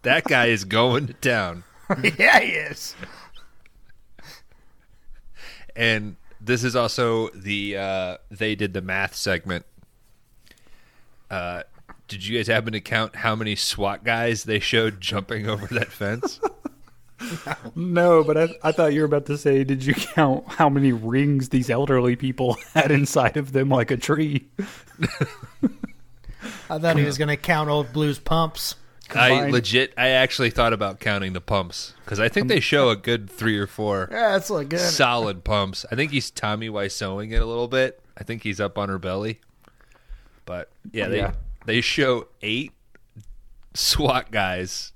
That 0.04 0.24
guy 0.24 0.48
is 0.48 0.64
going 0.64 1.08
to 1.08 1.14
town, 1.14 1.64
yeah, 2.18 2.40
he 2.40 2.52
is. 2.54 2.96
and 5.76 6.16
this 6.40 6.64
is 6.64 6.76
also 6.76 7.30
the 7.30 7.78
uh, 7.78 8.18
they 8.32 8.56
did 8.56 8.74
the 8.74 8.82
math 8.82 9.14
segment. 9.16 9.66
Uh, 11.30 11.64
did 12.08 12.26
you 12.26 12.38
guys 12.38 12.48
happen 12.48 12.74
to 12.74 12.82
count 12.82 13.18
how 13.18 13.36
many 13.36 13.56
SWAT 13.56 14.04
guys 14.04 14.44
they 14.44 14.60
showed 14.60 15.00
jumping 15.00 15.48
over 15.48 15.68
that 15.76 15.92
fence? 15.92 16.40
No, 17.76 18.24
but 18.24 18.36
I, 18.36 18.50
I 18.64 18.72
thought 18.72 18.94
you 18.94 19.02
were 19.02 19.06
about 19.06 19.28
to 19.28 19.38
say, 19.38 19.64
did 19.64 19.86
you 19.86 19.94
count 19.94 20.44
how 20.48 20.70
many 20.70 20.92
rings 20.92 21.50
these 21.50 21.70
elderly 21.70 22.16
people 22.16 22.58
had 22.74 22.90
inside 22.90 23.38
of 23.38 23.52
them 23.52 23.70
like 23.70 23.92
a 23.92 23.98
tree? 23.98 24.50
I 26.72 26.80
thought 26.80 26.98
he 26.98 27.04
was 27.04 27.18
going 27.18 27.28
to 27.28 27.38
count 27.38 27.70
old 27.70 27.92
Blue's 27.94 28.20
pumps. 28.20 28.76
I 29.14 29.50
legit, 29.50 29.94
I 29.98 30.10
actually 30.10 30.52
thought 30.52 30.72
about 30.72 31.02
counting 31.02 31.34
the 31.34 31.42
pumps 31.42 31.94
because 32.06 32.20
I 32.20 32.30
think 32.30 32.44
um, 32.44 32.48
they 32.48 32.62
show 32.62 32.90
a 32.90 32.96
good 32.96 33.30
three 33.30 33.58
or 33.58 33.68
four 33.68 34.08
Yeah, 34.10 34.32
that's 34.32 34.50
look 34.50 34.70
good. 34.70 34.80
solid 34.80 35.44
pumps. 35.44 35.86
I 35.92 35.96
think 35.96 36.12
he's 36.12 36.32
Tommy 36.32 36.70
Wiseauing 36.70 37.34
it 37.34 37.42
a 37.42 37.46
little 37.46 37.68
bit. 37.68 38.02
I 38.18 38.24
think 38.24 38.44
he's 38.44 38.62
up 38.62 38.78
on 38.78 38.88
her 38.88 38.98
belly, 38.98 39.42
but 40.46 40.70
yeah, 40.94 41.10
they 41.10 41.18
Yeah. 41.18 41.34
they 41.66 41.82
show 41.82 42.30
eight 42.42 42.72
SWAT 43.74 44.32
guys 44.32 44.94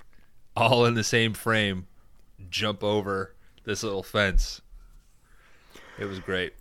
all 0.56 0.86
in 0.86 0.94
the 0.94 1.04
same 1.04 1.34
frame 1.34 1.88
jump 2.50 2.86
over 2.86 3.36
this 3.66 3.84
little 3.84 4.04
fence. 4.04 4.62
It 6.00 6.06
was 6.06 6.20
great. 6.20 6.54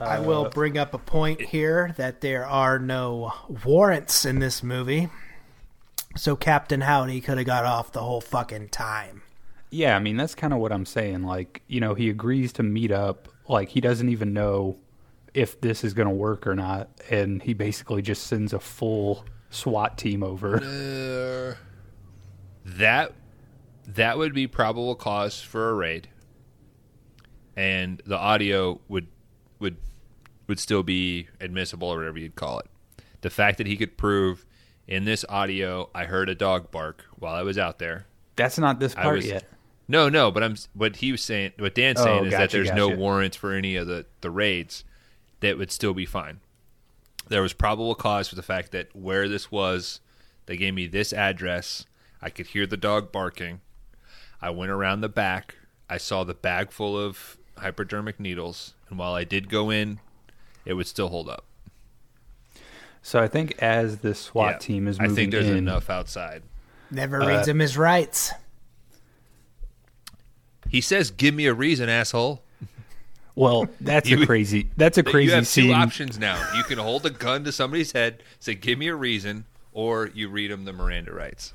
I 0.00 0.20
will 0.20 0.48
bring 0.50 0.78
up 0.78 0.94
a 0.94 0.98
point 0.98 1.40
here 1.40 1.94
that 1.96 2.20
there 2.20 2.46
are 2.46 2.78
no 2.78 3.32
warrants 3.64 4.24
in 4.24 4.38
this 4.38 4.62
movie. 4.62 5.08
So 6.16 6.34
Captain 6.34 6.80
Howdy 6.80 7.20
could 7.20 7.38
have 7.38 7.46
got 7.46 7.64
off 7.64 7.92
the 7.92 8.02
whole 8.02 8.20
fucking 8.20 8.70
time. 8.70 9.22
Yeah, 9.70 9.94
I 9.94 9.98
mean 9.98 10.16
that's 10.16 10.34
kind 10.34 10.52
of 10.52 10.58
what 10.58 10.72
I'm 10.72 10.86
saying. 10.86 11.22
Like, 11.22 11.62
you 11.68 11.80
know, 11.80 11.94
he 11.94 12.10
agrees 12.10 12.52
to 12.54 12.62
meet 12.62 12.90
up. 12.90 13.28
Like, 13.48 13.68
he 13.68 13.80
doesn't 13.80 14.08
even 14.08 14.32
know 14.32 14.76
if 15.34 15.60
this 15.60 15.84
is 15.84 15.94
going 15.94 16.08
to 16.08 16.14
work 16.14 16.46
or 16.46 16.54
not, 16.54 16.88
and 17.10 17.42
he 17.42 17.54
basically 17.54 18.02
just 18.02 18.26
sends 18.26 18.52
a 18.52 18.58
full 18.58 19.24
SWAT 19.50 19.96
team 19.96 20.22
over. 20.22 20.56
Uh, 20.56 21.54
that 22.64 23.12
that 23.86 24.18
would 24.18 24.34
be 24.34 24.46
probable 24.46 24.94
cause 24.94 25.40
for 25.40 25.70
a 25.70 25.74
raid, 25.74 26.08
and 27.56 28.02
the 28.04 28.16
audio 28.16 28.80
would 28.88 29.06
would 29.60 29.76
would 30.46 30.58
still 30.58 30.82
be 30.82 31.28
admissible 31.40 31.88
or 31.88 31.98
whatever 31.98 32.18
you'd 32.18 32.34
call 32.34 32.58
it. 32.60 32.66
The 33.20 33.30
fact 33.30 33.58
that 33.58 33.66
he 33.66 33.76
could 33.76 33.96
prove 33.98 34.46
in 34.86 35.04
this 35.04 35.24
audio, 35.28 35.90
I 35.94 36.04
heard 36.04 36.28
a 36.28 36.34
dog 36.34 36.70
bark 36.70 37.04
while 37.18 37.34
I 37.34 37.42
was 37.42 37.58
out 37.58 37.78
there. 37.78 38.06
That's 38.36 38.58
not 38.58 38.80
this 38.80 38.94
part 38.94 39.16
was 39.16 39.26
yet. 39.26 39.44
No, 39.88 40.08
no, 40.08 40.30
but 40.30 40.42
I'm 40.42 40.56
what 40.74 40.96
he 40.96 41.12
was 41.12 41.22
saying. 41.22 41.52
What 41.58 41.74
Dan's 41.74 42.00
Oh, 42.00 42.04
saying 42.04 42.24
is 42.26 42.32
that 42.32 42.38
gotcha, 42.50 42.56
there's 42.56 42.72
no 42.72 42.88
gotcha. 42.88 43.00
warrants 43.00 43.36
for 43.36 43.52
any 43.52 43.76
of 43.76 43.86
the 43.86 44.06
the 44.20 44.30
raids. 44.30 44.84
That 45.40 45.56
would 45.58 45.70
still 45.70 45.94
be 45.94 46.06
fine. 46.06 46.40
There 47.28 47.42
was 47.42 47.52
probable 47.52 47.94
cause 47.94 48.28
for 48.28 48.34
the 48.34 48.42
fact 48.42 48.72
that 48.72 48.94
where 48.96 49.28
this 49.28 49.50
was, 49.52 50.00
they 50.46 50.56
gave 50.56 50.74
me 50.74 50.86
this 50.86 51.12
address. 51.12 51.84
I 52.22 52.30
could 52.30 52.48
hear 52.48 52.66
the 52.66 52.76
dog 52.76 53.12
barking. 53.12 53.60
I 54.40 54.50
went 54.50 54.70
around 54.72 55.00
the 55.02 55.08
back. 55.08 55.56
I 55.90 55.98
saw 55.98 56.24
the 56.24 56.34
bag 56.34 56.70
full 56.72 56.98
of 56.98 57.36
hypodermic 57.56 58.18
needles, 58.18 58.74
and 58.90 58.98
while 58.98 59.14
I 59.14 59.24
did 59.24 59.48
go 59.48 59.70
in, 59.70 60.00
it 60.64 60.74
would 60.74 60.86
still 60.86 61.08
hold 61.08 61.28
up. 61.28 61.44
So 63.02 63.20
I 63.20 63.28
think 63.28 63.54
as 63.62 63.98
the 63.98 64.14
SWAT 64.14 64.52
Yeah. 64.54 64.58
team 64.58 64.88
is 64.88 64.98
moving. 64.98 65.12
I 65.12 65.14
think 65.14 65.30
there's 65.32 65.48
in, 65.48 65.56
enough 65.56 65.88
outside. 65.88 66.42
Never 66.90 67.22
uh, 67.22 67.26
reads 67.28 67.48
him 67.48 67.58
his 67.58 67.76
rights. 67.78 68.32
He 70.68 70.80
says, 70.80 71.10
"Give 71.10 71.34
me 71.34 71.46
a 71.46 71.54
reason, 71.54 71.88
asshole." 71.88 72.42
well, 73.34 73.68
that's 73.80 74.08
You- 74.10 74.22
a 74.22 74.26
crazy. 74.26 74.70
That's 74.76 74.98
a 74.98 75.02
crazy 75.02 75.30
you 75.30 75.34
have 75.34 75.46
scene. 75.46 75.68
two 75.68 75.72
options 75.72 76.18
now. 76.18 76.42
You 76.56 76.64
can 76.64 76.78
hold 76.78 77.06
a 77.06 77.10
gun 77.10 77.44
to 77.44 77.52
somebody's 77.52 77.92
head, 77.92 78.22
say, 78.40 78.54
"Give 78.54 78.78
me 78.78 78.88
a 78.88 78.94
reason," 78.94 79.44
or 79.72 80.10
you 80.12 80.28
read 80.28 80.50
them 80.50 80.64
the 80.64 80.72
Miranda 80.72 81.12
rights. 81.12 81.52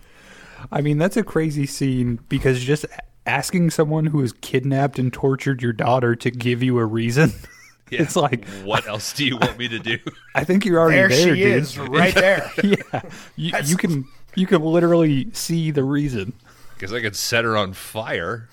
I 0.72 0.82
mean, 0.82 0.98
that's 0.98 1.18
a 1.18 1.24
crazy 1.24 1.66
scene 1.66 2.20
because 2.30 2.64
just 2.64 2.86
asking 3.26 3.70
someone 3.72 4.08
who 4.08 4.22
has 4.22 4.34
kidnapped 4.34 5.00
and 5.00 5.12
tortured 5.14 5.62
your 5.62 5.74
daughter 5.74 6.16
to 6.16 6.32
give 6.32 6.62
you 6.64 6.78
a 6.80 6.86
reason, 6.86 7.32
Yeah. 7.90 8.02
it's 8.04 8.16
like 8.16 8.46
what 8.64 8.88
else 8.88 9.14
do 9.14 9.24
you 9.26 9.38
want 9.38 9.58
me 9.60 9.68
to 9.68 9.78
do? 9.80 10.00
I 10.36 10.44
think 10.46 10.66
you're 10.66 10.80
already 10.80 10.98
There, 10.98 11.10
there, 11.10 11.36
she 11.36 11.44
dude. 11.44 11.58
is, 11.58 11.78
right 11.78 12.16
there. 12.16 12.50
yeah, 12.64 13.02
you, 13.36 13.52
you 13.66 13.78
can 13.78 14.06
you 14.36 14.48
can 14.48 14.64
literally 14.64 15.30
see 15.34 15.70
the 15.70 15.84
reason. 15.84 16.34
Because 16.74 16.92
I 16.92 17.02
could 17.02 17.16
set 17.16 17.44
her 17.44 17.56
on 17.56 17.74
fire. 17.74 18.50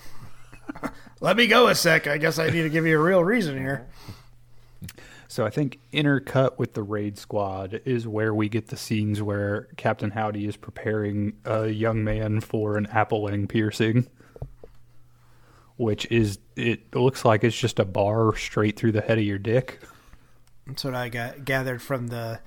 Let 1.21 1.37
me 1.37 1.47
go 1.47 1.67
a 1.67 1.75
sec. 1.75 2.07
I 2.07 2.17
guess 2.17 2.37
I 2.39 2.49
need 2.49 2.61
to 2.63 2.69
give 2.69 2.85
you 2.85 2.99
a 2.99 3.03
real 3.03 3.23
reason 3.23 3.57
here. 3.57 3.87
So 5.27 5.45
I 5.45 5.49
think 5.49 5.79
intercut 5.93 6.57
with 6.59 6.73
the 6.73 6.83
raid 6.83 7.17
squad 7.17 7.81
is 7.85 8.07
where 8.07 8.33
we 8.33 8.49
get 8.49 8.67
the 8.67 8.77
scenes 8.77 9.21
where 9.21 9.69
Captain 9.77 10.11
Howdy 10.11 10.45
is 10.45 10.57
preparing 10.57 11.33
a 11.45 11.67
young 11.67 12.03
man 12.03 12.41
for 12.41 12.77
an 12.77 12.87
ampallang 12.87 13.47
piercing, 13.47 14.07
which 15.81 16.05
is 16.11 16.37
it 16.55 16.95
looks 16.95 17.25
like 17.25 17.43
it's 17.43 17.57
just 17.57 17.79
a 17.79 17.85
bar 17.85 18.35
straight 18.35 18.77
through 18.77 18.91
the 18.91 19.01
head 19.01 19.17
of 19.17 19.23
your 19.23 19.39
dick. 19.39 19.81
That's 20.67 20.83
what 20.83 20.93
I 20.93 21.09
got 21.09 21.43
gathered 21.43 21.81
from 21.81 22.07
the 22.07 22.39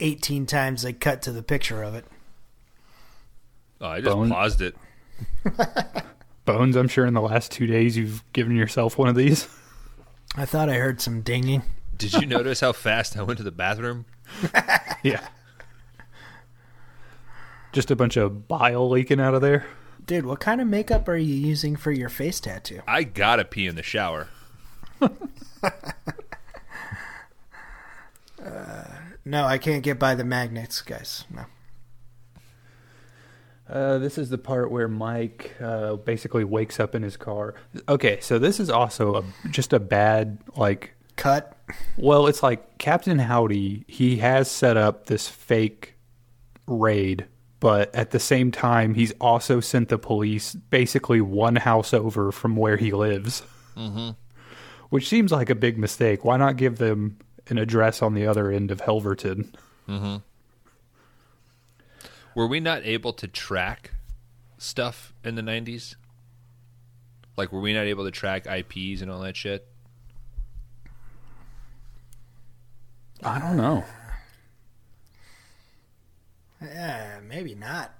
18 0.00 0.46
times 0.46 0.82
they 0.82 0.94
cut 0.94 1.22
to 1.22 1.32
the 1.32 1.42
picture 1.42 1.82
of 1.82 1.94
it. 1.94 2.06
Oh, 3.80 3.88
I 3.88 4.00
just 4.00 4.16
Bone. 4.16 4.30
paused 4.30 4.62
it. 4.62 4.74
Bones, 6.44 6.76
I'm 6.76 6.88
sure 6.88 7.04
in 7.04 7.14
the 7.14 7.20
last 7.20 7.52
two 7.52 7.66
days 7.66 7.96
you've 7.96 8.24
given 8.32 8.56
yourself 8.56 8.96
one 8.96 9.08
of 9.08 9.14
these. 9.14 9.46
I 10.34 10.46
thought 10.46 10.70
I 10.70 10.74
heard 10.74 11.00
some 11.00 11.20
dinging. 11.20 11.62
Did 11.96 12.14
you 12.14 12.26
notice 12.26 12.60
how 12.60 12.72
fast 12.72 13.16
I 13.16 13.22
went 13.22 13.36
to 13.38 13.44
the 13.44 13.50
bathroom? 13.50 14.06
yeah. 15.02 15.28
Just 17.72 17.90
a 17.90 17.96
bunch 17.96 18.16
of 18.16 18.48
bile 18.48 18.88
leaking 18.88 19.20
out 19.20 19.34
of 19.34 19.42
there. 19.42 19.66
Dude, 20.08 20.26
what 20.26 20.40
kind 20.40 20.60
of 20.60 20.66
makeup 20.66 21.08
are 21.08 21.16
you 21.16 21.34
using 21.34 21.76
for 21.76 21.92
your 21.92 22.08
face 22.08 22.40
tattoo? 22.40 22.80
I 22.88 23.04
gotta 23.04 23.44
pee 23.44 23.68
in 23.68 23.76
the 23.76 23.82
shower. 23.84 24.28
No, 29.28 29.44
I 29.44 29.58
can't 29.58 29.82
get 29.82 29.98
by 29.98 30.14
the 30.14 30.24
magnets, 30.24 30.80
guys. 30.80 31.26
No. 31.28 31.44
Uh, 33.68 33.98
this 33.98 34.16
is 34.16 34.30
the 34.30 34.38
part 34.38 34.70
where 34.70 34.88
Mike 34.88 35.54
uh, 35.60 35.96
basically 35.96 36.44
wakes 36.44 36.80
up 36.80 36.94
in 36.94 37.02
his 37.02 37.18
car. 37.18 37.54
Okay, 37.86 38.20
so 38.20 38.38
this 38.38 38.58
is 38.58 38.70
also 38.70 39.16
a, 39.16 39.24
just 39.50 39.74
a 39.74 39.78
bad 39.78 40.38
like. 40.56 40.94
Cut. 41.16 41.58
Well, 41.98 42.26
it's 42.26 42.42
like 42.42 42.78
Captain 42.78 43.18
Howdy. 43.18 43.84
He 43.86 44.16
has 44.16 44.50
set 44.50 44.78
up 44.78 45.04
this 45.06 45.28
fake 45.28 45.96
raid, 46.66 47.26
but 47.60 47.94
at 47.94 48.10
the 48.12 48.20
same 48.20 48.50
time, 48.50 48.94
he's 48.94 49.12
also 49.20 49.60
sent 49.60 49.88
the 49.88 49.98
police 49.98 50.54
basically 50.54 51.20
one 51.20 51.56
house 51.56 51.92
over 51.92 52.30
from 52.30 52.56
where 52.56 52.76
he 52.76 52.92
lives. 52.92 53.42
Mm-hmm. 53.76 54.10
Which 54.90 55.08
seems 55.08 55.32
like 55.32 55.50
a 55.50 55.54
big 55.54 55.76
mistake. 55.76 56.24
Why 56.24 56.36
not 56.36 56.56
give 56.56 56.78
them 56.78 57.18
an 57.48 57.58
address 57.58 58.00
on 58.00 58.14
the 58.14 58.26
other 58.26 58.50
end 58.50 58.70
of 58.70 58.80
Helverton? 58.80 59.52
Were 62.34 62.46
we 62.46 62.60
not 62.60 62.84
able 62.84 63.12
to 63.14 63.26
track 63.26 63.92
stuff 64.58 65.12
in 65.24 65.34
the 65.34 65.42
90s? 65.42 65.96
Like, 67.36 67.52
were 67.52 67.60
we 67.60 67.72
not 67.72 67.86
able 67.86 68.04
to 68.04 68.10
track 68.10 68.46
IPs 68.46 69.02
and 69.02 69.10
all 69.10 69.20
that 69.20 69.36
shit? 69.36 69.66
I 73.22 73.38
don't 73.38 73.56
know. 73.56 73.84
Yeah, 76.62 77.20
maybe 77.26 77.54
not. 77.54 77.92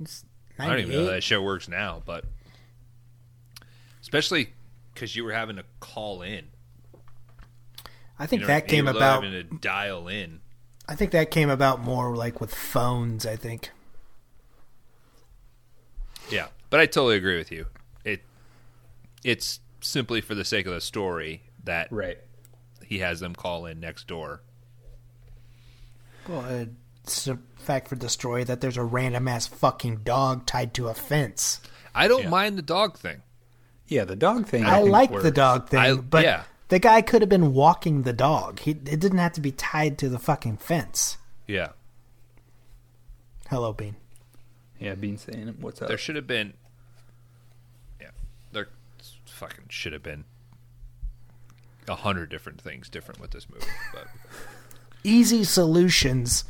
It's 0.00 0.24
I 0.58 0.66
don't 0.68 0.78
even 0.80 0.92
know 0.92 1.04
how 1.06 1.10
that 1.12 1.22
show 1.22 1.42
works 1.42 1.68
now, 1.68 2.02
but 2.04 2.24
especially 4.00 4.52
because 4.92 5.16
you 5.16 5.24
were 5.24 5.32
having 5.32 5.56
to 5.56 5.64
call 5.80 6.22
in. 6.22 6.46
I 8.18 8.26
think 8.26 8.42
You 8.42 8.46
know, 8.48 8.54
that 8.54 8.68
came 8.68 8.86
about. 8.86 9.24
having 9.24 9.32
to 9.32 9.42
dial 9.56 10.06
in. 10.08 10.40
I 10.88 10.94
think 10.94 11.10
that 11.12 11.30
came 11.32 11.50
about 11.50 11.80
more 11.80 12.14
like 12.14 12.40
with 12.40 12.54
phones. 12.54 13.26
I 13.26 13.34
think. 13.36 13.70
Yeah, 16.30 16.46
but 16.70 16.80
I 16.80 16.86
totally 16.86 17.16
agree 17.16 17.36
with 17.38 17.50
you. 17.50 17.66
It 18.04 18.22
it's 19.24 19.60
simply 19.80 20.20
for 20.20 20.34
the 20.34 20.44
sake 20.44 20.66
of 20.66 20.72
the 20.74 20.80
story 20.80 21.42
that 21.64 21.88
Right. 21.90 22.18
he 22.84 22.98
has 23.00 23.20
them 23.20 23.34
call 23.34 23.66
in 23.66 23.80
next 23.80 24.06
door. 24.06 24.40
Well, 26.28 26.44
it's 26.46 26.70
a 26.70 26.72
fact 27.56 27.88
for 27.88 27.94
the 27.96 28.08
story 28.08 28.44
that 28.44 28.60
there's 28.60 28.76
a 28.76 28.82
random 28.84 29.28
ass 29.28 29.46
fucking 29.46 29.98
dog 30.04 30.46
tied 30.46 30.74
to 30.74 30.88
a 30.88 30.94
fence. 30.94 31.60
I 31.94 32.08
don't 32.08 32.24
Yeah. 32.24 32.28
mind 32.30 32.58
the 32.58 32.62
dog 32.62 32.98
thing. 32.98 33.22
Yeah, 33.86 34.04
the 34.04 34.16
dog 34.16 34.46
thing. 34.46 34.64
I, 34.64 34.80
think 34.80 34.90
like 34.90 35.12
the 35.22 35.30
dog 35.30 35.68
thing, 35.68 35.78
I- 35.78 35.94
but 35.94 36.24
yeah. 36.24 36.44
the 36.68 36.78
guy 36.78 37.02
could 37.02 37.22
have 37.22 37.28
been 37.28 37.52
walking 37.52 38.02
the 38.02 38.12
dog. 38.12 38.60
He 38.60 38.70
it 38.72 38.98
didn't 39.00 39.18
have 39.18 39.32
to 39.34 39.40
be 39.40 39.52
tied 39.52 39.98
to 39.98 40.08
the 40.08 40.18
fucking 40.18 40.56
fence. 40.58 41.18
Yeah, 41.46 41.68
Hello, 43.50 43.72
Bean. 43.74 43.96
Yeah, 44.80 44.94
Bean 44.94 45.18
saying. 45.18 45.56
What's 45.60 45.80
up? 45.82 45.88
there 45.88 45.98
should 45.98 46.16
have 46.16 46.26
been. 46.26 46.54
Yeah, 48.00 48.10
there 48.52 48.68
fucking 49.26 49.66
should 49.68 49.92
have 49.92 50.02
been 50.02 50.24
a 51.86 51.94
hundred 51.96 52.30
different 52.30 52.60
things 52.60 52.88
different 52.88 53.20
with 53.20 53.30
this 53.32 53.48
movie, 53.50 53.66
but 53.92 54.06
Easy 55.06 55.44
solutions 55.44 56.44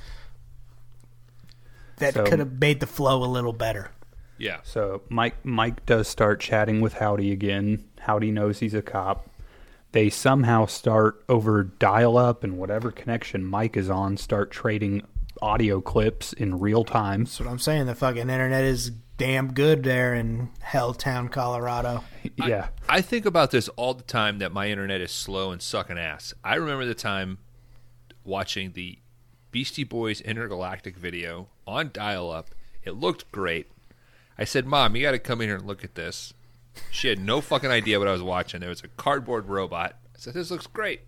that 1.98 2.14
So- 2.14 2.24
could 2.24 2.38
have 2.38 2.60
made 2.60 2.80
the 2.80 2.86
flow 2.86 3.22
a 3.22 3.26
little 3.26 3.52
better. 3.52 3.90
yeah, 4.38 4.58
So 4.64 5.02
Mike 5.08 5.44
Mike 5.44 5.86
does 5.86 6.08
start 6.08 6.40
chatting 6.40 6.80
with 6.80 6.94
Howdy 6.94 7.30
again. 7.32 7.84
Howdy 8.00 8.30
knows 8.30 8.58
he's 8.60 8.74
a 8.74 8.82
cop. 8.82 9.28
They 9.92 10.10
somehow 10.10 10.66
start 10.66 11.22
over 11.28 11.62
dial 11.62 12.16
up 12.18 12.42
and 12.42 12.58
whatever 12.58 12.90
connection 12.90 13.44
Mike 13.44 13.76
is 13.76 13.88
on 13.88 14.16
start 14.16 14.50
trading 14.50 15.02
audio 15.40 15.80
clips 15.80 16.32
in 16.32 16.58
real 16.58 16.84
time. 16.84 17.24
That's 17.24 17.38
what 17.38 17.48
I'm 17.48 17.58
saying. 17.60 17.86
The 17.86 17.94
fucking 17.94 18.22
internet 18.28 18.64
is 18.64 18.90
damn 19.16 19.52
good 19.52 19.84
there 19.84 20.12
in 20.14 20.50
Helltown, 20.64 21.30
Colorado. 21.30 22.02
Yeah. 22.36 22.68
I 22.88 23.00
think 23.02 23.26
about 23.26 23.52
this 23.52 23.68
all 23.70 23.94
the 23.94 24.02
time 24.02 24.38
that 24.40 24.50
my 24.52 24.68
internet 24.68 25.00
is 25.00 25.12
slow 25.12 25.52
and 25.52 25.62
sucking 25.62 25.98
ass. 25.98 26.34
I 26.42 26.56
remember 26.56 26.84
the 26.84 26.94
time 26.94 27.38
watching 28.24 28.72
the 28.72 28.98
Beastie 29.54 29.84
Boys 29.84 30.20
intergalactic 30.20 30.96
video 30.96 31.46
on 31.64 31.90
dial 31.92 32.28
up. 32.28 32.48
It 32.82 32.96
looked 32.96 33.30
great. 33.30 33.68
I 34.36 34.42
said, 34.42 34.66
"Mom, 34.66 34.96
you 34.96 35.02
got 35.02 35.12
to 35.12 35.18
come 35.20 35.40
in 35.40 35.46
here 35.48 35.54
and 35.58 35.64
look 35.64 35.84
at 35.84 35.94
this." 35.94 36.34
She 36.90 37.06
had 37.06 37.20
no 37.20 37.40
fucking 37.40 37.70
idea 37.70 38.00
what 38.00 38.08
I 38.08 38.12
was 38.12 38.20
watching. 38.20 38.64
It 38.64 38.68
was 38.68 38.82
a 38.82 38.88
cardboard 38.88 39.46
robot. 39.48 39.94
I 40.12 40.18
said, 40.18 40.34
"This 40.34 40.50
looks 40.50 40.66
great." 40.66 41.02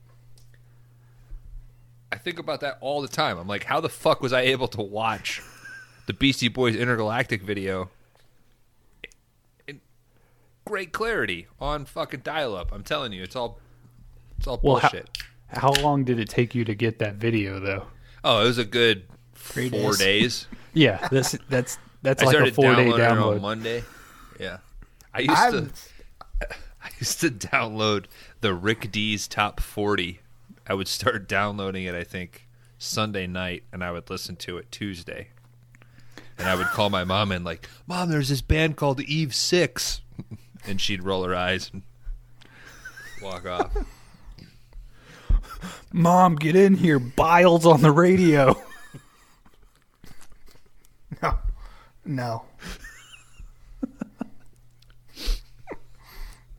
I 2.13 2.19
think 2.19 2.39
about 2.39 2.61
that 2.61 2.79
all 2.81 3.03
the 3.03 3.09
time. 3.09 3.37
I'm 3.37 3.49
like, 3.49 3.65
how 3.65 3.81
the 3.81 3.89
fuck 3.89 4.23
was 4.23 4.33
I 4.33 4.43
able 4.43 4.69
to 4.69 4.81
watch 4.81 5.43
the 6.07 6.13
Beastie 6.13 6.47
Boys 6.47 6.77
Intergalactic 6.77 7.43
video 7.43 7.91
in 9.67 9.81
great 10.65 10.93
clarity 10.93 11.49
on 11.61 11.85
fucking 11.85 12.21
dial-up? 12.21 12.71
I'm 12.73 12.85
telling 12.85 13.13
you, 13.13 13.25
it's 13.25 13.35
all 13.35 13.59
it's 14.39 14.47
all 14.47 14.61
Well, 14.63 14.77
how- 14.77 14.89
bullshit. 14.91 15.11
How 15.49 15.73
long 15.83 16.05
did 16.05 16.21
it 16.21 16.29
take 16.29 16.55
you 16.55 16.65
to 16.65 16.77
get 16.77 17.01
that 17.01 17.17
video 17.17 17.59
though? 17.59 17.87
Oh, 18.29 18.43
it 18.43 18.47
was 18.49 18.59
a 18.59 18.65
good 18.65 19.05
Three 19.37 19.71
four 19.71 19.93
days. 19.97 19.99
days. 19.99 20.47
Yeah, 20.75 21.09
that's 21.11 21.35
that's 21.49 21.79
that's 22.03 22.23
I 22.23 22.27
like 22.27 22.35
a 22.35 22.39
started 22.39 22.55
four 22.55 22.75
day 22.75 22.85
downloading 22.91 23.01
it 23.05 23.09
on 23.09 23.17
download. 23.17 23.41
Monday. 23.41 23.85
Yeah, 24.39 24.59
I 25.15 25.21
used 25.21 25.33
I'm, 25.33 25.71
to. 25.71 26.47
I 26.83 26.91
used 26.99 27.21
to 27.23 27.31
download 27.31 28.07
the 28.43 28.53
Rick 28.53 28.91
Dees 28.93 29.27
Top 29.27 29.61
40. 29.61 30.21
I 30.67 30.75
would 30.75 30.89
start 30.89 31.29
downloading 31.29 31.85
it, 31.85 31.95
I 31.95 32.05
think, 32.05 32.47
Sunday 32.77 33.27
night, 33.27 33.63
and 33.73 33.83
I 33.83 33.91
would 33.91 34.11
listen 34.11 34.37
to 34.37 34.59
it 34.59 34.71
Tuesday. 34.71 35.29
And 36.37 36.47
I 36.47 36.55
would 36.57 36.67
call 36.67 36.91
my 36.91 37.05
mom 37.05 37.33
and 37.33 37.43
like, 37.45 37.67
"Mom, 37.87 38.11
there's 38.11 38.29
this 38.29 38.43
band 38.43 38.77
called 38.77 39.01
Eve 39.01 39.35
Six," 39.35 40.03
and 40.67 40.79
she'd 40.79 41.03
roll 41.03 41.25
her 41.25 41.35
eyes 41.35 41.71
and 41.73 41.83
walk 43.23 43.47
off. 43.47 43.71
Mom, 45.93 46.37
get 46.37 46.57
in 46.57 46.75
here! 46.75 46.99
Biles 46.99 47.67
on 47.67 47.83
the 47.83 47.91
radio. 47.91 48.55
no, 51.23 51.39
no. 52.05 52.45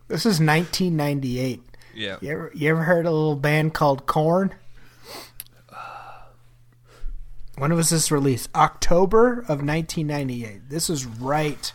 this 0.08 0.26
is 0.26 0.40
1998. 0.40 1.62
Yeah, 1.96 2.18
You 2.22 2.32
ever 2.32 2.52
you 2.54 2.70
ever 2.70 2.84
heard 2.84 3.06
of 3.08 3.12
a 3.12 3.16
little 3.16 3.36
band 3.36 3.74
called 3.74 4.06
Korn? 4.06 4.54
When 7.58 7.74
was 7.74 7.90
this 7.90 8.12
released? 8.12 8.50
October 8.56 9.40
of 9.40 9.64
1998. 9.66 10.70
This 10.70 10.90
was 10.90 11.06
right. 11.06 11.72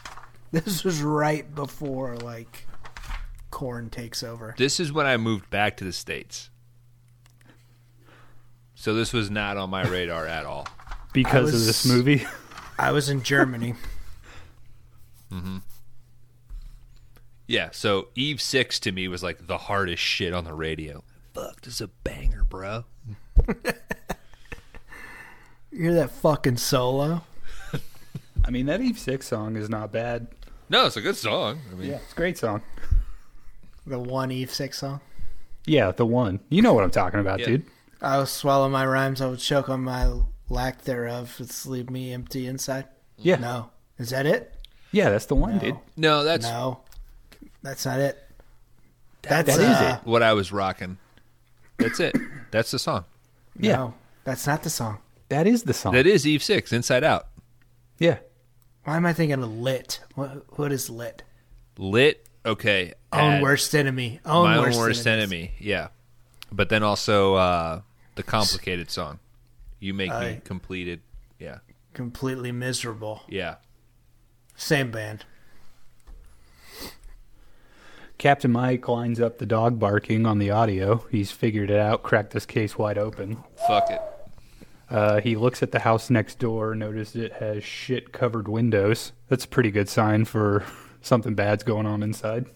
This 0.52 0.84
was 0.84 1.02
right 1.02 1.52
before 1.54 2.16
like 2.18 2.66
Korn 3.50 3.90
takes 3.90 4.22
over. 4.22 4.54
this 4.58 4.78
is 4.78 4.92
when 4.92 5.06
I 5.06 5.16
moved 5.16 5.50
back 5.50 5.76
to 5.78 5.84
the 5.84 5.92
states. 5.92 6.50
So 8.82 8.94
this 8.94 9.12
was 9.12 9.30
not 9.30 9.56
on 9.56 9.70
my 9.70 9.86
radar 9.86 10.26
at 10.26 10.44
all. 10.44 10.66
because 11.12 11.54
I 11.54 11.56
of 11.56 11.64
this 11.66 11.86
movie. 11.86 12.26
I 12.76 12.90
was 12.90 13.08
in 13.08 13.22
Germany. 13.22 13.74
Mm-hmm. 15.32 15.58
Yeah, 17.46 17.70
so 17.72 18.08
Eve 18.14 18.42
Six 18.42 18.78
to 18.80 18.92
me 18.92 19.08
was 19.08 19.22
like 19.22 19.46
the 19.46 19.56
hardest 19.56 20.02
shit 20.02 20.34
on 20.34 20.44
the 20.44 20.52
radio. 20.52 21.02
Fuck, 21.32 21.62
this 21.62 21.76
is 21.76 21.80
a 21.80 21.88
banger, 21.88 22.44
bro. 22.44 22.84
You 23.48 23.54
hear 25.84 25.94
that 25.94 26.10
fucking 26.10 26.58
solo? 26.58 27.22
I 28.44 28.50
mean, 28.50 28.66
that 28.66 28.82
Eve 28.82 28.98
Six 28.98 29.26
song 29.28 29.56
is 29.56 29.70
not 29.70 29.90
bad. 29.90 30.26
No, 30.68 30.84
it's 30.84 30.98
a 30.98 31.00
good 31.00 31.16
song. 31.16 31.60
I 31.70 31.74
mean, 31.76 31.88
Yeah, 31.88 31.96
it's 31.96 32.12
a 32.12 32.16
great 32.16 32.36
song. 32.36 32.60
The 33.86 33.98
one 33.98 34.30
Eve 34.30 34.52
Six 34.52 34.80
song. 34.80 35.00
Yeah, 35.64 35.92
the 35.92 36.04
one. 36.04 36.40
You 36.50 36.60
know 36.60 36.74
what 36.74 36.84
I'm 36.84 36.90
talking 36.90 37.20
about, 37.20 37.40
Yeah. 37.40 37.46
dude. 37.46 37.64
I 38.02 38.18
would 38.18 38.28
swallow 38.28 38.68
my 38.68 38.84
rhymes. 38.84 39.20
I 39.20 39.26
would 39.28 39.38
choke 39.38 39.68
on 39.68 39.82
my 39.84 40.12
lack 40.48 40.82
thereof. 40.82 41.36
It's 41.38 41.64
leave 41.66 41.88
me 41.88 42.12
empty 42.12 42.46
inside. 42.46 42.86
Yeah, 43.16 43.36
No, 43.36 43.70
is 43.98 44.10
that 44.10 44.26
it? 44.26 44.52
yeah, 44.90 45.08
that's 45.10 45.26
the 45.26 45.36
one, 45.36 45.54
No. 45.54 45.60
dude. 45.60 45.78
no, 45.96 46.24
that's 46.24 46.44
No, 46.44 46.80
that's 47.62 47.86
not 47.86 48.00
it. 48.00 48.18
That's 49.22 49.46
that 49.56 49.60
is 49.62 49.76
uh, 49.76 49.98
it. 50.02 50.06
what 50.08 50.22
I 50.22 50.32
was 50.32 50.50
rocking. 50.50 50.98
That's 51.78 52.00
it. 52.00 52.16
That's 52.50 52.72
the 52.72 52.78
song. 52.80 53.04
Yeah. 53.58 53.76
No, 53.76 53.94
that's 54.24 54.46
not 54.46 54.64
the 54.64 54.70
song. 54.70 54.98
That 55.28 55.46
is 55.46 55.62
the 55.62 55.72
song. 55.72 55.92
That 55.94 56.06
is 56.06 56.26
Eve 56.26 56.42
Six, 56.42 56.72
Inside 56.72 57.04
Out. 57.04 57.28
yeah, 57.98 58.18
Why 58.84 58.96
am 58.96 59.06
I 59.06 59.12
thinking 59.12 59.40
of 59.40 59.48
lit? 59.50 60.00
What, 60.16 60.58
what 60.58 60.72
is 60.72 60.90
lit? 60.90 61.22
Lit. 61.78 62.26
Okay. 62.44 62.94
Own 63.12 63.40
worst 63.40 63.74
enemy. 63.76 64.18
Own 64.26 64.44
my 64.44 64.58
worst, 64.58 64.76
own 64.76 64.82
worst 64.84 65.06
enemies. 65.06 65.22
enemy. 65.50 65.54
Yeah, 65.60 65.88
but 66.50 66.68
then 66.68 66.82
also 66.82 67.34
uh, 67.36 67.80
the 68.14 68.22
complicated 68.22 68.90
song. 68.90 69.18
You 69.80 69.94
make 69.94 70.12
me 70.12 70.40
completed. 70.44 71.00
Yeah, 71.38 71.58
Completely 71.94 72.52
miserable. 72.52 73.22
yeah. 73.28 73.56
Same 74.56 74.90
band. 74.90 75.24
Captain 78.18 78.52
Mike 78.52 78.86
lines 78.86 79.20
up 79.20 79.38
the 79.38 79.46
dog 79.46 79.78
barking 79.80 80.26
on 80.26 80.38
the 80.38 80.50
audio. 80.50 81.04
He's 81.10 81.32
figured 81.32 81.70
it 81.70 81.78
out, 81.78 82.02
cracked 82.04 82.32
this 82.32 82.46
case 82.46 82.78
wide 82.78 82.98
open. 82.98 83.42
Fuck 83.66 83.90
it. 83.90 84.00
Uh, 84.88 85.20
he 85.20 85.34
looks 85.36 85.62
at 85.62 85.72
the 85.72 85.80
house 85.80 86.10
next 86.10 86.38
door, 86.38 86.74
notices 86.74 87.16
it 87.16 87.32
has 87.34 87.64
shit 87.64 88.12
covered 88.12 88.46
windows. 88.46 89.12
That's 89.28 89.44
a 89.44 89.48
pretty 89.48 89.70
good 89.72 89.88
sign 89.88 90.24
for 90.26 90.64
something 91.00 91.34
bad's 91.34 91.64
going 91.64 91.86
on 91.86 92.02
inside. 92.02 92.46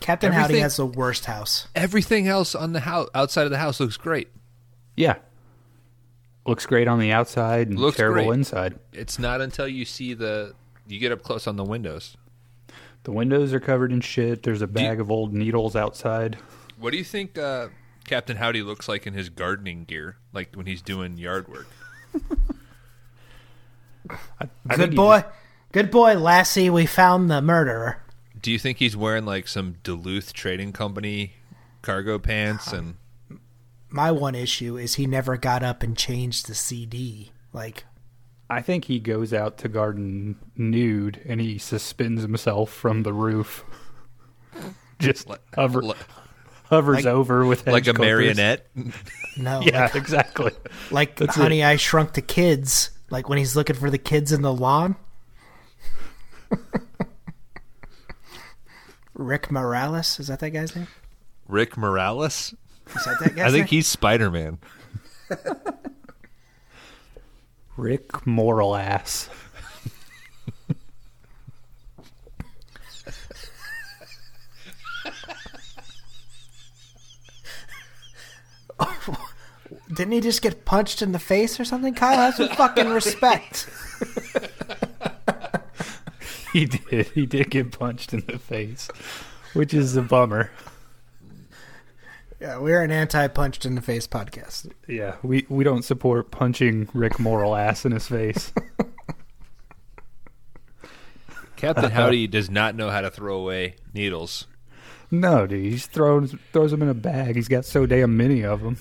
Captain 0.00 0.32
Howdy 0.32 0.58
has 0.58 0.76
the 0.76 0.86
worst 0.86 1.24
house. 1.24 1.68
Everything 1.74 2.28
else 2.28 2.54
on 2.54 2.72
the 2.72 2.80
house, 2.80 3.08
outside 3.14 3.44
of 3.44 3.50
the 3.50 3.58
house, 3.58 3.80
looks 3.80 3.96
great. 3.96 4.28
Yeah. 4.98 5.16
Looks 6.46 6.66
great 6.66 6.88
on 6.88 6.98
the 6.98 7.12
outside 7.12 7.68
and 7.68 7.78
Looks 7.78 7.96
terrible 7.98 8.24
great. 8.26 8.38
inside. 8.38 8.78
It's 8.92 9.18
not 9.18 9.40
until 9.40 9.68
you 9.68 9.84
see 9.84 10.14
the 10.14 10.54
you 10.86 10.98
get 10.98 11.12
up 11.12 11.22
close 11.22 11.46
on 11.46 11.56
the 11.56 11.64
windows. 11.64 12.16
The 13.04 13.12
windows 13.12 13.52
are 13.52 13.60
covered 13.60 13.92
in 13.92 14.00
shit. 14.00 14.42
There's 14.42 14.60
a 14.62 14.64
you- 14.64 14.68
bag 14.68 14.98
of 15.00 15.10
old 15.10 15.32
needles 15.34 15.76
outside. 15.76 16.38
What 16.78 16.90
do 16.92 16.96
you 16.96 17.04
think 17.04 17.36
uh, 17.38 17.68
Captain 18.06 18.36
Howdy 18.38 18.62
looks 18.62 18.88
like 18.88 19.06
in 19.06 19.12
his 19.14 19.28
gardening 19.28 19.84
gear, 19.84 20.16
like 20.32 20.54
when 20.54 20.66
he's 20.66 20.80
doing 20.82 21.16
yard 21.18 21.48
work? 21.48 21.66
I 24.10 24.48
Good 24.68 24.76
think 24.76 24.90
he 24.92 24.96
boy. 24.96 25.24
Good 25.72 25.90
boy, 25.90 26.14
Lassie. 26.14 26.70
We 26.70 26.86
found 26.86 27.30
the 27.30 27.42
murderer. 27.42 28.02
Do 28.40 28.50
you 28.50 28.58
think 28.58 28.78
he's 28.78 28.96
wearing 28.96 29.24
like 29.26 29.48
some 29.48 29.76
Duluth 29.82 30.32
Trading 30.32 30.72
Company 30.72 31.34
cargo 31.82 32.18
pants 32.18 32.72
and 32.72 32.94
My 33.90 34.10
one 34.10 34.34
issue 34.34 34.76
is 34.76 34.94
he 34.96 35.06
never 35.06 35.36
got 35.36 35.62
up 35.62 35.82
and 35.82 35.96
changed 35.96 36.46
the 36.46 36.54
CD. 36.54 37.32
Like, 37.52 37.84
I 38.50 38.60
think 38.62 38.84
he 38.84 38.98
goes 38.98 39.32
out 39.32 39.58
to 39.58 39.68
garden 39.68 40.36
nude 40.56 41.20
and 41.26 41.40
he 41.40 41.58
suspends 41.58 42.22
himself 42.22 42.70
from 42.70 43.02
the 43.02 43.12
roof. 43.12 43.64
Just 44.98 45.28
hover, 45.54 45.82
li- 45.82 45.94
hovers 46.64 47.04
like- 47.04 47.06
over 47.06 47.46
with 47.46 47.66
like 47.66 47.86
a 47.86 47.94
clippers. 47.94 48.36
marionette? 48.36 48.66
no. 49.36 49.60
Yeah, 49.64 49.88
exactly. 49.94 50.52
Like, 50.90 51.16
That's 51.16 51.36
Honey, 51.36 51.62
I 51.64 51.76
Shrunk 51.76 52.12
the 52.14 52.22
Kids. 52.22 52.90
Like 53.10 53.28
when 53.28 53.38
he's 53.38 53.56
looking 53.56 53.76
for 53.76 53.88
the 53.90 53.96
kids 53.98 54.32
in 54.32 54.42
the 54.42 54.52
lawn. 54.52 54.96
Rick 59.14 59.50
Morales. 59.50 60.20
Is 60.20 60.28
that 60.28 60.40
that 60.40 60.50
guy's 60.50 60.76
name? 60.76 60.88
Rick 61.46 61.76
Morales? 61.76 62.54
Is 62.96 63.04
that 63.04 63.18
that 63.20 63.36
guy's 63.36 63.46
I 63.48 63.50
think 63.50 63.68
he's 63.68 63.86
Spider 63.86 64.30
Man. 64.30 64.58
Rick 67.76 68.26
Moral 68.26 68.74
ass. 68.74 69.28
Didn't 79.94 80.12
he 80.12 80.20
just 80.20 80.42
get 80.42 80.64
punched 80.64 81.02
in 81.02 81.12
the 81.12 81.18
face 81.18 81.58
or 81.58 81.64
something? 81.64 81.94
Kyle, 81.94 82.16
have 82.16 82.34
some 82.34 82.48
fucking 82.50 82.88
respect. 82.88 83.68
He 86.52 86.64
did. 86.66 87.06
He 87.08 87.26
did 87.26 87.50
get 87.50 87.72
punched 87.72 88.12
in 88.12 88.24
the 88.26 88.38
face, 88.38 88.88
which 89.52 89.74
is 89.74 89.96
a 89.96 90.02
bummer. 90.02 90.50
Yeah, 92.40 92.58
we're 92.58 92.82
an 92.82 92.92
anti-punched 92.92 93.64
in 93.66 93.74
the 93.74 93.82
face 93.82 94.06
podcast. 94.06 94.70
Yeah, 94.86 95.16
we, 95.22 95.44
we 95.48 95.64
don't 95.64 95.82
support 95.82 96.30
punching 96.30 96.88
Rick 96.94 97.18
Moral 97.18 97.56
ass 97.56 97.84
in 97.84 97.90
his 97.92 98.06
face. 98.06 98.52
Captain 101.56 101.90
Howdy 101.90 102.28
does 102.28 102.48
not 102.48 102.76
know 102.76 102.90
how 102.90 103.00
to 103.00 103.10
throw 103.10 103.38
away 103.38 103.74
needles. 103.92 104.46
No, 105.10 105.46
dude, 105.46 105.64
he 105.64 105.70
just 105.72 105.90
throws 105.90 106.34
throws 106.52 106.70
them 106.70 106.82
in 106.82 106.88
a 106.88 106.94
bag. 106.94 107.34
He's 107.34 107.48
got 107.48 107.64
so 107.64 107.86
damn 107.86 108.16
many 108.16 108.44
of 108.44 108.60
them. 108.62 108.78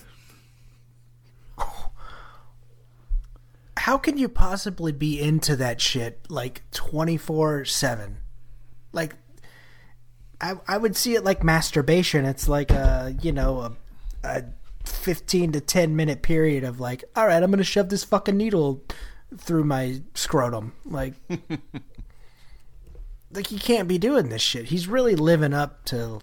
How 3.78 3.98
can 3.98 4.18
you 4.18 4.28
possibly 4.28 4.92
be 4.92 5.20
into 5.20 5.56
that 5.56 5.80
shit 5.80 6.20
like 6.30 6.70
24/7? 6.72 8.16
Like 8.92 9.16
I 10.40 10.56
I 10.68 10.78
would 10.78 10.96
see 10.96 11.16
it 11.16 11.24
like 11.24 11.44
masturbation. 11.44 12.26
It's 12.26 12.48
like 12.48 12.72
a, 12.72 13.16
you 13.22 13.32
know, 13.32 13.62
a 13.62 13.72
a 14.24 14.44
15 14.86 15.54
to 15.54 15.62
10 15.62 15.96
minute 15.96 16.22
period 16.22 16.64
of 16.64 16.80
like, 16.80 17.04
all 17.16 17.28
right, 17.28 17.42
I'm 17.42 17.52
going 17.52 17.60
to 17.60 17.64
shove 17.64 17.90
this 17.90 18.04
fucking 18.04 18.38
needle 18.38 18.84
through 19.38 19.64
my 19.64 20.02
scrotum. 20.14 20.74
Like 20.86 21.14
like 23.32 23.48
he 23.48 23.60
can't 23.60 23.88
be 23.88 23.98
doing 23.98 24.30
this 24.30 24.42
shit. 24.42 24.66
He's 24.66 24.88
really 24.88 25.16
living 25.16 25.54
up 25.54 25.86
to 25.86 26.22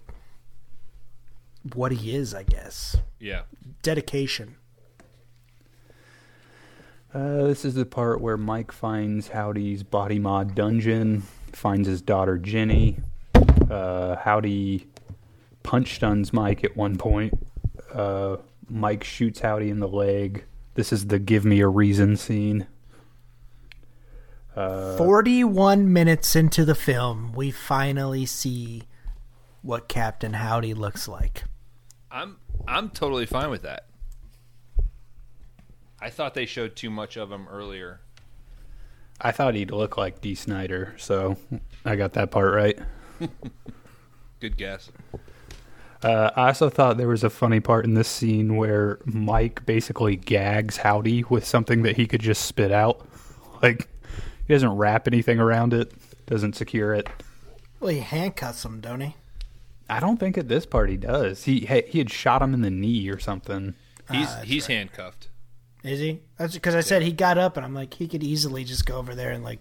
what 1.73 1.91
he 1.91 2.15
is, 2.15 2.33
I 2.33 2.43
guess. 2.43 2.97
Yeah. 3.19 3.43
Dedication. 3.81 4.55
Uh, 7.13 7.43
this 7.43 7.63
is 7.63 7.75
the 7.75 7.85
part 7.85 8.19
where 8.19 8.35
Mike 8.35 8.73
finds 8.73 9.29
Howdy's 9.29 9.83
body 9.83 10.19
mod 10.19 10.53
dungeon, 10.53 11.23
finds 11.53 11.87
his 11.87 12.01
daughter 12.01 12.37
Jenny. 12.37 12.99
Uh, 13.69 14.15
Howdy 14.17 14.87
punch 15.63 15.95
stuns 15.95 16.31
Mike 16.33 16.63
at 16.63 16.75
one 16.75 16.97
point. 16.97 17.33
Uh, 17.93 18.37
Mike 18.69 19.03
shoots 19.03 19.39
Howdy 19.39 19.69
in 19.69 19.79
the 19.79 19.87
leg. 19.87 20.45
This 20.75 20.91
is 20.91 21.07
the 21.07 21.19
give 21.19 21.45
me 21.45 21.61
a 21.61 21.67
reason 21.67 22.17
scene. 22.17 22.67
Uh, 24.55 24.95
41 24.97 25.91
minutes 25.91 26.35
into 26.35 26.63
the 26.63 26.75
film, 26.75 27.33
we 27.33 27.51
finally 27.51 28.25
see 28.25 28.83
what 29.61 29.87
Captain 29.87 30.33
Howdy 30.33 30.73
looks 30.73 31.07
like. 31.07 31.43
I'm 32.09 32.37
I'm 32.67 32.89
totally 32.89 33.25
fine 33.25 33.49
with 33.49 33.63
that. 33.63 33.87
I 35.99 36.09
thought 36.09 36.33
they 36.33 36.45
showed 36.45 36.75
too 36.75 36.89
much 36.89 37.17
of 37.17 37.31
him 37.31 37.47
earlier. 37.49 37.99
I 39.19 39.31
thought 39.31 39.55
he'd 39.55 39.71
look 39.71 39.97
like 39.97 40.21
Dee 40.21 40.35
Snider, 40.35 40.93
so 40.97 41.37
I 41.83 41.95
got 41.95 42.13
that 42.13 42.31
part 42.31 42.53
right. 42.53 42.77
Good 44.39 44.57
guess. 44.57 44.91
Uh, 46.03 46.29
I 46.35 46.47
also 46.47 46.69
thought 46.69 46.97
there 46.97 47.07
was 47.07 47.23
a 47.23 47.29
funny 47.29 47.59
part 47.59 47.85
in 47.85 47.93
this 47.95 48.07
scene 48.07 48.57
where 48.57 48.99
Mike 49.05 49.65
basically 49.65 50.15
gags 50.15 50.77
Howdy 50.77 51.23
with 51.29 51.45
something 51.45 51.81
that 51.83 51.95
he 51.95 52.05
could 52.05 52.21
just 52.21 52.43
spit 52.45 52.71
out. 52.71 53.07
Like, 53.61 53.87
he 54.47 54.53
doesn't 54.53 54.73
wrap 54.75 55.07
anything 55.07 55.39
around 55.39 55.73
it, 55.73 55.93
doesn't 56.27 56.55
secure 56.55 56.93
it. 56.93 57.07
Well, 57.79 57.89
he 57.89 58.01
handcuffs 58.01 58.63
him, 58.63 58.81
don't 58.81 59.01
he? 59.01 59.15
I 59.89 59.99
don't 59.99 60.19
think 60.19 60.37
at 60.37 60.47
this 60.47 60.65
part 60.65 60.89
he 60.89 60.97
does. 60.97 61.43
He 61.45 61.61
he 61.61 61.81
he 61.87 61.97
had 61.99 62.11
shot 62.11 62.41
him 62.41 62.53
in 62.53 62.61
the 62.61 62.69
knee 62.71 63.07
or 63.09 63.19
something. 63.19 63.75
He's 64.11 64.27
Ah, 64.27 64.41
he's 64.43 64.67
right. 64.67 64.77
handcuffed. 64.77 65.29
Is 65.83 65.99
he? 65.99 66.21
That's 66.37 66.55
because 66.55 66.73
I 66.73 66.81
said 66.81 67.03
he 67.03 67.11
got 67.11 67.37
up, 67.37 67.55
and 67.57 67.65
I'm 67.65 67.75
like, 67.75 67.93
he 67.93 68.07
could 68.07 68.23
easily 68.23 68.63
just 68.63 68.85
go 68.87 68.97
over 68.97 69.13
there 69.13 69.31
and 69.31 69.43
like 69.43 69.59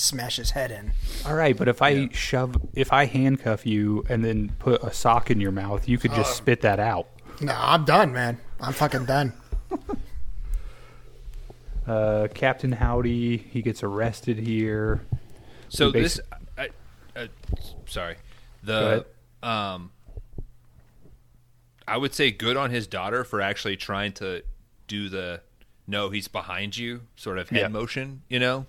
smash 0.00 0.36
his 0.36 0.50
head 0.52 0.70
in. 0.70 0.92
All 1.26 1.34
right, 1.34 1.56
but 1.56 1.68
if 1.68 1.82
I 1.82 2.08
shove, 2.12 2.56
if 2.74 2.92
I 2.92 3.04
handcuff 3.06 3.66
you 3.66 4.04
and 4.08 4.24
then 4.24 4.50
put 4.58 4.82
a 4.82 4.92
sock 4.92 5.30
in 5.30 5.40
your 5.40 5.52
mouth, 5.52 5.88
you 5.88 5.98
could 5.98 6.12
just 6.14 6.36
spit 6.36 6.60
that 6.62 6.80
out. 6.80 7.08
No, 7.40 7.54
I'm 7.56 7.84
done, 7.84 8.12
man. 8.12 8.38
I'm 8.60 8.72
fucking 8.72 9.04
done. 9.06 9.32
Uh, 11.86 12.28
Captain 12.34 12.72
Howdy, 12.72 13.38
he 13.38 13.62
gets 13.62 13.82
arrested 13.82 14.38
here. 14.38 15.00
So 15.70 15.86
We 15.90 16.02
this, 16.02 16.20
basi- 16.58 16.70
I, 17.16 17.20
uh, 17.20 17.26
sorry, 17.86 18.16
the 18.62 19.06
um, 19.42 19.90
I 21.88 21.96
would 21.96 22.14
say 22.14 22.30
good 22.30 22.56
on 22.56 22.70
his 22.70 22.86
daughter 22.86 23.24
for 23.24 23.40
actually 23.40 23.76
trying 23.76 24.12
to 24.14 24.42
do 24.86 25.08
the 25.08 25.40
no, 25.86 26.10
he's 26.10 26.28
behind 26.28 26.76
you 26.76 27.00
sort 27.16 27.38
of 27.38 27.48
head 27.48 27.60
Yeah. 27.62 27.68
motion. 27.68 28.22
You 28.28 28.38
know, 28.38 28.66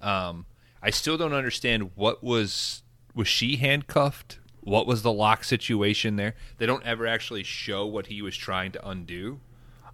um, 0.00 0.46
I 0.86 0.90
still 0.90 1.18
don't 1.18 1.32
understand 1.32 1.90
what 1.96 2.22
was 2.22 2.82
was 3.14 3.26
she 3.26 3.56
handcuffed. 3.56 4.38
What 4.60 4.86
was 4.86 5.02
the 5.02 5.12
lock 5.12 5.42
situation 5.42 6.16
there? 6.16 6.34
They 6.58 6.66
don't 6.66 6.84
ever 6.84 7.06
actually 7.06 7.42
show 7.42 7.86
what 7.86 8.06
he 8.06 8.22
was 8.22 8.36
trying 8.36 8.72
to 8.72 8.88
undo. 8.88 9.40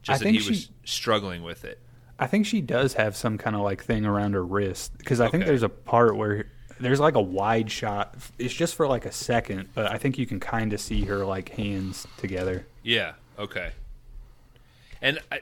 Just 0.02 0.20
that 0.20 0.24
think 0.24 0.40
he 0.40 0.48
was 0.48 0.70
struggling 0.84 1.42
with 1.42 1.64
it. 1.64 1.78
I 2.18 2.26
think 2.26 2.46
she 2.46 2.60
does 2.60 2.94
have 2.94 3.16
some 3.16 3.38
kind 3.38 3.56
of 3.56 3.62
like 3.62 3.82
thing 3.82 4.04
around 4.04 4.34
her 4.34 4.44
wrist 4.44 4.96
because 4.98 5.20
I 5.20 5.28
think 5.28 5.46
there's 5.46 5.62
a 5.62 5.68
part 5.68 6.16
where 6.16 6.46
there's 6.78 7.00
like 7.00 7.14
a 7.14 7.22
wide 7.22 7.70
shot. 7.70 8.16
It's 8.38 8.52
just 8.52 8.74
for 8.74 8.86
like 8.86 9.06
a 9.06 9.12
second, 9.12 9.70
but 9.74 9.90
I 9.90 9.98
think 9.98 10.18
you 10.18 10.26
can 10.26 10.40
kind 10.40 10.72
of 10.72 10.80
see 10.80 11.04
her 11.04 11.24
like 11.24 11.50
hands 11.50 12.06
together. 12.18 12.66
Yeah. 12.82 13.12
Okay. 13.38 13.72
And 15.00 15.20
I, 15.30 15.40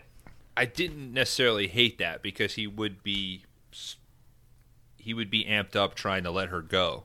I 0.57 0.65
didn't 0.65 1.13
necessarily 1.13 1.67
hate 1.67 1.99
that 1.99 2.23
because 2.23 2.55
he 2.55 2.67
would 2.67 3.03
be, 3.03 3.45
he 5.01 5.15
would 5.15 5.31
be 5.31 5.45
amped 5.45 5.77
up 5.77 5.95
trying 5.95 6.25
to 6.25 6.31
let 6.31 6.49
her 6.49 6.63
go. 6.63 7.05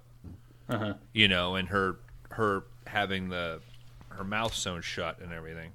Uh-huh. 0.69 0.93
You 1.13 1.27
know, 1.27 1.55
and 1.55 1.69
her 1.69 1.97
her 2.31 2.63
having 2.87 3.29
the 3.29 3.61
her 4.09 4.23
mouth 4.23 4.53
sewn 4.53 4.81
shut 4.81 5.19
and 5.19 5.31
everything. 5.31 5.71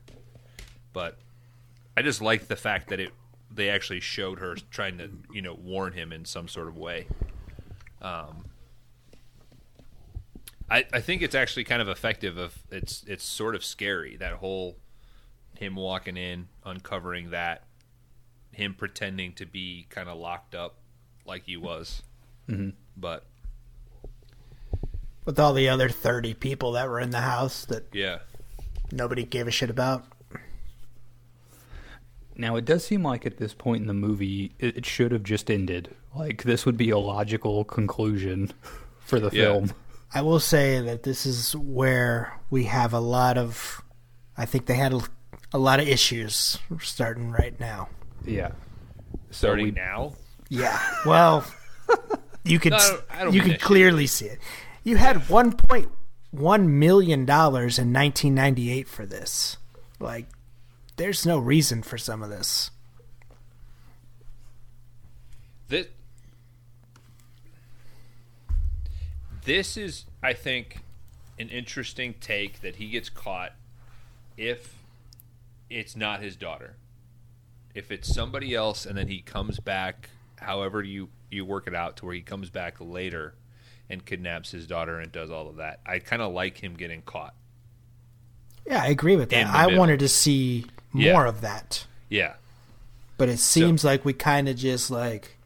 But 0.93 1.19
I 1.97 2.03
just 2.03 2.21
liked 2.21 2.49
the 2.49 2.57
fact 2.57 2.89
that 2.89 3.01
it 3.01 3.13
they 3.51 3.69
actually 3.69 4.01
showed 4.01 4.39
her 4.39 4.57
trying 4.71 4.99
to 4.99 5.11
you 5.33 5.43
know 5.43 5.55
warn 5.55 5.93
him 5.93 6.13
in 6.13 6.25
some 6.25 6.49
sort 6.49 6.69
of 6.69 6.77
way. 6.77 7.07
Um, 8.03 8.45
I 10.71 10.85
I 10.93 11.01
think 11.01 11.23
it's 11.23 11.35
actually 11.35 11.65
kind 11.65 11.83
of 11.83 11.89
effective. 11.89 12.37
Of 12.37 12.59
it's 12.71 13.05
it's 13.07 13.25
sort 13.25 13.55
of 13.55 13.65
scary 13.65 14.17
that 14.17 14.35
whole 14.35 14.77
him 15.57 15.77
walking 15.77 16.17
in, 16.17 16.49
uncovering 16.65 17.31
that, 17.31 17.65
him 18.53 18.75
pretending 18.75 19.33
to 19.35 19.47
be 19.47 19.87
kind 19.91 20.09
of 20.09 20.17
locked 20.19 20.55
up 20.55 20.77
like 21.27 21.45
he 21.45 21.57
was, 21.57 22.03
Mhm. 22.51 22.73
but 22.97 23.27
With 25.25 25.39
all 25.39 25.53
the 25.55 25.69
other 25.69 25.89
30 25.89 26.35
people 26.35 26.73
that 26.73 26.89
were 26.89 26.99
in 27.01 27.11
the 27.11 27.21
house 27.21 27.65
that 27.67 27.85
yeah, 27.93 28.19
nobody 28.91 29.25
gave 29.25 29.47
a 29.47 29.51
shit 29.51 29.71
about. 29.71 30.05
Now 32.37 32.57
it 32.57 32.65
does 32.65 32.85
seem 32.85 33.03
like 33.03 33.27
at 33.27 33.37
this 33.37 33.53
point 33.55 33.83
in 33.83 33.87
the 33.87 33.95
movie, 33.95 34.53
it, 34.59 34.79
it 34.79 34.87
should 34.87 35.13
have 35.13 35.23
just 35.23 35.51
ended. 35.51 35.95
Like 36.15 36.43
this 36.45 36.65
would 36.67 36.77
be 36.77 36.91
a 36.91 36.99
logical 36.99 37.65
conclusion 37.65 38.51
for 39.01 39.21
the 39.21 39.31
Yeah. 39.37 39.45
film. 39.45 39.73
I 40.13 40.23
will 40.23 40.41
say 40.41 40.81
that 40.81 41.05
this 41.05 41.25
is 41.27 41.55
where 41.55 42.33
we 42.51 42.65
have 42.65 42.93
a 42.93 42.99
lot 43.01 43.39
of. 43.39 43.83
I 44.37 44.45
think 44.47 44.67
they 44.67 44.75
had 44.75 44.93
a, 44.93 45.01
a 45.53 45.59
lot 45.59 45.79
of 45.81 45.87
issues 45.87 46.59
starting 46.81 47.31
right 47.31 47.59
now. 47.61 47.89
Yeah. 48.27 48.49
So 49.31 49.49
starting 49.49 49.67
we, 49.67 49.71
now. 49.73 50.15
Yeah. 50.49 50.81
Well, 51.07 51.45
you 52.51 52.59
could 52.59 52.73
No, 52.73 52.79
I 52.79 52.89
don't- 52.89 53.05
I 53.11 53.25
don't 53.25 53.35
you 53.35 53.41
could 53.43 53.61
clearly 53.61 54.07
see 54.07 54.27
it. 54.27 54.41
You 54.85 54.97
had 54.97 55.29
1.1 55.29 56.69
million 56.69 57.25
dollars 57.25 57.79
in 57.79 57.93
1998 57.93 58.89
for 58.89 59.07
this. 59.07 59.57
Like 59.99 60.27
there's 60.97 61.25
no 61.27 61.39
reason 61.39 61.83
for 61.83 61.99
some 61.99 62.23
of 62.23 62.31
this. 62.31 62.71
This 65.69 65.87
this 69.45 69.77
is, 69.77 70.05
I 70.23 70.33
think, 70.33 70.81
an 71.39 71.49
interesting 71.49 72.15
take 72.21 72.61
that 72.61 72.77
he 72.77 72.89
gets 72.91 73.09
caught 73.09 73.53
if 74.37 74.77
it's 75.71 75.97
not 75.97 76.23
his 76.23 76.37
daughter. 76.37 76.77
If 77.75 77.91
it's 77.91 78.13
somebody 78.13 78.55
else, 78.55 78.85
and 78.85 78.99
then 78.99 79.09
he 79.09 79.21
comes 79.21 79.61
back, 79.61 80.11
however 80.41 80.83
you 80.83 81.09
you 81.31 81.45
work 81.45 81.67
it 81.67 81.75
out 81.75 81.97
to 81.99 82.07
where 82.07 82.15
he 82.15 82.23
comes 82.23 82.51
back 82.51 82.77
later 82.81 83.35
and 83.89 84.05
kidnaps 84.05 84.51
his 84.51 84.67
daughter 84.67 84.99
and 84.99 85.11
does 85.12 85.31
all 85.31 85.49
of 85.49 85.57
that. 85.57 85.81
I 85.87 85.99
kind 86.01 86.23
of 86.23 86.33
like 86.33 86.59
him 86.62 86.75
getting 86.75 87.03
caught. 87.03 87.35
Yeah, 88.67 88.83
I 88.83 88.87
agree 88.89 89.17
with 89.17 89.31
that. 89.31 89.47
I 89.47 89.67
middle. 89.67 89.79
wanted 89.79 90.01
to 90.01 90.09
see 90.09 90.67
Yeah. 90.95 91.12
more 91.12 91.27
of 91.27 91.41
that. 91.41 91.87
Yeah, 92.09 92.35
But 93.17 93.29
it 93.29 93.39
seems 93.39 93.85
like 93.85 94.05
we 94.05 94.12
kind 94.12 94.49
of 94.49 94.57
just 94.57 94.91
like 94.91 95.37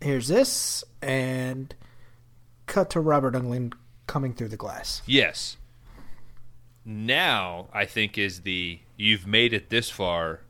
here's 0.00 0.28
this 0.28 0.84
and 1.02 1.74
cut 2.66 2.90
to 2.90 3.00
Robert 3.00 3.34
Englund 3.34 3.72
coming 4.06 4.32
through 4.34 4.48
the 4.48 4.56
glass. 4.56 5.02
Yes. 5.06 5.56
Now, 6.84 7.68
I 7.72 7.84
think 7.84 8.16
is 8.16 8.42
the 8.42 8.78
you've 8.96 9.26
made 9.26 9.52
it 9.52 9.68
this 9.70 9.90
far. 9.90 10.40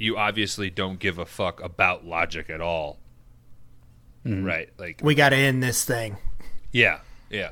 You 0.00 0.16
obviously 0.16 0.70
don't 0.70 0.98
give 0.98 1.18
a 1.18 1.26
fuck 1.26 1.62
about 1.62 2.06
logic 2.06 2.48
at 2.48 2.62
all. 2.62 2.98
Right? 4.24 4.70
Like 4.78 5.00
We 5.02 5.14
got 5.14 5.28
to 5.28 5.36
end 5.36 5.62
this 5.62 5.84
thing. 5.84 6.16
yeah, 6.72 7.00
yeah. 7.28 7.50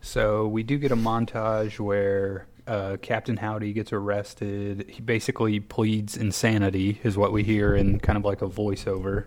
So 0.00 0.46
we 0.46 0.62
do 0.62 0.78
get 0.78 0.92
a 0.92 0.96
montage 0.96 1.80
where 1.80 2.46
uh, 2.68 2.96
Captain 3.02 3.36
Howdy 3.36 3.72
gets 3.72 3.92
arrested. 3.92 4.86
He 4.88 5.00
basically 5.00 5.58
pleads 5.58 6.16
insanity, 6.16 7.00
is 7.02 7.16
what 7.16 7.32
we 7.32 7.42
hear 7.42 7.74
in 7.74 7.98
kind 7.98 8.16
of 8.16 8.24
like 8.24 8.40
a 8.40 8.48
voiceover. 8.48 9.26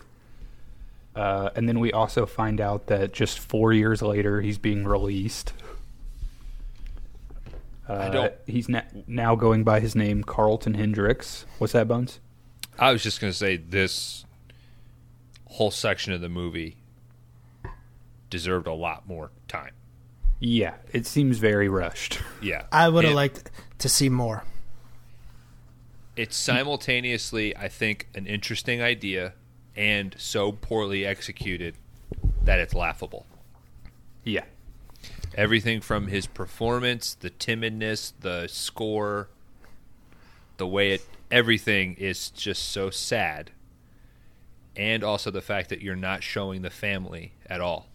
Uh, 1.13 1.49
and 1.57 1.67
then 1.67 1.81
we 1.81 1.91
also 1.91 2.25
find 2.25 2.61
out 2.61 2.87
that 2.87 3.11
just 3.11 3.39
four 3.39 3.73
years 3.73 4.01
later, 4.01 4.39
he's 4.39 4.57
being 4.57 4.85
released. 4.85 5.51
Uh, 7.87 7.93
I 7.93 8.09
don't- 8.09 8.33
He's 8.47 8.69
na- 8.69 8.81
now 9.07 9.35
going 9.35 9.63
by 9.63 9.79
his 9.79 9.95
name 9.95 10.23
Carlton 10.23 10.73
Hendricks. 10.75 11.45
What's 11.57 11.73
that, 11.73 11.87
Bones? 11.87 12.19
I 12.79 12.91
was 12.91 13.03
just 13.03 13.19
going 13.21 13.31
to 13.31 13.37
say 13.37 13.57
this 13.57 14.25
whole 15.45 15.69
section 15.71 16.13
of 16.13 16.21
the 16.21 16.29
movie 16.29 16.77
deserved 18.29 18.67
a 18.67 18.73
lot 18.73 19.07
more 19.07 19.31
time. 19.47 19.73
Yeah, 20.39 20.75
it 20.91 21.05
seems 21.05 21.37
very 21.37 21.69
rushed. 21.69 22.19
Yeah. 22.41 22.63
I 22.71 22.89
would 22.89 23.05
have 23.05 23.13
liked 23.13 23.49
to 23.79 23.87
see 23.89 24.09
more. 24.09 24.43
it's 26.15 26.35
simultaneously 26.35 27.55
i 27.57 27.67
think 27.67 28.07
an 28.13 28.27
interesting 28.27 28.81
idea 28.81 29.33
and 29.75 30.13
so 30.19 30.51
poorly 30.51 31.03
executed 31.05 31.75
that 32.43 32.59
it's 32.59 32.73
laughable. 32.75 33.25
Yeah. 34.23 34.43
Everything 35.35 35.81
from 35.81 36.07
his 36.07 36.27
performance, 36.27 37.15
the 37.15 37.29
timidness, 37.29 38.13
the 38.19 38.47
score, 38.47 39.29
the 40.57 40.67
way 40.67 40.91
it 40.91 41.05
everything 41.31 41.95
is 41.95 42.29
just 42.29 42.71
so 42.71 42.89
sad. 42.89 43.51
And 44.75 45.03
also 45.03 45.31
the 45.31 45.41
fact 45.41 45.69
that 45.69 45.81
you're 45.81 45.95
not 45.95 46.23
showing 46.23 46.61
the 46.61 46.69
family 46.69 47.33
at 47.47 47.61
all. 47.61 47.87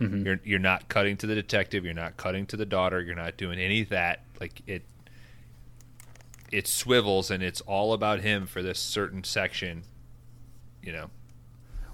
Mm-hmm. 0.00 0.24
You're 0.24 0.40
you're 0.44 0.58
not 0.58 0.88
cutting 0.88 1.16
to 1.18 1.26
the 1.26 1.34
detective, 1.34 1.84
you're 1.84 1.92
not 1.92 2.16
cutting 2.16 2.46
to 2.46 2.56
the 2.56 2.64
daughter, 2.64 3.02
you're 3.02 3.14
not 3.14 3.36
doing 3.36 3.58
any 3.58 3.82
of 3.82 3.90
that. 3.90 4.22
Like 4.40 4.62
it 4.66 4.82
it 6.50 6.66
swivels 6.66 7.30
and 7.30 7.42
it's 7.42 7.60
all 7.62 7.92
about 7.92 8.20
him 8.20 8.46
for 8.46 8.62
this 8.62 8.78
certain 8.78 9.24
section, 9.24 9.82
you 10.82 10.92
know. 10.92 11.10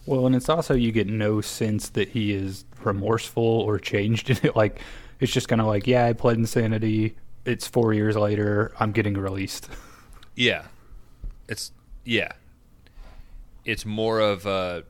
Well, 0.07 0.27
and 0.27 0.35
it's 0.37 0.49
also 0.49 0.74
you 0.74 0.93
get 0.93 1.09
no 1.09 1.41
sense 1.41 1.89
that 1.91 2.09
he 2.11 2.33
is 2.33 2.65
remorseful 2.83 3.43
or 3.43 3.78
changed 3.78 4.31
in 4.31 4.39
it. 4.43 4.57
Like 4.57 4.81
it's 5.20 5.33
just 5.33 5.49
kind 5.49 5.61
of 5.61 5.66
like, 5.66 5.87
yeah, 5.87 6.07
I 6.07 6.12
pled 6.12 6.37
insanity. 6.37 7.16
It's 7.45 7.66
four 7.66 7.93
years 7.93 8.16
later. 8.16 8.73
I'm 8.81 8.93
getting 8.93 9.15
released. 9.15 9.69
Yeah. 10.39 10.66
It's 11.49 11.73
yeah. 12.05 12.33
It's 13.65 13.87
more 13.87 14.20
of 14.20 14.45
a 14.45 14.85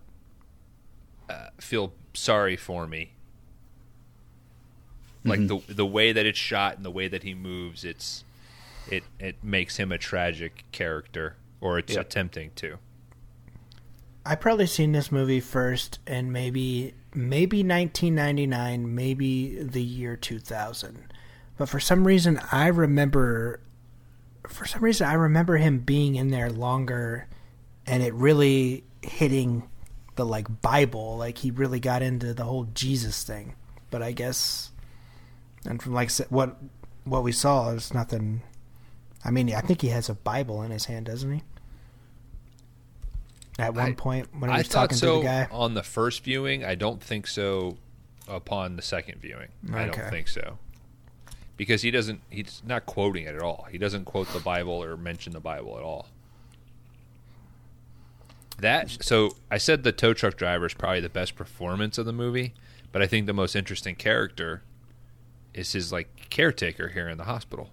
uh, 1.31 1.47
feel 1.59 1.93
sorry 2.15 2.57
for 2.57 2.89
me. 2.89 3.13
Like 5.25 5.47
the 5.47 5.61
the 5.69 5.87
way 5.87 6.13
that 6.13 6.27
it's 6.27 6.39
shot 6.39 6.75
and 6.77 6.85
the 6.85 6.91
way 6.91 7.07
that 7.07 7.23
he 7.23 7.33
moves, 7.35 7.85
it's 7.85 8.25
it 8.91 9.05
it 9.21 9.37
makes 9.43 9.77
him 9.77 9.93
a 9.93 9.99
tragic 9.99 10.65
character, 10.73 11.37
or 11.61 11.79
it's 11.79 11.95
Yep. 11.95 12.07
attempting 12.07 12.51
to. 12.57 12.79
I 14.27 14.35
probably 14.35 14.67
seen 14.67 14.93
this 14.93 15.13
movie 15.13 15.41
first 15.41 16.01
in 16.07 16.33
maybe 16.33 16.95
maybe 17.15 17.59
1999, 17.59 18.95
maybe 18.95 19.63
the 19.63 19.83
year 19.83 20.17
2000. 20.17 21.13
But 21.57 21.69
for 21.69 21.79
some 21.79 22.07
reason 22.07 22.41
I 22.51 22.67
remember 22.69 23.61
for 24.49 24.67
some 24.67 24.83
reason 24.83 25.07
I 25.07 25.15
remember 25.15 25.57
him 25.57 25.79
being 25.79 26.17
in 26.17 26.31
there 26.31 26.51
longer 26.51 27.29
and 27.87 28.03
it 28.03 28.15
really 28.15 28.85
hitting 29.03 29.69
the 30.17 30.27
like 30.27 30.61
Bible, 30.61 31.17
like 31.19 31.39
he 31.39 31.51
really 31.51 31.81
got 31.81 32.03
into 32.03 32.35
the 32.35 32.45
whole 32.45 32.65
Jesus 32.75 33.23
thing. 33.23 33.55
But 33.91 34.03
I 34.03 34.13
guess 34.13 34.73
and 35.65 35.81
from 35.81 35.95
like 35.95 36.11
what 36.31 36.57
what 37.05 37.23
we 37.23 37.33
saw 37.33 37.71
is 37.71 37.95
nothing 37.95 38.43
I 39.25 39.31
mean, 39.31 39.53
I 39.55 39.61
think 39.61 39.83
he 39.83 39.89
has 39.89 40.09
a 40.09 40.15
Bible 40.15 40.63
in 40.63 40.71
his 40.71 40.85
hand, 40.85 41.07
doesn't 41.07 41.33
he? 41.33 41.43
At 43.59 43.75
one 43.75 43.87
I- 43.87 43.93
point 43.95 44.29
when 44.39 44.51
he 44.51 44.55
I 44.57 44.59
was 44.59 44.69
thought 44.69 44.83
talking 44.91 44.97
so 44.99 45.17
to 45.17 45.19
the 45.23 45.25
guy. 45.25 45.49
on 45.51 45.75
the 45.75 45.83
first 45.83 46.23
viewing. 46.25 46.65
I 46.65 46.75
don't 46.75 47.03
think 47.03 47.27
so 47.27 47.79
upon 48.29 48.77
the 48.77 48.83
second 48.83 49.21
viewing. 49.21 49.49
I 49.73 49.87
don't 49.87 50.11
think 50.11 50.29
so. 50.29 50.59
Because 51.57 51.81
he 51.83 51.91
doesn't 51.91 52.21
he's 52.29 52.61
not 52.67 52.85
quoting 52.85 53.25
it 53.25 53.35
at 53.35 53.41
all. 53.41 53.67
He 53.71 53.79
doesn't 53.79 54.05
quote 54.05 54.29
the 54.35 54.41
Bible 54.41 54.73
or 54.83 54.97
mention 54.97 55.33
the 55.33 55.41
Bible 55.41 55.77
at 55.79 55.83
all. 55.83 56.09
That 58.59 58.91
so 59.03 59.37
I 59.51 59.59
said 59.59 59.83
the 59.83 59.93
tow 59.93 60.13
truck 60.15 60.37
driver 60.37 60.67
is 60.67 60.75
probably 60.75 61.01
the 61.01 61.09
best 61.09 61.35
performance 61.35 61.99
of 61.99 62.07
the 62.07 62.13
movie, 62.13 62.55
but 62.93 63.03
I 63.03 63.07
think 63.07 63.27
the 63.27 63.33
most 63.35 63.55
interesting 63.57 63.95
character 63.95 64.63
is 65.55 65.73
his 65.73 65.93
like 65.93 66.29
caretaker 66.31 66.89
here 66.89 67.09
in 67.09 67.17
the 67.19 67.25
hospital. 67.25 67.71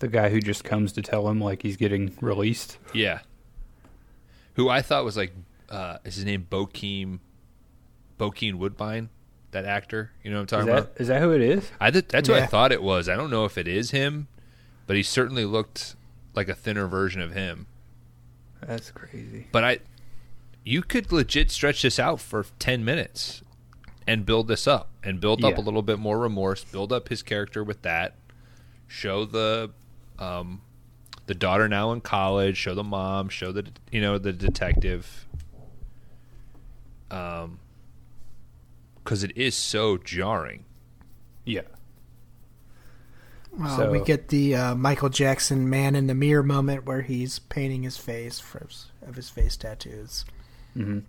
The 0.00 0.08
guy 0.08 0.30
who 0.30 0.40
just 0.40 0.64
comes 0.64 0.92
to 0.92 1.02
tell 1.02 1.28
him 1.28 1.40
like 1.40 1.62
he's 1.62 1.76
getting 1.76 2.12
released. 2.20 2.78
Yeah. 2.92 3.20
Who 4.54 4.68
I 4.68 4.82
thought 4.82 5.04
was 5.04 5.16
like, 5.16 5.32
uh, 5.70 5.98
is 6.04 6.16
his 6.16 6.24
name 6.24 6.46
Bokeem, 6.50 7.20
Bokeem 8.18 8.54
Woodbine, 8.56 9.08
that 9.52 9.64
actor? 9.64 10.12
You 10.22 10.30
know 10.30 10.40
what 10.40 10.52
I'm 10.52 10.60
Is 10.60 10.66
talking 10.66 10.66
that 10.66 10.78
about? 10.90 11.00
is 11.00 11.08
that 11.08 11.20
who 11.22 11.32
it 11.32 11.40
is? 11.40 11.70
I 11.80 11.90
th- 11.90 12.08
that's 12.08 12.28
what 12.28 12.42
I 12.42 12.46
thought 12.46 12.72
it 12.72 12.82
was. 12.82 13.08
I 13.08 13.16
don't 13.16 13.30
know 13.30 13.44
if 13.44 13.56
it 13.58 13.66
is 13.68 13.90
him, 13.90 14.28
but 14.86 14.96
he 14.96 15.02
certainly 15.02 15.44
looked 15.44 15.96
like 16.34 16.48
a 16.48 16.54
thinner 16.54 16.86
version 16.86 17.20
of 17.20 17.32
him. 17.32 17.66
That's 18.60 18.90
crazy. 18.90 19.48
But 19.52 19.64
I, 19.64 19.78
you 20.64 20.82
could 20.82 21.10
legit 21.12 21.50
stretch 21.50 21.82
this 21.82 21.98
out 21.98 22.20
for 22.20 22.44
ten 22.58 22.84
minutes, 22.84 23.42
and 24.06 24.26
build 24.26 24.48
this 24.48 24.66
up, 24.66 24.90
and 25.02 25.20
build 25.20 25.44
up 25.44 25.54
Yeah. 25.54 25.60
a 25.60 25.64
little 25.64 25.82
bit 25.82 25.98
more 25.98 26.18
remorse, 26.18 26.62
build 26.64 26.92
up 26.92 27.08
his 27.08 27.22
character 27.22 27.64
with 27.64 27.82
that, 27.82 28.14
show 28.86 29.24
the, 29.24 29.70
um, 30.18 30.60
the 31.26 31.34
daughter 31.34 31.68
now 31.68 31.92
in 31.92 32.00
college, 32.00 32.56
show 32.56 32.74
the 32.74 32.82
mom, 32.84 33.28
show 33.28 33.52
the 33.52 33.66
you 33.90 34.00
know 34.00 34.18
the 34.18 34.32
detective, 34.32 35.26
um, 37.10 37.58
because 39.02 39.22
it 39.24 39.36
is 39.36 39.54
so 39.54 39.96
jarring. 39.98 40.64
Yeah. 41.44 41.62
Well, 43.56 43.76
So- 43.76 43.90
we 43.90 44.00
get 44.00 44.28
the 44.28 44.54
uh, 44.54 44.74
Michael 44.74 45.08
Jackson 45.10 45.68
man 45.68 45.94
in 45.94 46.06
the 46.06 46.14
mirror 46.14 46.42
moment 46.42 46.86
where 46.86 47.02
he's 47.02 47.38
painting 47.38 47.82
his 47.82 47.96
face 47.98 48.38
for 48.40 48.60
his, 48.60 48.86
of 49.06 49.14
his 49.16 49.28
face 49.28 49.56
tattoos. 49.56 50.24
hmm 50.74 51.00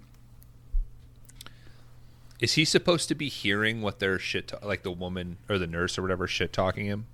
Is 2.40 2.54
he 2.54 2.66
supposed 2.66 3.08
to 3.10 3.16
be 3.16 3.30
hearing 3.30 3.82
what 3.82 4.00
they're 4.00 4.20
shit 4.20 4.50
ta- 4.50 4.58
like 4.62 4.84
the 4.84 4.92
woman 4.92 5.38
or 5.48 5.58
the 5.58 5.68
nurse 5.68 5.98
or 5.98 6.02
whatever 6.02 6.28
shit 6.28 6.52
talking 6.52 6.86
him? 6.86 7.06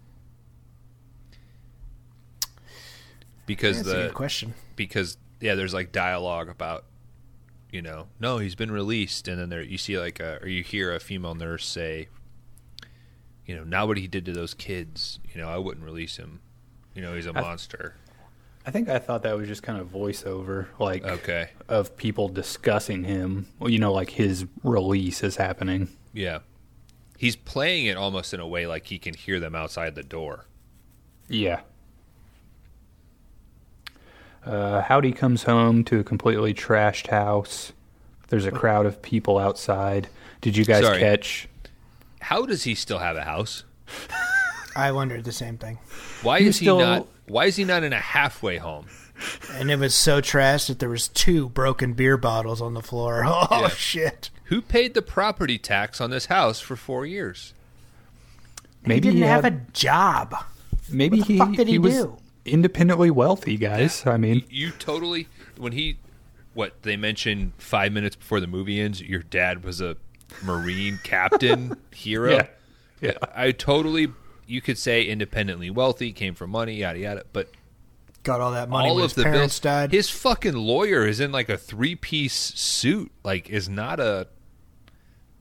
Because 3.49 3.83
That's 3.83 4.07
the 4.09 4.13
question. 4.13 4.53
because 4.75 5.17
yeah, 5.41 5.55
there's 5.55 5.73
like 5.73 5.91
dialogue 5.91 6.49
about 6.49 6.85
you 7.71 7.81
know, 7.81 8.07
no, 8.19 8.37
he's 8.37 8.53
been 8.55 8.71
released, 8.71 9.27
and 9.27 9.39
then 9.39 9.49
there 9.49 9.61
you 9.63 9.77
see 9.79 9.97
like 9.99 10.19
a 10.19 10.37
or 10.41 10.47
you 10.47 10.61
hear 10.63 10.93
a 10.93 10.99
female 10.99 11.33
nurse 11.35 11.65
say, 11.65 12.09
you 13.45 13.55
know, 13.55 13.63
now 13.63 13.85
what 13.87 13.97
he 13.97 14.07
did 14.07 14.25
to 14.25 14.31
those 14.31 14.53
kids, 14.53 15.19
you 15.33 15.41
know, 15.41 15.49
I 15.49 15.57
wouldn't 15.57 15.83
release 15.85 16.17
him. 16.17 16.41
You 16.93 17.01
know, 17.01 17.15
he's 17.15 17.25
a 17.25 17.31
I- 17.35 17.41
monster. 17.41 17.95
I 18.65 18.71
think 18.71 18.87
I 18.89 18.99
thought 18.99 19.23
that 19.23 19.35
was 19.35 19.47
just 19.47 19.63
kind 19.63 19.79
of 19.81 19.87
voiceover, 19.87 20.67
like 20.77 21.03
Okay, 21.03 21.49
of 21.67 21.97
people 21.97 22.27
discussing 22.29 23.03
him. 23.03 23.47
Well, 23.57 23.71
you 23.71 23.79
know, 23.79 23.91
like 23.93 24.11
his 24.11 24.45
release 24.63 25.23
is 25.23 25.37
happening. 25.37 25.87
yeah, 26.13 26.39
he's 27.17 27.35
playing 27.35 27.87
it 27.87 27.97
almost 27.97 28.31
in 28.33 28.39
a 28.39 28.47
way 28.47 28.67
like 28.67 28.85
he 28.87 28.99
can 28.99 29.15
hear 29.15 29.39
them 29.39 29.55
outside 29.55 29.95
the 29.95 30.03
door. 30.03 30.45
Yeah. 31.27 31.61
Uh, 34.45 34.81
Howdy 34.81 35.11
comes 35.11 35.43
home 35.43 35.83
to 35.85 35.99
a 35.99 36.03
completely 36.03 36.53
trashed 36.53 37.07
house. 37.07 37.73
There's 38.29 38.45
a 38.45 38.51
crowd 38.51 38.85
of 38.85 39.01
people 39.01 39.37
outside. 39.37 40.07
Did 40.41 40.55
you 40.55 40.65
guys 40.65 40.83
Sorry. 40.83 40.99
catch? 40.99 41.47
How 42.21 42.45
does 42.45 42.63
he 42.63 42.75
still 42.75 42.99
have 42.99 43.15
a 43.17 43.23
house? 43.23 43.63
I 44.75 44.91
wondered 44.91 45.23
the 45.23 45.31
same 45.31 45.57
thing. 45.57 45.79
Why 46.21 46.39
He's 46.39 46.49
is 46.49 46.59
he 46.59 46.65
still- 46.65 46.79
not? 46.79 47.07
Why 47.27 47.45
is 47.45 47.55
he 47.57 47.63
not 47.63 47.83
in 47.83 47.93
a 47.93 47.99
halfway 47.99 48.57
home? 48.57 48.87
And 49.51 49.69
it 49.69 49.77
was 49.77 49.93
so 49.93 50.21
trashed 50.21 50.67
that 50.67 50.79
there 50.79 50.89
was 50.89 51.09
two 51.09 51.49
broken 51.49 51.93
beer 51.93 52.17
bottles 52.17 52.61
on 52.61 52.73
the 52.73 52.81
floor. 52.81 53.23
Oh 53.27 53.47
Yeah. 53.51 53.67
shit! 53.69 54.29
Who 54.45 54.61
paid 54.61 54.93
the 54.93 55.01
property 55.01 55.57
tax 55.59 55.99
on 56.01 56.09
this 56.09 56.27
house 56.27 56.59
for 56.59 56.75
four 56.75 57.05
years? 57.05 57.53
Maybe 58.83 58.83
he 58.83 58.87
Maybe 58.87 59.01
didn't 59.01 59.15
he 59.17 59.21
have 59.23 59.43
had- 59.43 59.53
a 59.53 59.71
job. 59.73 60.35
Maybe 60.89 61.19
What 61.19 61.27
the 61.27 61.33
he, 61.33 61.39
fuck 61.39 61.53
did 61.53 61.67
he 61.67 61.77
was 61.77 61.93
do? 61.93 62.17
Independently 62.49 63.11
wealthy, 63.11 63.57
guys. 63.57 64.05
I 64.05 64.17
mean, 64.17 64.43
You 64.49 64.71
totally 64.71 65.27
when 65.57 65.71
he 65.73 65.97
what 66.53 66.81
they 66.81 66.97
mentioned 66.97 67.53
five 67.57 67.91
minutes 67.93 68.15
before 68.15 68.39
the 68.39 68.47
movie 68.47 68.79
ends. 68.81 69.01
Your 69.01 69.21
dad 69.21 69.63
was 69.63 69.79
a 69.81 69.95
marine 70.43 70.99
captain 71.03 71.77
hero. 71.93 72.31
yeah, 72.31 72.47
yeah. 73.01 73.13
I 73.35 73.51
totally. 73.51 74.07
You 74.47 74.61
could 74.61 74.77
say 74.79 75.03
independently 75.03 75.69
wealthy, 75.69 76.11
came 76.11 76.33
from 76.33 76.49
money, 76.49 76.75
yada 76.77 76.99
yada. 76.99 77.23
But 77.33 77.51
Got 78.23 78.41
all 78.41 78.51
that 78.51 78.67
money 78.67 78.89
all 78.89 78.95
when 78.95 79.05
of 79.05 79.11
his 79.11 79.15
the 79.15 79.23
parents 79.23 79.59
bills. 79.59 79.59
died. 79.61 79.91
His 79.93 80.09
fucking 80.09 80.55
lawyer 80.55 81.05
is 81.07 81.19
in 81.19 81.31
like 81.31 81.47
a 81.49 81.57
three 81.57 81.95
piece 81.95 82.33
suit. 82.33 83.11
Like, 83.23 83.49
is 83.49 83.69
not 83.69 83.99
a 83.99 84.27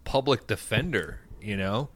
public 0.05 0.47
defender. 0.47 1.21
You 1.41 1.57
know. 1.57 1.89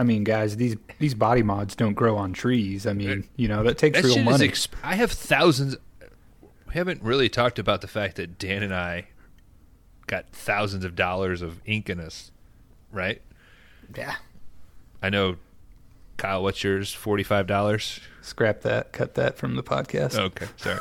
I 0.00 0.02
mean, 0.02 0.24
guys, 0.24 0.56
these 0.56 0.76
these 0.98 1.12
body 1.12 1.42
mods 1.42 1.76
don't 1.76 1.92
grow 1.92 2.16
on 2.16 2.32
trees. 2.32 2.86
I 2.86 2.94
mean, 2.94 3.28
you 3.36 3.48
know 3.48 3.62
that 3.64 3.76
takes 3.76 4.00
That 4.00 4.06
real 4.06 4.24
money. 4.24 4.48
Exp- 4.48 4.70
I 4.82 4.94
have 4.94 5.12
thousands. 5.12 5.76
We 6.66 6.72
haven't 6.72 7.02
really 7.02 7.28
talked 7.28 7.58
about 7.58 7.82
the 7.82 7.86
fact 7.86 8.16
that 8.16 8.38
Dan 8.38 8.62
and 8.62 8.74
I 8.74 9.08
got 10.06 10.24
thousands 10.32 10.86
of 10.86 10.96
dollars 10.96 11.42
of 11.42 11.60
ink 11.66 11.90
in 11.90 12.00
us, 12.00 12.30
right? 12.90 13.20
yeah. 13.94 14.14
I 15.02 15.10
know, 15.10 15.36
Kyle. 16.16 16.42
What's 16.42 16.64
yours? 16.64 16.94
Forty 16.94 17.22
five 17.22 17.46
dollars. 17.46 18.00
Scrap 18.22 18.62
that. 18.62 18.92
Cut 18.92 19.16
that 19.16 19.36
from 19.36 19.54
the 19.54 19.62
podcast. 19.62 20.14
Okay, 20.18 20.46
sorry. 20.56 20.80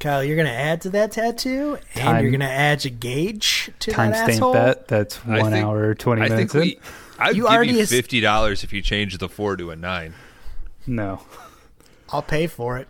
Kyle, 0.00 0.22
you're 0.24 0.36
gonna 0.36 0.48
add 0.50 0.80
to 0.82 0.90
that 0.90 1.12
tattoo, 1.12 1.78
and 1.94 2.02
Time- 2.02 2.22
you're 2.22 2.32
gonna 2.32 2.44
add 2.46 2.84
a 2.84 2.90
gauge 2.90 3.70
to 3.80 3.90
that 3.92 3.96
Timestamp 3.96 4.28
asshole. 4.34 4.52
that. 4.54 4.88
That's 4.88 5.16
one 5.24 5.50
think- 5.52 5.64
hour 5.66 5.94
twenty 5.94 6.22
I 6.22 6.28
minutes 6.28 6.52
think 6.52 6.64
we. 6.64 6.80
I'd 7.18 7.36
You 7.36 7.42
give 7.44 7.52
already 7.52 7.72
you 7.74 7.86
fifty 7.86 8.20
dollars 8.20 8.64
if 8.64 8.72
you 8.72 8.82
change 8.82 9.18
the 9.18 9.28
four 9.28 9.56
to 9.56 9.70
a 9.70 9.76
nine. 9.76 10.14
No. 10.86 11.20
I'll 12.10 12.22
pay 12.22 12.46
for 12.46 12.76
it. 12.78 12.88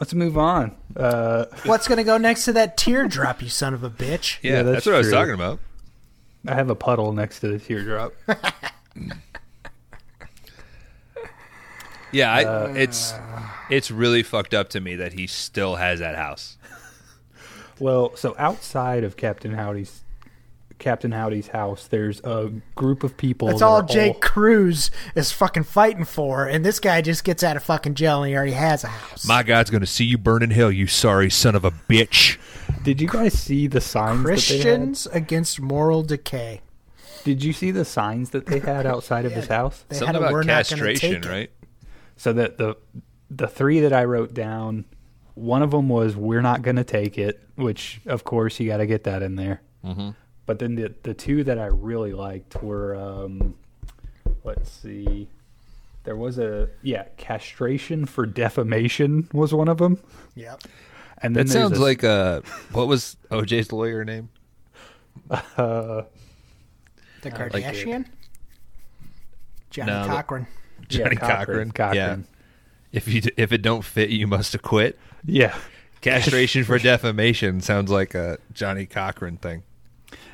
let's 0.00 0.12
move 0.12 0.36
on. 0.36 0.74
Uh, 0.96 1.46
What's 1.64 1.86
gonna 1.88 2.04
go 2.04 2.18
next 2.18 2.44
to 2.46 2.52
that 2.54 2.76
teardrop, 2.76 3.40
you 3.42 3.48
son 3.48 3.72
of 3.74 3.82
a 3.84 3.90
bitch? 3.90 4.38
Yeah, 4.42 4.52
Yeah, 4.52 4.62
that's, 4.62 4.74
that's 4.76 4.86
what 4.86 4.94
I 4.96 4.98
was 4.98 5.10
talking 5.10 5.34
about. 5.34 5.58
I 6.48 6.54
have 6.54 6.68
a 6.70 6.74
puddle 6.74 7.12
next 7.12 7.40
to 7.40 7.48
the 7.48 7.58
teardrop. 7.58 8.12
Yeah, 12.12 12.32
I, 12.32 12.44
uh, 12.44 12.74
it's 12.76 13.14
it's 13.70 13.90
really 13.90 14.22
fucked 14.22 14.54
up 14.54 14.68
to 14.70 14.80
me 14.80 14.96
that 14.96 15.12
he 15.12 15.26
still 15.26 15.76
has 15.76 16.00
that 16.00 16.16
house. 16.16 16.56
Well, 17.78 18.16
so 18.16 18.34
outside 18.38 19.04
of 19.04 19.16
Captain 19.16 19.52
Howdy's 19.52 20.02
Captain 20.78 21.12
Howdy's 21.12 21.48
house, 21.48 21.86
there's 21.86 22.20
a 22.20 22.52
group 22.74 23.02
of 23.02 23.16
people. 23.16 23.48
That's 23.48 23.60
that 23.60 23.66
all 23.66 23.80
are 23.80 23.82
Jake 23.82 24.20
Cruz 24.20 24.90
is 25.14 25.32
fucking 25.32 25.64
fighting 25.64 26.04
for, 26.04 26.46
and 26.46 26.64
this 26.64 26.80
guy 26.80 27.00
just 27.00 27.24
gets 27.24 27.42
out 27.42 27.56
of 27.56 27.62
fucking 27.62 27.94
jail 27.94 28.22
and 28.22 28.30
he 28.30 28.36
already 28.36 28.52
has 28.52 28.84
a 28.84 28.88
house. 28.88 29.26
My 29.26 29.42
God's 29.42 29.70
gonna 29.70 29.86
see 29.86 30.04
you 30.04 30.18
burn 30.18 30.42
in 30.42 30.50
hell, 30.50 30.70
you 30.70 30.86
sorry 30.86 31.30
son 31.30 31.54
of 31.54 31.64
a 31.64 31.70
bitch. 31.70 32.38
Did 32.82 33.00
you 33.00 33.08
guys 33.08 33.34
see 33.34 33.66
the 33.66 33.80
signs 33.80 34.22
that 34.22 34.26
Christians 34.26 35.06
against 35.08 35.60
moral 35.60 36.02
decay. 36.02 36.60
Did 37.24 37.42
you 37.42 37.52
see 37.52 37.72
the 37.72 37.84
signs 37.84 38.30
that 38.30 38.46
they 38.46 38.60
had 38.60 38.86
outside 38.86 39.24
of 39.24 39.32
his 39.32 39.48
house? 39.48 39.84
They 39.88 39.96
Something 39.96 40.14
had 40.14 40.16
a, 40.16 40.18
about 40.18 40.32
we're 40.32 40.42
not 40.44 40.68
gonna 40.68 40.92
castration, 40.92 41.22
right? 41.22 41.50
So 42.16 42.32
that 42.32 42.58
the 42.58 42.76
the 43.30 43.46
three 43.48 43.80
that 43.80 43.92
I 43.92 44.04
wrote 44.04 44.32
down, 44.34 44.84
one 45.34 45.62
of 45.62 45.70
them 45.70 45.88
was 45.88 46.16
"We're 46.16 46.40
not 46.42 46.62
going 46.62 46.76
to 46.76 46.84
take 46.84 47.18
it," 47.18 47.40
which 47.56 48.00
of 48.06 48.24
course 48.24 48.58
you 48.60 48.68
got 48.68 48.78
to 48.78 48.86
get 48.86 49.04
that 49.04 49.22
in 49.22 49.36
there. 49.36 49.60
Mm-hmm. 49.84 50.10
But 50.46 50.58
then 50.58 50.74
the 50.76 50.94
the 51.02 51.12
two 51.14 51.44
that 51.44 51.58
I 51.58 51.66
really 51.66 52.12
liked 52.12 52.62
were, 52.62 52.94
um, 52.96 53.54
let's 54.44 54.70
see, 54.70 55.28
there 56.04 56.16
was 56.16 56.38
a 56.38 56.68
yeah, 56.82 57.04
castration 57.16 58.06
for 58.06 58.24
defamation 58.26 59.28
was 59.32 59.52
one 59.52 59.68
of 59.68 59.78
them, 59.78 59.98
Yep. 60.36 60.62
and 61.18 61.34
then 61.36 61.46
That 61.46 61.52
sounds 61.52 61.78
a- 61.78 61.82
like 61.82 62.02
uh 62.04 62.40
what 62.72 62.86
was 62.86 63.16
OJ's 63.30 63.72
lawyer 63.72 64.04
name? 64.04 64.28
uh, 65.30 65.42
The 67.22 67.30
like 67.30 67.34
Kardashian? 67.34 68.06
Johnny 69.70 69.92
No, 69.92 70.06
the- 70.06 70.12
Cochran. 70.90 71.00
yeah, 71.00 71.04
Johnnie 71.04 71.16
Cochran. 71.16 71.70
Cochran. 71.72 72.26
Yeah. 72.28 72.36
If 72.92 73.08
you 73.08 73.22
if 73.36 73.52
it 73.52 73.62
don't 73.62 73.84
fit, 73.84 74.10
you 74.10 74.26
must 74.26 74.54
acquit. 74.54 74.98
yeah. 75.24 75.56
Castration 76.02 76.62
for 76.64 76.78
defamation 76.78 77.60
sounds 77.60 77.90
like 77.90 78.14
a 78.14 78.38
Johnnie 78.52 78.86
Cochran 78.86 79.38
thing. 79.38 79.64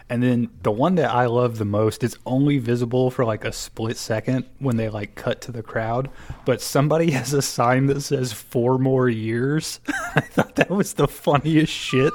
And 0.08 0.22
then 0.22 0.50
the 0.62 0.72
one 0.72 0.96
that 0.96 1.10
I 1.10 1.24
love 1.26 1.56
the 1.56 1.64
most 1.64 2.04
is 2.04 2.18
only 2.26 2.58
visible 2.58 3.10
for 3.10 3.24
like 3.24 3.46
a 3.46 3.52
split 3.52 3.96
second 3.96 4.44
when 4.58 4.76
they 4.76 4.90
like 4.90 5.14
cut 5.14 5.40
to 5.42 5.52
the 5.52 5.62
crowd. 5.62 6.10
But 6.44 6.60
somebody 6.60 7.10
has 7.12 7.32
a 7.32 7.40
sign 7.40 7.86
that 7.86 8.02
says 8.02 8.32
four 8.34 8.76
more 8.78 9.08
years. 9.08 9.80
I 10.14 10.20
thought 10.20 10.56
that 10.56 10.68
was 10.68 10.94
the 10.94 11.08
funniest 11.08 11.72
shit. 11.72 12.12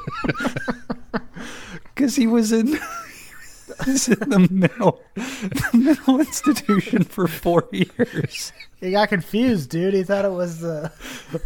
Because 1.96 2.16
he 2.16 2.28
was 2.28 2.52
in. 2.52 2.78
he 3.86 3.92
was 3.92 4.08
in 4.08 4.30
the 4.30 4.48
mental, 4.52 5.02
the 5.16 5.70
mental 5.74 6.20
institution 6.20 7.04
for 7.04 7.28
four 7.28 7.68
years. 7.72 8.52
He 8.80 8.92
got 8.92 9.10
confused, 9.10 9.70
dude. 9.70 9.94
He 9.94 10.04
thought 10.04 10.26
it 10.26 10.32
was 10.32 10.60
the. 10.60 10.92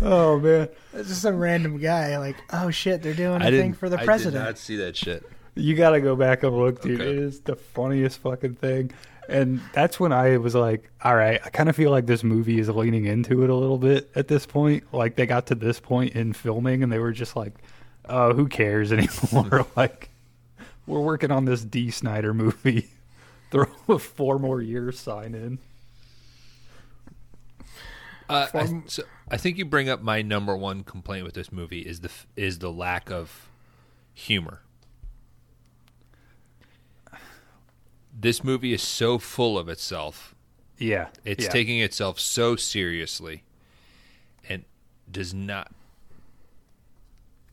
Oh 0.01 0.39
man, 0.39 0.69
it's 0.93 1.09
just 1.09 1.21
some 1.21 1.39
random 1.39 1.77
guy. 1.77 2.17
Like, 2.17 2.35
oh 2.51 2.69
shit, 2.69 3.01
they're 3.01 3.13
doing 3.13 3.41
a 3.41 3.45
I 3.45 3.51
thing 3.51 3.73
for 3.73 3.89
the 3.89 3.99
I 3.99 4.05
president. 4.05 4.41
I 4.41 4.45
did 4.45 4.49
not 4.51 4.57
see 4.57 4.75
that 4.77 4.95
shit. 4.95 5.23
You 5.55 5.75
gotta 5.75 5.99
go 6.01 6.15
back 6.15 6.43
and 6.43 6.57
look, 6.57 6.81
dude. 6.81 7.01
Okay. 7.01 7.09
It 7.09 7.17
is 7.17 7.41
the 7.41 7.55
funniest 7.55 8.19
fucking 8.19 8.55
thing. 8.55 8.91
And 9.27 9.61
that's 9.73 9.99
when 9.99 10.11
I 10.11 10.37
was 10.37 10.55
like, 10.55 10.89
all 11.03 11.15
right, 11.15 11.39
I 11.43 11.49
kind 11.49 11.69
of 11.69 11.75
feel 11.75 11.91
like 11.91 12.05
this 12.05 12.23
movie 12.23 12.59
is 12.59 12.69
leaning 12.69 13.05
into 13.05 13.43
it 13.43 13.49
a 13.49 13.55
little 13.55 13.77
bit 13.77 14.09
at 14.15 14.27
this 14.27 14.45
point. 14.45 14.83
Like 14.93 15.15
they 15.15 15.25
got 15.25 15.47
to 15.47 15.55
this 15.55 15.79
point 15.79 16.15
in 16.15 16.33
filming 16.33 16.83
and 16.83 16.91
they 16.91 16.99
were 16.99 17.13
just 17.13 17.35
like, 17.35 17.53
oh, 18.09 18.33
who 18.33 18.47
cares 18.47 18.91
anymore? 19.33 19.65
like, 19.75 20.09
we're 20.87 21.01
working 21.01 21.31
on 21.31 21.45
this 21.45 21.63
Dee 21.63 21.91
Snider 21.91 22.33
movie. 22.33 22.89
Throw 23.51 23.67
a 23.89 23.99
four 23.99 24.39
more 24.39 24.61
years 24.61 24.99
sign 24.99 25.35
in. 25.35 25.59
Uh, 28.29 28.47
I, 28.53 28.81
so 28.87 29.03
I 29.29 29.35
think 29.35 29.57
you 29.57 29.65
bring 29.65 29.89
up 29.89 30.01
my 30.01 30.21
number 30.21 30.55
one 30.55 30.83
complaint 30.83 31.25
with 31.25 31.33
this 31.33 31.51
movie 31.51 31.81
is 31.81 31.99
the 31.99 32.09
is 32.37 32.59
the 32.59 32.71
lack 32.71 33.11
of 33.11 33.49
humor. 34.13 34.61
This 38.17 38.41
movie 38.41 38.71
is 38.71 38.81
so 38.81 39.17
full 39.17 39.57
of 39.57 39.67
itself. 39.67 40.33
Yeah. 40.77 41.07
It's 41.25 41.45
yeah. 41.45 41.51
taking 41.51 41.79
itself 41.79 42.19
so 42.19 42.55
seriously 42.55 43.43
and 44.47 44.63
does 45.11 45.33
not 45.33 45.71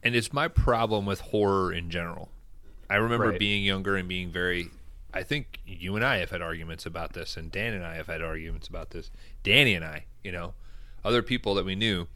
and 0.03 0.15
it's 0.15 0.33
my 0.33 0.49
problem 0.49 1.07
with 1.07 1.21
horror 1.21 1.73
in 1.73 1.91
general. 1.91 2.31
I 2.91 2.97
remember 2.97 3.29
Right. 3.31 3.39
being 3.39 3.65
younger 3.65 3.97
and 3.97 4.09
being 4.09 4.31
very 4.31 4.71
I 5.13 5.23
think 5.23 5.61
you 5.67 5.97
and 5.97 6.05
I 6.05 6.19
have 6.19 6.31
had 6.31 6.43
arguments 6.43 6.85
about 6.85 7.15
this 7.15 7.37
and 7.37 7.51
Dan 7.51 7.73
and 7.73 7.85
I 7.85 7.95
have 7.97 8.07
had 8.09 8.21
arguments 8.23 8.69
about 8.69 8.91
this. 8.91 9.11
Danny 9.43 9.75
and 9.75 9.85
I, 9.85 10.05
you 10.23 10.31
know, 10.31 10.55
other 11.05 11.23
people 11.23 11.55
that 11.55 11.65
we 11.65 11.75
knew. 11.75 12.07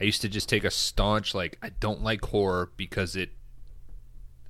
I 0.00 0.04
used 0.04 0.20
to 0.22 0.28
just 0.28 0.48
take 0.48 0.64
a 0.64 0.70
staunch 0.70 1.34
like 1.34 1.56
I 1.62 1.68
don't 1.70 2.02
like 2.02 2.24
horror 2.26 2.70
because 2.76 3.14
it 3.14 3.30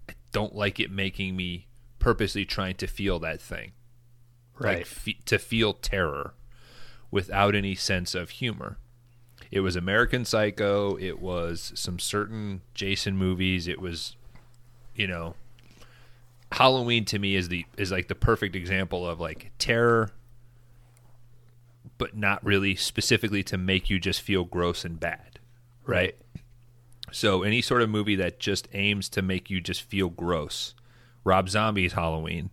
I 0.08 0.14
don't 0.32 0.54
like 0.54 0.80
it 0.80 0.90
making 0.90 1.36
me 1.36 1.66
purposely 1.98 2.44
trying 2.44 2.74
to 2.76 2.86
feel 2.86 3.18
that 3.20 3.40
thing 3.40 3.72
right. 4.58 4.78
like 4.78 4.86
fe- 4.86 5.18
to 5.26 5.38
feel 5.38 5.74
terror 5.74 6.34
without 7.10 7.54
any 7.54 7.74
sense 7.74 8.14
of 8.14 8.30
humor. 8.30 8.78
It 9.50 9.60
was 9.60 9.76
American 9.76 10.24
Psycho. 10.24 10.96
It 10.98 11.20
was 11.20 11.70
some 11.76 11.98
certain 11.98 12.62
Jason 12.74 13.16
movies. 13.16 13.68
It 13.68 13.80
was, 13.80 14.16
you 14.96 15.06
know, 15.06 15.34
Halloween 16.54 17.04
to 17.06 17.18
me 17.18 17.34
is 17.34 17.48
the 17.48 17.64
is 17.76 17.90
like 17.90 18.08
the 18.08 18.14
perfect 18.14 18.54
example 18.54 19.06
of 19.08 19.18
like 19.20 19.50
terror, 19.58 20.10
but 21.98 22.16
not 22.16 22.44
really 22.44 22.74
specifically 22.76 23.42
to 23.44 23.58
make 23.58 23.90
you 23.90 23.98
just 23.98 24.20
feel 24.20 24.44
gross 24.44 24.84
and 24.84 24.98
bad, 25.00 25.40
right? 25.84 26.16
So 27.12 27.42
any 27.42 27.60
sort 27.60 27.82
of 27.82 27.90
movie 27.90 28.16
that 28.16 28.38
just 28.40 28.68
aims 28.72 29.08
to 29.10 29.22
make 29.22 29.50
you 29.50 29.60
just 29.60 29.82
feel 29.82 30.08
gross, 30.08 30.74
Rob 31.24 31.48
Zombie's 31.48 31.92
Halloween, 31.92 32.50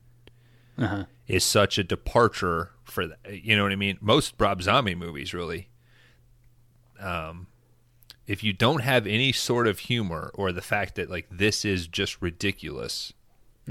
Uh-huh. 0.78 1.06
is 1.28 1.44
such 1.44 1.78
a 1.78 1.84
departure 1.84 2.72
for 2.84 3.08
that. 3.08 3.20
You 3.44 3.56
know 3.56 3.64
what 3.64 3.72
I 3.72 3.76
mean? 3.76 3.98
Most 4.02 4.34
Rob 4.40 4.62
Zombie 4.62 4.96
movies, 4.96 5.34
really. 5.34 5.70
Um, 7.00 7.48
if 8.28 8.44
you 8.44 8.54
don't 8.54 8.82
have 8.82 9.06
any 9.08 9.32
sort 9.32 9.68
of 9.68 9.80
humor 9.80 10.32
or 10.36 10.52
the 10.52 10.62
fact 10.62 10.96
that 10.96 11.10
like 11.10 11.28
this 11.32 11.66
is 11.66 11.88
just 11.88 12.22
ridiculous, 12.22 13.14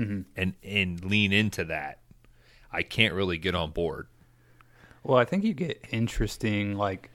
Mm-hmm. 0.00 0.20
and 0.34 0.54
and 0.62 1.04
lean 1.04 1.32
into 1.32 1.64
that, 1.64 1.98
I 2.72 2.82
can't 2.82 3.12
really 3.12 3.36
get 3.38 3.54
on 3.54 3.70
board. 3.70 4.06
Well, 5.02 5.18
I 5.18 5.24
think 5.24 5.44
you 5.44 5.54
get 5.54 5.84
interesting 5.90 6.74
like 6.74 7.10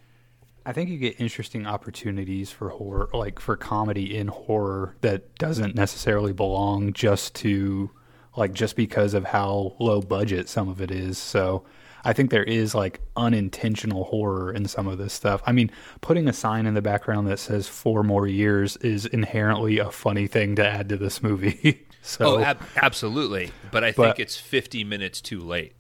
I 0.66 0.74
think 0.74 0.90
you 0.90 0.98
get 0.98 1.20
interesting 1.20 1.68
opportunities 1.68 2.52
for 2.52 2.70
horror 2.70 3.10
like 3.14 3.40
for 3.40 3.56
comedy 3.56 4.16
in 4.16 4.28
horror 4.28 4.96
that 5.02 5.36
doesn't 5.36 5.76
necessarily 5.76 6.34
belong 6.34 6.94
just 6.94 7.36
to 7.36 7.92
like 8.36 8.54
just 8.54 8.76
because 8.76 9.14
of 9.14 9.26
how 9.26 9.76
low 9.80 10.02
budget 10.02 10.50
some 10.50 10.68
of 10.68 10.82
it 10.82 10.92
is. 10.92 11.18
So 11.18 11.64
I 12.06 12.14
think 12.14 12.30
there 12.30 12.44
is 12.44 12.76
like 12.76 13.02
unintentional 13.18 14.06
horror 14.06 14.54
in 14.54 14.68
some 14.68 14.88
of 14.88 14.98
this 14.98 15.14
stuff. 15.14 15.42
I 15.46 15.52
mean, 15.52 15.72
putting 16.02 16.28
a 16.28 16.34
sign 16.34 16.66
in 16.66 16.74
the 16.74 16.82
background 16.82 17.28
that 17.28 17.40
says 17.40 17.68
four 17.68 18.04
more 18.04 18.28
years 18.28 18.78
is 18.78 19.06
inherently 19.06 19.80
a 19.80 19.92
funny 19.92 20.28
thing 20.28 20.56
to 20.58 20.66
add 20.66 20.90
to 20.90 20.98
this 20.98 21.24
movie. 21.24 21.86
so 22.02 22.38
Oh, 22.38 22.40
ab- 22.40 22.62
absolutely. 22.76 23.52
But 23.72 23.84
I 23.84 23.92
think 23.92 24.20
it's 24.20 24.38
50 24.38 24.84
minutes 24.84 25.20
too 25.20 25.40
late. 25.40 25.74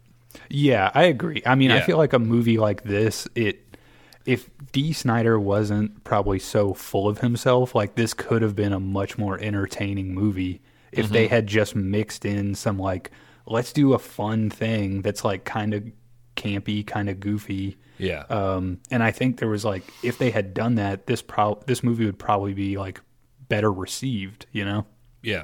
Yeah, 0.49 0.91
I 0.93 1.03
agree. 1.03 1.41
I 1.45 1.55
mean, 1.55 1.71
I 1.71 1.79
feel 1.81 1.97
like 1.97 2.11
a 2.11 2.19
movie 2.19 2.57
like 2.57 2.83
this, 2.83 3.27
it 3.35 3.61
if 4.25 4.49
Dee 4.71 4.91
Snider 4.91 5.39
wasn't 5.39 6.03
probably 6.03 6.39
so 6.39 6.73
full 6.73 7.07
of 7.07 7.19
himself, 7.19 7.75
like 7.75 7.95
this 7.95 8.13
could 8.13 8.41
have 8.41 8.55
been 8.55 8.73
a 8.73 8.79
much 8.79 9.17
more 9.17 9.39
entertaining 9.39 10.13
movie 10.13 10.61
if 10.91 11.09
they 11.09 11.25
mm-hmm. 11.25 11.35
had 11.35 11.47
just 11.47 11.75
mixed 11.75 12.25
in 12.25 12.55
some 12.55 12.79
like 12.79 13.11
let's 13.45 13.71
do 13.73 13.93
a 13.93 13.99
fun 13.99 14.49
thing 14.49 15.01
that's 15.01 15.23
like 15.23 15.43
kind 15.43 15.73
of 15.73 15.83
campy, 16.35 16.85
kind 16.85 17.09
of 17.09 17.19
goofy. 17.19 17.77
Yeah. 17.97 18.23
Um, 18.29 18.79
and 18.91 19.01
I 19.01 19.11
think 19.11 19.39
there 19.39 19.47
was 19.47 19.65
like 19.65 19.83
if 20.03 20.17
they 20.17 20.31
had 20.31 20.53
done 20.53 20.75
that, 20.75 21.07
this 21.07 21.21
pro- 21.21 21.61
this 21.65 21.83
movie 21.83 22.05
would 22.05 22.19
probably 22.19 22.53
be 22.53 22.77
like 22.77 23.01
better 23.47 23.71
received, 23.71 24.45
you 24.51 24.65
know? 24.65 24.85
Yeah. 25.21 25.43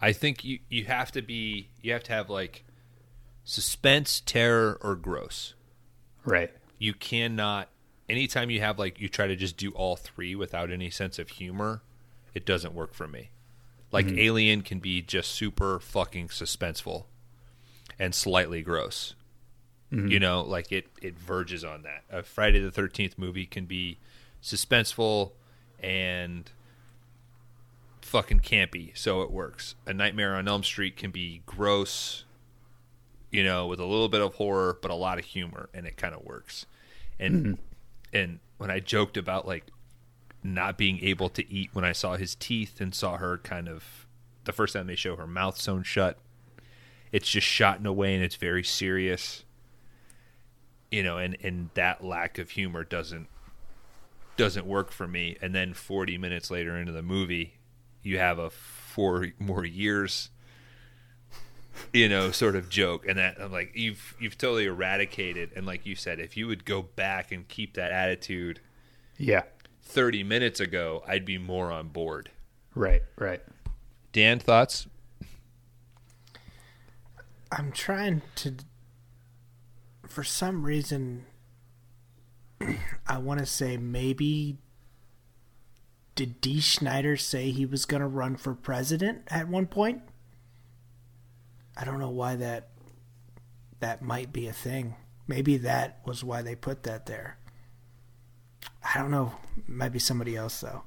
I 0.00 0.12
think 0.12 0.44
you 0.44 0.60
you 0.68 0.84
have 0.84 1.12
to 1.12 1.22
be 1.22 1.68
you 1.82 1.92
have 1.92 2.04
to 2.04 2.12
have 2.12 2.30
like 2.30 2.64
suspense, 3.44 4.20
terror, 4.24 4.78
or 4.80 4.96
gross. 4.96 5.54
Right. 6.24 6.50
You 6.78 6.94
cannot 6.94 7.68
anytime 8.08 8.50
you 8.50 8.60
have 8.60 8.78
like 8.78 9.00
you 9.00 9.08
try 9.08 9.26
to 9.26 9.36
just 9.36 9.56
do 9.56 9.70
all 9.70 9.96
three 9.96 10.34
without 10.34 10.70
any 10.70 10.90
sense 10.90 11.18
of 11.18 11.30
humor, 11.30 11.82
it 12.34 12.44
doesn't 12.44 12.74
work 12.74 12.94
for 12.94 13.08
me. 13.08 13.30
Like 13.92 14.08
Alien 14.08 14.62
can 14.62 14.80
be 14.80 15.02
just 15.02 15.30
super 15.30 15.78
fucking 15.78 16.26
suspenseful 16.26 17.04
and 17.98 18.14
slightly 18.14 18.62
gross. 18.62 19.14
Mm-hmm. 19.92 20.08
You 20.08 20.20
know, 20.20 20.42
like 20.42 20.72
it 20.72 20.86
it 21.00 21.18
verges 21.18 21.64
on 21.64 21.82
that. 21.82 22.04
A 22.10 22.22
Friday 22.22 22.58
the 22.58 22.70
13th 22.70 23.16
movie 23.16 23.46
can 23.46 23.66
be 23.66 23.98
suspenseful 24.42 25.32
and 25.80 26.50
fucking 28.00 28.40
campy, 28.40 28.96
so 28.96 29.22
it 29.22 29.30
works. 29.30 29.74
A 29.86 29.92
Nightmare 29.92 30.34
on 30.34 30.48
Elm 30.48 30.62
Street 30.62 30.96
can 30.96 31.10
be 31.10 31.42
gross, 31.46 32.24
you 33.30 33.44
know, 33.44 33.66
with 33.66 33.78
a 33.78 33.84
little 33.84 34.08
bit 34.08 34.20
of 34.20 34.34
horror 34.34 34.78
but 34.80 34.90
a 34.90 34.94
lot 34.94 35.18
of 35.18 35.24
humor, 35.24 35.68
and 35.72 35.86
it 35.86 35.96
kind 35.96 36.14
of 36.14 36.24
works. 36.24 36.66
And 37.20 37.44
mm-hmm. 37.46 37.54
and 38.12 38.40
when 38.58 38.70
I 38.70 38.80
joked 38.80 39.16
about 39.16 39.46
like 39.46 39.64
not 40.42 40.76
being 40.76 41.02
able 41.02 41.28
to 41.30 41.52
eat 41.52 41.70
when 41.72 41.84
I 41.84 41.92
saw 41.92 42.16
his 42.16 42.34
teeth 42.34 42.80
and 42.80 42.94
saw 42.94 43.16
her 43.16 43.38
kind 43.38 43.68
of 43.68 44.06
the 44.44 44.52
first 44.52 44.74
time 44.74 44.86
they 44.86 44.94
show 44.94 45.16
her 45.16 45.26
mouth 45.26 45.58
sewn 45.58 45.82
shut, 45.82 46.18
it's 47.14 47.30
just 47.30 47.46
shot 47.46 47.78
in 47.78 47.86
a 47.86 47.92
way 47.92 48.12
and 48.14 48.24
it's 48.24 48.34
very 48.34 48.64
serious. 48.64 49.44
You 50.90 51.02
know, 51.04 51.16
and 51.18 51.36
and 51.42 51.70
that 51.74 52.02
lack 52.04 52.38
of 52.38 52.50
humor 52.50 52.82
doesn't 52.82 53.28
doesn't 54.36 54.66
work 54.66 54.90
for 54.90 55.06
me. 55.06 55.36
And 55.40 55.54
then 55.54 55.74
40 55.74 56.18
minutes 56.18 56.50
later 56.50 56.76
into 56.76 56.90
the 56.90 57.02
movie, 57.02 57.54
you 58.02 58.18
have 58.18 58.38
a 58.40 58.50
four 58.50 59.28
more 59.38 59.64
years 59.64 60.30
you 61.92 62.08
know 62.08 62.30
sort 62.30 62.54
of 62.54 62.68
joke 62.68 63.04
and 63.08 63.18
that 63.18 63.36
I'm 63.40 63.50
like 63.50 63.72
you've 63.74 64.14
you've 64.20 64.38
totally 64.38 64.66
eradicated 64.66 65.50
and 65.56 65.66
like 65.66 65.84
you 65.84 65.96
said 65.96 66.20
if 66.20 66.36
you 66.36 66.46
would 66.46 66.64
go 66.64 66.82
back 66.82 67.32
and 67.32 67.48
keep 67.48 67.74
that 67.74 67.90
attitude 67.90 68.60
Yeah. 69.18 69.42
30 69.82 70.22
minutes 70.22 70.60
ago 70.60 71.02
I'd 71.04 71.24
be 71.24 71.36
more 71.38 71.72
on 71.72 71.88
board 71.88 72.30
Right. 72.76 73.02
Right. 73.18 73.42
Dan 74.12 74.38
thoughts 74.38 74.86
I'm 77.50 77.72
trying 77.72 78.22
to. 78.36 78.54
For 80.06 80.24
some 80.24 80.64
reason, 80.64 81.24
I 83.06 83.18
want 83.18 83.40
to 83.40 83.46
say 83.46 83.76
maybe. 83.76 84.58
Did 86.14 86.40
Dee 86.40 86.60
Snider 86.60 87.16
say 87.16 87.50
he 87.50 87.66
was 87.66 87.86
going 87.86 88.00
to 88.00 88.06
run 88.06 88.36
for 88.36 88.54
president 88.54 89.22
at 89.28 89.48
one 89.48 89.66
point? 89.66 90.02
I 91.76 91.84
don't 91.84 91.98
know 91.98 92.10
why 92.10 92.36
that. 92.36 92.68
That 93.80 94.00
might 94.00 94.32
be 94.32 94.46
a 94.46 94.52
thing. 94.52 94.94
Maybe 95.26 95.56
that 95.58 96.00
was 96.06 96.22
why 96.22 96.42
they 96.42 96.54
put 96.54 96.84
that 96.84 97.06
there. 97.06 97.38
I 98.82 98.98
don't 98.98 99.10
know. 99.10 99.32
Might 99.66 99.92
be 99.92 99.98
somebody 99.98 100.36
else 100.36 100.60
though. 100.60 100.82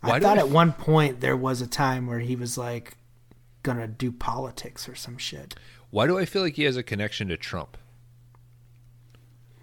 Why 0.00 0.16
I 0.16 0.20
thought 0.20 0.38
at 0.38 0.48
one 0.48 0.72
point 0.72 1.20
there 1.20 1.36
was 1.36 1.60
a 1.60 1.66
time 1.66 2.06
where 2.06 2.20
he 2.20 2.36
was 2.36 2.56
like 2.56 2.96
gonna 3.62 3.88
do 3.88 4.10
politics 4.12 4.88
or 4.88 4.94
some 4.94 5.18
shit. 5.18 5.54
why 5.90 6.06
do 6.06 6.18
I 6.18 6.24
feel 6.24 6.42
like 6.42 6.54
he 6.54 6.64
has 6.64 6.76
a 6.76 6.82
connection 6.82 7.28
to 7.28 7.36
Trump 7.36 7.76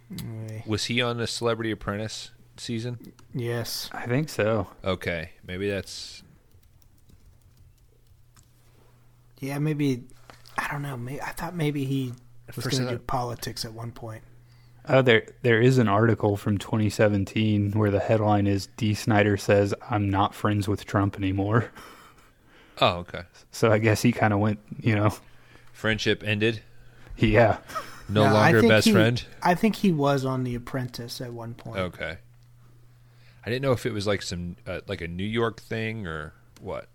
Anyway, 0.09 0.63
was 0.65 0.85
he 0.85 1.01
on 1.01 1.17
the 1.17 1.27
Celebrity 1.27 1.71
Apprentice 1.71 2.31
season 2.57 3.13
Yes. 3.33 3.89
I 3.91 4.05
think 4.05 4.29
so. 4.29 4.67
okay 4.83 5.31
maybe 5.45 5.69
that's 5.69 6.23
Yeah, 9.39 9.59
maybe. 9.59 10.03
I 10.57 10.67
don't 10.71 10.81
know. 10.81 10.97
Maybe, 10.97 11.21
I 11.21 11.31
thought 11.31 11.55
maybe 11.55 11.85
he 11.85 12.13
was 12.47 12.65
first 12.65 12.79
going 12.79 12.89
to 12.89 12.97
do 12.97 13.03
politics 13.03 13.65
at 13.65 13.73
one 13.73 13.91
point. 13.91 14.23
Oh, 14.89 15.01
there 15.01 15.27
there 15.41 15.61
is 15.61 15.77
an 15.77 15.87
article 15.87 16.37
from 16.37 16.57
2017 16.57 17.73
where 17.73 17.91
the 17.91 17.99
headline 17.99 18.47
is 18.47 18.67
Dee 18.77 18.93
Snider 18.93 19.35
says 19.35 19.73
I'm 19.89 20.09
not 20.09 20.33
friends 20.33 20.67
with 20.67 20.85
Trump 20.85 21.17
anymore. 21.17 21.71
oh 22.81 22.97
okay 22.99 23.23
So 23.51 23.71
I 23.71 23.77
guess 23.79 24.01
he 24.01 24.11
kind 24.11 24.33
of 24.33 24.39
went, 24.39 24.59
you 24.79 24.95
know, 24.95 25.13
friendship 25.73 26.23
ended 26.25 26.61
yeah, 27.17 27.57
no 28.09 28.25
No, 28.27 28.33
longer 28.33 28.61
best 28.67 28.85
he- 28.85 28.91
friend 28.93 29.23
I 29.41 29.55
think 29.55 29.77
he 29.77 29.91
was 29.91 30.23
on 30.25 30.43
The 30.43 30.55
Apprentice 30.55 31.19
at 31.21 31.33
one 31.33 31.53
point. 31.55 31.77
okay 31.77 32.17
I 33.45 33.49
didn't 33.49 33.61
know 33.63 33.71
if 33.71 33.85
it 33.85 33.93
was 33.93 34.05
like 34.05 34.21
some 34.21 34.57
uh, 34.67 34.81
like 34.87 35.01
a 35.01 35.07
New 35.07 35.23
York 35.25 35.61
thing 35.61 36.05
or 36.05 36.33
what 36.61 36.87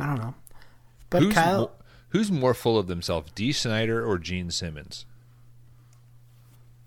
I 0.00 0.06
don't 0.06 0.18
know. 0.18 0.34
But 1.10 1.22
who's 1.22 1.34
Kyle, 1.34 1.60
mo- 1.60 1.70
who's 2.10 2.30
more 2.32 2.54
full 2.54 2.78
of 2.78 2.86
themselves, 2.86 3.30
Dee 3.34 3.52
Snider 3.52 4.04
or 4.04 4.18
Gene 4.18 4.50
Simmons? 4.50 5.06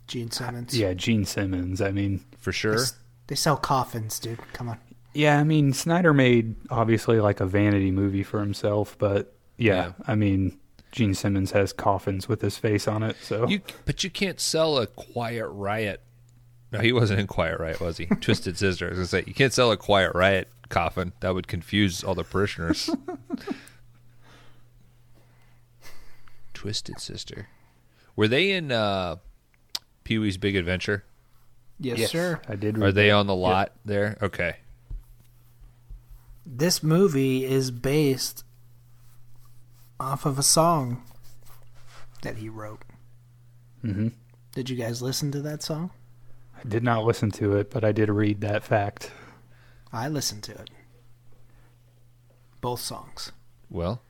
Gene 0.07 0.31
Simmons. 0.31 0.77
yeah, 0.77 0.93
Gene 0.93 1.25
Simmons. 1.25 1.81
I 1.81 1.91
mean, 1.91 2.23
For 2.37 2.51
sure. 2.51 2.77
S- 3.27 3.29
they 3.29 3.35
sell 3.35 3.57
coffins, 3.57 4.19
dude. 4.19 4.39
Come 4.53 4.69
on. 4.69 4.79
yeah, 5.13 5.39
I 5.39 5.43
mean 5.43 5.73
Snider 5.73 6.13
made 6.13 6.55
obviously 6.69 7.19
like 7.19 7.39
a 7.39 7.45
vanity 7.45 7.91
movie 7.91 8.23
for 8.23 8.39
himself, 8.39 8.95
but 8.97 9.33
yeah, 9.57 9.73
Yeah. 9.75 9.91
I 10.07 10.15
mean 10.15 10.57
Gene 10.91 11.13
Simmons 11.13 11.51
has 11.51 11.73
coffins 11.73 12.27
with 12.29 12.41
his 12.41 12.57
face 12.57 12.87
on 12.87 13.03
it, 13.03 13.17
so 13.21 13.47
You, 13.47 13.61
but 13.85 14.03
you 14.03 14.09
can't 14.09 14.39
sell 14.39 14.77
a 14.77 14.87
Quiet 14.87 15.47
Riot. 15.49 16.01
No, 16.71 16.79
he 16.79 16.91
wasn't 16.91 17.19
in 17.19 17.27
Quiet 17.27 17.59
Riot, 17.59 17.79
was 17.79 17.97
he? 17.97 18.05
Twisted 18.21 18.57
Sister. 18.57 18.87
I 18.87 18.89
was 18.89 18.97
gonna 18.97 19.07
say 19.07 19.23
you 19.27 19.33
can't 19.33 19.53
sell 19.53 19.71
a 19.71 19.77
Quiet 19.77 20.13
Riot 20.15 20.47
coffin. 20.69 21.13
That 21.21 21.33
would 21.33 21.47
confuse 21.47 22.03
all 22.03 22.15
the 22.15 22.23
parishioners. 22.23 22.89
Twisted 26.53 26.99
Sister. 26.99 27.47
Were 28.15 28.27
they 28.27 28.51
in 28.51 28.71
uh, 28.71 29.17
Pee 30.03 30.17
Wee's 30.17 30.37
Big 30.37 30.55
Adventure? 30.55 31.03
Yes, 31.79 32.11
sir. 32.11 32.41
I 32.47 32.55
did. 32.55 32.81
Are 32.81 32.91
they 32.91 33.07
that. 33.07 33.15
on 33.15 33.27
the 33.27 33.35
lot 33.35 33.71
there? 33.85 34.17
Okay. 34.21 34.57
This 36.45 36.81
movie 36.81 37.45
is 37.45 37.71
based 37.71 38.43
off 39.99 40.25
of 40.25 40.39
a 40.39 40.43
song 40.43 41.03
that 42.21 42.37
he 42.37 42.49
wrote. 42.49 42.83
Mm-hmm. 43.83 44.09
Did 44.53 44.69
you 44.69 44.75
guys 44.75 45.01
listen 45.01 45.31
to 45.33 45.41
that 45.41 45.61
song? 45.61 45.91
I 46.57 46.67
did 46.67 46.83
not 46.83 47.03
listen 47.03 47.29
to 47.31 47.55
it, 47.57 47.69
but 47.69 47.83
I 47.83 47.91
did 47.91 48.09
read 48.09 48.41
that 48.41 48.63
fact. 48.63 49.11
I 49.93 50.07
listened 50.07 50.43
to 50.43 50.53
it. 50.53 50.69
Both 52.61 52.79
songs. 52.79 53.31
Well, 53.69 54.01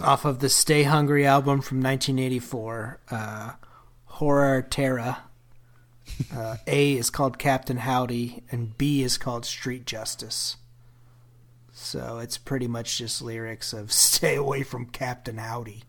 Off 0.00 0.24
of 0.24 0.38
the 0.38 0.48
Stay 0.48 0.84
Hungry 0.84 1.26
album 1.26 1.60
from 1.60 1.78
1984, 1.78 3.00
uh, 3.10 3.52
Horror-Teria. 4.04 5.18
Uh, 6.34 6.56
A 6.66 6.92
is 6.92 7.10
called 7.10 7.38
Captain 7.38 7.78
Howdy, 7.78 8.44
and 8.50 8.76
B 8.76 9.02
is 9.02 9.18
called 9.18 9.44
Street 9.44 9.84
Justice. 9.86 10.58
So 11.72 12.18
it's 12.18 12.38
pretty 12.38 12.68
much 12.68 12.98
just 12.98 13.20
lyrics 13.20 13.72
of 13.72 13.90
"Stay 13.92 14.36
away 14.36 14.62
from 14.62 14.86
Captain 14.86 15.38
Howdy," 15.38 15.82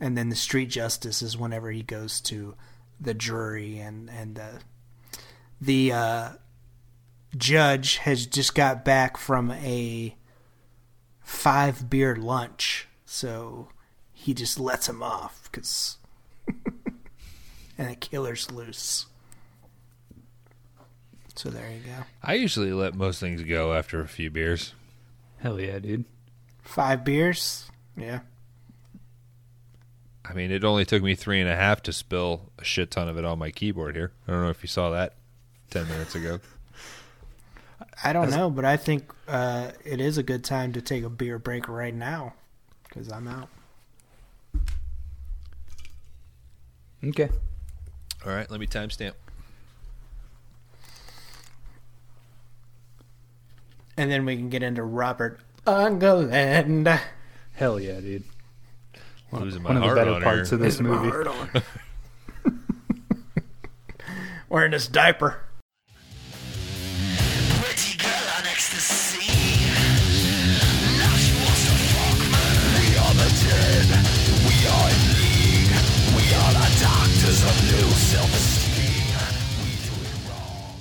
and 0.00 0.16
then 0.16 0.30
the 0.30 0.36
Street 0.36 0.70
Justice 0.70 1.22
is 1.22 1.36
whenever 1.36 1.70
he 1.70 1.82
goes 1.82 2.20
to 2.22 2.54
the 3.00 3.14
jury 3.14 3.78
and 3.78 4.08
and 4.08 4.38
uh, 4.38 4.58
the 5.60 5.92
uh, 5.92 6.28
judge 7.36 7.98
has 7.98 8.26
just 8.26 8.54
got 8.54 8.84
back 8.84 9.16
from 9.16 9.50
a 9.50 10.16
five 11.24 11.90
beer 11.90 12.14
lunch, 12.14 12.86
so 13.04 13.68
he 14.12 14.34
just 14.34 14.60
lets 14.60 14.88
him 14.88 15.02
off 15.02 15.48
because, 15.50 15.96
and 17.78 17.90
a 17.90 17.96
killer's 17.96 18.50
loose. 18.52 19.06
So 21.34 21.48
there 21.48 21.68
you 21.68 21.80
go. 21.80 22.04
I 22.22 22.34
usually 22.34 22.72
let 22.72 22.94
most 22.94 23.18
things 23.18 23.42
go 23.42 23.74
after 23.74 24.00
a 24.00 24.06
few 24.06 24.30
beers. 24.30 24.72
Hell 25.38 25.60
yeah, 25.60 25.80
dude. 25.80 26.04
Five 26.62 27.04
beers, 27.04 27.68
yeah. 27.96 28.20
I 30.24 30.32
mean, 30.32 30.50
it 30.50 30.64
only 30.64 30.84
took 30.84 31.02
me 31.02 31.14
three 31.14 31.40
and 31.40 31.50
a 31.50 31.56
half 31.56 31.82
to 31.82 31.92
spill 31.92 32.52
a 32.58 32.64
shit 32.64 32.90
ton 32.90 33.08
of 33.08 33.18
it 33.18 33.24
on 33.24 33.38
my 33.38 33.50
keyboard 33.50 33.96
here. 33.96 34.12
I 34.26 34.32
don't 34.32 34.42
know 34.42 34.50
if 34.50 34.62
you 34.62 34.68
saw 34.68 34.90
that 34.90 35.16
ten 35.70 35.86
minutes 35.88 36.14
ago. 36.14 36.40
I 38.02 38.12
don't 38.12 38.30
know, 38.30 38.50
but 38.50 38.64
I 38.64 38.76
think 38.76 39.12
uh, 39.28 39.70
it 39.84 40.00
is 40.00 40.18
a 40.18 40.22
good 40.22 40.44
time 40.44 40.72
to 40.72 40.80
take 40.82 41.04
a 41.04 41.10
beer 41.10 41.38
break 41.38 41.68
right 41.68 41.94
now 41.94 42.34
because 42.88 43.10
I'm 43.10 43.28
out. 43.28 43.48
Okay. 47.04 47.28
All 48.26 48.32
right, 48.32 48.50
let 48.50 48.58
me 48.60 48.66
timestamp. 48.66 49.12
And 53.96 54.10
then 54.10 54.24
we 54.24 54.36
can 54.36 54.48
get 54.48 54.62
into 54.62 54.82
Robert 54.82 55.38
Englund. 55.66 57.00
Hell 57.54 57.78
yeah, 57.78 58.00
dude. 58.00 58.24
Losing 59.32 59.62
my 59.62 59.70
One 59.70 59.76
of 59.76 59.82
the 59.82 59.86
heart 59.86 59.96
better 59.98 60.10
on 60.12 60.22
parts 60.22 60.50
here. 60.50 60.56
of 60.56 60.60
this 60.62 60.80
movie. 60.80 61.10
Wearing 64.48 64.70
this 64.72 64.86
diaper. 64.88 65.40
We 78.22 79.70
do 79.82 80.04
it 80.04 80.28
wrong. 80.30 80.80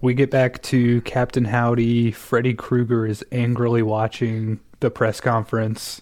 We 0.00 0.14
get 0.14 0.30
back 0.30 0.62
to 0.64 1.00
Captain 1.02 1.44
Howdy. 1.44 2.12
Freddy 2.12 2.54
Krueger 2.54 3.06
is 3.06 3.22
angrily 3.30 3.82
watching 3.82 4.60
the 4.80 4.90
press 4.90 5.20
conference. 5.20 6.00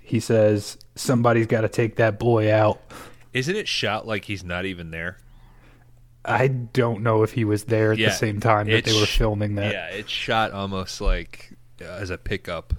He 0.00 0.20
says 0.20 0.78
somebody's 0.94 1.46
got 1.46 1.62
to 1.62 1.68
take 1.68 1.96
that 1.96 2.18
boy 2.18 2.52
out. 2.52 2.80
Isn't 3.32 3.56
it 3.56 3.66
shot 3.66 4.06
like 4.06 4.26
he's 4.26 4.44
not 4.44 4.64
even 4.64 4.90
there? 4.92 5.16
I 6.24 6.46
don't 6.46 7.02
know 7.02 7.24
if 7.24 7.32
he 7.32 7.44
was 7.44 7.64
there 7.64 7.92
at 7.92 7.98
Yeah, 7.98 8.10
the 8.10 8.14
same 8.14 8.38
time 8.38 8.68
that 8.68 8.84
they 8.84 8.92
were 8.98 9.06
filming 9.06 9.56
that. 9.56 9.72
Yeah, 9.72 9.86
it's 9.88 10.10
shot 10.10 10.52
almost 10.52 11.00
like 11.00 11.50
uh, 11.80 11.84
as 11.84 12.10
a 12.10 12.18
pickup, 12.18 12.74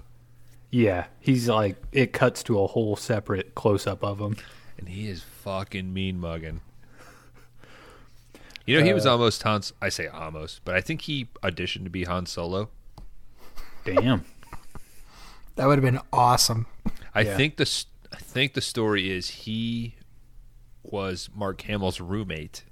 Yeah, 0.70 1.06
he's 1.20 1.46
like 1.48 1.76
it 1.92 2.14
cuts 2.14 2.42
to 2.44 2.58
a 2.60 2.66
whole 2.66 2.96
separate 2.96 3.54
close 3.54 3.86
up 3.86 4.02
of 4.02 4.18
him. 4.18 4.36
and 4.78 4.88
he 4.88 5.08
is 5.10 5.24
fucking 5.44 5.92
mean 5.92 6.18
mugging. 6.18 6.60
You 8.66 8.78
know, 8.80 8.84
he 8.86 8.94
was 8.94 9.04
uh, 9.04 9.12
almost 9.12 9.42
Hans. 9.42 9.72
I 9.82 9.90
say 9.90 10.06
almost, 10.06 10.62
but 10.64 10.74
I 10.74 10.80
think 10.80 11.02
he 11.02 11.28
auditioned 11.42 11.84
to 11.84 11.90
be 11.90 12.04
Han 12.04 12.24
Solo. 12.26 12.70
Damn. 13.84 14.24
That 15.56 15.66
would 15.66 15.76
have 15.78 15.84
been 15.84 16.00
awesome. 16.12 16.66
I 17.14 17.20
Yeah. 17.20 17.36
think 17.36 17.56
the 17.56 17.62
s- 17.62 17.86
I 18.10 18.16
think 18.16 18.54
the 18.54 18.60
story 18.62 19.10
is 19.10 19.28
he 19.30 19.96
was 20.82 21.28
Mark 21.34 21.60
Hamill's 21.62 22.00
roommate. 22.00 22.64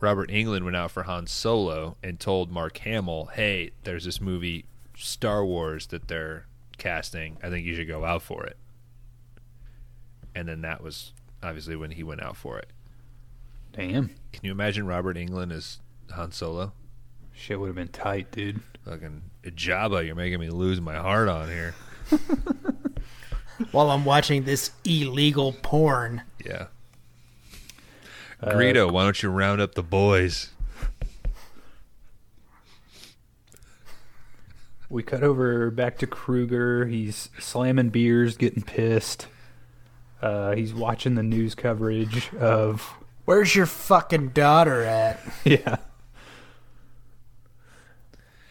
Robert 0.00 0.28
Englund 0.30 0.64
went 0.64 0.76
out 0.76 0.90
for 0.90 1.04
Han 1.04 1.26
Solo 1.26 1.96
and 2.02 2.18
told 2.18 2.50
Mark 2.50 2.76
Hamill, 2.78 3.26
"Hey, 3.26 3.70
there's 3.84 4.04
this 4.04 4.20
movie 4.20 4.64
Star 4.96 5.44
Wars 5.44 5.86
that 5.88 6.08
they're 6.08 6.46
casting. 6.78 7.38
I 7.42 7.48
think 7.48 7.64
you 7.64 7.74
should 7.76 7.88
go 7.88 8.04
out 8.04 8.22
for 8.22 8.44
it." 8.44 8.56
And 10.34 10.48
then 10.48 10.62
that 10.62 10.82
was 10.82 11.12
obviously 11.42 11.76
when 11.76 11.92
he 11.92 12.02
went 12.02 12.22
out 12.22 12.36
for 12.36 12.58
it. 12.58 12.68
Damn. 13.72 14.08
Can 14.32 14.44
you 14.44 14.52
imagine 14.52 14.86
Robert 14.86 15.16
Englund 15.16 15.52
as 15.52 15.78
Han 16.12 16.32
Solo? 16.32 16.72
Shit 17.32 17.58
would 17.58 17.66
have 17.66 17.74
been 17.74 17.88
tight, 17.88 18.30
dude. 18.30 18.60
Fucking 18.84 19.22
Jabba, 19.44 20.06
you're 20.06 20.14
making 20.14 20.40
me 20.40 20.50
lose 20.50 20.80
my 20.80 20.96
heart 20.96 21.28
on 21.28 21.48
here. 21.48 21.74
While 23.72 23.90
I'm 23.90 24.04
watching 24.04 24.44
this 24.44 24.70
illegal 24.84 25.52
porn. 25.62 26.22
Yeah. 26.44 26.66
Uh, 28.42 28.52
Greedo, 28.52 28.90
why 28.90 29.04
don't 29.04 29.22
you 29.22 29.30
round 29.30 29.60
up 29.60 29.74
the 29.74 29.82
boys? 29.82 30.50
We 34.90 35.02
cut 35.02 35.24
over 35.24 35.70
back 35.70 35.98
to 35.98 36.06
Krueger. 36.06 36.86
He's 36.86 37.30
slamming 37.40 37.88
beers, 37.88 38.36
getting 38.36 38.62
pissed. 38.62 39.26
Uh, 40.24 40.54
he's 40.54 40.72
watching 40.72 41.16
the 41.16 41.22
news 41.22 41.54
coverage 41.54 42.32
of 42.34 42.94
Where's 43.26 43.54
your 43.54 43.66
fucking 43.66 44.28
daughter 44.28 44.82
at? 44.82 45.20
yeah. 45.44 45.76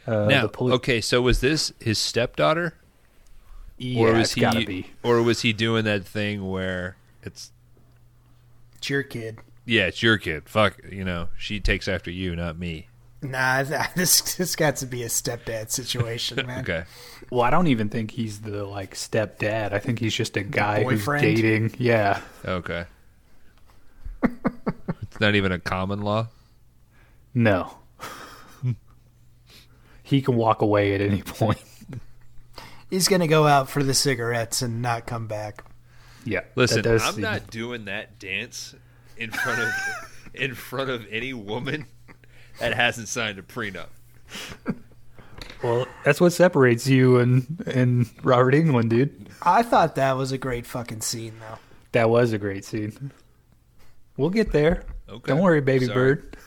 Uh, 0.06 0.26
now, 0.26 0.42
the 0.44 0.50
poli- 0.50 0.74
okay, 0.74 1.02
so 1.02 1.22
was 1.22 1.40
this 1.42 1.72
his 1.80 1.98
stepdaughter, 1.98 2.76
yeah, 3.78 4.02
or 4.04 4.14
was 4.14 4.20
it's 4.22 4.34
he, 4.34 4.42
gotta 4.42 4.66
be. 4.66 4.88
or 5.02 5.22
was 5.24 5.42
he 5.42 5.54
doing 5.54 5.86
that 5.86 6.06
thing 6.06 6.48
where 6.50 6.98
it's 7.24 7.52
It's 8.78 8.90
your 8.90 9.02
kid. 9.04 9.40
yeah, 9.66 9.88
it's 9.88 10.04
your 10.04 10.18
kid. 10.18 10.50
Fuck, 10.50 10.78
you 10.92 11.06
know, 11.06 11.30
she 11.38 11.60
takes 11.60 11.88
after 11.88 12.12
you, 12.12 12.36
not 12.36 12.60
me. 12.60 12.88
Nah, 13.24 13.64
this 13.96 14.36
this 14.36 14.56
got 14.56 14.78
to 14.78 14.86
be 14.86 15.04
a 15.04 15.08
stepdad 15.08 15.70
situation, 15.72 16.46
man. 16.48 16.60
Okay, 16.62 16.84
Well, 17.32 17.42
I 17.42 17.50
don't 17.50 17.68
even 17.68 17.90
think 17.90 18.12
he's 18.12 18.42
the 18.42 18.66
like 18.66 18.96
stepdad. 18.96 19.74
I 19.74 19.80
think 19.80 20.00
he's 20.00 20.14
just 20.14 20.38
a 20.38 20.44
guy 20.44 20.84
who's 20.84 21.06
dating. 21.06 21.76
Yeah. 21.78 22.22
okay. 22.46 22.86
it's 24.24 25.20
not 25.20 25.36
even 25.36 25.52
a 25.52 25.60
common 25.60 26.02
law. 26.02 26.28
No. 27.34 27.78
he 30.04 30.22
can 30.22 30.36
walk 30.36 30.62
away 30.62 30.94
at 30.94 31.02
any 31.02 31.22
point. 31.24 31.62
He's 32.90 33.08
gonna 33.08 33.28
go 33.28 33.48
out 33.48 33.70
for 33.70 33.82
the 33.82 33.94
cigarettes 33.94 34.62
and 34.62 34.82
not 34.82 35.08
come 35.08 35.28
back. 35.28 35.64
Yeah. 36.26 36.42
Listen, 36.56 36.86
I'm 36.88 37.00
seem- 37.00 37.22
not 37.22 37.50
doing 37.50 37.86
that 37.86 38.20
dance 38.20 38.76
in 39.18 39.32
front 39.32 39.62
of 39.62 39.70
in 40.34 40.54
front 40.56 40.90
of 40.90 41.06
any 41.10 41.34
woman 41.34 41.86
that 42.60 42.74
hasn't 42.74 43.08
signed 43.08 43.40
a 43.40 43.42
prenup. 43.42 43.88
Well, 45.64 45.88
that's 46.04 46.20
what 46.20 46.34
separates 46.34 46.88
you 46.88 47.20
and 47.20 47.64
and 47.66 48.10
Robert 48.24 48.54
Englund, 48.54 48.90
dude. 48.90 49.30
I 49.42 49.64
thought 49.64 49.96
that 49.96 50.18
was 50.18 50.32
a 50.32 50.38
great 50.38 50.66
fucking 50.66 51.02
scene, 51.02 51.36
though. 51.40 51.58
That 51.94 52.10
was 52.10 52.34
a 52.34 52.38
great 52.38 52.66
scene. 52.66 53.12
We'll 54.18 54.30
get 54.30 54.52
there. 54.52 54.84
Okay. 55.10 55.32
Don't 55.32 55.42
worry, 55.42 55.62
baby 55.62 55.86
Sorry. 55.86 56.16
bird. 56.16 56.38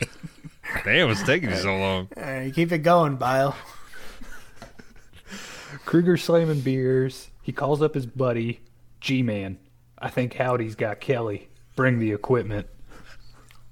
Damn, 0.84 1.10
it's 1.10 1.22
taking 1.22 1.50
you 1.50 1.56
so 1.56 1.76
long. 1.76 2.08
All 2.16 2.22
right, 2.22 2.54
keep 2.54 2.72
it 2.72 2.78
going, 2.78 3.16
Bile. 3.16 3.56
Krueger 5.84 6.16
slamming 6.16 6.60
beers. 6.60 7.28
He 7.42 7.52
calls 7.52 7.82
up 7.82 7.94
his 7.94 8.06
buddy, 8.06 8.60
G 9.00 9.22
Man. 9.22 9.58
I 9.98 10.08
think 10.10 10.34
Howdy's 10.34 10.74
got 10.74 11.00
Kelly. 11.00 11.48
Bring 11.76 11.98
the 11.98 12.12
equipment. 12.12 12.66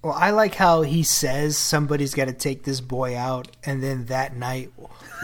Well, 0.03 0.13
I 0.13 0.31
like 0.31 0.55
how 0.55 0.83
he 0.83 1.03
says 1.03 1.57
somebody's 1.57 2.15
got 2.15 2.27
to 2.27 2.33
take 2.33 2.63
this 2.63 2.81
boy 2.81 3.17
out, 3.17 3.49
and 3.65 3.83
then 3.83 4.07
that 4.07 4.37
night, 4.37 4.73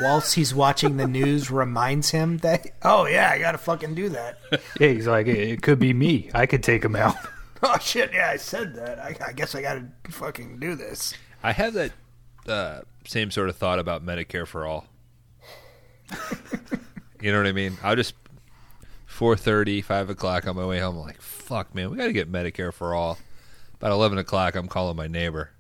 whilst 0.01 0.35
he's 0.35 0.53
watching 0.53 0.97
the 0.97 1.07
news, 1.07 1.51
reminds 1.51 2.11
him 2.11 2.39
that, 2.39 2.67
oh 2.83 3.07
yeah, 3.07 3.31
I 3.31 3.39
gotta 3.39 3.59
fucking 3.59 3.95
do 3.95 4.09
that. 4.11 4.39
Yeah, 4.81 4.89
he's 4.89 5.07
like, 5.07 5.27
it, 5.27 5.39
it 5.39 5.63
could 5.63 5.79
be 5.79 5.93
me. 5.93 6.31
I 6.35 6.47
could 6.47 6.63
take 6.63 6.85
him 6.85 6.97
out. 6.97 7.17
oh 7.63 7.79
shit, 7.79 8.13
yeah, 8.13 8.31
I 8.31 8.37
said 8.37 8.75
that. 8.75 8.99
I, 8.99 9.17
I 9.25 9.33
guess 9.33 9.55
I 9.55 9.63
gotta 9.63 9.87
fucking 10.11 10.59
do 10.59 10.75
this. 10.75 11.15
I 11.43 11.53
have 11.53 11.75
that 11.75 11.93
uh, 12.49 12.81
same 13.07 13.31
sort 13.31 13.49
of 13.49 13.57
thought 13.57 13.79
about 13.79 14.05
Medicare 14.05 14.47
for 14.47 14.67
all. 14.67 14.87
you 17.21 17.31
know 17.31 17.39
what 17.39 17.47
I 17.47 17.53
mean? 17.53 17.79
I'll 17.83 17.97
just 17.97 18.15
4.30, 19.09 19.85
5 19.85 20.11
o'clock 20.11 20.47
on 20.47 20.57
my 20.57 20.67
way 20.67 20.81
home. 20.81 20.97
I'm 20.97 21.03
like, 21.03 21.21
fuck, 21.21 21.75
man, 21.75 21.91
we 21.91 21.97
got 21.97 22.07
to 22.07 22.13
get 22.13 22.31
Medicare 22.31 22.73
for 22.73 22.95
all. 22.95 23.19
About 23.85 23.93
11 23.97 24.17
o'clock, 24.17 24.55
I'm 24.55 24.67
calling 24.67 24.97
my 24.97 25.09
neighbor. 25.09 25.51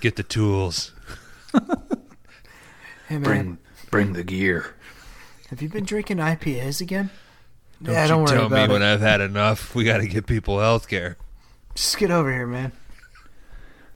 get 0.00 0.16
the 0.16 0.22
tools. 0.22 0.90
Hey 1.52 3.18
man, 3.18 3.20
Bring, 3.20 3.58
bring 3.90 4.12
the 4.14 4.24
gear. 4.24 4.74
have 5.50 5.60
you 5.60 5.68
been 5.68 5.84
drinking 5.84 6.16
IPAs 6.16 6.80
again? 6.80 7.10
Don't 7.82 7.92
yeah, 7.92 8.04
you 8.04 8.08
don't 8.08 8.20
worry 8.22 8.30
tell 8.30 8.48
me 8.48 8.56
about 8.56 8.70
when. 8.70 8.82
I've 8.82 9.02
had 9.02 9.20
enough. 9.20 9.74
We 9.74 9.84
got 9.84 9.98
to 9.98 10.08
get 10.08 10.26
people 10.26 10.60
health 10.60 10.88
care. 10.88 11.18
Just 11.74 11.98
get 11.98 12.10
over 12.10 12.32
here, 12.32 12.46
man. 12.46 12.72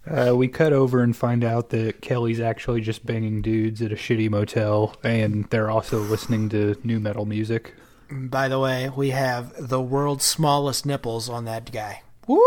Uh, 0.07 0.35
we 0.37 0.47
cut 0.47 0.75
over 0.75 1.03
and 1.03 1.17
find 1.17 1.45
out 1.45 1.71
that 1.71 2.03
Kelly's 2.03 2.41
actually 2.41 2.83
just 2.83 3.07
banging 3.07 3.41
dudes 3.41 3.81
at 3.81 3.91
a 3.91 3.95
shitty 3.95 4.29
motel, 4.29 4.97
and 5.03 5.47
they're 5.49 5.71
also 5.71 5.99
listening 5.99 6.51
to 6.51 6.79
nu 6.85 7.01
metal 7.01 7.25
music. 7.25 7.75
By 8.11 8.49
the 8.49 8.59
way, 8.61 8.91
we 8.95 9.11
have 9.11 9.55
the 9.57 9.81
world's 9.81 10.27
smallest 10.27 10.85
nipples 10.85 11.31
on 11.31 11.47
that 11.47 11.73
guy. 11.73 12.03
Woo! 12.27 12.43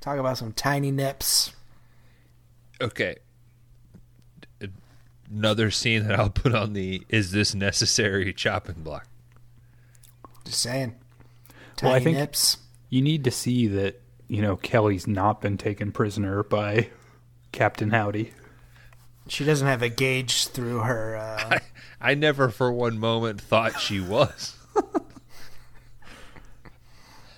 Talk 0.00 0.18
about 0.18 0.38
some 0.38 0.52
tiny 0.52 0.90
nips. 0.90 1.52
Okay. 2.80 3.16
Another 5.30 5.70
scene 5.70 6.08
that 6.08 6.18
I'll 6.18 6.30
put 6.30 6.54
on 6.54 6.72
the 6.72 7.04
is 7.08 7.30
this 7.30 7.54
necessary 7.54 8.32
chopping 8.32 8.82
block. 8.82 9.06
Just 10.44 10.60
saying. 10.60 10.96
Tiny 11.76 11.88
Well, 11.90 12.00
I 12.00 12.02
think- 12.04 12.16
nips. 12.16 12.56
You 12.88 13.02
need 13.02 13.22
to 13.24 13.30
see 13.30 13.68
that, 13.68 14.02
you 14.26 14.42
know, 14.42 14.56
Kelly's 14.56 15.06
not 15.06 15.40
been 15.40 15.56
taken 15.56 15.92
prisoner 15.92 16.42
by 16.42 16.88
Captain 17.52 17.90
Howdy. 17.90 18.32
She 19.28 19.44
doesn't 19.44 19.68
have 19.68 19.82
a 19.82 19.88
gauge 19.88 20.48
through 20.48 20.80
her. 20.80 21.16
Uh, 21.16 21.58
I 22.00 22.14
never 22.14 22.48
for 22.48 22.72
one 22.72 22.98
moment 22.98 23.40
thought 23.40 23.78
she 23.80 24.00
was. 24.00 24.56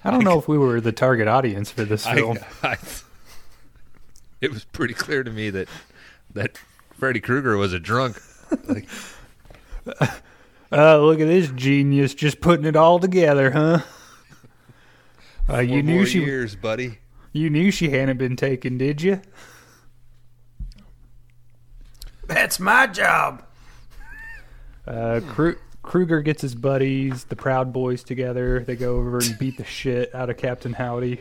I 0.05 0.11
don't 0.11 0.25
know 0.25 0.39
if 0.39 0.49
we 0.49 0.59
were 0.59 0.81
the 0.81 0.93
target 0.93 1.29
audience 1.29 1.71
for 1.71 1.85
this 1.85 2.07
film. 2.07 2.39
I, 2.63 2.77
it 4.41 4.51
was 4.51 4.65
pretty 4.65 4.95
clear 4.95 5.23
to 5.23 5.31
me 5.31 5.51
that 5.51 5.69
that 6.35 6.59
Freddy 6.99 7.21
Krueger 7.21 7.57
was 7.57 7.73
a 7.73 7.79
drunk. 7.81 8.21
Like, 8.67 8.89
Uh, 10.73 10.97
look 11.01 11.21
at 11.21 11.27
this 11.27 11.51
genius 11.51 12.15
just 12.15 12.41
putting 12.41 12.65
it 12.65 12.77
all 12.77 12.99
together, 12.99 13.51
huh? 13.51 13.81
Uh, 15.47 15.59
you 15.59 15.83
knew 15.83 15.97
more 15.97 16.07
she 16.07 16.21
years, 16.25 16.57
buddy. 16.57 16.99
you 17.33 17.51
knew 17.51 17.71
she 17.71 17.91
hadn't 17.91 18.17
been 18.17 18.37
taken, 18.37 18.79
did 18.79 19.03
you? 19.03 19.21
That's 22.27 22.59
my 22.59 22.87
job. 22.87 23.45
Uh, 24.87 25.21
Kru- 25.29 25.59
Krueger 25.83 26.23
gets 26.23 26.43
his 26.43 26.55
buddies, 26.55 27.25
the 27.25 27.37
Proud 27.37 27.73
Boys, 27.73 28.05
together. 28.05 28.61
They 28.61 28.77
go 28.77 28.97
over 28.97 29.19
and 29.19 29.37
beat 29.39 29.57
the 29.57 29.65
shit 29.65 30.15
out 30.15 30.31
of 30.31 30.37
Captain 30.37 30.73
Howdy. 30.75 31.21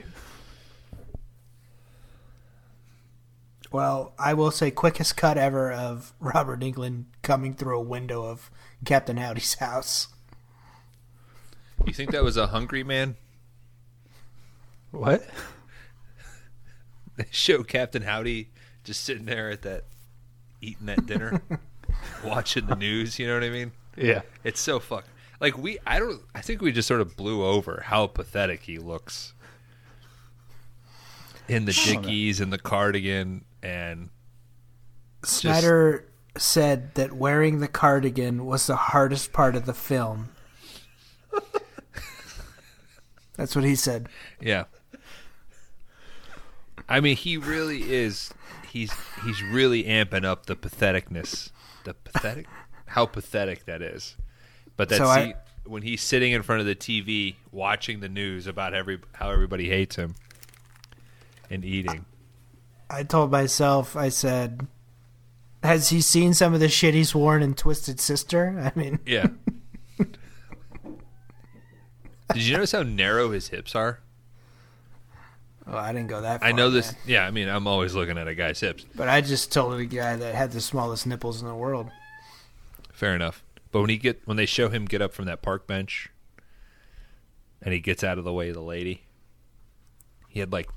Well, 3.72 4.14
I 4.20 4.34
will 4.34 4.52
say, 4.52 4.70
quickest 4.70 5.16
cut 5.16 5.38
ever 5.38 5.72
of 5.72 6.14
Robert 6.20 6.60
Englund 6.60 7.06
coming 7.22 7.54
through 7.54 7.80
a 7.80 7.84
window 7.84 8.26
of 8.26 8.52
Captain 8.86 9.18
Howdy's 9.18 9.56
house. 9.56 10.10
You 11.86 11.94
think 11.94 12.12
that 12.12 12.24
was 12.24 12.38
a 12.38 12.48
hungry 12.48 12.84
man? 12.84 13.16
What? 14.92 15.26
They 17.18 17.28
show 17.30 17.62
Captain 17.62 18.04
Howdy 18.04 18.52
just 18.86 19.04
sitting 19.04 19.26
there 19.26 19.52
at 19.52 19.64
that 19.64 19.84
eating 20.62 20.86
that 20.86 21.06
dinner, 21.06 21.42
watching 22.26 22.68
the 22.68 22.76
news. 22.76 23.20
You 23.20 23.28
know 23.28 23.34
what 23.34 23.44
I 23.44 23.50
mean? 23.50 23.74
Yeah. 23.96 24.22
It's 24.44 24.60
so 24.60 24.80
fuck. 24.80 25.06
Like 25.40 25.58
we, 25.58 25.80
I 25.86 26.00
don't. 26.00 26.22
I 26.36 26.42
think 26.42 26.62
we 26.62 26.72
just 26.72 26.88
sort 26.88 27.02
of 27.02 27.18
blew 27.18 27.44
over 27.44 27.84
how 27.86 28.08
pathetic 28.08 28.62
he 28.62 28.78
looks 28.78 29.34
in 31.48 31.66
the 31.66 31.74
dickies 31.74 32.40
and 32.40 32.54
the 32.54 32.60
cardigan, 32.60 33.44
and 33.64 34.10
Snider 35.24 36.08
said 36.38 36.94
that 36.96 37.14
wearing 37.14 37.60
the 37.60 37.68
cardigan 37.68 38.46
was 38.46 38.68
the 38.68 38.76
hardest 38.76 39.34
part 39.34 39.56
of 39.56 39.66
the 39.66 39.74
film. 39.74 40.30
That's 43.36 43.56
what 43.56 43.66
he 43.66 43.76
said. 43.76 44.08
yeah. 44.40 44.66
I 46.88 47.00
mean, 47.00 47.16
he 47.16 47.38
really 47.38 47.92
is. 47.92 48.34
He's 48.70 48.92
he's 49.24 49.42
really 49.42 49.86
amping 49.86 50.26
up 50.26 50.46
the 50.46 50.56
patheticness. 50.56 51.52
The 51.84 51.94
pathetic, 51.94 52.46
how 52.92 53.06
pathetic 53.06 53.66
that 53.66 53.82
is. 53.82 54.16
But 54.78 54.90
that 54.90 54.98
So 54.98 55.06
I- 55.06 55.36
when 55.66 55.84
he's 55.84 56.02
sitting 56.02 56.32
in 56.32 56.42
front 56.42 56.62
of 56.62 56.68
the 56.68 56.76
TV 56.76 57.36
watching 57.52 58.00
the 58.00 58.10
news 58.10 58.48
about 58.48 58.74
every 58.74 59.00
how 59.14 59.30
everybody 59.30 59.70
hates 59.70 59.96
him 59.96 60.16
and 61.50 61.64
eating. 61.64 62.06
I 62.90 63.04
told 63.04 63.32
myself, 63.32 63.96
I 63.96 64.10
said, 64.10 64.68
has 65.64 65.90
he 65.90 66.02
seen 66.02 66.34
some 66.34 66.54
of 66.54 66.60
the 66.60 66.68
shit 66.70 66.94
he's 66.94 67.14
worn 67.14 67.44
in 67.44 67.54
Twisted 67.54 68.00
Sister? 68.00 68.72
I 68.76 68.78
mean, 68.80 69.00
Yeah. 69.06 69.28
Did 72.34 72.44
you 72.44 72.54
notice 72.54 72.72
how 72.72 72.84
narrow 72.84 73.32
his 73.32 73.50
hips 73.50 73.76
are? 73.76 74.00
oh, 75.68 75.78
I 75.78 75.92
didn't 75.94 76.08
go 76.08 76.22
that 76.22 76.40
far. 76.40 76.50
I 76.50 76.54
know 76.54 76.70
this. 76.70 76.92
man. 76.94 77.02
Yeah, 77.06 77.26
I 77.28 77.32
mean, 77.32 77.50
I'm 77.50 77.68
always 77.68 77.94
looking 77.94 78.18
at 78.18 78.28
a 78.28 78.36
guy's 78.36 78.60
hips. 78.60 78.86
But 78.96 79.10
I 79.10 79.20
just 79.22 79.52
told 79.52 79.74
a 79.80 79.86
guy 79.86 80.16
that 80.16 80.34
had 80.34 80.52
the 80.54 80.62
smallest 80.62 81.06
nipples 81.06 81.42
in 81.42 81.48
the 81.48 81.56
world. 81.56 81.90
Fair 83.02 83.16
enough. 83.16 83.44
But 83.72 83.82
when 83.82 83.90
he 83.90 83.98
get 83.98 84.22
when 84.26 84.38
they 84.38 84.46
show 84.46 84.70
him 84.70 84.86
get 84.86 85.02
up 85.02 85.12
from 85.12 85.26
that 85.26 85.42
park 85.42 85.66
bench, 85.66 86.12
and 87.60 87.74
he 87.74 87.80
gets 87.80 88.04
out 88.04 88.20
of 88.20 88.24
the 88.24 88.32
way 88.32 88.50
of 88.50 88.54
the 88.54 88.62
lady, 88.62 89.06
he 90.30 90.40
had 90.40 90.52
like 90.52 90.70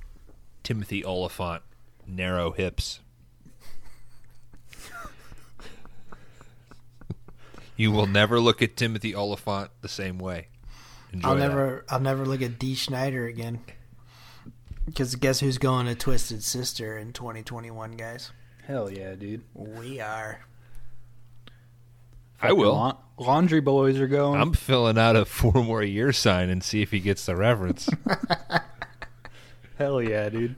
Timothy 0.63 1.05
Olyphant 1.05 1.63
narrow 2.07 2.53
hips. 2.53 3.01
you 7.77 7.93
will 7.93 8.07
never 8.07 8.41
look 8.41 8.63
at 8.63 8.75
Timothy 8.75 9.15
Olyphant 9.15 9.69
the 9.83 9.89
same 9.91 10.17
way. 10.19 10.49
Enjoy 11.13 11.29
I'll 11.29 11.35
that. 11.35 11.49
never, 11.49 11.85
I'll 11.91 12.01
never 12.01 12.25
look 12.25 12.41
at 12.41 12.59
Dee 12.59 12.75
Snider 12.75 13.27
again. 13.27 13.61
Because 14.87 15.15
guess 15.17 15.41
who's 15.41 15.59
going 15.59 15.85
to 15.85 15.95
Twisted 15.95 16.43
Sister 16.43 16.97
in 16.97 17.13
2021, 17.13 17.99
guys? 17.99 18.33
Hell 18.67 18.91
yeah, 18.91 19.15
dude. 19.15 19.43
We 19.53 20.01
are. 20.01 20.41
I 22.49 22.53
will. 22.53 22.75
La- 22.75 22.97
laundry 23.19 23.61
boys 23.61 23.99
are 24.01 24.07
going. 24.09 24.41
I'm 24.41 24.53
filling 24.53 24.99
out 24.99 25.16
a 25.16 25.25
four 25.25 25.53
more 25.65 25.83
year 25.83 26.12
sign 26.12 26.51
and 26.51 26.62
see 26.62 26.83
if 26.83 26.91
he 26.91 27.01
gets 27.01 27.27
the 27.27 27.37
reference. 27.37 27.89
Hell 29.79 30.01
yeah, 30.03 30.29
dude. 30.29 30.57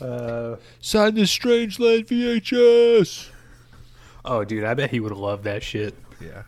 Uh, 0.00 0.56
Sign 0.80 1.14
the 1.14 1.22
Strangeland 1.22 2.06
VHS. 2.08 3.28
oh, 4.24 4.42
dude, 4.44 4.64
I 4.64 4.74
bet 4.74 4.90
he 4.90 4.98
would 5.00 5.12
love 5.12 5.44
that 5.44 5.62
shit. 5.62 5.94
Yeah. 6.20 6.42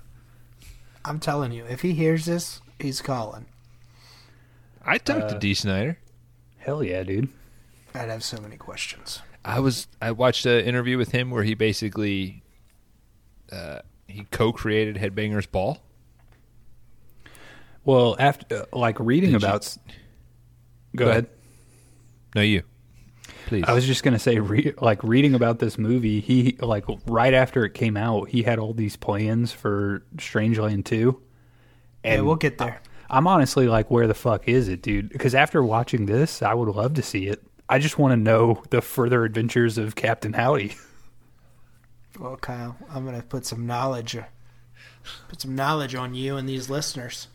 I'm 1.05 1.21
telling 1.21 1.53
you, 1.53 1.65
if 1.67 1.83
he 1.83 1.93
hears 1.93 2.25
this, 2.25 2.61
he's 2.81 3.01
calling. 3.01 3.47
I 4.85 4.99
talked 4.99 5.25
Uh, 5.25 5.29
to 5.35 5.39
Dee 5.39 5.55
Snider. 5.55 5.99
Hell 6.59 6.83
yeah, 6.83 7.03
dude. 7.05 7.29
I'd 7.95 8.09
have 8.11 8.25
so 8.25 8.41
many 8.41 8.57
questions. 8.57 9.21
I 9.45 9.61
was 9.61 9.87
I 10.03 10.11
watched 10.11 10.47
an 10.47 10.65
interview 10.65 10.97
with 10.99 11.13
him 11.13 11.31
where 11.31 11.45
he 11.45 11.55
basically 11.55 12.43
uh, 13.53 13.81
he 14.09 14.25
co-created 14.31 14.97
Headbangers 14.97 15.51
Ball. 15.51 15.79
Well, 17.85 18.17
after 18.19 18.63
uh, 18.73 18.79
like 18.79 18.99
reading 19.01 19.33
Did 19.33 19.43
about. 19.43 19.65
s- 19.65 19.79
Go, 20.97 21.07
Go 21.07 21.11
ahead. 21.11 21.25
ahead. 21.25 21.37
No, 22.37 22.43
you. 22.43 22.63
Please. 23.47 23.65
I 23.67 23.73
was 23.75 23.87
just 23.87 24.03
gonna 24.03 24.19
say, 24.19 24.39
re- 24.39 24.73
like 24.81 25.03
reading 25.05 25.35
about 25.35 25.59
this 25.59 25.77
movie, 25.77 26.21
he 26.21 26.57
like 26.61 26.85
right 27.07 27.35
after 27.35 27.65
it 27.65 27.75
came 27.75 27.97
out, 27.97 28.29
he 28.31 28.43
had 28.43 28.59
all 28.59 28.73
these 28.73 28.97
plans 28.97 29.53
for 29.53 30.03
Strangeland 30.17 30.85
two. 30.85 31.21
yeah, 32.05 32.21
we'll 32.21 32.37
get 32.37 32.59
there. 32.59 32.81
I'm 33.11 33.27
honestly 33.27 33.69
like, 33.69 33.91
where 33.91 34.07
the 34.07 34.15
fuck 34.15 34.49
is 34.49 34.69
it, 34.69 34.81
dude? 34.83 35.11
Because 35.11 35.35
after 35.35 35.63
watching 35.63 36.07
this, 36.07 36.43
I 36.43 36.55
would 36.55 36.69
love 36.75 36.95
to 36.95 37.03
see 37.03 37.27
it. 37.27 37.43
I 37.69 37.79
just 37.79 37.99
want 37.99 38.13
to 38.13 38.17
know 38.17 38.63
the 38.71 38.81
further 38.81 39.25
adventures 39.25 39.77
of 39.79 39.95
Captain 39.95 40.33
Howdy. 40.33 40.75
Well, 42.19 42.37
Kyle, 42.37 42.77
I'm 42.89 43.05
gonna 43.05 43.23
put 43.23 43.45
some 43.45 43.67
knowledge, 43.67 44.17
put 45.29 45.41
some 45.41 45.55
knowledge 45.55 45.95
on 45.95 46.15
you 46.15 46.37
and 46.37 46.49
these 46.49 46.71
listeners. 46.71 47.29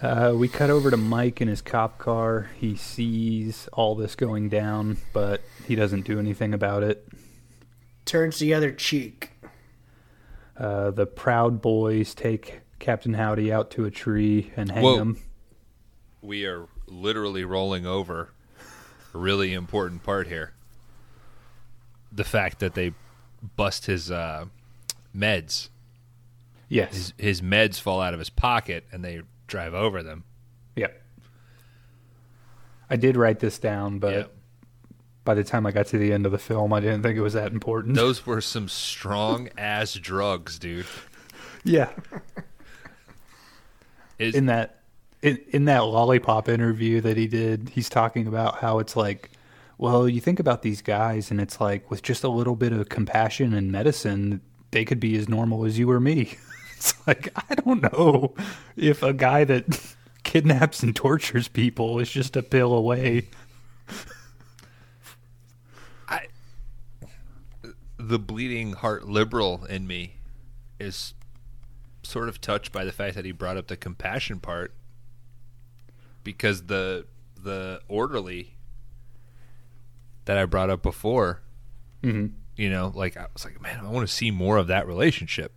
Uh, 0.00 0.32
we 0.34 0.48
cut 0.48 0.70
over 0.70 0.90
to 0.90 0.96
Mike 0.96 1.40
in 1.40 1.48
his 1.48 1.60
cop 1.62 1.98
car. 1.98 2.50
He 2.58 2.74
sees 2.76 3.68
all 3.72 3.94
this 3.94 4.16
going 4.16 4.48
down, 4.48 4.96
but 5.12 5.42
he 5.66 5.76
doesn't 5.76 6.02
do 6.06 6.18
anything 6.18 6.54
about 6.54 6.82
it. 6.82 7.06
Turns 8.04 8.38
the 8.38 8.52
other 8.52 8.72
cheek. 8.72 9.30
Uh, 10.56 10.90
the 10.90 11.06
Proud 11.06 11.62
Boys 11.62 12.14
take 12.14 12.60
Captain 12.80 13.14
Howdy 13.14 13.52
out 13.52 13.70
to 13.72 13.84
a 13.84 13.90
tree 13.90 14.52
and 14.56 14.70
hang 14.70 14.82
Whoa. 14.82 14.96
him. 14.98 15.22
we 16.20 16.44
are 16.46 16.66
literally 16.88 17.44
rolling 17.44 17.86
over 17.86 18.30
a 19.14 19.18
really 19.18 19.54
important 19.54 20.02
part 20.02 20.26
here. 20.26 20.52
The 22.10 22.24
fact 22.24 22.58
that 22.58 22.74
they 22.74 22.92
bust 23.56 23.86
his 23.86 24.10
uh, 24.10 24.46
meds. 25.16 25.68
Yes. 26.68 26.92
His, 26.94 27.12
his 27.18 27.40
meds 27.42 27.78
fall 27.80 28.00
out 28.00 28.14
of 28.14 28.18
his 28.18 28.30
pocket 28.30 28.84
and 28.92 29.04
they 29.04 29.22
drive 29.46 29.74
over 29.74 30.02
them. 30.02 30.24
Yep. 30.76 31.02
I 32.88 32.96
did 32.96 33.16
write 33.16 33.40
this 33.40 33.58
down, 33.58 33.98
but 33.98 34.12
Yeah. 34.14 34.24
by 35.24 35.34
the 35.34 35.44
time 35.44 35.66
I 35.66 35.70
got 35.72 35.86
to 35.88 35.98
the 35.98 36.12
end 36.12 36.24
of 36.26 36.32
the 36.32 36.38
film, 36.38 36.72
I 36.72 36.80
didn't 36.80 37.02
think 37.02 37.16
it 37.18 37.22
was 37.22 37.34
that 37.34 37.52
important. 37.52 37.94
Those 37.94 38.24
were 38.26 38.40
some 38.40 38.68
strong 38.68 39.48
ass 39.58 39.94
drugs, 39.94 40.58
dude. 40.58 40.86
yeah. 41.64 41.90
Is, 44.18 44.34
in 44.34 44.46
that 44.46 44.82
in, 45.20 45.38
in 45.48 45.64
that 45.66 45.80
lollipop 45.80 46.48
interview 46.48 47.00
that 47.00 47.16
he 47.16 47.26
did 47.26 47.70
he's 47.70 47.88
talking 47.88 48.26
about 48.28 48.56
how 48.58 48.78
it's 48.78 48.94
like 48.94 49.30
well 49.82 50.08
you 50.08 50.20
think 50.20 50.38
about 50.38 50.62
these 50.62 50.80
guys 50.80 51.32
and 51.32 51.40
it's 51.40 51.60
like 51.60 51.90
with 51.90 52.02
just 52.02 52.22
a 52.22 52.28
little 52.28 52.54
bit 52.54 52.72
of 52.72 52.88
compassion 52.88 53.52
and 53.52 53.72
medicine 53.72 54.40
they 54.70 54.84
could 54.84 55.00
be 55.00 55.16
as 55.16 55.28
normal 55.28 55.64
as 55.66 55.78
you 55.78 55.90
or 55.90 56.00
me. 56.00 56.36
It's 56.76 56.94
like 57.06 57.28
i 57.48 57.54
don't 57.54 57.80
know 57.92 58.34
if 58.74 59.04
a 59.04 59.12
guy 59.12 59.44
that 59.44 59.94
kidnaps 60.24 60.82
and 60.82 60.96
tortures 60.96 61.46
people 61.46 62.00
is 62.00 62.10
just 62.10 62.36
a 62.36 62.42
pill 62.42 62.72
away. 62.72 63.28
I, 66.08 66.26
the 67.98 68.18
bleeding 68.18 68.72
heart 68.72 69.06
liberal 69.06 69.64
in 69.66 69.86
me 69.86 70.16
is 70.80 71.14
sort 72.02 72.28
of 72.28 72.40
touched 72.40 72.72
by 72.72 72.84
the 72.84 72.90
fact 72.90 73.14
that 73.14 73.24
he 73.24 73.30
brought 73.30 73.56
up 73.56 73.68
the 73.68 73.76
compassion 73.76 74.40
part 74.40 74.74
because 76.24 76.62
the 76.66 77.06
the 77.40 77.80
orderly 77.86 78.56
that 80.24 80.38
I 80.38 80.44
brought 80.44 80.70
up 80.70 80.82
before 80.82 81.40
Mhm. 82.02 82.32
you 82.56 82.68
know 82.70 82.92
like 82.94 83.16
I 83.16 83.26
was 83.32 83.44
like 83.44 83.60
man 83.60 83.84
I 83.84 83.88
want 83.90 84.06
to 84.06 84.12
see 84.12 84.30
more 84.30 84.56
of 84.56 84.66
that 84.68 84.86
relationship 84.86 85.52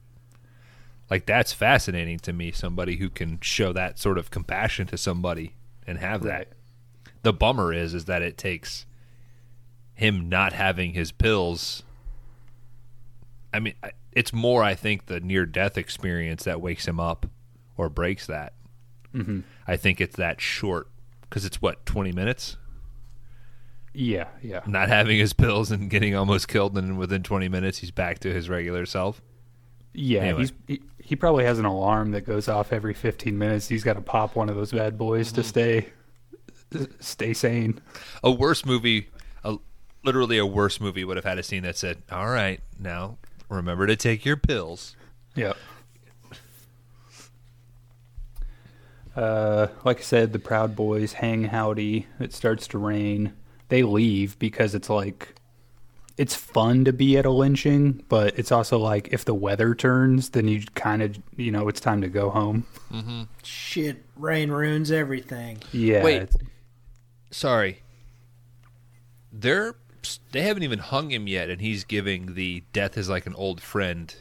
like 1.10 1.26
that's 1.26 1.54
fascinating 1.54 2.20
to 2.20 2.34
me 2.34 2.52
somebody 2.52 2.98
who 2.98 3.10
can 3.10 3.40
show 3.42 3.74
that 3.74 4.00
sort 4.00 4.18
of 4.18 4.32
compassion 4.32 4.88
to 4.88 4.98
somebody 4.98 5.56
and 5.88 5.98
have 6.00 6.24
that 6.24 6.50
the 7.24 7.34
bummer 7.34 7.74
is 7.74 7.94
is 7.94 8.06
that 8.06 8.22
it 8.22 8.38
takes 8.38 8.86
him 9.94 10.30
not 10.30 10.54
having 10.54 10.94
his 10.94 11.12
pills 11.12 11.84
I 13.54 13.60
mean, 13.62 13.76
it's 14.12 14.34
more, 14.34 14.64
I 14.64 14.76
think, 14.76 15.06
the 15.06 15.22
near 15.22 15.46
death 15.46 15.78
experience 15.78 16.44
that 16.44 16.60
wakes 16.60 16.86
him 16.90 17.00
up 17.00 17.26
or 17.78 17.88
breaks 17.90 18.28
that. 18.28 18.52
Mm-hmm. 19.14 19.42
I 19.66 19.78
think 19.78 20.02
it's 20.02 20.18
that 20.18 20.42
short 20.42 20.90
because 21.22 21.46
it's 21.46 21.62
what 21.62 21.86
twenty 21.86 22.12
minutes 22.12 22.58
yeah 23.96 24.28
yeah 24.42 24.62
not 24.68 24.90
having 24.90 25.18
his 25.18 25.34
pills 25.34 25.72
and 25.72 25.90
getting 25.90 26.16
almost 26.16 26.48
killed, 26.48 26.78
and 26.78 26.98
within 26.98 27.24
twenty 27.24 27.48
minutes 27.48 27.78
he's 27.80 27.92
back 27.92 28.20
to 28.20 28.34
his 28.34 28.50
regular 28.50 28.86
self. 28.86 29.22
yeah 29.94 30.22
Anyway. 30.22 30.40
he's 30.42 30.52
he, 30.68 30.82
he 31.00 31.16
probably 31.16 31.46
has 31.46 31.60
an 31.60 31.66
alarm 31.66 32.12
that 32.12 32.22
goes 32.22 32.48
off 32.48 32.74
every 32.74 32.94
15 32.96 33.38
minutes 33.38 33.68
he's 33.68 33.84
got 33.84 33.94
to 33.94 34.02
pop 34.02 34.36
one 34.36 34.50
of 34.50 34.56
those 34.56 34.72
bad 34.72 34.98
boys 34.98 35.32
to 35.34 35.44
stay 35.44 35.88
stay 37.00 37.32
sane 37.34 37.80
A 38.24 38.32
worse 38.32 38.66
movie, 38.66 39.08
a, 39.44 39.58
literally 40.04 40.38
a 40.38 40.46
worse 40.46 40.82
movie, 40.82 41.04
would 41.06 41.16
have 41.16 41.24
had 41.26 41.38
a 41.38 41.44
scene 41.44 41.64
that 41.64 41.78
said, 41.78 42.02
"All 42.12 42.28
right, 42.28 42.60
now 42.80 43.18
remember 43.50 43.86
to 43.88 43.96
take 43.96 44.26
your 44.26 44.36
pills." 44.36 44.96
Yeah. 45.36 45.54
Uh, 49.16 49.68
like 49.86 50.00
I 50.00 50.02
said, 50.02 50.34
the 50.34 50.40
Proud 50.40 50.76
Boys 50.76 51.14
hang 51.14 51.46
howdy. 51.46 52.08
It 52.20 52.34
starts 52.34 52.68
to 52.70 52.78
rain. 52.78 53.34
They 53.70 53.84
leave 53.84 54.38
because 54.40 54.76
it's 54.76 54.90
like 54.90 55.36
it's 56.18 56.36
fun 56.36 56.86
to 56.86 56.94
be 56.94 57.18
at 57.18 57.26
a 57.26 57.30
lynching, 57.32 58.04
but 58.08 58.38
it's 58.40 58.52
also 58.52 58.78
like 58.78 59.10
if 59.12 59.26
the 59.26 59.34
weather 59.34 59.76
turns, 59.76 60.30
then 60.30 60.48
you 60.48 60.64
kind 60.76 61.02
of 61.02 61.18
you 61.36 61.52
know 61.52 61.68
it's 61.68 61.80
time 61.82 62.02
to 62.02 62.08
go 62.08 62.30
home. 62.30 62.66
Mm-hmm. 62.92 63.24
Shit, 63.44 64.04
rain 64.16 64.50
ruins 64.52 64.92
everything. 64.92 65.60
Yeah. 65.72 66.04
Wait. 66.04 66.30
Sorry. 67.32 67.82
They're 69.34 69.76
they 70.32 70.44
haven't 70.44 70.64
even 70.64 70.80
hung 70.80 71.10
him 71.12 71.28
yet, 71.28 71.50
and 71.50 71.60
he's 71.60 71.84
giving 71.84 72.36
the 72.36 72.64
death 72.72 72.98
is 72.98 73.10
like 73.10 73.26
an 73.26 73.34
old 73.36 73.62
friend 73.62 74.14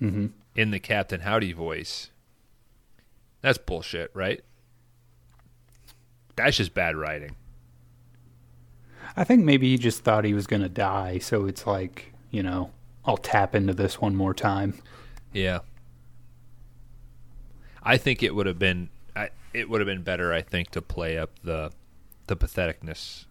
Mm-hmm. 0.00 0.26
in 0.56 0.70
the 0.72 0.80
Captain 0.80 1.20
Howdy 1.20 1.52
voice. 1.52 2.10
That's 3.40 3.56
bullshit, 3.58 4.10
right? 4.14 4.40
That's 6.34 6.56
just 6.56 6.74
bad 6.74 6.96
writing. 6.96 7.36
I 9.16 9.24
think 9.24 9.44
maybe 9.44 9.70
he 9.70 9.78
just 9.78 10.04
thought 10.04 10.24
he 10.24 10.34
was 10.34 10.46
gonna 10.46 10.68
die, 10.68 11.18
so 11.18 11.46
it's 11.46 11.66
like 11.66 12.12
you 12.30 12.42
know 12.42 12.70
I'll 13.04 13.16
tap 13.16 13.54
into 13.54 13.74
this 13.74 14.00
one 14.00 14.14
more 14.14 14.34
time. 14.34 14.80
Yeah. 15.32 15.60
I 17.82 17.96
think 17.96 18.22
it 18.22 18.34
would 18.34 18.46
have 18.46 18.58
been 18.58 18.90
I, 19.16 19.30
it 19.52 19.68
would 19.68 19.80
have 19.80 19.86
been 19.86 20.02
better 20.02 20.32
I 20.32 20.40
think 20.40 20.70
to 20.70 20.82
play 20.82 21.18
up 21.18 21.30
the 21.42 21.72
the 22.28 22.36
patheticness 22.36 23.24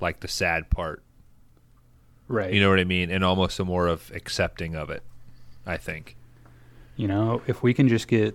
like 0.00 0.20
the 0.20 0.28
sad 0.28 0.70
part. 0.70 1.02
Right. 2.28 2.52
You 2.52 2.60
know 2.60 2.70
what 2.70 2.78
I 2.78 2.84
mean? 2.84 3.10
And 3.10 3.24
almost 3.24 3.58
a 3.60 3.64
more 3.64 3.86
of 3.86 4.10
accepting 4.14 4.74
of 4.74 4.90
it, 4.90 5.02
I 5.66 5.76
think. 5.76 6.16
You 6.96 7.08
know, 7.08 7.42
if 7.46 7.62
we 7.62 7.74
can 7.74 7.88
just 7.88 8.06
get 8.06 8.34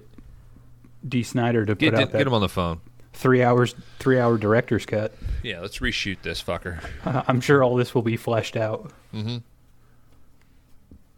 Dee 1.07 1.23
Snider 1.23 1.65
to 1.65 1.75
Get 1.75 1.93
put 1.93 2.01
out 2.01 2.11
get 2.11 2.27
him 2.27 2.33
on 2.33 2.41
the 2.41 2.49
phone. 2.49 2.81
Three 3.19 3.43
hours, 3.43 3.75
three 3.99 4.17
hour 4.17 4.37
director's 4.37 4.85
cut, 4.85 5.13
Yeah, 5.43 5.59
let's 5.59 5.79
reshoot 5.79 6.21
this 6.21 6.41
fucker. 6.41 6.81
I'm 7.27 7.41
sure 7.41 7.61
all 7.61 7.75
this 7.75 7.93
will 7.93 8.01
be 8.01 8.15
fleshed 8.15 8.55
out. 8.55 8.93
Mm-hmm. 9.13 9.39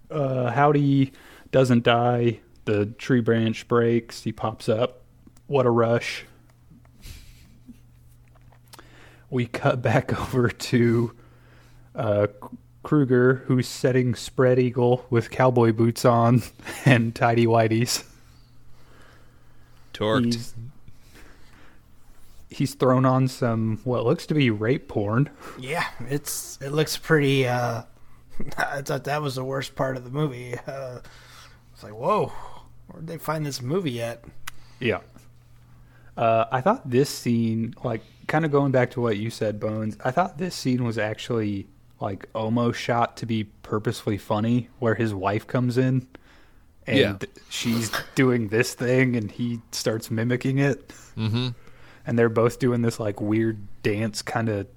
Uh, 0.10 0.50
Howdy 0.50 1.14
doesn't 1.52 1.84
die. 1.84 2.40
The 2.66 2.88
tree 2.88 3.22
branch 3.22 3.68
breaks. 3.68 4.24
He 4.24 4.32
pops 4.32 4.68
up. 4.68 5.04
What 5.46 5.68
a 5.68 5.70
rush. 5.70 6.26
We 9.30 9.46
cut 9.46 9.84
back 9.84 10.20
over 10.34 10.50
to 10.50 11.16
uh, 11.94 12.28
Krueger, 12.82 13.44
who's 13.46 13.68
setting 13.68 14.16
spread 14.16 14.58
eagle 14.58 15.06
with 15.12 15.30
cowboy 15.30 15.72
boots 15.72 16.04
on 16.04 16.42
and 16.86 17.14
tidy 17.14 17.46
whities. 17.46 18.06
Torqued. 19.94 20.34
He's, 20.34 20.56
he's 22.52 22.76
thrown 22.76 23.06
on 23.06 23.28
some 23.28 23.80
what 23.86 24.06
looks 24.06 24.26
to 24.28 24.34
be 24.36 24.50
rape 24.52 24.88
porn. 24.88 25.30
Yeah, 25.60 25.86
it's 26.10 26.60
it 26.62 26.70
looks 26.72 26.98
pretty. 26.98 27.48
uh 27.48 27.84
I 28.58 28.82
thought 28.82 29.06
that 29.06 29.22
was 29.22 29.36
the 29.36 29.44
worst 29.44 29.76
part 29.76 29.98
of 29.98 30.04
the 30.04 30.10
movie. 30.12 30.56
Uh, 30.68 31.00
it's 31.74 31.84
like, 31.84 31.94
whoa, 31.94 32.32
where'd 32.88 33.08
they 33.08 33.18
find 33.18 33.46
this 33.46 33.62
movie 33.62 34.02
at? 34.02 34.24
Yeah. 34.80 35.00
Uh, 36.18 36.46
I 36.52 36.62
thought 36.62 36.90
this 36.90 37.10
scene, 37.10 37.74
like, 37.84 38.02
kind 38.28 38.44
of 38.46 38.52
going 38.52 38.72
back 38.72 38.92
to 38.92 39.02
what 39.02 39.18
you 39.18 39.30
said, 39.30 39.60
Bones. 39.60 39.98
I 40.04 40.12
thought 40.12 40.38
this 40.38 40.56
scene 40.56 40.84
was 40.84 40.98
actually 40.98 41.68
like 42.00 42.28
almost 42.34 42.80
shot 42.80 43.16
to 43.18 43.26
be 43.26 43.44
purposefully 43.64 44.18
funny, 44.18 44.70
where 44.80 44.96
his 44.96 45.14
wife 45.14 45.46
comes 45.48 45.78
in 45.78 46.08
and 46.88 46.98
Yeah. 46.98 47.18
she's 47.50 47.92
doing 48.16 48.48
this 48.48 48.74
thing, 48.74 49.16
and 49.16 49.30
he 49.32 49.62
starts 49.72 50.10
mimicking 50.10 50.58
it, 50.58 50.90
Mm-hmm. 51.16 51.50
And 52.06 52.18
they're 52.18 52.30
both 52.30 52.60
doing 52.60 52.82
this 52.82 53.00
like 53.00 53.22
weird 53.22 53.58
dance 53.84 54.22
kind 54.22 54.50
of 54.50 54.68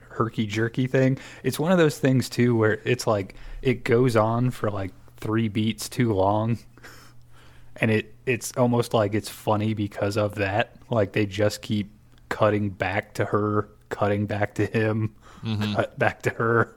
herky 0.00 0.46
jerky 0.46 0.86
thing. 0.86 1.18
It's 1.42 1.58
one 1.58 1.72
of 1.72 1.78
those 1.78 1.98
things 1.98 2.28
too 2.28 2.54
where 2.56 2.80
it's 2.84 3.06
like 3.06 3.34
it 3.62 3.84
goes 3.84 4.16
on 4.16 4.50
for 4.50 4.70
like 4.70 4.92
three 5.18 5.48
beats 5.48 5.88
too 5.88 6.12
long, 6.12 6.58
and 7.76 7.90
it 7.90 8.14
it's 8.26 8.52
almost 8.56 8.94
like 8.94 9.14
it's 9.14 9.28
funny 9.28 9.74
because 9.74 10.16
of 10.16 10.34
that. 10.36 10.74
Like 10.90 11.12
they 11.12 11.26
just 11.26 11.62
keep 11.62 11.90
cutting 12.28 12.70
back 12.70 13.14
to 13.14 13.24
her, 13.26 13.68
cutting 13.88 14.26
back 14.26 14.54
to 14.54 14.66
him, 14.66 15.14
mm-hmm. 15.44 15.74
cut 15.76 15.98
back 15.98 16.22
to 16.22 16.30
her. 16.30 16.76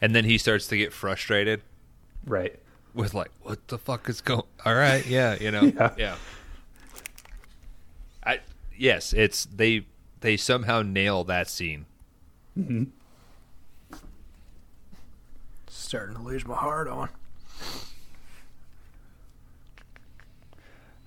And 0.00 0.14
then 0.14 0.24
he 0.24 0.36
starts 0.38 0.66
to 0.68 0.76
get 0.76 0.92
frustrated 0.92 1.62
Right. 2.26 2.58
with 2.92 3.14
like, 3.14 3.30
what 3.42 3.66
the 3.68 3.78
fuck 3.78 4.08
is 4.08 4.20
going? 4.20 4.42
All 4.64 4.74
right, 4.74 5.04
yeah, 5.06 5.36
you 5.40 5.50
know, 5.50 5.62
Yeah. 5.76 5.94
yeah. 5.96 6.16
I 8.76 8.82
yes, 8.82 9.12
it's 9.12 9.44
they 9.44 9.86
they 10.20 10.36
somehow 10.36 10.82
nail 10.82 11.24
that 11.24 11.48
scene. 11.48 11.86
Starting 15.68 16.16
to 16.16 16.22
lose 16.22 16.46
my 16.46 16.54
heart 16.56 16.88
on. 16.88 17.08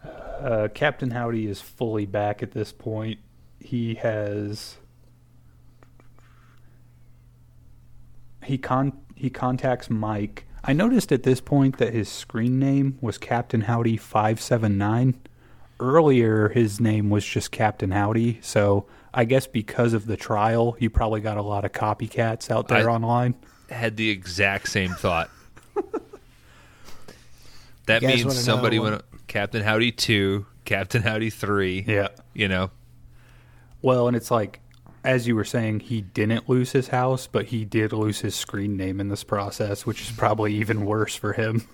Uh, 0.03 0.69
Captain 0.73 1.11
Howdy 1.11 1.47
is 1.47 1.59
fully 1.59 2.05
back 2.05 2.41
at 2.41 2.51
this 2.51 2.71
point. 2.71 3.19
He 3.59 3.95
has 3.95 4.77
he 8.45 8.57
con 8.57 8.93
he 9.15 9.29
contacts 9.29 9.89
Mike. 9.89 10.45
I 10.63 10.73
noticed 10.73 11.11
at 11.11 11.23
this 11.23 11.41
point 11.41 11.77
that 11.77 11.93
his 11.93 12.07
screen 12.09 12.59
name 12.59 12.97
was 13.01 13.17
Captain 13.17 13.61
Howdy 13.61 13.97
five 13.97 14.39
seven 14.39 14.77
nine. 14.77 15.19
Earlier, 15.79 16.49
his 16.49 16.79
name 16.79 17.09
was 17.09 17.25
just 17.25 17.51
Captain 17.51 17.91
Howdy. 17.91 18.39
So 18.41 18.87
I 19.13 19.25
guess 19.25 19.47
because 19.47 19.93
of 19.93 20.05
the 20.05 20.17
trial, 20.17 20.75
you 20.79 20.89
probably 20.89 21.21
got 21.21 21.37
a 21.37 21.41
lot 21.41 21.63
of 21.65 21.71
copycats 21.71 22.51
out 22.51 22.67
there 22.67 22.89
I- 22.89 22.93
online. 22.93 23.35
Had 23.69 23.97
the 23.97 24.09
exact 24.09 24.67
same 24.69 24.91
thought. 24.93 25.29
that 27.85 28.01
means 28.01 28.37
somebody 28.37 28.79
went 28.79 29.03
Captain 29.27 29.61
Howdy 29.63 29.91
two, 29.91 30.45
Captain 30.65 31.01
Howdy 31.03 31.29
three. 31.29 31.83
Yeah. 31.87 32.09
you 32.33 32.47
know, 32.47 32.71
Well, 33.81 34.07
and 34.07 34.17
it's 34.17 34.31
like, 34.31 34.59
as 35.03 35.27
you 35.27 35.35
were 35.35 35.45
saying, 35.45 35.81
he 35.81 36.01
didn't 36.01 36.49
lose 36.49 36.71
his 36.71 36.89
house, 36.89 37.27
but 37.27 37.45
he 37.45 37.63
did 37.63 37.93
lose 37.93 38.19
his 38.21 38.35
screen 38.35 38.75
name 38.75 38.99
in 38.99 39.07
this 39.09 39.23
process, 39.23 39.85
which 39.85 40.01
is 40.01 40.11
probably 40.11 40.55
even 40.55 40.85
worse 40.85 41.15
for 41.15 41.33
him. 41.33 41.67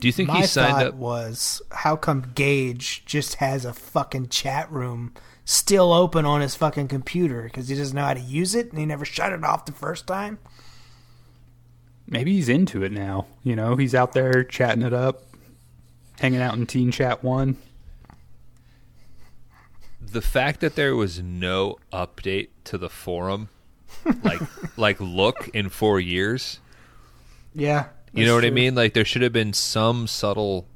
Do 0.00 0.08
you 0.08 0.12
think 0.12 0.28
My 0.28 0.38
he 0.38 0.42
signed 0.44 0.78
thought 0.78 0.86
up? 0.86 0.94
was, 0.94 1.62
how 1.70 1.96
come 1.96 2.32
Gage 2.34 3.04
just 3.06 3.36
has 3.36 3.64
a 3.64 3.72
fucking 3.72 4.28
chat 4.28 4.70
room 4.70 5.14
still 5.44 5.92
open 5.92 6.24
on 6.26 6.40
his 6.40 6.54
fucking 6.54 6.88
computer 6.88 7.42
because 7.44 7.68
he 7.68 7.76
doesn't 7.76 7.94
know 7.96 8.04
how 8.04 8.14
to 8.14 8.20
use 8.20 8.54
it 8.54 8.70
and 8.70 8.78
he 8.78 8.86
never 8.86 9.04
shut 9.04 9.32
it 9.32 9.44
off 9.44 9.64
the 9.64 9.72
first 9.72 10.06
time? 10.06 10.38
Maybe 12.08 12.34
he's 12.34 12.48
into 12.48 12.82
it 12.84 12.92
now. 12.92 13.26
You 13.42 13.56
know, 13.56 13.76
he's 13.76 13.94
out 13.94 14.12
there 14.12 14.44
chatting 14.44 14.82
it 14.82 14.92
up, 14.92 15.22
hanging 16.20 16.40
out 16.40 16.54
in 16.54 16.66
Teen 16.66 16.90
Chat 16.92 17.24
1. 17.24 17.56
the 20.00 20.22
fact 20.22 20.60
that 20.60 20.76
there 20.76 20.94
was 20.94 21.20
no 21.20 21.76
update 21.92 22.48
to 22.64 22.78
the 22.78 22.88
forum, 22.88 23.48
like 24.22 24.40
like 24.76 25.00
look 25.00 25.48
in 25.52 25.68
four 25.68 25.98
years. 26.00 26.60
Yeah, 27.54 27.86
You 28.16 28.24
know 28.24 28.34
that's 28.36 28.44
what 28.44 28.48
I 28.48 28.54
mean? 28.54 28.74
Like 28.74 28.94
there 28.94 29.04
should 29.04 29.22
have 29.22 29.32
been 29.32 29.52
some 29.52 30.06
subtle 30.06 30.66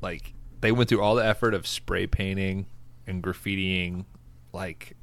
like 0.00 0.34
they 0.60 0.72
went 0.72 0.88
through 0.88 1.00
all 1.00 1.14
the 1.14 1.24
effort 1.24 1.54
of 1.54 1.66
spray 1.66 2.06
painting 2.06 2.66
and 3.06 3.22
graffitiing 3.22 4.04
like 4.52 4.96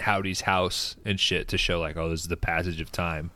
Howdy's 0.00 0.42
house 0.42 0.96
and 1.04 1.18
shit 1.18 1.48
to 1.48 1.58
show 1.58 1.80
like 1.80 1.96
oh 1.96 2.08
this 2.08 2.22
is 2.22 2.28
the 2.28 2.36
passage 2.36 2.80
of 2.80 2.92
time. 2.92 3.30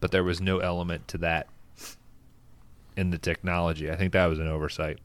But 0.00 0.10
there 0.10 0.24
was 0.24 0.40
no 0.40 0.58
element 0.58 1.08
to 1.08 1.18
that 1.18 1.48
in 2.96 3.10
the 3.10 3.18
technology. 3.18 3.90
I 3.90 3.96
think 3.96 4.12
that 4.12 4.26
was 4.26 4.38
an 4.38 4.48
oversight. 4.48 4.98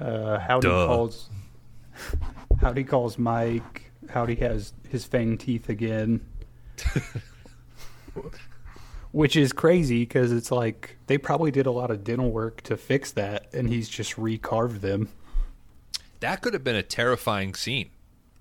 Uh, 0.00 0.38
Howdy 0.38 0.68
Duh. 0.68 0.86
calls. 0.86 1.30
Howdy 2.60 2.84
calls 2.84 3.18
Mike. 3.18 3.85
Howdy 4.10 4.36
has 4.36 4.72
his 4.88 5.04
fang 5.04 5.36
teeth 5.38 5.68
again. 5.68 6.20
Which 9.12 9.36
is 9.36 9.52
crazy 9.52 10.00
because 10.00 10.30
it's 10.32 10.50
like 10.50 10.96
they 11.06 11.16
probably 11.16 11.50
did 11.50 11.64
a 11.66 11.70
lot 11.70 11.90
of 11.90 12.04
dental 12.04 12.30
work 12.30 12.60
to 12.62 12.76
fix 12.76 13.12
that, 13.12 13.52
and 13.54 13.68
he's 13.68 13.88
just 13.88 14.16
recarved 14.16 14.80
them. 14.80 15.08
That 16.20 16.42
could 16.42 16.52
have 16.54 16.64
been 16.64 16.76
a 16.76 16.82
terrifying 16.82 17.54
scene 17.54 17.90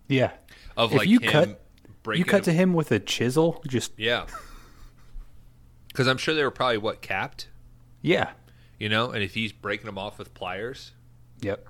Yeah. 0.07 0.31
of 0.75 0.91
If 0.91 0.97
like 0.99 1.07
you 1.07 1.19
him 1.19 1.31
cut- 1.31 1.61
breaking 2.03 2.19
You 2.19 2.25
cut 2.29 2.41
a- 2.41 2.45
to 2.45 2.53
him 2.53 2.73
with 2.73 2.91
a 2.91 2.99
chisel, 2.99 3.61
just 3.67 3.93
Yeah. 3.97 4.25
Because 5.87 6.07
I'm 6.07 6.17
sure 6.17 6.33
they 6.35 6.43
were 6.43 6.51
probably 6.51 6.77
what 6.77 7.01
capped, 7.01 7.47
yeah. 8.01 8.31
you 8.77 8.89
know, 8.89 9.11
and 9.11 9.23
if 9.23 9.33
he's 9.33 9.53
breaking 9.53 9.85
them 9.85 9.97
off 9.97 10.17
with 10.19 10.33
pliers 10.33 10.91
Yep. 11.41 11.65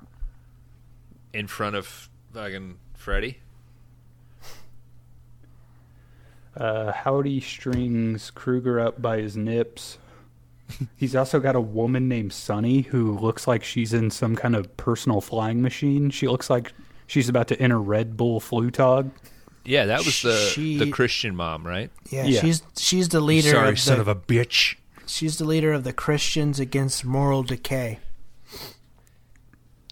in 1.34 1.46
front 1.48 1.76
of 1.76 2.10
fucking 2.34 2.78
Freddy, 2.96 3.40
Uh, 6.56 6.92
Howdy 6.92 7.42
strings 7.42 8.32
Krueger 8.32 8.80
up 8.80 9.02
by 9.02 9.18
his 9.20 9.36
nips. 9.36 9.98
He's 10.98 11.16
also 11.16 11.40
got 11.40 11.56
a 11.56 11.62
woman 11.62 12.08
named 12.08 12.34
Sunny 12.34 12.82
who 12.82 13.18
looks 13.20 13.48
like 13.48 13.64
she's 13.64 13.94
in 13.94 14.10
some 14.10 14.36
kind 14.36 14.56
of 14.56 14.76
personal 14.78 15.22
flying 15.22 15.62
machine. 15.62 16.10
She 16.10 16.28
looks 16.28 16.50
like 16.50 16.74
she's 17.08 17.30
about 17.30 17.48
to 17.50 17.62
enter 17.62 17.80
Red 17.80 18.18
Bull 18.18 18.40
Flugtag. 18.40 19.12
Yeah, 19.64 19.86
that 19.86 20.06
was 20.06 20.22
the 20.22 20.36
She- 20.54 20.78
the 20.78 20.90
Christian 20.90 21.36
mom, 21.36 21.66
right? 21.68 21.92
Yeah, 22.10 22.26
Yeah. 22.26 22.42
she's 22.42 22.64
she's 22.78 23.10
the 23.10 23.20
leader. 23.22 23.50
Sorry, 23.52 23.70
of 23.70 23.80
son 23.80 23.96
the, 23.98 24.02
of 24.02 24.08
a 24.08 24.16
bitch. 24.16 24.76
She's 25.08 25.38
the 25.38 25.46
leader 25.46 25.72
of 25.74 25.84
the 25.84 25.94
Christians 25.94 26.60
against 26.60 27.04
moral 27.06 27.44
decay. 27.44 28.00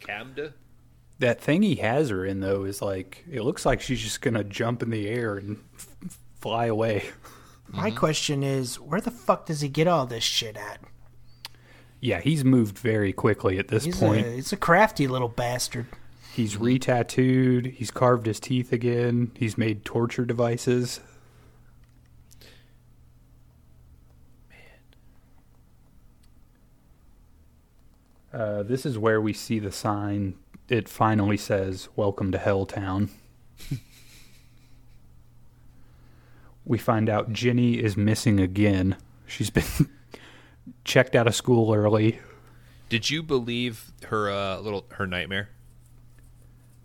Camda. 0.02 0.54
That 1.20 1.40
thing 1.40 1.62
he 1.62 1.76
has 1.76 2.10
her 2.10 2.26
in 2.26 2.40
though 2.40 2.64
is 2.66 2.82
like 2.82 3.24
it 3.32 3.44
looks 3.44 3.66
like 3.66 3.80
she's 3.82 4.02
just 4.02 4.22
gonna 4.22 4.44
jump 4.44 4.82
in 4.84 4.90
the 4.90 5.08
air 5.08 5.38
and 5.38 5.58
f- 5.76 5.88
f- 5.92 5.93
fly 6.44 6.66
away. 6.66 7.06
My 7.70 7.90
question 7.90 8.44
is, 8.44 8.78
where 8.78 9.00
the 9.00 9.12
fuck 9.12 9.46
does 9.46 9.62
he 9.62 9.70
get 9.70 9.88
all 9.88 10.06
this 10.06 10.26
shit 10.26 10.58
at? 10.58 10.82
Yeah, 12.02 12.20
he's 12.20 12.44
moved 12.44 12.78
very 12.78 13.14
quickly 13.14 13.58
at 13.58 13.70
this 13.70 13.86
He's 13.86 13.98
point. 13.98 14.26
a, 14.26 14.32
he's 14.32 14.52
a 14.52 14.58
crafty 14.58 15.08
little 15.08 15.30
bastard. 15.30 15.86
He's 16.34 16.58
re-tattooed. 16.58 17.68
He's 17.68 17.92
carved 17.92 18.26
his 18.26 18.42
teeth 18.42 18.74
again. 18.74 19.32
He's 19.38 19.58
made 19.58 19.86
torture 19.86 20.26
devices. 20.26 21.00
Uh, 28.34 28.64
this 28.64 28.86
is 28.86 28.98
where 28.98 29.22
we 29.22 29.32
see 29.32 29.60
the 29.60 29.72
sign. 29.72 30.36
It 30.68 30.90
finally 30.90 31.38
says, 31.38 31.88
Welcome 31.96 32.34
to 32.34 32.38
Helltown. 32.38 33.12
we 36.66 36.78
find 36.78 37.10
out 37.10 37.34
Ginny 37.34 37.74
is 37.74 37.98
missing 37.98 38.40
again. 38.40 38.96
She's 39.26 39.50
been 39.50 39.64
checked 40.84 41.16
out 41.16 41.28
of 41.28 41.36
school 41.36 41.74
early. 41.74 42.20
Did 42.90 43.10
you 43.10 43.24
believe 43.24 43.92
her 44.08 44.30
uh, 44.30 44.60
little 44.60 44.86
her 44.92 45.08
nightmare? 45.08 45.50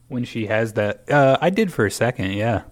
When 0.08 0.24
she 0.24 0.46
has 0.46 0.72
that, 0.72 1.10
uh, 1.10 1.36
I 1.40 1.50
did 1.50 1.70
for 1.72 1.84
a 1.84 1.90
second, 1.90 2.32
yeah. 2.32 2.62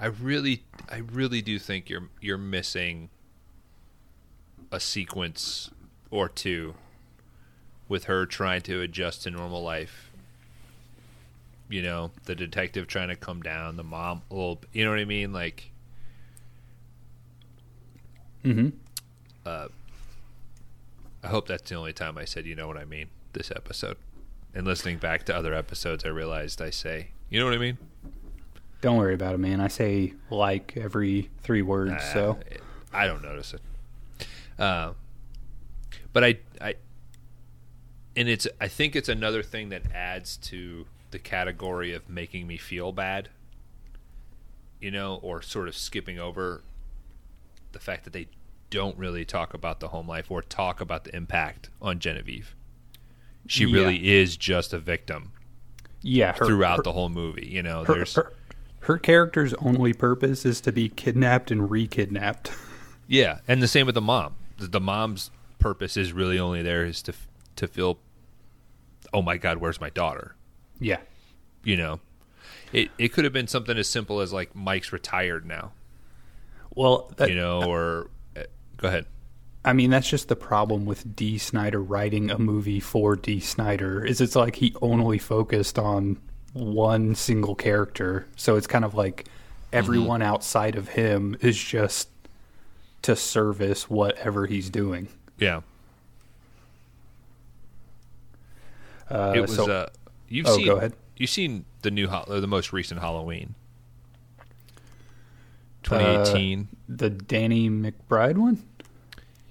I 0.00 0.06
really, 0.06 0.64
I 0.88 0.98
really 0.98 1.40
do 1.40 1.58
think 1.58 1.88
you're 1.88 2.08
you're 2.20 2.38
missing 2.38 3.10
a 4.70 4.80
sequence 4.80 5.70
or 6.10 6.28
two 6.28 6.74
with 7.88 8.04
her 8.04 8.26
trying 8.26 8.62
to 8.62 8.80
adjust 8.80 9.22
to 9.22 9.30
normal 9.30 9.62
life. 9.62 10.07
You 11.68 11.82
know, 11.82 12.12
the 12.24 12.34
detective 12.34 12.86
trying 12.86 13.08
to 13.08 13.16
come 13.16 13.42
down, 13.42 13.76
the 13.76 13.84
mom, 13.84 14.22
little, 14.30 14.60
you 14.72 14.84
know 14.84 14.90
what 14.90 14.98
I 15.00 15.04
mean? 15.04 15.32
Like, 15.32 15.70
Mm-hmm. 18.44 18.68
I 21.22 21.26
hope 21.26 21.48
that's 21.48 21.68
the 21.68 21.74
only 21.74 21.92
time 21.92 22.16
I 22.16 22.24
said, 22.24 22.46
you 22.46 22.54
know 22.54 22.66
what 22.68 22.76
I 22.76 22.84
mean, 22.84 23.08
this 23.32 23.50
episode. 23.50 23.96
And 24.54 24.66
listening 24.66 24.98
back 24.98 25.24
to 25.24 25.36
other 25.36 25.52
episodes, 25.54 26.04
I 26.04 26.08
realized 26.08 26.62
I 26.62 26.70
say, 26.70 27.08
you 27.28 27.38
know 27.38 27.44
what 27.46 27.54
I 27.54 27.58
mean? 27.58 27.78
Don't 28.80 28.96
worry 28.96 29.14
about 29.14 29.34
it, 29.34 29.38
man. 29.38 29.60
I 29.60 29.68
say 29.68 30.14
like 30.30 30.74
every 30.76 31.30
three 31.42 31.62
words, 31.62 31.92
Uh, 31.92 32.12
so 32.14 32.38
I 32.92 33.06
don't 33.06 33.22
notice 33.22 33.54
it. 33.54 33.60
Uh, 34.58 34.92
but 36.12 36.24
I, 36.24 36.38
I, 36.60 36.74
and 38.16 38.28
it's. 38.28 38.46
I 38.60 38.68
think 38.68 38.94
it's 38.96 39.08
another 39.08 39.42
thing 39.42 39.68
that 39.70 39.82
adds 39.92 40.36
to 40.38 40.86
the 41.10 41.18
category 41.18 41.92
of 41.92 42.08
making 42.08 42.46
me 42.46 42.56
feel 42.56 42.92
bad. 42.92 43.28
You 44.80 44.90
know, 44.90 45.18
or 45.22 45.42
sort 45.42 45.66
of 45.68 45.76
skipping 45.76 46.18
over 46.20 46.62
the 47.72 47.80
fact 47.80 48.04
that 48.04 48.12
they 48.12 48.28
don't 48.70 48.96
really 48.96 49.24
talk 49.24 49.52
about 49.54 49.80
the 49.80 49.88
home 49.88 50.06
life 50.06 50.30
or 50.30 50.40
talk 50.42 50.80
about 50.80 51.04
the 51.04 51.14
impact 51.16 51.70
on 51.82 51.98
Genevieve. 51.98 52.54
She 53.46 53.64
Yeah. 53.64 53.74
really 53.74 54.08
is 54.16 54.36
just 54.36 54.72
a 54.72 54.78
victim 54.78 55.32
yeah. 56.02 56.32
Her, 56.36 56.46
throughout 56.46 56.78
her, 56.78 56.82
the 56.84 56.92
whole 56.92 57.08
movie. 57.08 57.46
You 57.46 57.62
know, 57.62 57.82
her, 57.84 57.94
there's 57.94 58.14
her, 58.14 58.32
her 58.80 58.98
character's 58.98 59.52
only 59.54 59.92
purpose 59.94 60.44
is 60.44 60.60
to 60.62 60.70
be 60.72 60.88
kidnapped 60.88 61.50
and 61.50 61.70
re-kidnapped. 61.70 62.50
Yeah, 63.10 63.38
and 63.48 63.62
the 63.62 63.68
same 63.68 63.86
with 63.86 63.94
the 63.94 64.02
mom. 64.02 64.34
The, 64.58 64.66
the 64.66 64.80
mom's 64.80 65.30
purpose 65.58 65.96
is 65.96 66.12
really 66.12 66.38
only 66.38 66.60
there 66.60 66.84
is 66.84 67.00
to 67.04 67.14
to 67.56 67.66
feel, 67.66 67.98
oh 69.14 69.22
my 69.22 69.38
god, 69.38 69.56
where's 69.56 69.80
my 69.80 69.88
daughter? 69.88 70.34
Yeah. 70.80 70.98
You 71.64 71.76
know, 71.76 72.00
it 72.72 72.90
it 72.98 73.08
could 73.08 73.24
have 73.24 73.32
been 73.32 73.48
something 73.48 73.76
as 73.76 73.88
simple 73.88 74.20
as 74.20 74.32
like 74.32 74.54
Mike's 74.54 74.92
retired 74.92 75.44
now, 75.46 75.72
Well, 76.74 77.12
that, 77.16 77.28
you 77.28 77.34
know, 77.36 77.62
or 77.64 78.08
uh, 78.36 78.42
go 78.76 78.88
ahead. 78.88 79.06
I 79.64 79.72
mean, 79.72 79.90
that's 79.90 80.08
just 80.08 80.28
the 80.28 80.36
problem 80.36 80.86
with 80.86 81.14
Dee 81.16 81.36
Snider 81.36 81.82
writing 81.82 82.30
a 82.30 82.38
movie 82.38 82.80
for 82.80 83.16
Dee 83.16 83.40
Snider. 83.40 84.04
Is 84.04 84.20
it's 84.20 84.36
like 84.36 84.56
he 84.56 84.74
only 84.80 85.18
focused 85.18 85.78
on 85.78 86.16
one 86.54 87.14
single 87.14 87.54
character, 87.54 88.26
so 88.36 88.56
it's 88.56 88.66
kind 88.68 88.84
of 88.84 88.94
like 88.94 89.26
everyone 89.72 90.22
outside 90.22 90.76
of 90.76 90.88
him 90.88 91.36
is 91.40 91.58
just 91.62 92.08
to 93.02 93.14
service 93.16 93.90
whatever 93.90 94.46
he's 94.46 94.70
doing. 94.70 95.08
Yeah, 95.38 95.60
Uh, 99.10 99.32
it 99.36 99.40
was. 99.40 99.54
so- 99.54 99.70
uh, 99.70 99.86
you've 100.28 100.46
Oh, 100.46 100.56
seen. 100.56 100.66
go 100.66 100.76
ahead. 100.76 100.92
You've 101.16 101.30
seen 101.30 101.64
the 101.82 101.90
new, 101.90 102.06
the 102.06 102.46
most 102.46 102.72
recent 102.72 103.00
Halloween, 103.00 103.54
2018. 105.82 106.68
the 106.88 107.10
Danny 107.10 107.68
McBride 107.70 108.36
one. 108.36 108.62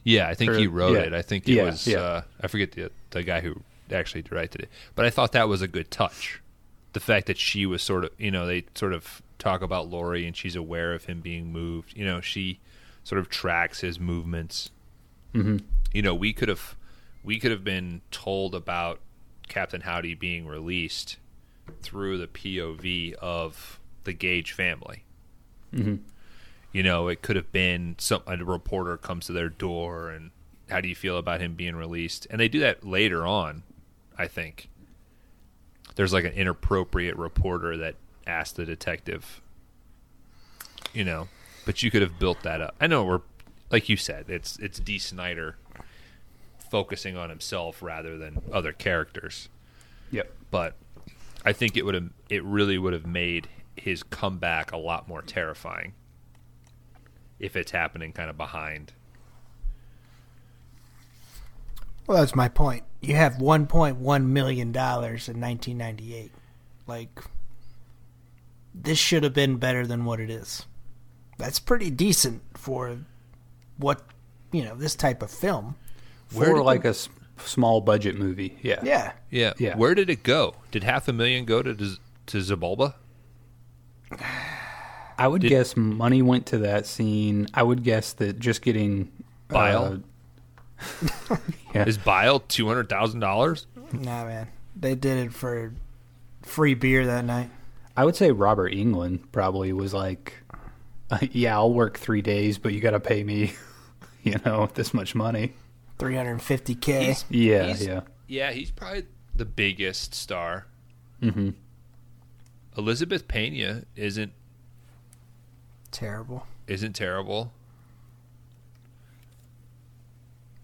Yeah, 0.03 0.29
I 0.29 0.35
think 0.35 0.53
he 0.53 0.67
wrote 0.67 0.93
yeah. 0.93 1.01
it. 1.03 1.13
I 1.13 1.21
think 1.21 1.47
it 1.47 1.53
Yeah, 1.53 1.63
was. 1.65 1.85
yeah. 1.87 1.97
Uh, 1.99 2.21
I 2.41 2.47
forget 2.47 2.71
the 2.71 2.91
the 3.09 3.23
guy 3.23 3.41
who 3.41 3.61
actually 3.91 4.21
directed 4.21 4.61
it, 4.61 4.69
but 4.95 5.05
I 5.05 5.09
thought 5.09 5.31
that 5.33 5.47
was 5.49 5.61
a 5.61 5.67
good 5.67 5.91
touch. 5.91 6.41
The 6.93 6.99
fact 6.99 7.27
that 7.27 7.37
she 7.37 7.65
was 7.65 7.81
sort 7.81 8.05
of, 8.05 8.11
you 8.17 8.31
know, 8.31 8.45
they 8.45 8.65
sort 8.75 8.93
of 8.93 9.21
talk 9.39 9.61
about 9.61 9.89
Laurie 9.89 10.25
and 10.25 10.35
she's 10.35 10.55
aware 10.55 10.93
of 10.93 11.05
him 11.05 11.19
being 11.21 11.51
moved. 11.51 11.95
You 11.95 12.05
know, 12.05 12.21
she 12.21 12.59
sort 13.03 13.19
of 13.19 13.29
tracks 13.29 13.81
his 13.81 13.99
movements. 13.99 14.71
Mhm. 15.33 15.61
You 15.93 16.01
know, 16.01 16.15
we 16.15 16.31
could 16.33 16.47
have 16.49 16.75
we 17.23 17.39
could 17.39 17.51
have 17.51 17.63
been 17.63 18.01
told 18.11 18.55
about 18.55 18.99
Captain 19.47 19.81
Howdy 19.81 20.15
being 20.15 20.47
released 20.47 21.17
through 21.81 22.17
the 22.17 22.27
POV 22.27 23.13
of 23.15 23.79
the 24.03 24.13
Gage 24.13 24.51
family. 24.51 25.03
Mhm. 25.73 25.99
You 26.71 26.83
know, 26.83 27.07
it 27.07 27.21
could 27.21 27.35
have 27.35 27.51
been 27.51 27.95
some 27.97 28.21
a 28.27 28.37
reporter 28.37 28.97
comes 28.97 29.25
to 29.27 29.33
their 29.33 29.49
door 29.49 30.09
and 30.09 30.31
how 30.69 30.81
do 30.81 30.87
you 30.87 30.95
feel 30.95 31.17
about 31.17 31.41
him 31.41 31.55
being 31.55 31.75
released? 31.75 32.27
And 32.29 32.39
they 32.39 32.49
do 32.49 32.59
that 32.59 32.85
later 32.85 33.25
on, 33.25 33.63
I 34.17 34.27
think. 34.27 34.69
There's 35.95 36.13
like 36.13 36.25
an 36.25 36.33
inappropriate 36.33 37.15
reporter 37.15 37.77
that 37.77 37.95
asked 38.25 38.57
the 38.57 38.65
detective, 38.65 39.41
you 40.93 41.03
know, 41.03 41.29
but 41.65 41.81
you 41.81 41.89
could 41.89 42.01
have 42.01 42.19
built 42.19 42.43
that 42.43 42.61
up. 42.61 42.75
I 42.79 42.87
know 42.87 43.03
we're 43.03 43.21
like 43.69 43.89
you 43.89 43.97
said, 43.97 44.25
it's 44.29 44.57
it's 44.59 44.79
Dee 44.79 44.99
Snider 44.99 45.57
focusing 46.69 47.15
on 47.17 47.29
himself 47.29 47.81
rather 47.81 48.17
than 48.17 48.41
other 48.51 48.71
characters 48.71 49.49
Yep. 50.11 50.31
but 50.51 50.75
I 51.45 51.53
think 51.53 51.75
it 51.77 51.85
would 51.85 51.93
have 51.95 52.09
it 52.29 52.43
really 52.43 52.77
would 52.77 52.93
have 52.93 53.05
made 53.05 53.47
his 53.75 54.03
comeback 54.03 54.71
a 54.71 54.77
lot 54.77 55.07
more 55.07 55.21
terrifying 55.21 55.93
if 57.39 57.55
it's 57.55 57.71
happening 57.71 58.11
kind 58.11 58.29
of 58.29 58.37
behind. 58.37 58.93
Well, 62.05 62.17
that's 62.19 62.35
my 62.35 62.47
point. 62.47 62.83
You 63.01 63.15
have 63.15 63.33
1.1 63.35 64.25
million 64.25 64.71
dollars 64.71 65.27
in 65.27 65.39
1998. 65.39 66.31
Like 66.87 67.19
this 68.73 68.97
should 68.97 69.23
have 69.23 69.33
been 69.33 69.57
better 69.57 69.85
than 69.85 70.05
what 70.05 70.19
it 70.19 70.29
is. 70.29 70.65
That's 71.37 71.59
pretty 71.59 71.89
decent 71.89 72.41
for 72.55 72.97
what, 73.77 74.01
you 74.51 74.63
know, 74.63 74.75
this 74.75 74.95
type 74.95 75.21
of 75.21 75.29
film. 75.29 75.75
Where 76.33 76.49
For 76.49 76.63
like 76.63 76.81
the- 76.83 76.89
a 76.89 76.91
s- 76.91 77.09
small 77.43 77.81
budget 77.81 78.17
movie. 78.17 78.57
Yeah. 78.61 78.79
Yeah. 78.83 79.11
Yeah. 79.29 79.53
Yeah. 79.57 79.75
Where 79.77 79.95
did 79.95 80.09
it 80.09 80.23
go? 80.23 80.55
Did 80.71 80.83
half 80.83 81.07
a 81.07 81.13
million 81.13 81.45
go 81.45 81.61
to 81.61 81.73
Z- 81.73 81.97
to 82.27 82.37
Zabulba? 82.39 82.93
I 85.19 85.27
would 85.27 85.41
Did- 85.41 85.49
guess 85.49 85.75
money 85.75 86.21
went 86.21 86.45
to 86.47 86.59
that 86.59 86.85
scene. 86.85 87.47
I 87.53 87.63
would 87.63 87.83
guess 87.83 88.13
that 88.13 88.39
just 88.39 88.61
getting 88.61 89.11
Bile? 89.47 90.01
uh, 91.31 91.37
yeah. 91.73 91.85
Is 91.87 91.97
Bile 91.97 92.39
two 92.41 92.67
hundred 92.67 92.87
thousand 92.89 93.19
dollars? 93.21 93.65
Nah, 93.93 94.25
man. 94.25 94.47
They 94.75 94.93
did 94.93 95.17
it 95.25 95.33
for 95.33 95.73
free 96.43 96.75
beer 96.75 97.05
that 97.07 97.25
night. 97.25 97.49
I 97.95 98.05
would 98.05 98.15
say 98.15 98.29
Robert 98.31 98.73
Englund 98.73 99.21
probably 99.31 99.73
was 99.73 99.91
like, 99.91 100.33
uh, 101.09 101.17
"Yeah, 101.31 101.55
I'll 101.57 101.73
work 101.73 101.97
three 101.97 102.21
days, 102.21 102.59
but 102.59 102.73
you 102.73 102.79
got 102.79 102.91
to 102.91 102.99
pay 102.99 103.23
me, 103.23 103.53
you 104.23 104.35
know, 104.45 104.69
this 104.75 104.93
much 104.93 105.15
money." 105.15 105.53
350k. 105.99 107.25
Yeah, 107.29 107.65
He's- 107.67 107.85
yeah. 107.85 108.01
Yeah, 108.27 108.51
he's 108.51 108.71
probably 108.71 109.05
the 109.35 109.45
biggest 109.45 110.13
star. 110.13 110.67
hmm 111.21 111.51
Elizabeth 112.77 113.27
Pena 113.27 113.83
isn't 113.95 114.33
Terrible. 115.91 116.45
isn't 116.67 116.93
terrible. 116.93 117.51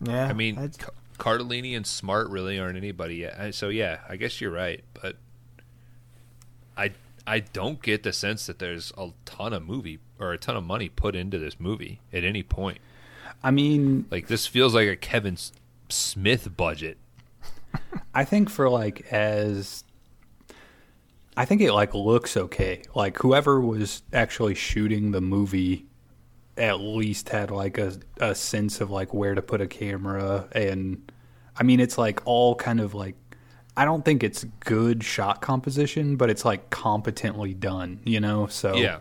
Yeah. 0.01 0.27
I 0.27 0.33
mean, 0.33 0.57
I'd- 0.57 0.77
Cardellini 1.17 1.75
and 1.75 1.87
Smart 1.87 2.29
really 2.29 2.59
aren't 2.59 2.77
anybody 2.77 3.15
yet. 3.17 3.55
So 3.55 3.69
yeah, 3.69 3.99
I 4.09 4.17
guess 4.17 4.41
you're 4.41 4.51
right, 4.51 4.83
but 4.93 5.15
I 6.75 6.91
I 7.25 7.39
don't 7.39 7.81
get 7.81 8.03
the 8.03 8.11
sense 8.11 8.45
that 8.47 8.59
there's 8.59 8.91
a 8.97 9.11
ton 9.25 9.53
of 9.53 9.63
movie 9.63 9.99
or 10.19 10.33
a 10.33 10.37
ton 10.37 10.57
of 10.57 10.63
money 10.65 10.89
put 10.89 11.15
into 11.15 11.39
this 11.39 11.59
movie 11.59 12.01
at 12.11 12.23
any 12.25 12.43
point. 12.43 12.79
I 13.43 13.51
mean, 13.51 14.05
Like 14.09 14.27
this 14.27 14.47
feels 14.47 14.73
like 14.73 14.87
a 14.87 14.95
Kevin 14.95 15.33
S- 15.33 15.51
Smith 15.89 16.55
budget. 16.55 16.97
I 18.15 18.23
think 18.23 18.49
for 18.49 18.69
like 18.69 19.11
as 19.11 19.83
I 21.35 21.45
think 21.45 21.61
it 21.61 21.73
like 21.73 21.93
looks 21.93 22.37
okay. 22.37 22.83
Like 22.95 23.17
whoever 23.19 23.59
was 23.59 24.03
actually 24.13 24.55
shooting 24.55 25.11
the 25.11 25.21
movie 25.21 25.85
at 26.57 26.79
least 26.79 27.29
had 27.29 27.49
like 27.49 27.77
a 27.79 27.93
a 28.19 28.35
sense 28.35 28.79
of 28.79 28.91
like 28.91 29.13
where 29.13 29.33
to 29.33 29.41
put 29.41 29.59
a 29.59 29.67
camera 29.67 30.47
and 30.51 31.11
I 31.57 31.63
mean 31.63 31.79
it's 31.79 31.97
like 31.97 32.21
all 32.25 32.53
kind 32.55 32.79
of 32.79 32.93
like 32.93 33.15
I 33.75 33.85
don't 33.85 34.05
think 34.05 34.23
it's 34.23 34.43
good 34.59 35.03
shot 35.03 35.41
composition, 35.41 36.15
but 36.15 36.29
it's 36.29 36.45
like 36.45 36.69
competently 36.69 37.55
done, 37.55 37.99
you 38.05 38.19
know? 38.19 38.45
So 38.45 38.75
Yeah. 38.75 38.99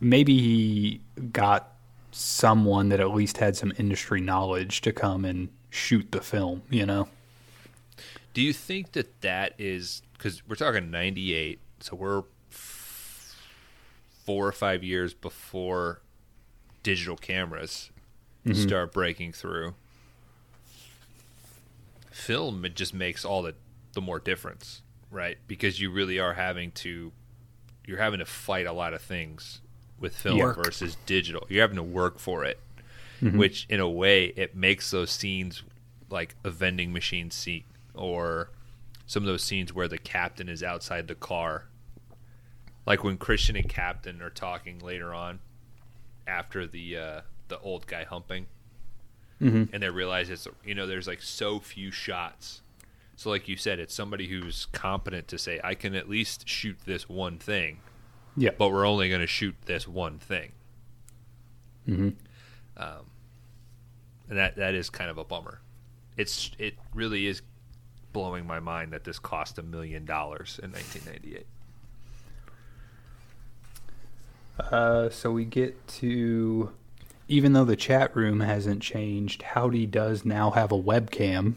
maybe 0.00 0.38
he 0.38 1.00
got 1.32 1.71
someone 2.12 2.90
that 2.90 3.00
at 3.00 3.10
least 3.10 3.38
had 3.38 3.56
some 3.56 3.72
industry 3.78 4.20
knowledge 4.20 4.82
to 4.82 4.92
come 4.92 5.24
and 5.24 5.48
shoot 5.70 6.12
the 6.12 6.20
film, 6.20 6.62
you 6.70 6.86
know? 6.86 7.08
Do 8.34 8.42
you 8.42 8.52
think 8.52 8.92
that 8.92 9.20
that 9.22 9.54
is 9.58 10.02
because 10.12 10.46
we're 10.46 10.56
talking 10.56 10.90
'98, 10.90 11.58
so 11.80 11.96
we're 11.96 12.22
f- 12.50 13.36
four 14.24 14.46
or 14.46 14.52
five 14.52 14.84
years 14.84 15.12
before 15.12 16.00
digital 16.82 17.16
cameras 17.16 17.90
mm-hmm. 18.46 18.60
start 18.60 18.92
breaking 18.92 19.32
through? 19.32 19.74
Film 22.10 22.64
it 22.64 22.76
just 22.76 22.94
makes 22.94 23.24
all 23.24 23.42
the 23.42 23.54
the 23.94 24.00
more 24.00 24.18
difference, 24.18 24.82
right? 25.10 25.38
Because 25.46 25.80
you 25.80 25.90
really 25.90 26.18
are 26.18 26.34
having 26.34 26.70
to 26.72 27.12
you're 27.86 27.98
having 27.98 28.20
to 28.20 28.26
fight 28.26 28.66
a 28.66 28.72
lot 28.72 28.94
of 28.94 29.02
things 29.02 29.61
with 30.02 30.14
film 30.14 30.38
Work. 30.38 30.62
versus 30.62 30.98
digital. 31.06 31.46
You're 31.48 31.62
having 31.62 31.76
to 31.76 31.82
work 31.82 32.18
for 32.18 32.44
it, 32.44 32.58
which 33.36 33.66
in 33.70 33.80
a 33.80 33.88
way 33.88 34.26
it 34.36 34.54
makes 34.54 34.90
those 34.90 35.10
scenes 35.10 35.62
like 36.10 36.34
a 36.44 36.50
vending 36.50 36.92
machine 36.92 37.30
scene 37.30 37.64
or 37.94 38.50
some 39.06 39.22
of 39.22 39.26
those 39.26 39.42
scenes 39.44 39.72
where 39.72 39.88
the 39.88 39.98
captain 39.98 40.48
is 40.48 40.62
outside 40.62 41.08
the 41.08 41.14
car. 41.14 41.66
Like 42.84 43.04
when 43.04 43.16
Christian 43.16 43.54
and 43.56 43.68
Captain 43.68 44.20
are 44.20 44.30
talking 44.30 44.80
later 44.80 45.14
on 45.14 45.38
after 46.26 46.66
the 46.66 46.96
uh, 46.96 47.20
the 47.48 47.58
old 47.60 47.86
guy 47.86 48.04
humping, 48.04 48.46
and 49.72 49.82
they 49.82 49.88
realize 49.88 50.30
it's 50.30 50.48
you 50.64 50.74
know 50.74 50.86
there's 50.86 51.06
like 51.06 51.22
so 51.22 51.60
few 51.60 51.90
shots. 51.92 52.60
So 53.14 53.30
like 53.30 53.46
you 53.46 53.56
said, 53.56 53.78
it's 53.78 53.94
somebody 53.94 54.26
who's 54.26 54.66
competent 54.72 55.28
to 55.28 55.38
say 55.38 55.60
I 55.62 55.74
can 55.74 55.94
at 55.94 56.08
least 56.08 56.48
shoot 56.48 56.76
this 56.86 57.08
one 57.08 57.38
thing, 57.38 57.78
Yeah. 58.36 58.50
but 58.58 58.70
we're 58.70 58.86
only 58.86 59.08
going 59.08 59.20
to 59.20 59.26
shoot 59.26 59.54
this 59.66 59.86
one 59.86 60.18
thing. 60.18 60.52
Mm-hmm. 61.88 62.10
Um, 62.76 63.06
and 64.28 64.38
that 64.38 64.56
that 64.56 64.74
is 64.74 64.88
kind 64.90 65.10
of 65.10 65.18
a 65.18 65.24
bummer. 65.24 65.60
It's 66.16 66.50
it 66.58 66.74
really 66.94 67.26
is 67.26 67.42
blowing 68.12 68.46
my 68.46 68.60
mind 68.60 68.92
that 68.92 69.04
this 69.04 69.18
cost 69.18 69.58
a 69.58 69.62
million 69.62 70.04
dollars 70.04 70.60
in 70.62 70.70
1998. 70.72 71.46
Uh, 74.70 75.08
so 75.10 75.30
we 75.32 75.44
get 75.44 75.86
to, 75.88 76.70
even 77.28 77.52
though 77.52 77.64
the 77.64 77.76
chat 77.76 78.14
room 78.14 78.40
hasn't 78.40 78.82
changed, 78.82 79.42
Howdy 79.42 79.86
does 79.86 80.24
now 80.24 80.50
have 80.50 80.72
a 80.72 80.78
webcam. 80.80 81.54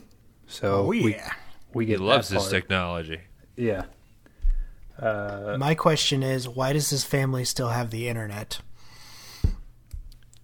So 0.47 0.83
Oh, 0.83 0.85
we, 0.87 1.11
yeah. 1.11 1.31
we 1.73 1.85
He 1.85 1.91
get 1.91 1.99
loves 1.99 2.29
that 2.29 2.35
this 2.35 2.49
technology. 2.49 3.19
Yeah. 3.55 3.83
Uh, 4.99 5.57
my 5.59 5.75
question 5.75 6.23
is, 6.23 6.47
why 6.47 6.73
does 6.73 6.89
his 6.89 7.03
family 7.03 7.43
still 7.45 7.69
have 7.69 7.89
the 7.91 8.07
internet? 8.07 8.59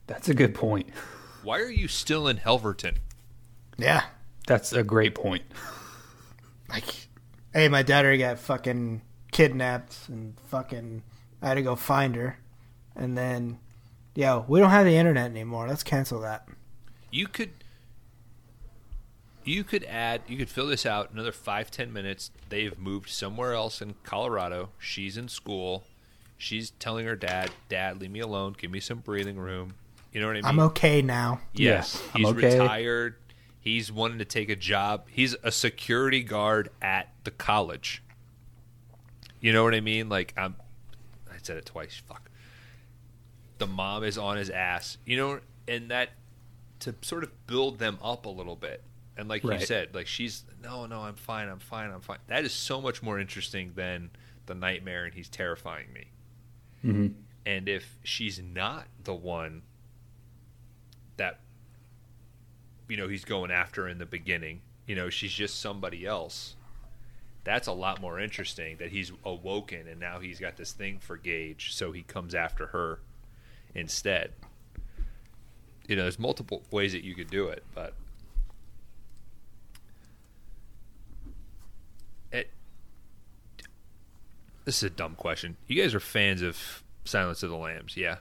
That's 0.07 0.28
a 0.28 0.34
good 0.34 0.53
point. 0.53 0.90
Why 1.44 1.60
are 1.60 1.69
you 1.69 1.88
still 1.88 2.28
in 2.28 2.38
Helverton? 2.38 2.98
Yeah. 3.78 4.03
That's 4.48 4.73
a 4.73 4.84
great 4.84 5.15
point. 5.15 5.44
Like, 6.69 7.07
hey, 7.53 7.69
my 7.69 7.84
daughter 7.84 8.15
got 8.18 8.40
fucking 8.40 9.02
kidnapped 9.32 10.10
and 10.10 10.34
fucking, 10.48 11.03
I 11.41 11.49
had 11.49 11.53
to 11.56 11.61
go 11.61 11.76
find 11.76 12.15
her. 12.15 12.38
And 12.95 13.18
then, 13.18 13.60
yo, 14.15 14.45
we 14.48 14.60
don't 14.60 14.72
have 14.72 14.86
the 14.86 14.95
internet 14.98 15.32
anymore. 15.32 15.68
Let's 15.68 15.84
cancel 15.84 16.19
that. 16.22 16.48
You 17.11 17.28
could 17.28 17.61
you 19.44 19.64
could 19.64 19.84
add 19.86 20.22
you 20.28 20.38
could 20.38 20.50
fill 20.50 20.68
this 20.68 20.86
out 20.86 21.12
another 21.12 21.32
five 21.32 21.72
ten 21.72 21.92
minutes. 21.92 22.32
They've 22.50 22.78
moved 22.78 23.10
somewhere 23.10 23.54
else 23.54 23.82
in 23.82 23.96
Colorado. 24.04 24.70
She's 24.78 25.18
in 25.18 25.28
school. 25.28 25.86
She's 26.38 26.72
telling 26.72 27.06
her 27.06 27.16
dad, 27.16 27.52
"Dad, 27.70 28.00
leave 28.02 28.12
me 28.12 28.20
alone. 28.20 28.56
Give 28.58 28.72
me 28.72 28.80
some 28.80 29.00
breathing 29.00 29.38
room." 29.38 29.76
You 30.12 30.20
know 30.22 30.28
what 30.28 30.34
I 30.38 30.40
mean? 30.42 30.46
I'm 30.46 30.60
okay 30.60 31.02
now. 31.02 31.40
Yes, 31.54 32.02
Yeah, 32.04 32.12
I'm 32.14 32.22
he's 32.22 32.30
okay. 32.30 32.60
retired. 32.60 33.16
He's 33.60 33.92
wanting 33.92 34.18
to 34.20 34.26
take 34.26 34.50
a 34.50 34.56
job. 34.56 35.06
He's 35.10 35.36
a 35.44 35.52
security 35.52 36.24
guard 36.24 36.70
at 36.82 37.14
the 37.24 37.32
college. 37.32 38.02
You 39.40 39.54
know 39.54 39.64
what 39.64 39.74
I 39.76 39.82
mean? 39.82 40.10
Like 40.10 40.34
I'm. 40.36 40.56
I 41.32 41.36
said 41.42 41.58
it 41.58 41.66
twice. 41.66 42.02
Fuck. 42.08 42.30
The 43.60 43.68
mom 43.68 44.04
is 44.04 44.18
on 44.18 44.38
his 44.38 44.50
ass. 44.50 44.98
You 45.06 45.18
know, 45.18 45.40
and 45.68 45.90
that 45.92 46.10
to 46.80 46.96
sort 47.02 47.24
of 47.24 47.48
build 47.48 47.78
them 47.80 47.98
up 48.04 48.26
a 48.26 48.30
little 48.30 48.56
bit. 48.56 48.84
And 49.22 49.30
like 49.30 49.43
you 49.43 49.60
said, 49.60 49.93
like 49.93 50.07
she's 50.07 50.43
no, 50.64 50.88
no, 50.88 51.02
I'm 51.02 51.14
fine, 51.14 51.48
I'm 51.48 51.60
fine, 51.60 51.91
I'm 51.91 52.02
fine. 52.02 52.18
That 52.26 52.43
is 52.43 52.52
so 52.52 52.81
much 52.81 53.03
more 53.03 53.19
interesting 53.19 53.73
than 53.76 54.10
the 54.48 54.56
nightmare, 54.56 55.06
and 55.06 55.14
he's 55.14 55.30
terrifying 55.30 55.93
me. 55.93 56.07
hmm 56.81 57.07
And 57.45 57.69
if 57.69 57.99
she's 58.03 58.41
not 58.41 58.88
the 59.03 59.14
one 59.14 59.61
that 61.18 61.39
you 62.89 62.98
know 62.98 63.07
he's 63.07 63.23
going 63.23 63.52
after 63.52 63.88
in 63.88 63.99
the 63.99 64.07
beginning, 64.07 64.61
you 64.88 64.95
know, 64.95 65.10
she's 65.11 65.34
just 65.34 65.60
somebody 65.61 66.03
else. 66.03 66.56
That's 67.43 67.68
a 67.68 67.73
lot 67.73 68.02
more 68.02 68.19
interesting 68.19 68.77
that 68.77 68.89
he's 68.89 69.11
awoken 69.23 69.88
and 69.88 69.99
now 69.99 70.19
he's 70.19 70.39
got 70.39 70.57
this 70.57 70.72
thing 70.72 70.98
for 70.99 71.15
Gage, 71.15 71.76
so 71.76 71.91
he 71.91 72.02
comes 72.02 72.34
after 72.34 72.68
her 72.68 72.99
instead. 73.76 74.34
You 75.88 75.95
know, 75.95 76.02
there's 76.03 76.18
multiple 76.18 76.64
ways 76.72 76.93
that 76.93 77.03
you 77.03 77.14
could 77.14 77.30
do 77.30 77.49
it, 77.49 77.64
but 77.76 77.93
it 82.31 82.49
this 84.66 84.78
is 84.78 84.84
a 84.84 84.90
dumb 84.90 85.16
question. 85.16 85.58
You 85.68 85.82
guys 85.82 85.94
are 85.94 86.00
fans 86.00 86.42
of 86.42 86.84
Silence 87.04 87.44
of 87.44 87.50
the 87.50 87.56
Lambs, 87.56 87.98
yeah? 87.98 88.18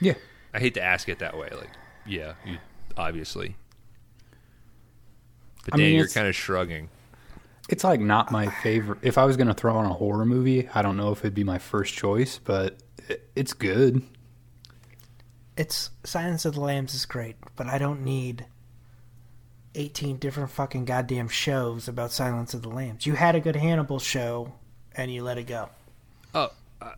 Yeah. 0.00 0.14
I 0.52 0.58
hate 0.58 0.74
to 0.74 0.82
ask 0.82 1.08
it 1.08 1.18
that 1.20 1.36
way. 1.36 1.48
Like, 1.50 1.70
yeah, 2.06 2.34
you 2.44 2.58
obviously. 2.96 3.56
But 5.64 5.74
I 5.74 5.76
Dan, 5.76 5.86
mean, 5.86 5.96
you're 5.96 6.08
kind 6.08 6.26
of 6.26 6.34
shrugging. 6.34 6.88
It's 7.68 7.84
like 7.84 8.00
not 8.00 8.32
my 8.32 8.48
favorite. 8.48 8.98
If 9.02 9.16
I 9.16 9.24
was 9.24 9.36
going 9.36 9.46
to 9.46 9.54
throw 9.54 9.76
on 9.76 9.86
a 9.86 9.92
horror 9.92 10.24
movie, 10.24 10.68
I 10.74 10.82
don't 10.82 10.96
know 10.96 11.12
if 11.12 11.20
it'd 11.20 11.34
be 11.34 11.44
my 11.44 11.58
first 11.58 11.94
choice, 11.94 12.40
but 12.42 12.78
it, 13.08 13.30
it's 13.36 13.52
good. 13.52 14.02
It's 15.56 15.90
Silence 16.02 16.44
of 16.44 16.54
the 16.54 16.60
Lambs 16.60 16.94
is 16.94 17.06
great, 17.06 17.36
but 17.54 17.68
I 17.68 17.78
don't 17.78 18.02
need 18.02 18.46
18 19.74 20.16
different 20.16 20.50
fucking 20.50 20.84
goddamn 20.84 21.28
shows 21.28 21.88
about 21.88 22.12
Silence 22.12 22.54
of 22.54 22.62
the 22.62 22.68
Lambs. 22.68 23.06
You 23.06 23.14
had 23.14 23.34
a 23.34 23.40
good 23.40 23.56
Hannibal 23.56 23.98
show 23.98 24.52
and 24.96 25.12
you 25.12 25.22
let 25.22 25.38
it 25.38 25.44
go. 25.44 25.68
Oh, 26.34 26.50
I, 26.80 26.94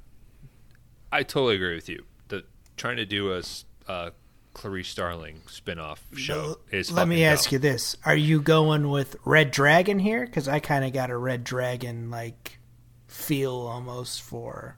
I 1.10 1.22
totally 1.22 1.56
agree 1.56 1.74
with 1.74 1.88
you. 1.88 2.04
The 2.28 2.44
trying 2.76 2.96
to 2.96 3.06
do 3.06 3.32
a, 3.32 3.42
a 3.88 4.12
Clarice 4.54 4.88
Starling 4.88 5.42
spin-off 5.46 6.02
show 6.16 6.58
is. 6.70 6.90
Let 6.90 7.08
me 7.08 7.24
ask 7.24 7.44
dumb. 7.44 7.54
you 7.54 7.58
this: 7.58 7.96
Are 8.04 8.16
you 8.16 8.40
going 8.40 8.90
with 8.90 9.16
Red 9.24 9.50
Dragon 9.50 9.98
here? 9.98 10.24
Because 10.24 10.48
I 10.48 10.60
kind 10.60 10.84
of 10.84 10.92
got 10.92 11.10
a 11.10 11.16
Red 11.16 11.44
Dragon 11.44 12.10
like 12.10 12.58
feel 13.06 13.54
almost 13.54 14.22
for 14.22 14.76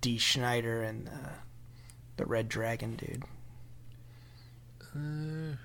Dee 0.00 0.18
Snider 0.18 0.82
and 0.82 1.08
uh, 1.08 1.30
the 2.16 2.26
Red 2.26 2.48
Dragon 2.48 2.96
dude. 2.96 3.24
The 4.94 5.58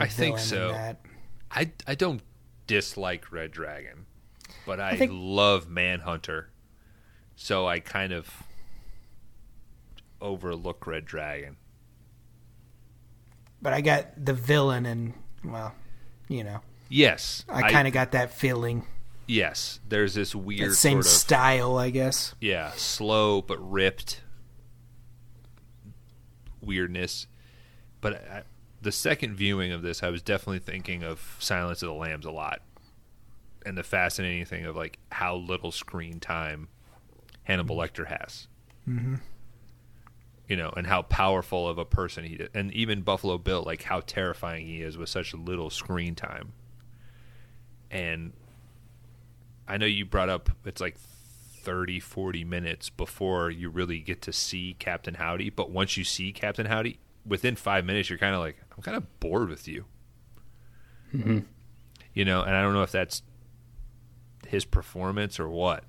I 0.00 0.06
think 0.06 0.38
so. 0.38 0.68
that. 0.72 1.00
I 1.50 1.70
I 1.86 1.94
don't 1.94 2.22
dislike 2.66 3.30
Red 3.32 3.50
Dragon, 3.52 4.06
but 4.66 4.80
I, 4.80 4.96
think- 4.96 5.12
love 5.14 5.68
Manhunter, 5.68 6.50
so 7.36 7.66
I 7.66 7.80
kind 7.80 8.12
of 8.12 8.30
overlook 10.20 10.86
Red 10.86 11.04
Dragon. 11.04 11.56
But 13.60 13.72
I 13.74 13.80
got 13.80 14.24
the 14.24 14.32
villain, 14.32 14.86
and 14.86 15.12
well, 15.44 15.74
you 16.28 16.42
know, 16.44 16.60
Yes, 16.88 17.44
I 17.48 17.70
kind 17.70 17.86
of 17.88 17.94
got 17.94 18.12
that 18.12 18.32
feeling. 18.32 18.84
yes. 19.26 19.78
There's 19.88 20.14
this 20.14 20.34
weird 20.34 20.74
same 20.74 21.02
sort 21.02 21.06
of 21.06 21.10
style, 21.12 21.76
I 21.78 21.90
guess. 21.90 22.34
yeah, 22.40 22.72
slow 22.76 23.40
but 23.42 23.58
ripped. 23.58 24.20
weirdness. 26.60 27.26
But 28.00 28.14
I, 28.30 28.42
the 28.82 28.92
second 28.92 29.36
viewing 29.36 29.72
of 29.72 29.82
this, 29.82 30.02
I 30.02 30.10
was 30.10 30.22
definitely 30.22 30.58
thinking 30.58 31.02
of 31.02 31.36
Silence 31.38 31.82
of 31.82 31.88
the 31.88 31.94
Lambs 31.94 32.26
a 32.26 32.30
lot, 32.30 32.60
and 33.64 33.78
the 33.78 33.82
fascinating 33.82 34.44
thing 34.44 34.66
of 34.66 34.76
like 34.76 34.98
how 35.10 35.36
little 35.36 35.70
screen 35.70 36.20
time 36.20 36.68
Hannibal 37.44 37.76
Lecter 37.76 38.06
has. 38.06 38.48
Mm-hmm. 38.88 39.16
You 40.48 40.56
know, 40.56 40.72
and 40.76 40.86
how 40.86 41.02
powerful 41.02 41.68
of 41.68 41.78
a 41.78 41.84
person 41.84 42.24
he 42.24 42.34
is, 42.34 42.48
and 42.52 42.72
even 42.72 43.02
Buffalo 43.02 43.38
Bill, 43.38 43.62
like 43.64 43.84
how 43.84 44.00
terrifying 44.00 44.66
he 44.66 44.82
is 44.82 44.98
with 44.98 45.08
such 45.08 45.32
little 45.32 45.70
screen 45.70 46.14
time. 46.14 46.52
And 47.90 48.32
I 49.68 49.76
know 49.76 49.86
you 49.86 50.04
brought 50.04 50.28
up 50.28 50.50
it's 50.64 50.80
like 50.80 50.98
30, 50.98 52.00
40 52.00 52.44
minutes 52.44 52.90
before 52.90 53.50
you 53.50 53.68
really 53.68 54.00
get 54.00 54.20
to 54.22 54.32
see 54.32 54.74
Captain 54.78 55.14
Howdy. 55.14 55.50
But 55.50 55.70
once 55.70 55.96
you 55.96 56.02
see 56.02 56.32
Captain 56.32 56.66
Howdy, 56.66 56.98
within 57.26 57.56
five 57.56 57.84
minutes, 57.84 58.10
you're 58.10 58.18
kind 58.18 58.34
of 58.34 58.40
like, 58.40 58.56
I'm 58.76 58.82
kind 58.82 58.96
of 58.96 59.20
bored 59.20 59.48
with 59.48 59.68
you. 59.68 59.84
Mm-hmm. 61.14 61.40
You 62.14 62.24
know, 62.24 62.42
and 62.42 62.54
I 62.54 62.62
don't 62.62 62.74
know 62.74 62.82
if 62.82 62.92
that's 62.92 63.22
his 64.46 64.64
performance 64.64 65.40
or 65.40 65.48
what. 65.48 65.84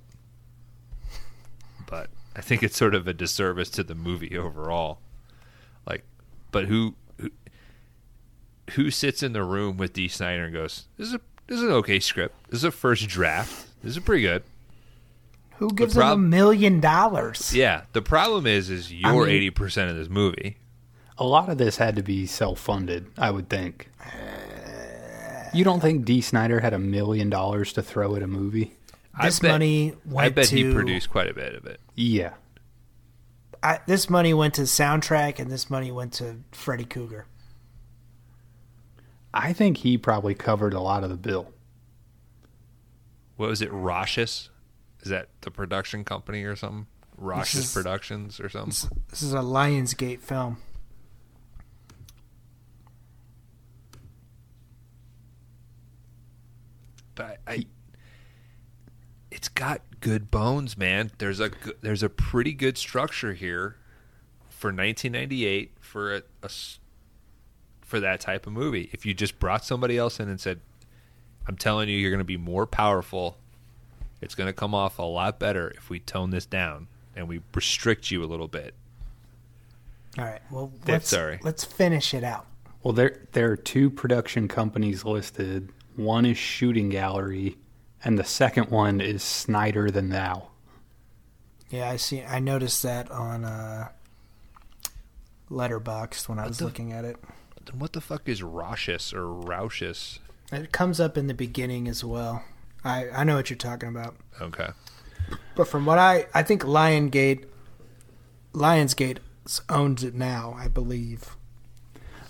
But 1.88 2.10
I 2.36 2.42
think 2.42 2.64
it's 2.64 2.78
sort 2.78 2.96
of 2.96 3.08
a 3.08 3.14
disservice 3.14 3.70
to 3.72 3.84
the 3.84 3.96
movie 3.96 4.38
overall. 4.38 5.00
Like, 5.86 6.04
but 6.52 6.66
who 6.66 6.96
who, 7.20 7.30
who 8.72 8.90
sits 8.90 9.22
in 9.22 9.34
the 9.34 9.44
room 9.44 9.78
with 9.78 9.94
Dee 9.94 10.08
Snider 10.08 10.46
and 10.46 10.54
goes, 10.54 10.88
"This 10.98 11.10
is 11.10 11.14
a 11.16 11.22
this 11.48 11.58
is 11.58 11.64
an 11.64 11.72
okay 11.72 12.00
script. 12.00 12.36
This 12.50 12.60
is 12.60 12.64
a 12.64 12.72
first 12.72 13.08
draft. 13.08 13.68
This 13.84 13.98
is 13.98 14.04
pretty 14.04 14.24
good." 14.24 14.44
Who 15.58 15.70
gives 15.72 15.94
prob- 15.94 16.18
him 16.18 16.26
a 16.26 16.28
million 16.28 16.80
dollars? 16.80 17.54
Yeah. 17.54 17.84
The 17.94 18.02
problem 18.02 18.48
is, 18.48 18.70
is 18.70 18.92
you're 18.92 19.26
mean- 19.26 19.30
eighty 19.30 19.50
percent 19.50 19.92
of 19.92 19.98
this 19.98 20.10
movie. 20.10 20.58
A 21.18 21.24
lot 21.24 21.50
of 21.50 21.58
this 21.58 21.78
had 21.78 21.96
to 21.96 22.04
be 22.04 22.26
self-funded, 22.26 23.12
I 23.18 23.32
would 23.32 23.50
think. 23.50 23.90
You 25.54 25.64
don't 25.64 25.80
think 25.80 26.06
Dee 26.06 26.22
Snider 26.22 26.60
had 26.60 26.74
a 26.74 26.80
million 26.80 27.30
dollars 27.30 27.74
to 27.74 27.84
throw 27.84 28.16
at 28.16 28.24
a 28.24 28.28
movie? 28.28 28.76
This 29.22 29.40
I 29.40 29.42
bet, 29.44 29.52
money 29.52 29.94
went 30.06 30.26
I 30.26 30.30
bet 30.30 30.46
to 30.48 30.56
he 30.56 30.74
produced 30.74 31.12
quite 31.12 31.30
a 31.30 31.34
bit 31.34 31.54
of 31.54 31.68
it. 31.68 31.80
Yeah. 31.96 32.34
I, 33.62 33.80
this 33.86 34.10
money 34.10 34.34
went 34.34 34.56
to 34.56 34.64
soundtrack, 34.64 35.38
and 35.38 35.52
this 35.52 35.70
money 35.70 35.92
went 35.92 36.14
to 36.14 36.38
Freddy 36.52 36.86
Cougar. 36.86 37.28
I 39.34 39.54
think 39.54 39.78
he 39.78 39.98
probably 39.98 40.34
covered 40.34 40.74
a 40.74 40.80
lot 40.80 41.04
of 41.04 41.10
the 41.12 41.16
bill. 41.16 41.54
What 43.38 43.50
was 43.50 43.62
it? 43.62 43.72
Roshis? 43.72 44.50
Is 45.02 45.10
that 45.10 45.30
the 45.42 45.52
production 45.52 46.04
company 46.04 46.44
or 46.44 46.56
something? 46.56 46.88
Roshis 47.22 47.74
Productions 47.74 48.40
or 48.40 48.50
something? 48.50 48.90
This 49.10 49.22
is 49.22 49.34
a 49.34 49.38
Lionsgate 49.38 50.22
film. 50.22 50.58
But 57.16 57.38
I, 57.48 57.52
I 57.54 57.66
it's 59.32 59.50
got 59.50 59.82
good 60.00 60.30
bones, 60.30 60.78
man. 60.78 61.12
There's 61.18 61.40
a 61.40 61.52
there's 61.82 62.04
a 62.04 62.10
pretty 62.10 62.54
good 62.54 62.78
structure 62.78 63.34
here 63.34 63.78
for 64.50 64.68
1998 64.68 65.74
for 65.80 66.16
a, 66.16 66.18
a 66.42 66.46
s- 66.46 66.80
for 67.82 68.00
that 68.00 68.20
type 68.20 68.46
of 68.48 68.54
movie. 68.54 68.90
If 68.94 69.06
you 69.06 69.14
just 69.14 69.40
brought 69.40 69.66
somebody 69.66 69.98
else 69.98 70.20
in 70.20 70.30
and 70.30 70.40
said, 70.40 70.60
"I'm 71.48 71.58
telling 71.58 71.90
you, 71.90 71.98
you're 71.98 72.12
going 72.12 72.20
to 72.20 72.24
be 72.24 72.38
more 72.38 72.66
powerful. 72.68 73.38
It's 74.22 74.36
going 74.36 74.48
to 74.48 74.54
come 74.54 74.74
off 74.76 75.00
a 75.00 75.04
lot 75.04 75.40
better 75.40 75.72
if 75.76 75.90
we 75.90 76.00
tone 76.00 76.30
this 76.30 76.46
down 76.46 76.88
and 77.16 77.28
we 77.28 77.42
restrict 77.54 78.12
you 78.12 78.24
a 78.24 78.28
little 78.28 78.48
bit." 78.48 78.74
All 80.18 80.26
right. 80.26 80.42
Well, 80.52 80.72
let's 80.88 81.10
sorry. 81.10 81.40
let's 81.42 81.64
finish 81.64 82.14
it 82.14 82.24
out. 82.24 82.46
Well, 82.84 82.94
there 82.94 83.22
there 83.32 83.52
are 83.52 83.58
two 83.58 83.90
production 83.90 84.48
companies 84.48 85.04
listed. 85.04 85.72
One 85.96 86.26
is 86.26 86.38
Shooting 86.38 86.90
Gallery, 86.90 87.58
and 88.04 88.18
the 88.18 88.24
second 88.24 88.70
one 88.72 89.00
is 89.02 89.24
Snider 89.24 89.92
Than 89.92 90.10
Thou. 90.10 90.48
Yeah, 91.70 91.90
I 91.90 91.96
see. 91.98 92.22
I 92.24 92.40
noticed 92.40 92.84
that 92.84 93.10
on 93.12 93.44
uh, 93.46 93.90
Letterboxd 95.50 96.28
when 96.30 96.40
I 96.40 96.48
was 96.48 96.58
the- 96.60 96.66
looking 96.66 96.92
at 96.94 97.06
it. 97.06 97.18
Then 97.66 97.80
what 97.80 97.94
the 97.94 98.02
fuck 98.02 98.28
is 98.28 98.42
Roshis 98.42 99.14
or 99.14 99.24
Roushis? 99.26 100.20
It 100.52 100.72
comes 100.72 101.00
up 101.00 101.18
in 101.18 101.28
the 101.28 101.34
beginning 101.34 101.88
as 101.88 102.04
well. 102.04 102.44
I 102.84 103.10
I 103.10 103.24
know 103.24 103.36
what 103.38 103.50
you're 103.50 103.58
talking 103.58 103.90
about. 103.90 104.16
Okay. 104.42 104.70
But 105.56 105.68
from 105.68 105.86
what 105.86 105.98
I 105.98 106.28
I 106.34 106.44
think 106.44 106.64
Lionsgate 106.64 107.46
Lionsgate 108.54 109.20
owns 109.70 110.04
it 110.04 110.14
now, 110.14 110.54
I 110.58 110.68
believe. 110.68 111.38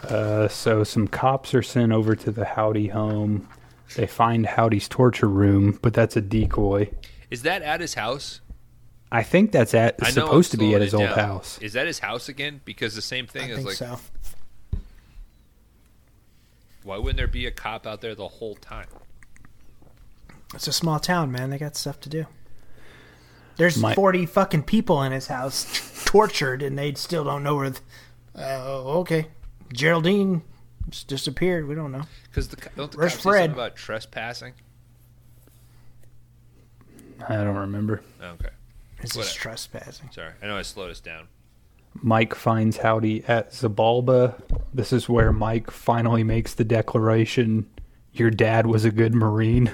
Uh, 0.03 0.47
so 0.47 0.83
some 0.83 1.07
cops 1.07 1.53
are 1.53 1.61
sent 1.61 1.91
over 1.91 2.15
to 2.15 2.31
the 2.31 2.45
Howdy 2.45 2.87
home. 2.87 3.47
They 3.95 4.07
find 4.07 4.45
Howdy's 4.45 4.87
torture 4.87 5.29
room, 5.29 5.77
but 5.81 5.93
that's 5.93 6.15
a 6.15 6.21
decoy. 6.21 6.89
Is 7.29 7.43
that 7.43 7.61
at 7.61 7.79
his 7.81 7.93
house? 7.93 8.41
I 9.11 9.21
think 9.23 9.51
that's 9.51 9.73
at 9.75 9.95
I 10.01 10.07
know 10.07 10.11
supposed 10.25 10.53
I'm 10.53 10.57
to 10.57 10.57
be 10.57 10.63
slowing 10.71 10.75
at 10.75 10.81
his 10.81 10.93
it 10.93 10.97
old 10.97 11.09
down. 11.09 11.19
house. 11.19 11.59
Is 11.61 11.73
that 11.73 11.85
his 11.87 11.99
house 11.99 12.27
again? 12.29 12.61
Because 12.65 12.95
the 12.95 13.01
same 13.01 13.27
thing 13.27 13.43
I 13.43 13.49
is 13.51 13.55
think 13.57 13.67
like, 13.67 13.75
so. 13.77 13.99
why 16.83 16.97
wouldn't 16.97 17.17
there 17.17 17.27
be 17.27 17.45
a 17.45 17.51
cop 17.51 17.85
out 17.87 18.01
there 18.01 18.15
the 18.15 18.27
whole 18.27 18.55
time? 18.55 18.87
It's 20.53 20.67
a 20.67 20.73
small 20.73 20.99
town, 20.99 21.31
man. 21.31 21.49
They 21.49 21.57
got 21.57 21.75
stuff 21.75 21.99
to 22.01 22.09
do. 22.09 22.25
There's 23.57 23.77
My- 23.77 23.93
40 23.93 24.25
fucking 24.25 24.63
people 24.63 25.01
in 25.03 25.11
his 25.11 25.27
house 25.27 26.03
tortured, 26.05 26.61
and 26.63 26.77
they 26.77 26.93
still 26.95 27.23
don't 27.23 27.43
know 27.43 27.55
where. 27.55 27.69
th- 27.69 27.81
Oh, 28.35 28.99
okay. 29.01 29.27
Geraldine 29.73 30.41
just 30.89 31.07
disappeared. 31.07 31.67
We 31.67 31.75
don't 31.75 31.91
know. 31.91 32.03
Because 32.29 32.47
the 32.47 32.55
co- 32.55 32.69
don't 32.77 32.91
the 32.91 32.97
Where's 32.97 33.11
cops 33.13 33.23
say 33.23 33.29
Fred? 33.29 33.39
something 33.49 33.53
about 33.59 33.75
trespassing? 33.75 34.53
I 37.27 37.35
don't 37.37 37.55
remember. 37.55 38.01
Okay, 38.21 38.49
It's 39.01 39.15
Whatever. 39.15 39.23
just 39.29 39.35
trespassing. 39.37 40.09
sorry. 40.11 40.31
I 40.41 40.47
know 40.47 40.57
I 40.57 40.61
slowed 40.61 40.91
us 40.91 40.99
down. 40.99 41.27
Mike 42.01 42.33
finds 42.33 42.77
Howdy 42.77 43.23
at 43.27 43.51
Zabalba. 43.51 44.41
This 44.73 44.91
is 44.91 45.07
where 45.07 45.31
Mike 45.31 45.69
finally 45.71 46.23
makes 46.23 46.53
the 46.53 46.63
declaration 46.63 47.67
Your 48.13 48.29
dad 48.31 48.65
was 48.67 48.83
a 48.85 48.91
good 48.91 49.13
Marine. 49.15 49.73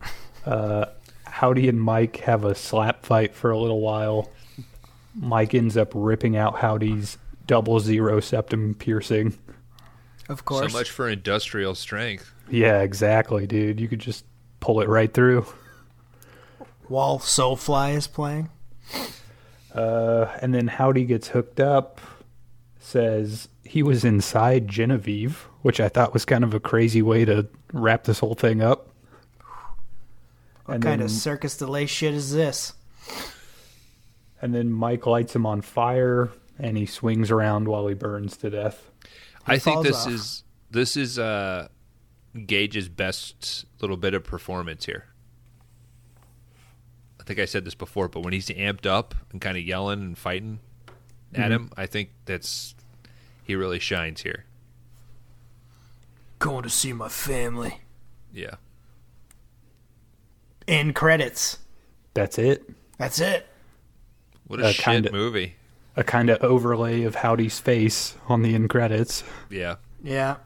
uh, 0.46 0.86
Howdy 1.24 1.68
and 1.68 1.80
Mike 1.80 2.16
have 2.18 2.44
a 2.44 2.54
slap 2.54 3.04
fight 3.04 3.34
for 3.34 3.50
a 3.50 3.58
little 3.58 3.80
while. 3.80 4.30
Mike 5.14 5.54
ends 5.54 5.76
up 5.76 5.92
ripping 5.94 6.36
out 6.36 6.56
Howdy's 6.58 7.18
double 7.46 7.80
zero 7.80 8.20
septum 8.20 8.74
piercing. 8.74 9.36
Of 10.28 10.44
course. 10.44 10.70
So 10.72 10.78
much 10.78 10.90
for 10.90 11.08
industrial 11.08 11.74
strength. 11.74 12.32
Yeah, 12.48 12.80
exactly, 12.82 13.46
dude. 13.46 13.80
You 13.80 13.88
could 13.88 13.98
just 14.00 14.24
pull 14.60 14.80
it 14.80 14.88
right 14.88 15.12
through. 15.12 15.46
While 16.86 17.18
Soulfly 17.18 17.94
is 17.96 18.06
playing. 18.06 18.48
Uh, 19.74 20.26
and 20.40 20.52
then 20.54 20.66
Howdy 20.68 21.04
gets 21.04 21.28
hooked 21.28 21.60
up, 21.60 22.00
says 22.80 23.48
he 23.64 23.82
was 23.84 24.04
inside 24.04 24.66
Genevieve, 24.66 25.46
which 25.62 25.80
I 25.80 25.88
thought 25.88 26.12
was 26.12 26.24
kind 26.24 26.42
of 26.42 26.54
a 26.54 26.60
crazy 26.60 27.02
way 27.02 27.24
to 27.24 27.46
wrap 27.72 28.04
this 28.04 28.18
whole 28.18 28.34
thing 28.34 28.62
up. 28.62 28.88
What 30.64 30.74
And 30.74 30.82
kind 30.82 31.00
then- 31.00 31.06
of 31.06 31.10
circus 31.12 31.56
delay 31.56 31.86
shit 31.86 32.14
is 32.14 32.32
this? 32.32 32.72
And 34.42 34.54
then 34.54 34.72
Mike 34.72 35.06
lights 35.06 35.34
him 35.34 35.44
on 35.46 35.60
fire, 35.60 36.30
and 36.58 36.76
he 36.76 36.86
swings 36.86 37.30
around 37.30 37.68
while 37.68 37.86
he 37.86 37.94
burns 37.94 38.36
to 38.38 38.50
death. 38.50 38.90
I 39.46 39.58
think 39.58 39.82
this 39.84 40.06
off. 40.06 40.12
is 40.12 40.44
this 40.70 40.96
is 40.96 41.18
uh, 41.18 41.68
Gage's 42.46 42.88
best 42.88 43.64
little 43.80 43.96
bit 43.96 44.14
of 44.14 44.24
performance 44.24 44.86
here. 44.86 45.06
I 47.20 47.24
think 47.24 47.38
I 47.38 47.44
said 47.44 47.64
this 47.64 47.74
before, 47.74 48.08
but 48.08 48.20
when 48.20 48.32
he's 48.32 48.48
amped 48.48 48.86
up 48.86 49.14
and 49.32 49.40
kind 49.40 49.56
of 49.56 49.62
yelling 49.64 50.00
and 50.00 50.16
fighting 50.18 50.60
Mm-hmm. 51.32 51.42
at 51.42 51.52
him, 51.52 51.70
I 51.76 51.86
think 51.86 52.10
that's 52.24 52.74
he 53.44 53.54
really 53.54 53.78
shines 53.78 54.22
here. 54.22 54.46
Going 56.40 56.64
to 56.64 56.68
see 56.70 56.92
my 56.92 57.08
family. 57.08 57.82
Yeah. 58.34 58.56
End 60.66 60.96
credits. 60.96 61.58
That's 62.14 62.36
it. 62.36 62.68
That's 62.98 63.20
it. 63.20 63.46
What 64.50 64.58
a 64.58 64.66
Uh, 64.66 64.72
shit 64.72 64.84
kinda- 64.84 65.12
movie. 65.12 65.54
A 65.94 66.02
kind 66.02 66.28
of 66.28 66.42
overlay 66.42 67.04
of 67.04 67.14
Howdy's 67.14 67.60
face 67.60 68.16
on 68.26 68.42
the 68.42 68.52
end 68.52 68.68
credits. 68.68 69.22
Yeah. 69.48 69.76
Yeah. 70.02 70.38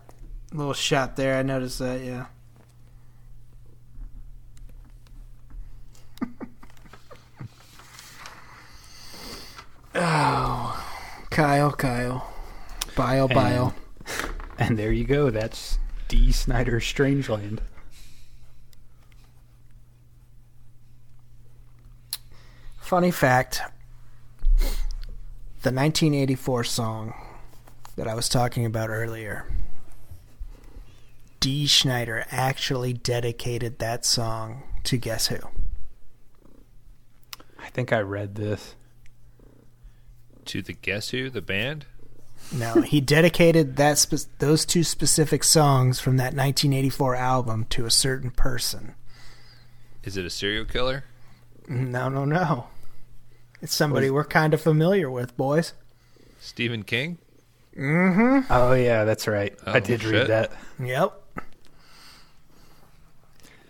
Little 0.53 0.75
shot 0.75 1.17
there. 1.17 1.39
I 1.39 1.43
noticed 1.43 1.79
that, 1.79 2.03
yeah. 2.03 2.27
oh. 9.95 10.81
Kyle, 11.31 11.73
Kyle. 11.73 12.33
Bile, 12.97 13.29
bile. 13.29 13.75
And 14.59 14.79
there 14.79 14.93
you 14.93 15.05
go. 15.05 15.31
That's 15.31 15.79
Dee 16.09 16.33
Snider's 16.33 16.85
Strangeland. 16.85 17.59
Funny 22.81 23.11
fact 23.11 23.63
the 25.65 25.71
1984 25.71 26.63
song 26.65 27.15
that 27.97 28.07
I 28.07 28.15
was 28.15 28.29
talking 28.29 28.67
about 28.67 28.91
earlier. 28.91 29.51
Dee 31.41 31.67
Snider 31.67 32.27
actually 32.31 32.93
dedicated 32.93 33.79
that 33.79 34.05
song 34.05 34.63
to 34.85 34.99
guess 34.99 35.29
who? 35.29 35.39
I 37.59 37.71
think 37.71 37.95
I 37.95 38.01
read 38.01 38.35
this. 38.35 38.75
To 40.45 40.61
the 40.61 40.75
Guess 40.75 41.09
Who, 41.09 41.31
the 41.31 41.41
band? 41.41 41.87
No, 42.53 42.83
he 42.83 43.01
dedicated 43.01 43.77
that 43.77 43.97
spe- 43.97 44.29
those 44.41 44.67
two 44.67 44.85
specific 44.85 45.43
songs 45.43 45.99
from 45.99 46.19
that 46.19 46.35
1984 46.35 47.15
album 47.15 47.65
to 47.71 47.87
a 47.87 47.91
certain 47.91 48.31
person. 48.31 48.95
Is 50.03 50.19
it 50.19 50.27
a 50.27 50.31
serial 50.31 50.67
killer? 50.67 51.05
No, 51.67 52.11
no, 52.11 52.27
no. 52.27 52.67
It's 53.65 53.75
somebody 53.75 54.11
we're 54.11 54.25
kind 54.25 54.53
of 54.55 54.61
familiar 54.61 55.11
with, 55.11 55.37
boys. 55.37 55.73
Stephen 56.39 56.83
King? 56.83 57.17
Mm-hmm. 57.77 58.53
Oh 58.53 58.75
yeah, 58.75 59.05
that's 59.05 59.27
right. 59.27 59.57
I 59.67 59.79
Oh, 59.79 59.81
did 59.81 60.03
shit. 60.03 60.13
read 60.13 60.27
that. 60.29 60.53
Yep. 60.79 61.21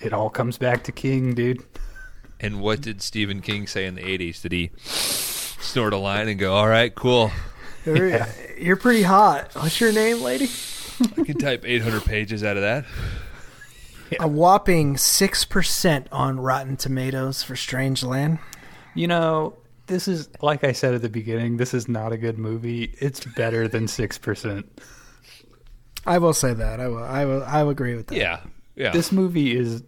It 0.01 0.13
all 0.13 0.29
comes 0.31 0.59
back 0.59 0.85
to 0.85 0.93
King, 0.93 1.33
dude. 1.35 1.63
And 2.41 2.61
what 2.61 2.81
did 2.81 3.01
Stephen 3.01 3.41
King 3.41 3.67
say 3.67 3.87
in 3.87 3.95
the 3.95 4.03
80s? 4.03 4.43
Did 4.43 4.53
he 4.53 4.71
snort 4.79 5.93
a 5.93 5.97
line 5.97 6.29
and 6.29 6.39
go, 6.39 6.53
all 6.55 6.69
right, 6.69 6.95
cool. 6.95 7.31
You're, 7.87 8.27
you're 8.59 8.77
pretty 8.77 9.03
hot. 9.03 9.55
What's 9.55 9.81
your 9.81 9.93
name, 9.93 10.21
lady? 10.21 10.49
I 11.17 11.23
can 11.23 11.39
type 11.39 11.63
800 11.65 12.05
pages 12.05 12.43
out 12.45 12.57
of 12.57 12.63
that. 12.63 12.85
A 14.21 14.27
whopping 14.29 14.97
6% 14.97 16.07
on 16.13 16.41
Rotten 16.41 16.77
Tomatoes 16.77 17.43
for 17.43 17.55
Strangeland. 17.55 18.41
You 18.95 19.07
know, 19.07 19.55
this 19.87 20.09
is 20.09 20.29
like 20.41 20.65
I 20.65 20.73
said 20.73 20.95
at 20.95 21.03
the 21.03 21.09
beginning. 21.09 21.57
This 21.57 21.75
is 21.75 21.89
not 21.89 22.13
a 22.13 22.17
good 22.17 22.39
movie. 22.39 22.95
It's 22.99 23.21
better 23.21 23.69
than 23.69 23.89
six 23.89 24.19
percent. 24.19 24.81
I 26.07 26.19
will 26.19 26.35
say 26.35 26.53
that. 26.55 26.81
I 26.81 26.89
will. 26.89 27.05
I 27.05 27.25
will. 27.25 27.45
I 27.45 27.63
will 27.63 27.71
agree 27.71 27.95
with 27.95 28.09
that. 28.09 28.17
Yeah. 28.17 28.41
Yeah. 28.75 28.91
This 28.91 29.13
movie 29.13 29.57
is. 29.57 29.83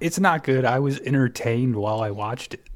It's 0.00 0.18
not 0.18 0.44
good. 0.44 0.64
I 0.64 0.78
was 0.80 1.00
entertained 1.00 1.76
while 1.76 2.00
I 2.00 2.10
watched 2.10 2.54
it. 2.54 2.66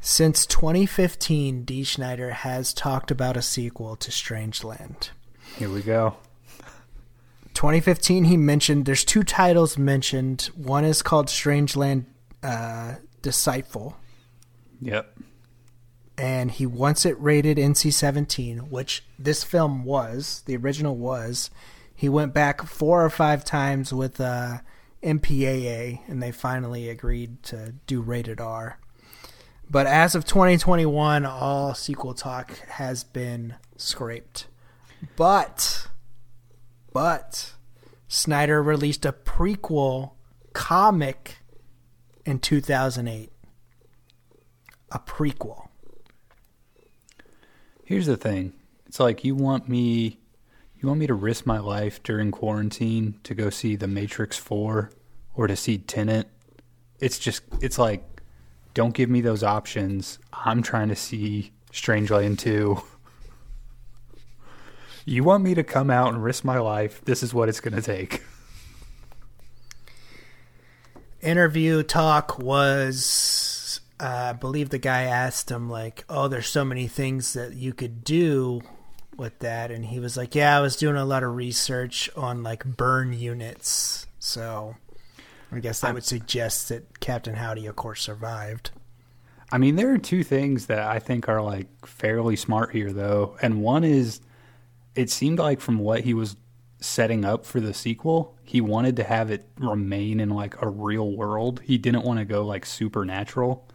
Since 0.00 0.46
2015, 0.46 1.64
Dee 1.64 1.82
Snider 1.82 2.30
has 2.30 2.72
talked 2.72 3.10
about 3.10 3.36
a 3.36 3.42
sequel 3.42 3.96
to 3.96 4.10
Strangeland. 4.12 5.10
Here 5.56 5.68
we 5.68 5.82
go. 5.82 6.16
2015, 7.54 8.24
he 8.24 8.36
mentioned 8.36 8.86
there's 8.86 9.04
two 9.04 9.24
titles 9.24 9.76
mentioned. 9.76 10.50
One 10.54 10.84
is 10.84 11.02
called 11.02 11.26
Strangeland 11.26 12.04
uh, 12.42 12.96
Deceitful, 13.22 13.96
Yep. 14.80 15.18
and 16.18 16.50
he 16.50 16.66
wants 16.66 17.04
it 17.04 17.20
rated 17.20 17.58
NC 17.58 17.92
17, 17.92 18.70
which 18.70 19.04
this 19.18 19.44
film 19.44 19.84
was. 19.84 20.42
The 20.46 20.56
original 20.56 20.96
was. 20.96 21.50
He 21.94 22.08
went 22.08 22.34
back 22.34 22.62
four 22.62 23.04
or 23.04 23.10
five 23.10 23.44
times 23.44 23.92
with 23.92 24.20
uh, 24.20 24.58
MPAA, 25.02 26.00
and 26.08 26.22
they 26.22 26.32
finally 26.32 26.88
agreed 26.88 27.42
to 27.44 27.74
do 27.86 28.00
rated 28.00 28.40
R. 28.40 28.78
But 29.68 29.86
as 29.86 30.14
of 30.14 30.24
2021, 30.24 31.26
all 31.26 31.74
sequel 31.74 32.14
talk 32.14 32.56
has 32.68 33.02
been 33.02 33.54
scraped. 33.76 34.46
But, 35.16 35.88
but, 36.92 37.54
Snider 38.08 38.62
released 38.62 39.04
a 39.04 39.12
prequel 39.12 40.12
comic 40.52 41.38
in 42.24 42.38
2008. 42.38 43.32
A 44.90 44.98
prequel. 44.98 45.68
Here's 47.84 48.06
the 48.06 48.16
thing. 48.16 48.52
It's 48.86 49.00
like 49.00 49.24
you 49.24 49.34
want 49.34 49.68
me 49.68 50.18
you 50.80 50.88
want 50.88 51.00
me 51.00 51.06
to 51.06 51.14
risk 51.14 51.46
my 51.46 51.58
life 51.58 52.02
during 52.02 52.30
quarantine 52.30 53.18
to 53.24 53.34
go 53.34 53.48
see 53.50 53.76
The 53.76 53.86
Matrix 53.86 54.36
4 54.36 54.90
or 55.34 55.46
to 55.46 55.56
see 55.56 55.78
Tenet. 55.78 56.28
It's 57.00 57.18
just 57.18 57.42
it's 57.60 57.78
like 57.78 58.04
don't 58.74 58.94
give 58.94 59.08
me 59.08 59.20
those 59.20 59.42
options. 59.42 60.18
I'm 60.32 60.62
trying 60.62 60.88
to 60.88 60.96
see 60.96 61.52
Strangeland 61.72 62.38
2. 62.38 62.82
You 65.08 65.22
want 65.22 65.44
me 65.44 65.54
to 65.54 65.62
come 65.62 65.88
out 65.88 66.12
and 66.12 66.20
risk 66.20 66.42
my 66.42 66.58
life. 66.58 67.00
This 67.04 67.22
is 67.22 67.32
what 67.32 67.48
it's 67.48 67.60
going 67.60 67.76
to 67.76 67.80
take. 67.80 68.24
interview 71.26 71.82
talk 71.82 72.38
was 72.38 73.45
uh, 73.98 74.30
I 74.30 74.32
believe 74.32 74.70
the 74.70 74.78
guy 74.78 75.02
asked 75.02 75.50
him 75.50 75.70
like, 75.70 76.04
"Oh, 76.08 76.28
there's 76.28 76.48
so 76.48 76.64
many 76.64 76.86
things 76.86 77.32
that 77.32 77.54
you 77.54 77.72
could 77.72 78.04
do 78.04 78.60
with 79.16 79.38
that," 79.40 79.70
and 79.70 79.86
he 79.86 80.00
was 80.00 80.16
like, 80.16 80.34
"Yeah, 80.34 80.56
I 80.56 80.60
was 80.60 80.76
doing 80.76 80.96
a 80.96 81.04
lot 81.04 81.22
of 81.22 81.34
research 81.34 82.10
on 82.16 82.42
like 82.42 82.64
burn 82.64 83.12
units." 83.12 84.06
So, 84.18 84.76
I 85.50 85.60
guess 85.60 85.80
that 85.80 85.94
would 85.94 86.04
suggest 86.04 86.68
that 86.68 87.00
Captain 87.00 87.34
Howdy, 87.34 87.66
of 87.66 87.76
course, 87.76 88.02
survived. 88.02 88.70
I 89.50 89.58
mean, 89.58 89.76
there 89.76 89.92
are 89.92 89.98
two 89.98 90.24
things 90.24 90.66
that 90.66 90.80
I 90.80 90.98
think 90.98 91.28
are 91.28 91.40
like 91.40 91.86
fairly 91.86 92.36
smart 92.36 92.72
here, 92.72 92.92
though. 92.92 93.36
And 93.40 93.62
one 93.62 93.84
is, 93.84 94.20
it 94.94 95.08
seemed 95.10 95.38
like 95.38 95.60
from 95.60 95.78
what 95.78 96.00
he 96.00 96.14
was 96.14 96.36
setting 96.80 97.24
up 97.24 97.46
for 97.46 97.60
the 97.60 97.72
sequel, 97.72 98.36
he 98.42 98.60
wanted 98.60 98.96
to 98.96 99.04
have 99.04 99.30
it 99.30 99.48
remain 99.58 100.20
in 100.20 100.30
like 100.30 100.60
a 100.60 100.68
real 100.68 101.12
world. 101.12 101.60
He 101.64 101.78
didn't 101.78 102.04
want 102.04 102.18
to 102.18 102.24
go 102.24 102.44
like 102.44 102.66
supernatural. 102.66 103.66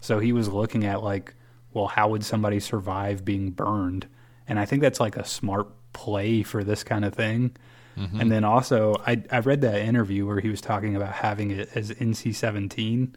So 0.00 0.18
he 0.18 0.32
was 0.32 0.48
looking 0.48 0.84
at 0.84 1.02
like, 1.02 1.34
well, 1.72 1.86
how 1.86 2.08
would 2.08 2.24
somebody 2.24 2.60
survive 2.60 3.24
being 3.24 3.50
burned? 3.50 4.06
And 4.48 4.58
I 4.58 4.64
think 4.64 4.82
that's 4.82 5.00
like 5.00 5.16
a 5.16 5.24
smart 5.24 5.68
play 5.92 6.42
for 6.42 6.64
this 6.64 6.82
kind 6.82 7.04
of 7.04 7.14
thing. 7.14 7.56
Mm-hmm. 7.96 8.20
And 8.20 8.32
then 8.32 8.44
also, 8.44 8.96
I, 9.06 9.22
I 9.30 9.40
read 9.40 9.60
that 9.60 9.80
interview 9.80 10.26
where 10.26 10.40
he 10.40 10.48
was 10.48 10.60
talking 10.60 10.96
about 10.96 11.12
having 11.12 11.50
it 11.50 11.70
as 11.74 11.90
NC 11.90 12.34
17. 12.34 13.14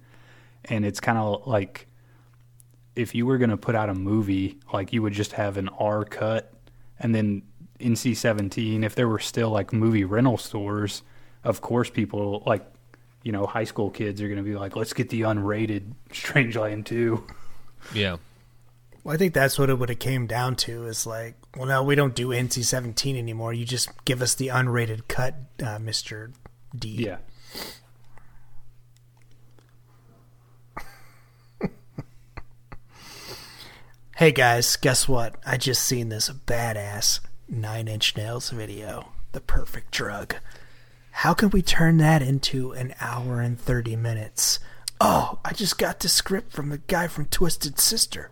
And 0.66 0.86
it's 0.86 1.00
kind 1.00 1.18
of 1.18 1.48
like 1.48 1.88
if 2.96 3.16
you 3.16 3.26
were 3.26 3.38
going 3.38 3.50
to 3.50 3.58
put 3.58 3.76
out 3.76 3.90
a 3.90 3.94
movie, 3.94 4.60
like 4.72 4.94
you 4.94 5.02
would 5.02 5.14
just 5.14 5.34
have 5.34 5.58
an 5.58 5.70
R 5.70 6.04
cut 6.06 6.54
and 7.00 7.16
then 7.16 7.44
NC 7.80 8.16
17. 8.16 8.84
If 8.84 8.96
there 8.96 9.08
were 9.08 9.20
still 9.20 9.50
like 9.50 9.74
movie 9.74 10.04
rental 10.04 10.38
stores, 10.38 11.02
of 11.44 11.62
course, 11.62 11.90
people 11.90 12.44
like, 12.46 12.66
you 13.24 13.32
know, 13.32 13.46
high 13.46 13.64
school 13.64 13.90
kids 13.90 14.22
are 14.22 14.28
going 14.28 14.38
to 14.38 14.44
be 14.44 14.56
like, 14.56 14.76
let's 14.76 14.94
get 14.94 15.10
the 15.10 15.22
unrated 15.22 15.94
Strangeland 16.10 16.86
2. 16.86 17.24
yeah. 17.94 18.18
Well, 19.04 19.14
I 19.14 19.18
think 19.18 19.34
that's 19.34 19.60
what 19.60 19.70
it 19.70 19.78
would 19.78 19.90
have 19.90 20.00
came 20.00 20.28
down 20.28 20.56
to 20.58 20.86
is 20.86 21.06
like, 21.06 21.36
well, 21.58 21.66
no, 21.66 21.84
we 21.84 21.96
don't 21.96 22.16
do 22.16 22.30
NC-17 22.30 23.18
anymore. 23.18 23.54
You 23.54 23.66
just 23.66 23.90
give 24.06 24.22
us 24.22 24.34
the 24.36 24.48
unrated 24.48 25.08
cut, 25.10 25.36
uh, 25.62 25.78
Mister 25.80 26.32
D. 26.78 26.90
Yeah. 26.90 27.18
Hey 34.16 34.32
guys, 34.32 34.76
guess 34.76 35.08
what? 35.08 35.36
I 35.44 35.58
just 35.58 35.82
seen 35.84 36.10
this 36.10 36.30
badass 36.30 37.20
Nine 37.50 37.88
Inch 37.88 38.16
Nails 38.16 38.52
video, 38.52 39.10
The 39.32 39.42
Perfect 39.42 39.90
Drug. 39.92 40.36
How 41.18 41.34
can 41.34 41.50
we 41.52 41.62
turn 41.62 41.98
that 41.98 42.22
into 42.22 42.72
an 42.74 42.94
hour 43.00 43.40
and 43.40 43.60
30 43.60 43.96
minutes? 43.96 44.60
Oh, 45.00 45.40
I 45.46 45.54
just 45.54 45.78
got 45.78 46.00
the 46.00 46.10
script 46.10 46.52
from 46.52 46.70
the 46.70 46.80
guy 46.80 47.08
from 47.08 47.26
Twisted 47.26 47.80
Sister. 47.80 48.32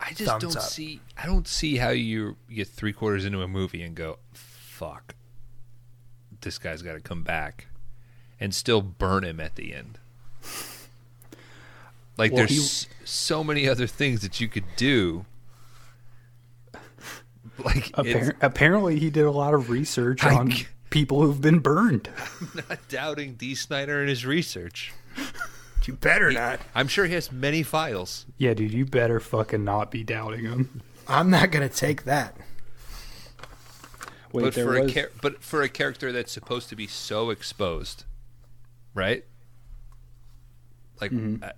I 0.00 0.10
just 0.10 0.24
Thumbs 0.30 0.42
don't 0.42 0.56
up. 0.56 0.62
see. 0.62 1.00
I 1.16 1.26
don't 1.26 1.48
see 1.48 1.76
how 1.76 1.90
you 1.90 2.36
get 2.52 2.68
three 2.68 2.92
quarters 2.92 3.24
into 3.24 3.42
a 3.42 3.48
movie 3.48 3.82
and 3.82 3.94
go, 3.94 4.18
"Fuck, 4.32 5.14
this 6.42 6.58
guy's 6.58 6.82
got 6.82 6.92
to 6.92 7.00
come 7.00 7.22
back," 7.22 7.66
and 8.38 8.54
still 8.54 8.82
burn 8.82 9.24
him 9.24 9.40
at 9.40 9.56
the 9.56 9.74
end. 9.74 9.98
Like 12.16 12.32
Well, 12.32 12.46
there's 12.46 12.84
he- 12.84 12.88
so 13.04 13.42
many 13.42 13.68
other 13.68 13.86
things 13.86 14.20
that 14.22 14.40
you 14.40 14.48
could 14.48 14.64
do. 14.76 15.24
Like 17.64 17.84
Appar- 17.92 18.34
apparently, 18.42 18.98
he 18.98 19.08
did 19.10 19.24
a 19.24 19.30
lot 19.30 19.54
of 19.54 19.70
research 19.70 20.22
I 20.24 20.34
on 20.34 20.52
people 20.90 21.22
who've 21.22 21.40
been 21.40 21.58
burned. 21.60 22.10
I'm 22.40 22.50
not 22.68 22.88
doubting 22.88 23.34
Dee 23.34 23.54
Snider 23.54 24.00
and 24.00 24.08
his 24.08 24.26
research. 24.26 24.92
You 25.86 25.94
better 25.94 26.32
not. 26.32 26.60
I'm 26.74 26.88
sure 26.88 27.06
he 27.06 27.14
has 27.14 27.30
many 27.32 27.62
files. 27.62 28.26
yeah, 28.38 28.52
dude, 28.54 28.72
you 28.72 28.84
better 28.84 29.20
fucking 29.20 29.64
not 29.64 29.90
be 29.90 30.02
doubting 30.04 30.44
him. 30.44 30.82
I'm 31.08 31.30
not 31.30 31.50
going 31.52 31.66
to 31.68 31.74
take 31.74 32.02
that. 32.04 32.36
Wait, 34.32 34.42
but 34.42 34.54
for 34.54 34.82
was- 34.82 34.90
a 34.90 34.94
char- 34.94 35.10
but 35.22 35.42
for 35.42 35.62
a 35.62 35.68
character 35.68 36.12
that's 36.12 36.32
supposed 36.32 36.68
to 36.70 36.76
be 36.76 36.86
so 36.86 37.30
exposed, 37.30 38.04
right? 38.94 39.24
Like 41.00 41.12
uh, 41.12 41.52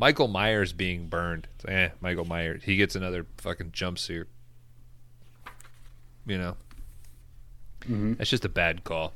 Michael 0.00 0.28
Myers 0.28 0.72
being 0.72 1.08
burned. 1.08 1.46
Eh, 1.68 1.90
Michael 2.00 2.24
Myers. 2.24 2.62
He 2.64 2.76
gets 2.76 2.96
another 2.96 3.26
fucking 3.36 3.72
jumpsuit. 3.72 4.24
You 6.26 6.38
know, 6.38 6.56
that's 7.86 8.30
just 8.30 8.46
a 8.46 8.48
bad 8.48 8.82
call. 8.82 9.12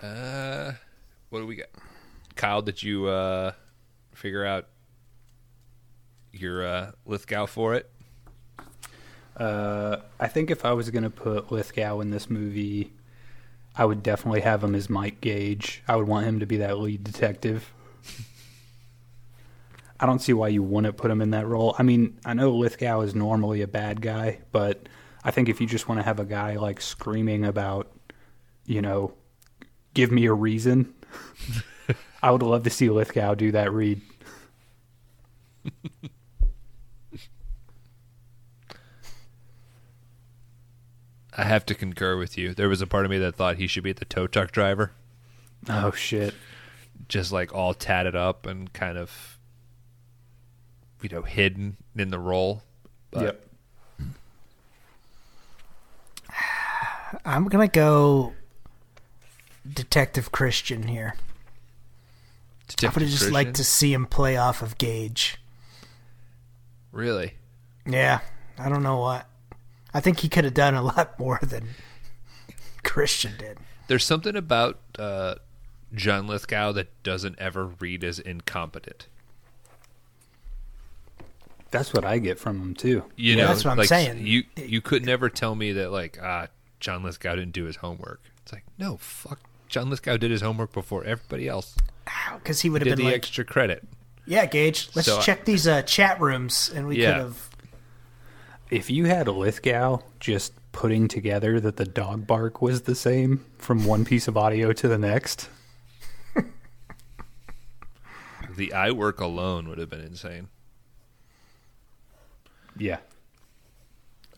Uh, 0.00 0.72
what 1.30 1.40
do 1.40 1.46
we 1.46 1.56
got? 1.56 1.66
Kyle, 2.36 2.62
did 2.62 2.80
you 2.80 3.08
uh, 3.08 3.52
figure 4.12 4.44
out 4.44 4.68
your 6.32 6.64
uh, 6.64 6.92
Lithgow 7.06 7.46
for 7.46 7.74
it? 7.74 7.90
Uh, 9.36 9.96
I 10.20 10.28
think 10.28 10.50
if 10.50 10.64
I 10.64 10.72
was 10.74 10.90
going 10.90 11.02
to 11.02 11.10
put 11.10 11.50
Lithgow 11.50 11.98
in 12.00 12.10
this 12.10 12.30
movie, 12.30 12.92
I 13.74 13.84
would 13.84 14.04
definitely 14.04 14.42
have 14.42 14.62
him 14.62 14.76
as 14.76 14.88
Mike 14.88 15.20
Gage. 15.20 15.82
I 15.88 15.96
would 15.96 16.06
want 16.06 16.26
him 16.26 16.38
to 16.38 16.46
be 16.46 16.58
that 16.58 16.78
lead 16.78 17.02
detective. 17.02 17.72
I 20.00 20.06
don't 20.06 20.18
see 20.20 20.32
why 20.32 20.48
you 20.48 20.62
wouldn't 20.62 20.96
put 20.96 21.10
him 21.10 21.20
in 21.20 21.30
that 21.32 21.46
role. 21.46 21.76
I 21.78 21.82
mean, 21.82 22.18
I 22.24 22.32
know 22.34 22.50
Lithgow 22.56 23.02
is 23.02 23.14
normally 23.14 23.60
a 23.60 23.68
bad 23.68 24.00
guy, 24.00 24.38
but 24.50 24.88
I 25.22 25.30
think 25.30 25.48
if 25.50 25.60
you 25.60 25.66
just 25.66 25.88
want 25.88 25.98
to 26.00 26.04
have 26.04 26.18
a 26.18 26.24
guy 26.24 26.56
like 26.56 26.80
screaming 26.80 27.44
about, 27.44 27.92
you 28.64 28.80
know, 28.80 29.12
give 29.92 30.10
me 30.10 30.24
a 30.24 30.32
reason, 30.32 30.94
I 32.22 32.30
would 32.30 32.42
love 32.42 32.62
to 32.64 32.70
see 32.70 32.88
Lithgow 32.88 33.34
do 33.34 33.52
that 33.52 33.72
read. 33.72 34.00
I 41.36 41.44
have 41.44 41.64
to 41.66 41.74
concur 41.74 42.16
with 42.16 42.36
you. 42.36 42.54
There 42.54 42.68
was 42.68 42.82
a 42.82 42.86
part 42.86 43.04
of 43.04 43.10
me 43.10 43.18
that 43.18 43.36
thought 43.36 43.56
he 43.56 43.66
should 43.66 43.84
be 43.84 43.92
the 43.92 44.04
tow 44.04 44.26
truck 44.26 44.50
driver, 44.52 44.92
Oh 45.68 45.92
shit. 45.92 46.34
just 47.08 47.32
like 47.32 47.54
all 47.54 47.72
tatted 47.74 48.16
up 48.16 48.46
and 48.46 48.72
kind 48.72 48.98
of, 48.98 49.38
you 51.02 51.08
know, 51.08 51.22
hidden 51.22 51.76
in 51.96 52.10
the 52.10 52.18
role. 52.18 52.62
But 53.10 53.22
yep. 53.22 53.46
I'm 57.24 57.48
gonna 57.48 57.68
go 57.68 58.32
Detective 59.68 60.32
Christian 60.32 60.84
here. 60.88 61.14
I 61.16 61.20
Detective 62.68 63.02
would 63.02 63.08
just 63.10 63.30
like 63.30 63.48
Christian? 63.48 63.54
to 63.54 63.64
see 63.64 63.92
him 63.92 64.06
play 64.06 64.36
off 64.36 64.62
of 64.62 64.78
Gage. 64.78 65.38
really. 66.92 67.34
Yeah, 67.86 68.20
I 68.58 68.68
don't 68.68 68.82
know 68.82 68.98
what. 68.98 69.26
I 69.92 70.00
think 70.00 70.20
he 70.20 70.28
could 70.28 70.44
have 70.44 70.54
done 70.54 70.74
a 70.74 70.82
lot 70.82 71.18
more 71.18 71.40
than 71.42 71.70
Christian 72.84 73.32
did. 73.38 73.58
There's 73.88 74.04
something 74.04 74.36
about 74.36 74.78
uh, 74.98 75.36
John 75.94 76.28
Lithgow 76.28 76.72
that 76.72 77.02
doesn't 77.02 77.38
ever 77.38 77.66
read 77.66 78.04
as 78.04 78.20
incompetent. 78.20 79.08
That's 81.70 81.92
what 81.94 82.04
I 82.04 82.18
get 82.18 82.38
from 82.38 82.60
him 82.60 82.74
too. 82.74 83.04
You 83.16 83.34
Yeah, 83.34 83.42
know, 83.42 83.46
that's 83.48 83.64
what 83.64 83.70
I'm 83.72 83.78
like, 83.78 83.88
saying. 83.88 84.26
You 84.26 84.42
you 84.56 84.80
could 84.80 85.04
never 85.06 85.28
tell 85.28 85.54
me 85.54 85.72
that 85.72 85.90
like 85.92 86.18
ah 86.22 86.48
John 86.80 87.02
Lithgow 87.02 87.36
didn't 87.36 87.52
do 87.52 87.64
his 87.64 87.76
homework. 87.76 88.20
It's 88.42 88.52
like 88.52 88.64
no 88.78 88.96
fuck. 88.96 89.40
John 89.68 89.88
Lithgow 89.90 90.16
did 90.16 90.30
his 90.32 90.40
homework 90.40 90.72
before 90.72 91.04
everybody 91.04 91.46
else. 91.46 91.76
Because 92.34 92.60
he 92.62 92.68
would 92.70 92.82
have 92.82 92.88
been 92.96 92.98
the 92.98 93.04
like, 93.12 93.14
extra 93.14 93.44
credit. 93.44 93.86
"Yeah, 94.26 94.46
Gage, 94.46 94.88
let's 94.96 95.06
So 95.06 95.18
I- 95.18 95.22
check 95.22 95.44
these 95.44 95.68
uh, 95.68 95.82
chat 95.82 96.20
rooms," 96.20 96.70
and 96.74 96.86
we 96.88 97.00
Yeah. 97.00 97.12
could 97.12 97.20
have. 97.22 97.50
If 98.70 98.90
you 98.90 99.06
had 99.06 99.26
a 99.28 99.32
Lithgow 99.32 99.98
just 100.18 100.52
putting 100.72 101.06
together 101.08 101.60
that 101.60 101.76
the 101.76 101.84
dog 101.84 102.26
bark 102.26 102.60
was 102.62 102.82
the 102.82 102.94
same 102.96 103.44
from 103.58 103.84
one 103.84 104.04
piece 104.04 104.26
of 104.28 104.36
audio 104.36 104.72
to 104.72 104.88
the 104.88 104.98
next, 104.98 105.48
The 108.56 108.72
eye 108.72 108.90
work 108.90 109.20
alone 109.20 109.68
would 109.68 109.78
have 109.78 109.88
been 109.90 110.00
insane. 110.00 110.48
Yeah. 112.76 112.98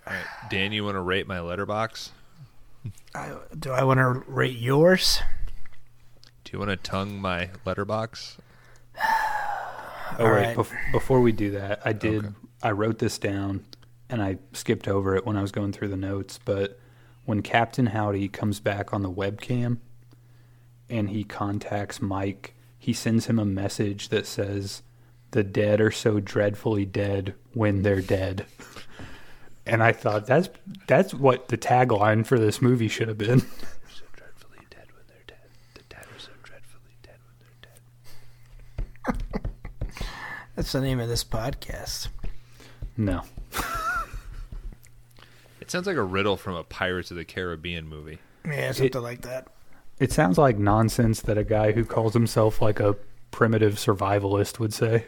All 0.06 0.12
right, 0.12 0.24
Dan, 0.50 0.72
you 0.72 0.84
want 0.84 0.96
to 0.96 1.00
rate 1.00 1.26
my 1.26 1.40
letterbox? 1.40 2.10
I, 3.14 3.34
do 3.58 3.70
I 3.70 3.84
want 3.84 3.98
to 3.98 4.24
rate 4.26 4.58
yours? 4.58 5.20
Do 6.44 6.52
you 6.52 6.58
want 6.58 6.70
to 6.70 6.76
tongue 6.76 7.20
my 7.20 7.50
letterbox? 7.64 8.38
Oh 10.18 10.26
All 10.26 10.32
wait, 10.32 10.46
right. 10.48 10.56
bef- 10.56 10.92
before 10.92 11.20
we 11.20 11.32
do 11.32 11.52
that, 11.52 11.80
I 11.84 11.92
did. 11.92 12.24
Okay. 12.26 12.34
I 12.62 12.72
wrote 12.72 12.98
this 12.98 13.16
down, 13.18 13.64
and 14.10 14.22
I 14.22 14.38
skipped 14.52 14.86
over 14.86 15.16
it 15.16 15.24
when 15.24 15.36
I 15.36 15.42
was 15.42 15.52
going 15.52 15.72
through 15.72 15.88
the 15.88 15.96
notes. 15.96 16.38
But 16.44 16.78
when 17.24 17.40
Captain 17.42 17.86
Howdy 17.86 18.28
comes 18.28 18.60
back 18.60 18.92
on 18.92 19.02
the 19.02 19.10
webcam, 19.10 19.78
and 20.90 21.08
he 21.10 21.24
contacts 21.24 22.02
Mike, 22.02 22.54
he 22.78 22.92
sends 22.92 23.26
him 23.26 23.38
a 23.38 23.44
message 23.44 24.10
that 24.10 24.26
says, 24.26 24.82
"The 25.32 25.42
dead 25.42 25.80
are 25.80 25.90
so 25.90 26.20
dreadfully 26.20 26.84
dead 26.86 27.34
when 27.52 27.82
they're 27.82 28.00
dead." 28.00 28.46
And 29.66 29.82
I 29.82 29.92
thought 29.92 30.26
that's 30.26 30.48
that's 30.86 31.12
what 31.14 31.48
the 31.48 31.58
tagline 31.58 32.26
for 32.26 32.38
this 32.38 32.62
movie 32.62 32.88
should 32.88 33.08
have 33.08 33.18
been. 33.18 33.42
So 33.88 34.04
dreadfully 34.16 34.58
dead 34.70 34.86
when 34.94 35.04
they're 35.08 35.24
dead. 35.26 35.48
The 35.74 35.82
dead 35.88 36.04
are 36.14 36.18
so 36.18 36.30
dreadfully 36.42 36.96
dead 37.02 37.16
when 37.26 37.36
they're 39.04 39.14
dead. 40.02 40.12
That's 40.56 40.72
the 40.72 40.80
name 40.80 40.98
of 41.00 41.08
this 41.08 41.24
podcast. 41.24 42.08
No. 42.96 43.22
It 45.60 45.70
sounds 45.70 45.86
like 45.86 45.96
a 45.96 46.02
riddle 46.02 46.36
from 46.36 46.54
a 46.54 46.64
Pirates 46.64 47.10
of 47.10 47.16
the 47.16 47.24
Caribbean 47.24 47.86
movie. 47.86 48.18
Yeah, 48.44 48.72
something 48.72 49.00
like 49.00 49.22
that. 49.22 49.46
It 50.00 50.10
sounds 50.12 50.36
like 50.36 50.58
nonsense 50.58 51.20
that 51.22 51.38
a 51.38 51.44
guy 51.44 51.72
who 51.72 51.84
calls 51.84 52.12
himself 52.14 52.60
like 52.60 52.80
a 52.80 52.96
primitive 53.32 53.74
survivalist 53.74 54.60
would 54.60 54.72
say. 54.72 55.06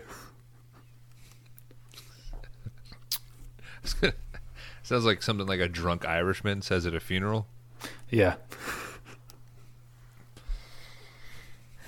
Sounds 4.83 5.05
like 5.05 5.23
something 5.23 5.47
like 5.47 5.61
a 5.61 5.69
drunk 5.69 6.05
Irishman 6.05 6.63
says 6.63 6.85
at 6.87 6.95
a 6.95 7.01
funeral. 7.01 7.47
Yeah. 8.11 8.35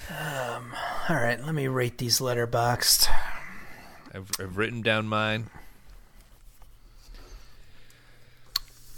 Um, 0.09 0.73
all 1.09 1.17
right, 1.17 1.43
let 1.45 1.55
me 1.55 1.67
rate 1.67 1.99
these 1.99 2.21
letterboxed. 2.21 3.09
I've, 4.15 4.31
I've 4.39 4.57
written 4.57 4.83
down 4.83 5.09
mine. 5.09 5.51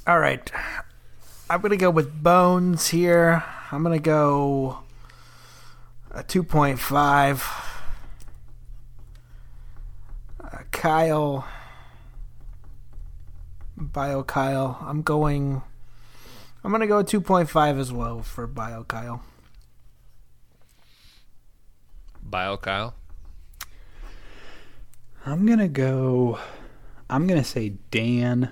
All 0.06 0.18
right, 0.18 0.50
I'm 1.50 1.60
gonna 1.60 1.76
go 1.76 1.90
with 1.90 2.22
Bones 2.22 2.88
here. 2.88 3.44
I'm 3.70 3.82
gonna 3.82 3.98
go 3.98 4.78
a 6.18 6.22
2.5. 6.24 7.64
Uh, 10.42 10.58
Kyle, 10.72 11.46
Bio 13.76 14.22
Kyle. 14.24 14.78
I'm 14.80 15.02
going. 15.02 15.62
I'm 16.64 16.72
gonna 16.72 16.88
go 16.88 17.04
2.5 17.04 17.78
as 17.78 17.92
well 17.92 18.22
for 18.22 18.46
Bio 18.46 18.84
Kyle. 18.84 19.22
Bio 22.22 22.56
Kyle. 22.56 22.94
I'm 25.24 25.46
going 25.46 25.58
to 25.58 25.68
go. 25.68 26.38
I'm 27.10 27.26
going 27.26 27.40
to 27.40 27.46
say 27.46 27.74
Dan 27.90 28.50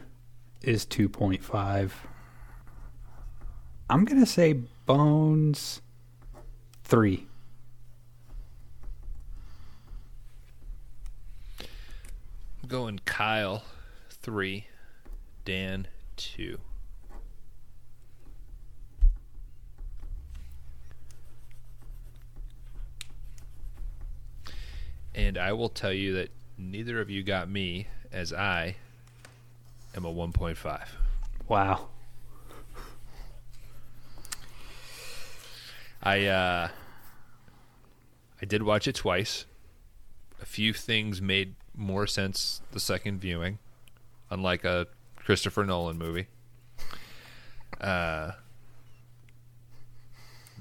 is 0.63 0.85
2.5. 0.87 1.91
I'm 3.89 4.05
going 4.05 4.21
to 4.21 4.27
say 4.27 4.55
Bones 4.85 5.81
3. 6.85 7.26
I'm 12.67 12.71
going 12.71 12.99
Kyle 13.05 13.63
three, 14.11 14.67
Dan 15.45 15.87
two. 16.17 16.59
And 25.15 25.39
I 25.39 25.53
will 25.53 25.69
tell 25.69 25.93
you 25.93 26.15
that 26.15 26.31
neither 26.59 27.01
of 27.01 27.09
you 27.09 27.23
got 27.23 27.49
me, 27.49 27.87
as 28.11 28.33
I 28.33 28.75
am 29.95 30.05
a 30.05 30.13
1.5. 30.13 30.89
Wow. 31.47 31.87
I 36.03 36.27
uh, 36.27 36.69
I 38.43 38.45
did 38.45 38.65
watch 38.65 38.89
it 38.89 38.97
twice. 38.97 39.45
A 40.43 40.47
few 40.47 40.73
things 40.73 41.23
made 41.23 41.55
more 41.77 42.07
sense 42.07 42.63
the 42.73 42.81
second 42.81 43.21
viewing, 43.21 43.59
unlike 44.31 44.65
a 44.65 44.87
Christopher 45.17 45.65
Nolan 45.65 45.99
movie. 45.99 46.27
Uh, 47.81 48.33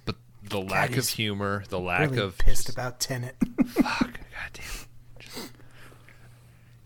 but 0.03 0.15
the 0.43 0.59
lack 0.59 0.97
of 0.97 1.07
humor, 1.07 1.63
the 1.69 1.79
lack 1.79 2.11
Really 2.11 2.23
of 2.23 2.37
pissed 2.37 2.69
about 2.69 2.99
Tenet. 2.99 3.35
fuck, 3.67 4.19
goddamn. 4.43 5.49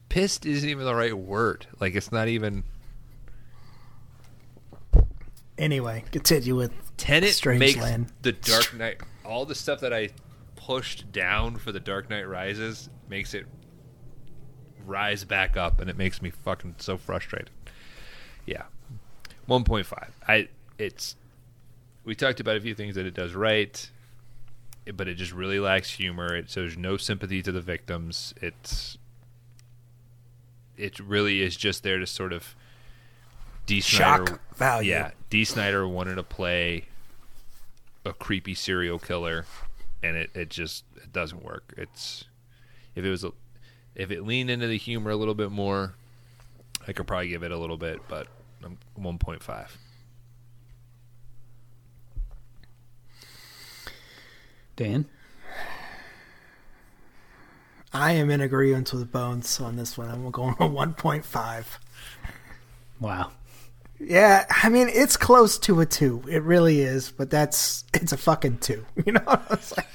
Pissed 0.10 0.46
isn't 0.46 0.68
even 0.70 0.86
the 0.86 0.96
right 0.96 1.18
word. 1.18 1.68
Like 1.80 1.96
it's 1.96 2.12
not 2.12 2.28
even. 2.28 2.64
anyway, 5.58 6.04
continue 6.12 6.56
with 6.56 6.72
Tenet 6.98 7.34
Strange 7.34 7.60
makes 7.60 7.82
Land. 7.82 8.12
the 8.22 8.32
Dark 8.32 8.74
Knight 8.76 9.02
all 9.26 9.46
the 9.46 9.56
stuff 9.56 9.82
that 9.82 9.94
I 9.94 10.10
pushed 10.56 11.12
down 11.12 11.56
for 11.56 11.72
the 11.72 11.80
Dark 11.80 12.10
Knight 12.10 12.28
Rises 12.28 12.90
makes 13.08 13.34
it 13.34 13.46
rise 14.86 15.24
back 15.24 15.58
up, 15.58 15.80
and 15.80 15.90
it 15.90 15.98
makes 15.98 16.22
me 16.22 16.30
fucking 16.30 16.76
so 16.80 16.98
frustrated. 16.98 17.50
Yeah, 18.46 18.64
one 19.46 19.64
point 19.64 19.86
five. 19.86 20.12
I 20.28 20.50
it's 20.78 21.16
we 22.06 22.16
talked 22.16 22.40
about 22.40 22.56
a 22.56 22.62
few 22.62 22.74
things 22.74 22.96
that 22.96 23.06
it 23.06 23.14
does 23.14 23.34
right. 23.34 23.90
but 24.96 25.08
it 25.08 25.16
just 25.16 25.32
really 25.32 25.60
lacks 25.60 25.92
humor. 25.92 26.36
It 26.36 26.50
shows 26.50 26.78
no 26.78 26.98
sympathy 26.98 27.42
to 27.42 27.52
the 27.52 27.62
victims. 27.62 28.34
It's 28.42 28.98
it 30.78 31.00
really 31.00 31.42
is 31.42 31.56
just 31.56 31.84
there 31.84 32.00
to 32.00 32.08
sort 32.08 32.34
of 32.34 32.56
D. 33.66 33.82
Shock 33.82 34.40
value. 34.56 34.92
Yeah, 34.92 35.12
Dee 35.30 35.46
Snider 35.46 35.88
wanted 35.88 36.16
to 36.16 36.24
play 36.24 36.86
a 38.06 38.14
creepy 38.14 38.56
serial 38.56 38.98
killer, 38.98 39.46
and 40.02 40.16
it, 40.16 40.32
it 40.34 40.50
just 40.50 40.86
it 40.96 41.12
doesn't 41.12 41.44
work. 41.44 41.74
It's 41.78 42.26
if 42.96 43.06
it 43.06 43.10
was 43.10 43.24
a, 43.24 43.32
if 44.00 44.12
it 44.12 44.24
leaned 44.26 44.50
into 44.50 44.66
the 44.68 44.78
humor 44.78 45.12
a 45.12 45.16
little 45.16 45.34
bit 45.36 45.52
more, 45.52 45.94
I 46.88 46.94
could 46.94 47.06
probably 47.06 47.28
give 47.28 47.44
it 47.44 47.52
a 47.52 47.58
little 47.58 47.78
bit, 47.78 48.00
but 48.08 48.28
I'm 48.64 48.78
one 48.96 49.18
point 49.18 49.44
five. 49.44 49.78
Dan? 54.76 55.06
I 57.92 58.12
am 58.14 58.30
in 58.30 58.40
agreement 58.40 58.94
with 58.94 59.12
Bones 59.12 59.60
on 59.60 59.76
this 59.76 59.98
one. 59.98 60.10
I'm 60.10 60.30
going 60.32 60.56
on 60.60 60.94
1.5. 60.94 61.66
Wow. 63.00 63.32
Yeah, 64.00 64.46
I 64.50 64.70
mean 64.70 64.88
it's 64.90 65.18
close 65.18 65.58
to 65.60 65.82
a 65.82 65.86
two. 65.86 66.24
It 66.30 66.44
really 66.44 66.80
is, 66.82 67.12
but 67.12 67.30
that's 67.30 67.84
it's 67.94 68.14
a 68.14 68.18
fucking 68.18 68.60
two. 68.60 68.86
You 69.06 69.14
know, 69.14 69.42
It's 69.52 69.76
like- 69.76 69.88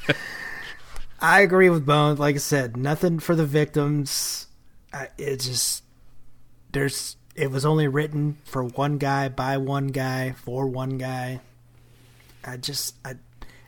I 1.24 1.40
agree 1.40 1.70
with 1.70 1.86
Bones. 1.86 2.18
Like 2.18 2.34
I 2.34 2.38
said, 2.38 2.76
nothing 2.76 3.18
for 3.18 3.34
the 3.34 3.46
victims. 3.46 4.46
I, 4.92 5.08
it 5.16 5.40
just 5.40 5.82
there's 6.70 7.16
it 7.34 7.50
was 7.50 7.64
only 7.64 7.88
written 7.88 8.36
for 8.44 8.62
one 8.62 8.98
guy 8.98 9.30
by 9.30 9.56
one 9.56 9.86
guy 9.86 10.32
for 10.32 10.66
one 10.66 10.98
guy. 10.98 11.40
I 12.44 12.58
just 12.58 12.96
I 13.06 13.14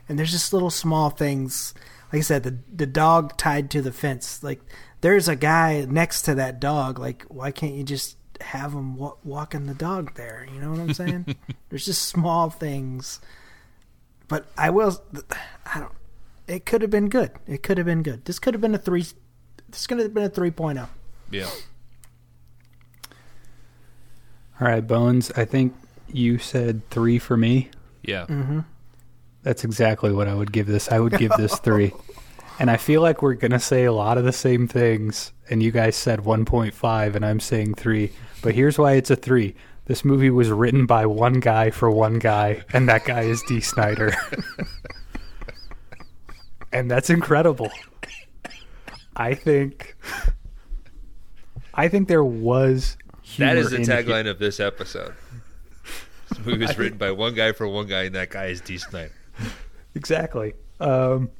and 0.07 0.19
there's 0.19 0.31
just 0.31 0.53
little 0.53 0.69
small 0.69 1.09
things. 1.09 1.73
Like 2.13 2.19
I 2.19 2.21
said, 2.21 2.43
the 2.43 2.59
the 2.71 2.85
dog 2.85 3.37
tied 3.37 3.71
to 3.71 3.81
the 3.81 3.91
fence. 3.91 4.43
Like 4.43 4.61
there's 5.01 5.27
a 5.27 5.35
guy 5.35 5.83
next 5.89 6.21
to 6.23 6.35
that 6.35 6.59
dog. 6.59 6.99
Like 6.99 7.23
why 7.23 7.49
can't 7.49 7.73
you 7.73 7.83
just 7.83 8.17
have 8.39 8.73
him 8.73 8.97
wa- 8.97 9.17
walking 9.23 9.65
the 9.65 9.73
dog 9.73 10.13
there? 10.13 10.45
You 10.53 10.61
know 10.61 10.69
what 10.69 10.79
I'm 10.79 10.93
saying? 10.93 11.35
there's 11.69 11.87
just 11.87 12.03
small 12.03 12.51
things. 12.51 13.19
But 14.27 14.45
I 14.55 14.69
will. 14.69 15.01
I 15.65 15.79
don't. 15.79 15.96
It 16.47 16.65
could 16.65 16.81
have 16.81 16.91
been 16.91 17.09
good. 17.09 17.31
It 17.45 17.61
could 17.61 17.77
have 17.77 17.85
been 17.85 18.03
good. 18.03 18.25
This 18.25 18.39
could 18.39 18.53
have 18.53 18.61
been 18.61 18.73
a 18.73 18.77
three. 18.77 19.05
This 19.69 19.85
could 19.85 19.99
have 19.99 20.13
been 20.13 20.23
a 20.23 20.27
oh. 20.27 20.29
3.0. 20.29 20.87
Yeah. 21.29 21.49
All 24.59 24.67
right, 24.67 24.85
Bones. 24.85 25.31
I 25.35 25.45
think 25.45 25.75
you 26.07 26.37
said 26.37 26.89
three 26.89 27.19
for 27.19 27.35
me. 27.35 27.69
Yeah. 28.01 28.25
Mm-hmm. 28.27 28.61
That's 29.43 29.63
exactly 29.63 30.11
what 30.11 30.27
I 30.27 30.33
would 30.33 30.51
give 30.51 30.67
this. 30.67 30.89
I 30.89 30.99
would 30.99 31.17
give 31.17 31.31
this 31.37 31.57
three. 31.59 31.91
And 32.59 32.71
I 32.71 32.77
feel 32.77 33.01
like 33.01 33.21
we're 33.21 33.35
going 33.35 33.51
to 33.51 33.59
say 33.59 33.83
a 33.83 33.91
lot 33.91 34.17
of 34.17 34.23
the 34.23 34.31
same 34.31 34.67
things. 34.67 35.31
And 35.49 35.61
you 35.61 35.71
guys 35.71 35.95
said 35.95 36.21
1.5, 36.21 37.15
and 37.15 37.25
I'm 37.25 37.39
saying 37.39 37.75
three. 37.75 38.11
But 38.41 38.55
here's 38.55 38.77
why 38.77 38.93
it's 38.93 39.11
a 39.11 39.15
three. 39.15 39.55
This 39.85 40.03
movie 40.03 40.29
was 40.29 40.49
written 40.49 40.85
by 40.85 41.05
one 41.05 41.39
guy 41.39 41.69
for 41.69 41.89
one 41.89 42.19
guy, 42.19 42.63
and 42.73 42.89
that 42.89 43.05
guy 43.05 43.21
is 43.21 43.41
Dee 43.43 43.61
Snider. 43.61 44.13
and 46.71 46.89
that's 46.89 47.09
incredible. 47.09 47.71
I 49.15 49.33
think. 49.33 49.95
I 51.73 51.87
think 51.87 52.07
there 52.07 52.23
was. 52.23 52.97
That 53.37 53.57
is 53.57 53.71
the 53.71 53.77
tagline 53.77 54.29
of 54.29 54.39
this 54.39 54.59
episode. 54.59 55.13
This 56.29 56.45
movie 56.45 56.65
was 56.65 56.77
written 56.77 56.97
by 56.97 57.11
one 57.11 57.33
guy 57.33 57.51
for 57.51 57.67
one 57.67 57.87
guy, 57.87 58.03
and 58.03 58.15
that 58.15 58.29
guy 58.29 58.47
is 58.47 58.61
Dee 58.61 58.77
Snider. 58.77 59.11
Exactly. 59.95 60.53
Um, 60.79 61.31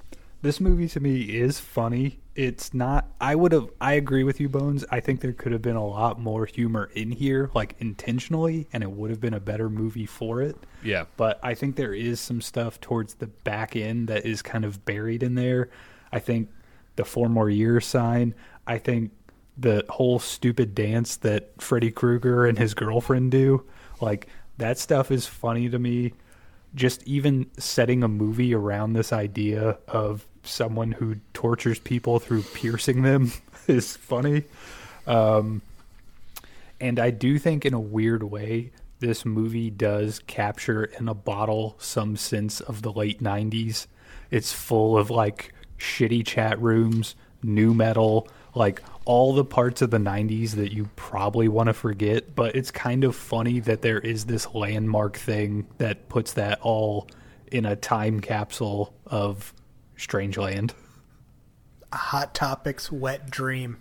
this 0.41 0.59
movie 0.59 0.87
to 0.89 0.99
me 0.99 1.21
is 1.21 1.59
funny. 1.59 2.19
It's 2.37 2.71
not. 2.71 3.09
I 3.19 3.33
would 3.33 3.51
have. 3.51 3.71
I 3.81 3.93
agree 3.93 4.23
with 4.23 4.39
you, 4.39 4.47
Bones. 4.47 4.85
I 4.91 4.99
think 4.99 5.21
there 5.21 5.33
could 5.33 5.51
have 5.53 5.63
been 5.63 5.75
a 5.75 5.85
lot 5.85 6.19
more 6.19 6.45
humor 6.45 6.91
in 6.93 7.11
here, 7.11 7.49
like 7.55 7.75
intentionally, 7.79 8.67
and 8.71 8.83
it 8.83 8.91
would 8.91 9.09
have 9.09 9.19
been 9.19 9.33
a 9.33 9.39
better 9.39 9.71
movie 9.71 10.05
for 10.05 10.43
it. 10.43 10.55
Yeah. 10.83 11.05
But 11.17 11.39
I 11.41 11.55
think 11.55 11.75
there 11.75 11.95
is 11.95 12.19
some 12.19 12.41
stuff 12.41 12.79
towards 12.79 13.15
the 13.15 13.25
back 13.25 13.75
end 13.75 14.07
that 14.09 14.23
is 14.23 14.43
kind 14.43 14.65
of 14.65 14.85
buried 14.85 15.23
in 15.23 15.33
there. 15.33 15.71
I 16.11 16.19
think 16.19 16.49
the 16.95 17.03
four 17.03 17.27
more 17.27 17.49
years 17.49 17.87
sign. 17.87 18.35
I 18.67 18.77
think 18.77 19.11
the 19.57 19.83
whole 19.89 20.19
stupid 20.19 20.75
dance 20.75 21.17
that 21.17 21.59
Freddy 21.59 21.89
Krueger 21.89 22.45
and 22.45 22.59
his 22.59 22.75
girlfriend 22.75 23.31
do, 23.31 23.65
like 23.99 24.27
that 24.59 24.77
stuff 24.77 25.09
is 25.09 25.25
funny 25.25 25.69
to 25.69 25.79
me. 25.79 26.13
Just 26.75 27.01
even 27.07 27.49
setting 27.57 28.03
a 28.03 28.07
movie 28.07 28.53
around 28.53 28.93
this 28.93 29.11
idea 29.11 29.79
of 29.87 30.27
someone 30.47 30.91
who 30.91 31.17
tortures 31.33 31.79
people 31.79 32.19
through 32.19 32.43
piercing 32.43 33.01
them 33.01 33.31
is 33.67 33.95
funny. 33.95 34.43
Um, 35.05 35.61
and 36.79 36.99
I 36.99 37.09
do 37.09 37.39
think, 37.39 37.65
in 37.65 37.73
a 37.73 37.79
weird 37.79 38.23
way, 38.23 38.71
this 38.99 39.25
movie 39.25 39.69
does 39.69 40.19
capture 40.27 40.85
in 40.85 41.07
a 41.07 41.13
bottle 41.13 41.75
some 41.79 42.17
sense 42.17 42.61
of 42.61 42.81
the 42.81 42.91
late 42.91 43.21
90s. 43.21 43.87
It's 44.31 44.53
full 44.53 44.97
of 44.97 45.09
like 45.09 45.53
shitty 45.77 46.25
chat 46.25 46.59
rooms, 46.61 47.15
nu 47.43 47.73
metal, 47.73 48.27
like 48.55 48.81
all 49.05 49.33
the 49.33 49.45
parts 49.45 49.81
of 49.81 49.91
the 49.91 49.97
90s 49.97 50.51
that 50.51 50.71
you 50.71 50.89
probably 50.95 51.47
want 51.47 51.67
to 51.67 51.73
forget. 51.73 52.35
But 52.35 52.55
it's 52.55 52.71
kind 52.71 53.03
of 53.03 53.15
funny 53.15 53.59
that 53.61 53.81
there 53.81 53.99
is 53.99 54.25
this 54.25 54.53
landmark 54.53 55.17
thing 55.17 55.67
that 55.77 56.09
puts 56.09 56.33
that 56.33 56.59
all 56.61 57.07
in 57.51 57.65
a 57.65 57.75
time 57.75 58.19
capsule 58.19 58.93
of 59.05 59.53
Strangeland. 59.97 60.71
Hot 61.93 62.33
Topics 62.35 62.91
wet 62.91 63.29
dream. 63.29 63.77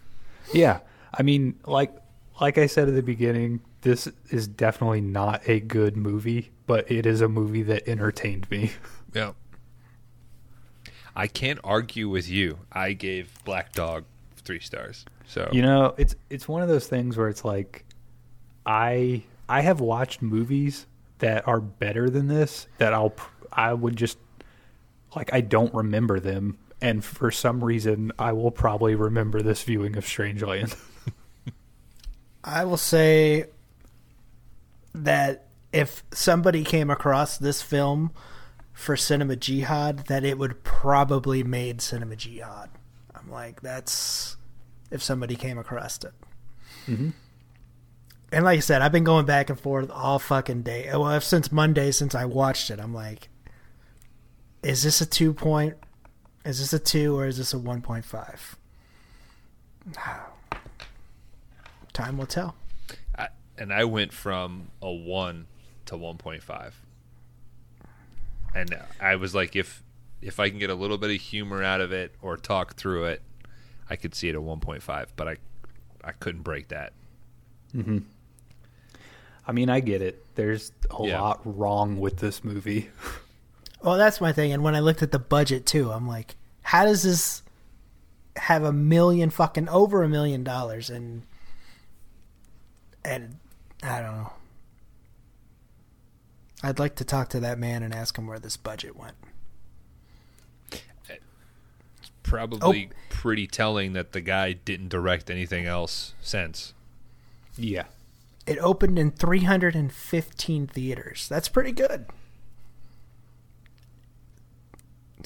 Yeah, 0.53 0.81
I 1.13 1.23
mean, 1.23 1.59
like 1.67 1.93
like 2.41 2.59
I 2.59 2.67
said 2.67 2.89
at 2.89 2.95
the 2.95 3.03
beginning, 3.03 3.61
this 3.83 4.09
is 4.31 4.47
definitely 4.47 5.01
not 5.01 5.49
a 5.49 5.61
good 5.61 5.97
movie, 5.97 6.51
but 6.67 6.91
it 6.91 7.07
is 7.07 7.21
a 7.21 7.29
movie 7.29 7.63
that 7.65 7.89
entertained 7.89 8.51
me. 8.51 8.73
Yeah. 9.15 9.33
I 11.15 11.27
can't 11.27 11.59
argue 11.65 12.11
with 12.11 12.29
you. 12.29 12.59
I 12.71 12.93
gave 12.93 13.33
Black 13.47 13.73
Dog 13.73 14.05
three 14.37 14.61
stars. 14.61 15.07
So 15.27 15.49
You 15.53 15.63
know, 15.63 15.95
it's 15.97 16.15
it's 16.29 16.47
one 16.47 16.61
of 16.61 16.69
those 16.69 16.87
things 16.87 17.17
where 17.17 17.29
it's 17.29 17.43
like 17.43 17.87
I 18.67 19.23
I 19.49 19.63
have 19.63 19.81
watched 19.81 20.21
movies 20.21 20.87
that 21.21 21.49
are 21.49 21.61
better 21.61 22.11
than 22.11 22.29
this 22.29 22.67
that 22.77 22.93
I'll 22.93 23.15
I 23.51 23.73
would 23.73 23.97
just 23.97 24.19
like 25.15 25.33
I 25.33 25.41
don't 25.41 25.73
remember 25.75 26.21
them 26.21 26.59
and 26.81 27.05
for 27.05 27.31
some 27.31 27.63
reason 27.65 28.13
I 28.19 28.33
will 28.33 28.51
probably 28.51 28.95
remember 28.95 29.43
this 29.43 29.63
viewing 29.63 29.97
of 29.97 30.05
Strangeland. 30.05 30.77
I 32.45 32.65
will 32.65 32.77
say 32.77 33.47
that 34.95 35.47
if 35.73 36.05
somebody 36.13 36.65
came 36.65 36.91
across 36.91 37.39
this 37.39 37.61
film 37.61 38.13
for 38.73 38.97
Cinema 38.97 39.37
Jihad, 39.37 40.07
that 40.07 40.25
it 40.25 40.39
would 40.39 40.63
probably 40.63 41.43
made 41.43 41.81
Cinema 41.81 42.17
Jihad. 42.17 42.71
I'm 43.15 43.31
like, 43.31 43.63
that's 43.63 44.37
if 44.91 45.03
somebody 45.03 45.35
came 45.35 45.59
across 45.59 45.99
it. 46.05 46.13
Mhm. 46.87 47.13
And 48.33 48.45
like 48.45 48.59
I 48.59 48.61
said, 48.61 48.83
I've 48.83 48.93
been 48.93 49.05
going 49.05 49.27
back 49.27 49.51
and 49.51 49.59
forth 49.59 49.91
all 49.91 50.19
fucking 50.19 50.63
day. 50.63 50.89
Well, 50.93 51.21
since 51.21 51.51
Monday, 51.51 51.91
since 51.91 52.15
I 52.15 52.25
watched 52.27 52.71
it, 52.71 52.79
I'm 52.81 52.95
like, 52.95 53.29
is 54.67 54.83
this 54.83 55.01
a 55.01 55.07
two 55.07 55.33
point? 55.33 55.75
Is 56.45 56.59
this 56.59 56.73
a 56.73 56.79
two 56.79 57.17
or 57.17 57.27
is 57.27 57.39
this 57.39 57.55
a 57.55 57.59
one 57.59 57.81
point 57.83 58.05
five? 58.05 58.57
Time 61.93 62.19
will 62.19 62.27
tell. 62.27 62.55
I, 63.17 63.29
and 63.57 63.73
I 63.73 63.85
went 63.85 64.13
from 64.13 64.69
a 64.83 64.91
one 64.93 65.47
to 65.87 65.97
one 65.97 66.19
point 66.19 66.43
five, 66.43 66.79
and 68.55 68.77
I 69.01 69.17
was 69.17 69.35
like, 69.35 69.57
if 69.57 69.83
if 70.21 70.39
I 70.41 70.51
can 70.51 70.59
get 70.59 70.69
a 70.71 70.75
little 70.75 70.99
bit 70.99 71.11
of 71.11 71.21
humor 71.21 71.63
out 71.63 71.81
of 71.81 71.93
it 71.93 72.15
or 72.21 72.37
talk 72.37 72.75
through 72.75 73.05
it, 73.07 73.23
I 73.89 73.97
could 73.97 74.15
see 74.15 74.29
it 74.29 74.35
at 74.35 74.43
one 74.43 74.61
point 74.61 74.83
five. 74.83 75.13
But 75.17 75.29
I 75.29 75.37
I 76.05 76.13
couldn't 76.13 76.43
break 76.43 76.69
that. 76.69 76.93
Mm-hmm. 77.75 77.99
I 79.47 79.53
mean, 79.53 79.71
I 79.71 79.79
get 79.81 80.03
it. 80.03 80.25
There's 80.35 80.73
a 80.91 81.05
Yeah. 81.07 81.21
lot 81.21 81.41
wrong 81.45 81.99
with 82.01 82.19
this 82.19 82.43
movie. 82.45 82.91
Well, 83.83 83.97
that's 83.97 84.21
my 84.21 84.33
thing. 84.33 84.53
And 84.53 84.63
when 84.63 84.75
I 84.75 84.81
looked 84.81 85.03
at 85.03 85.13
the 85.13 85.19
budget 85.19 85.67
too, 85.67 85.93
I'm 85.93 86.09
like, 86.09 86.37
how 86.63 86.85
does 86.85 87.03
this 87.03 87.43
have 88.37 88.65
a 88.65 88.73
million 88.73 89.31
fucking 89.31 89.69
over 89.69 90.03
a 90.03 90.09
million 90.09 90.45
dollars 90.45 90.91
and 90.91 91.23
and 93.05 93.37
I 93.83 94.01
don't 94.01 94.17
know. 94.17 94.33
I'd 96.63 96.79
like 96.79 96.97
to 96.97 97.05
talk 97.05 97.29
to 97.31 97.41
that 97.41 97.59
man 97.59 97.83
and 97.83 97.95
ask 97.95 98.19
him 98.19 98.27
where 98.27 98.39
this 98.39 98.57
budget 98.57 98.97
went. 98.97 99.15
It's 100.73 102.11
probably 102.25 102.91
oh. 102.91 102.97
pretty 103.11 103.47
telling 103.47 103.93
that 103.93 104.13
the 104.13 104.21
guy 104.21 104.53
didn't 104.53 104.89
direct 104.89 105.31
anything 105.31 105.67
else 105.67 106.15
since. 106.21 106.75
Yeah. 107.57 107.85
It 108.47 108.59
opened 108.59 108.99
in 108.99 109.13
315 109.13 110.67
theaters. 110.67 111.29
That's 111.29 111.49
pretty 111.49 111.73
good. 111.73 112.07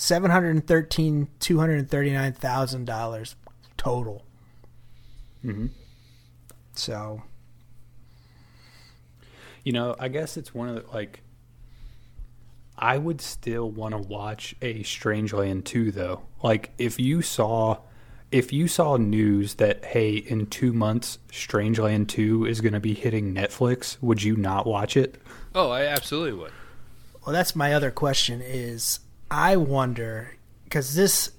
Seven 0.00 0.30
hundred 0.30 0.66
thirteen, 0.66 1.28
two 1.40 1.58
hundred 1.58 1.90
thirty-nine 1.90 2.32
thousand 2.32 2.86
dollars 2.86 3.36
total. 3.76 4.24
Mm-hmm. 5.44 5.66
So 6.72 7.22
You 9.62 9.72
know, 9.72 9.94
I 9.98 10.08
guess 10.08 10.38
it's 10.38 10.54
one 10.54 10.70
of 10.70 10.74
the, 10.76 10.90
like. 10.90 11.20
I 12.78 12.96
would 12.96 13.20
still 13.20 13.70
want 13.70 13.92
to 13.92 13.98
watch 13.98 14.56
a 14.62 14.82
Strangeland 14.84 15.64
2 15.64 15.92
though. 15.92 16.22
Like 16.42 16.70
if 16.78 16.98
you 16.98 17.20
saw 17.20 17.80
if 18.30 18.54
you 18.54 18.68
saw 18.68 18.96
news 18.96 19.56
that 19.56 19.84
hey 19.84 20.14
in 20.16 20.46
2 20.46 20.72
months 20.72 21.18
Strangeland 21.30 22.08
2 22.08 22.46
is 22.46 22.62
going 22.62 22.72
to 22.72 22.80
be 22.80 22.94
hitting 22.94 23.34
Netflix, 23.34 23.98
would 24.00 24.22
you 24.22 24.34
not 24.34 24.66
watch 24.66 24.96
it? 24.96 25.20
Oh, 25.54 25.68
I 25.68 25.82
absolutely 25.84 26.32
would. 26.32 26.52
Well, 27.26 27.34
that's 27.34 27.54
my 27.54 27.74
other 27.74 27.90
question 27.90 28.40
is 28.40 29.00
I 29.30 29.56
wonder 29.56 30.36
because 30.64 30.94
this 30.94 31.32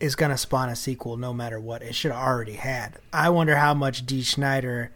is 0.00 0.16
going 0.16 0.30
to 0.30 0.36
spawn 0.36 0.68
a 0.68 0.76
sequel 0.76 1.16
no 1.16 1.32
matter 1.32 1.60
what. 1.60 1.82
It 1.82 1.94
should 1.94 2.10
have 2.10 2.20
already 2.20 2.54
had. 2.54 2.98
I 3.12 3.30
wonder 3.30 3.56
how 3.56 3.72
much 3.72 4.04
Dee 4.04 4.22
Snider 4.22 4.90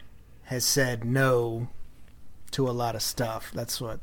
has 0.44 0.64
said 0.64 1.05
no 1.05 1.68
to 2.51 2.68
a 2.68 2.73
lot 2.73 2.97
of 2.97 3.02
stuff. 3.02 3.52
That's 3.55 3.81
what 3.81 4.01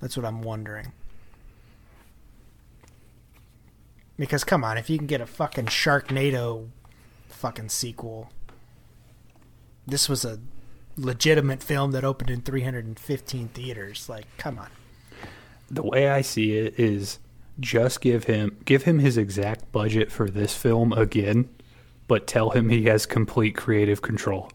that's 0.00 0.16
what 0.16 0.26
I'm 0.26 0.42
wondering. 0.42 0.92
Because 4.18 4.42
come 4.42 4.64
on, 4.64 4.76
if 4.76 4.90
you 4.90 4.98
can 4.98 5.06
get 5.06 5.20
a 5.20 5.26
fucking 5.26 5.66
Sharknado 5.66 6.68
fucking 7.28 7.68
sequel, 7.68 8.30
this 9.86 10.08
was 10.08 10.24
a 10.24 10.40
legitimate 10.96 11.62
film 11.62 11.92
that 11.92 12.04
opened 12.04 12.30
in 12.30 12.42
315 12.42 13.48
theaters. 13.48 14.08
Like, 14.08 14.26
come 14.38 14.58
on. 14.58 14.68
The 15.72 15.82
way 15.82 16.08
I 16.08 16.20
see 16.20 16.56
it 16.58 16.78
is 16.78 17.18
just 17.58 18.00
give 18.02 18.24
him 18.24 18.58
give 18.64 18.82
him 18.82 18.98
his 18.98 19.16
exact 19.16 19.72
budget 19.72 20.12
for 20.12 20.28
this 20.28 20.54
film 20.54 20.92
again, 20.92 21.48
but 22.06 22.26
tell 22.26 22.50
him 22.50 22.68
he 22.68 22.84
has 22.84 23.06
complete 23.06 23.56
creative 23.56 24.02
control. 24.02 24.50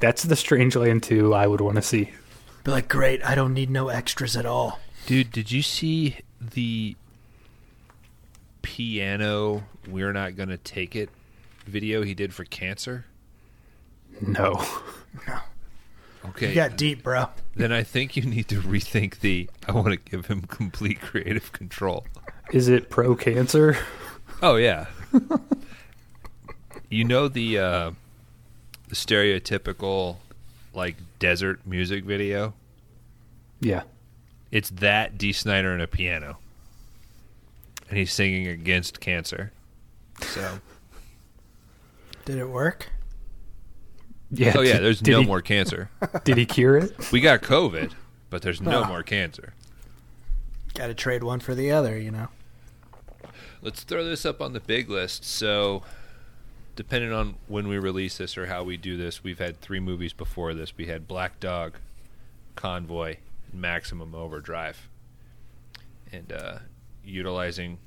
That's 0.00 0.24
the 0.24 0.34
Strangeland 0.34 1.02
2 1.02 1.32
I 1.32 1.46
would 1.46 1.60
want 1.60 1.76
to 1.76 1.82
see. 1.82 2.10
Be 2.64 2.72
like, 2.72 2.88
great, 2.88 3.24
I 3.24 3.34
don't 3.34 3.54
need 3.54 3.70
no 3.70 3.88
extras 3.88 4.36
at 4.36 4.46
all. 4.46 4.80
Dude, 5.06 5.30
did 5.30 5.52
you 5.52 5.62
see 5.62 6.18
the 6.40 6.96
piano 8.62 9.64
We're 9.88 10.12
Not 10.12 10.36
Gonna 10.36 10.58
Take 10.58 10.96
It 10.96 11.10
video 11.66 12.02
he 12.02 12.14
did 12.14 12.34
for 12.34 12.44
cancer? 12.44 13.06
No. 14.20 14.64
No. 15.26 15.38
Okay. 16.28 16.50
You 16.50 16.54
got 16.54 16.76
deep, 16.76 17.02
bro. 17.02 17.28
then 17.56 17.72
I 17.72 17.82
think 17.82 18.16
you 18.16 18.22
need 18.22 18.48
to 18.48 18.60
rethink 18.60 19.20
the 19.20 19.48
I 19.66 19.72
want 19.72 19.88
to 19.88 19.96
give 19.96 20.26
him 20.26 20.42
complete 20.42 21.00
creative 21.00 21.52
control. 21.52 22.04
Is 22.52 22.68
it 22.68 22.90
pro 22.90 23.14
cancer? 23.16 23.76
Oh 24.42 24.56
yeah. 24.56 24.86
you 26.88 27.04
know 27.04 27.28
the 27.28 27.58
uh 27.58 27.90
the 28.88 28.94
stereotypical 28.94 30.16
like 30.74 30.96
desert 31.18 31.60
music 31.66 32.04
video? 32.04 32.54
Yeah. 33.60 33.82
It's 34.50 34.70
that 34.70 35.16
Dee 35.18 35.32
Snider 35.32 35.72
and 35.72 35.82
a 35.82 35.86
piano. 35.86 36.38
And 37.88 37.98
he's 37.98 38.12
singing 38.12 38.46
against 38.46 39.00
cancer. 39.00 39.52
So 40.20 40.58
Did 42.24 42.38
it 42.38 42.48
work? 42.48 42.88
Yeah. 44.30 44.54
Oh 44.56 44.60
yeah, 44.62 44.74
did- 44.74 44.82
there's 44.84 45.00
did 45.00 45.12
no 45.12 45.20
he- 45.22 45.26
more 45.26 45.42
cancer. 45.42 45.90
Did 46.24 46.36
he 46.36 46.46
cure 46.46 46.76
it? 46.78 47.10
We 47.12 47.20
got 47.20 47.42
COVID, 47.42 47.92
but 48.30 48.42
there's 48.42 48.60
no 48.60 48.84
more 48.84 49.02
cancer. 49.02 49.54
Got 50.74 50.86
to 50.86 50.94
trade 50.94 51.24
one 51.24 51.40
for 51.40 51.54
the 51.54 51.72
other, 51.72 51.98
you 51.98 52.10
know. 52.12 52.28
Let's 53.62 53.82
throw 53.82 54.04
this 54.04 54.24
up 54.24 54.40
on 54.40 54.52
the 54.52 54.60
big 54.60 54.88
list. 54.88 55.24
So, 55.24 55.82
depending 56.76 57.12
on 57.12 57.34
when 57.48 57.66
we 57.68 57.76
release 57.78 58.18
this 58.18 58.38
or 58.38 58.46
how 58.46 58.62
we 58.62 58.76
do 58.76 58.96
this, 58.96 59.22
we've 59.24 59.38
had 59.40 59.60
three 59.60 59.80
movies 59.80 60.12
before 60.12 60.54
this. 60.54 60.76
We 60.76 60.86
had 60.86 61.08
Black 61.08 61.40
Dog, 61.40 61.74
Convoy, 62.56 63.16
and 63.52 63.60
Maximum 63.60 64.14
Overdrive. 64.14 64.88
And 66.12 66.32
uh, 66.32 66.58
utilizing 67.04 67.78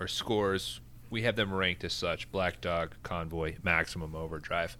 our 0.00 0.08
scores, 0.08 0.80
we 1.10 1.22
have 1.22 1.36
them 1.36 1.52
ranked 1.52 1.84
as 1.84 1.92
such 1.92 2.30
Black 2.32 2.60
Dog, 2.60 2.94
Convoy, 3.02 3.56
Maximum 3.62 4.14
Overdrive. 4.16 4.76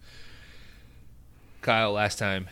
Kyle, 1.62 1.92
last 1.92 2.18
time 2.18 2.48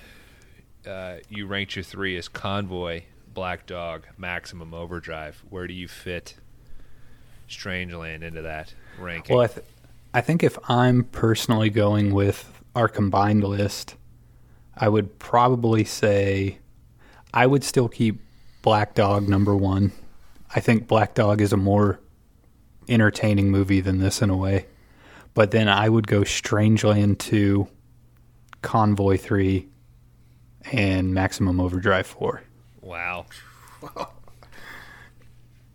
uh, 0.87 1.17
you 1.29 1.47
ranked 1.47 1.77
your 1.77 1.83
three 1.83 2.17
as 2.17 2.29
Convoy, 2.29 3.03
Black 3.33 3.67
Dog, 3.67 4.07
Maximum 4.17 4.75
Overdrive. 4.75 5.43
Where 5.49 5.67
do 5.67 5.75
you 5.75 5.89
fit 5.89 6.35
Strangeland 7.49 8.23
into 8.23 8.43
that 8.43 8.75
ranking? 8.99 9.35
Well, 9.37 9.45
I, 9.45 9.49
th- 9.49 9.67
I 10.15 10.21
think 10.21 10.43
if 10.43 10.59
I'm 10.69 11.05
personally 11.05 11.71
going 11.71 12.13
with 12.13 12.63
our 12.75 12.89
combined 12.89 13.45
list, 13.45 13.97
I 14.77 14.89
would 14.89 15.19
probably 15.19 15.85
say 15.85 16.59
I 17.33 17.47
would 17.47 17.65
still 17.65 17.89
keep 17.89 18.21
Black 18.63 18.95
Dog 18.95 19.29
number 19.29 19.57
one. 19.57 19.93
I 20.55 20.61
think 20.61 20.87
Black 20.87 21.15
Dog 21.15 21.41
is 21.41 21.53
a 21.53 21.57
more 21.57 22.01
entertaining 22.89 23.51
movie 23.51 23.81
than 23.81 23.99
this 23.99 24.23
in 24.23 24.31
a 24.31 24.37
way. 24.37 24.67
But 25.35 25.51
then 25.51 25.69
I 25.69 25.89
would 25.89 26.07
go 26.07 26.23
Strangeland 26.23 27.19
2, 27.19 27.69
Convoy 28.63 29.17
3, 29.17 29.69
and 30.73 31.15
Maximum 31.15 31.61
Overdrive 31.61 32.07
4. 32.07 32.43
wow. 32.83 33.27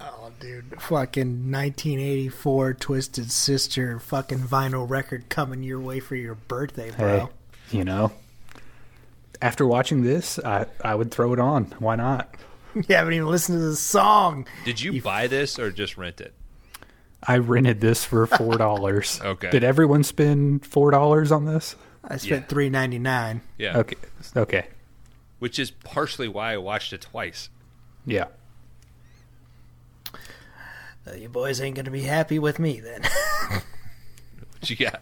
Oh, 0.06 0.32
dude. 0.40 0.82
Fucking 0.82 1.50
1984 1.52 2.74
Twisted 2.74 3.32
Sister 3.32 4.00
fucking 4.00 4.40
vinyl 4.40 4.90
record 4.90 5.30
coming 5.30 5.64
your 5.64 5.80
way 5.80 6.02
for 6.02 6.16
your 6.18 6.36
birthday, 6.36 6.92
bro. 6.92 7.20
Hey, 7.72 7.78
you 7.78 7.86
know, 7.86 8.12
after 9.42 9.66
watching 9.66 10.04
this, 10.04 10.40
I, 10.40 10.66
I 10.84 10.96
would 10.96 11.12
throw 11.12 11.32
it 11.32 11.40
on. 11.40 11.66
Why 11.80 11.96
not? 11.96 12.36
You 12.76 12.96
haven't 12.96 13.14
even 13.14 13.28
listened 13.28 13.60
to 13.60 13.66
the 13.70 13.76
song. 13.76 14.48
Did 14.66 14.82
you, 14.82 15.00
buy 15.00 15.28
this 15.28 15.60
or 15.60 15.70
just 15.70 15.96
rent 15.96 16.20
it? 16.20 16.34
I 17.22 17.38
rented 17.38 17.82
this 17.82 18.04
for 18.04 18.26
four 18.26 18.58
dollars. 18.58 19.22
Okay. 19.24 19.52
Did 19.52 19.64
everyone 19.64 20.04
spend 20.04 20.66
four 20.66 20.90
dollars 20.90 21.32
on 21.32 21.46
this? 21.46 21.76
I 22.04 22.18
spent 22.18 22.44
Yeah. 22.44 22.48
three 22.48 22.70
ninety 22.70 23.00
nine. 23.00 23.42
Yeah. 23.58 23.78
Okay. 23.80 23.96
Okay. 24.36 24.68
Which 25.40 25.58
is 25.60 25.72
partially 25.72 26.28
why 26.28 26.54
I 26.54 26.58
watched 26.58 26.94
it 26.94 27.02
twice. 27.02 27.50
Yeah. 28.06 28.28
Uh, 31.06 31.14
you 31.18 31.30
boys 31.30 31.60
ain't 31.62 31.76
gonna 31.76 31.92
be 31.92 32.02
happy 32.04 32.40
with 32.40 32.60
me 32.60 32.80
then. 32.80 33.04
What 34.60 34.70
you 34.70 34.76
got? 34.78 35.02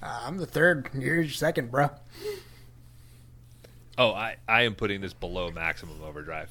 I'm 0.00 0.36
the 0.36 0.46
third. 0.46 0.88
You're 0.94 1.28
second, 1.28 1.70
bro. 1.72 1.90
Oh, 3.96 4.12
I, 4.12 4.36
I 4.46 4.62
am 4.62 4.76
putting 4.76 5.00
this 5.00 5.12
below 5.12 5.50
Maximum 5.50 6.00
Overdrive. 6.04 6.50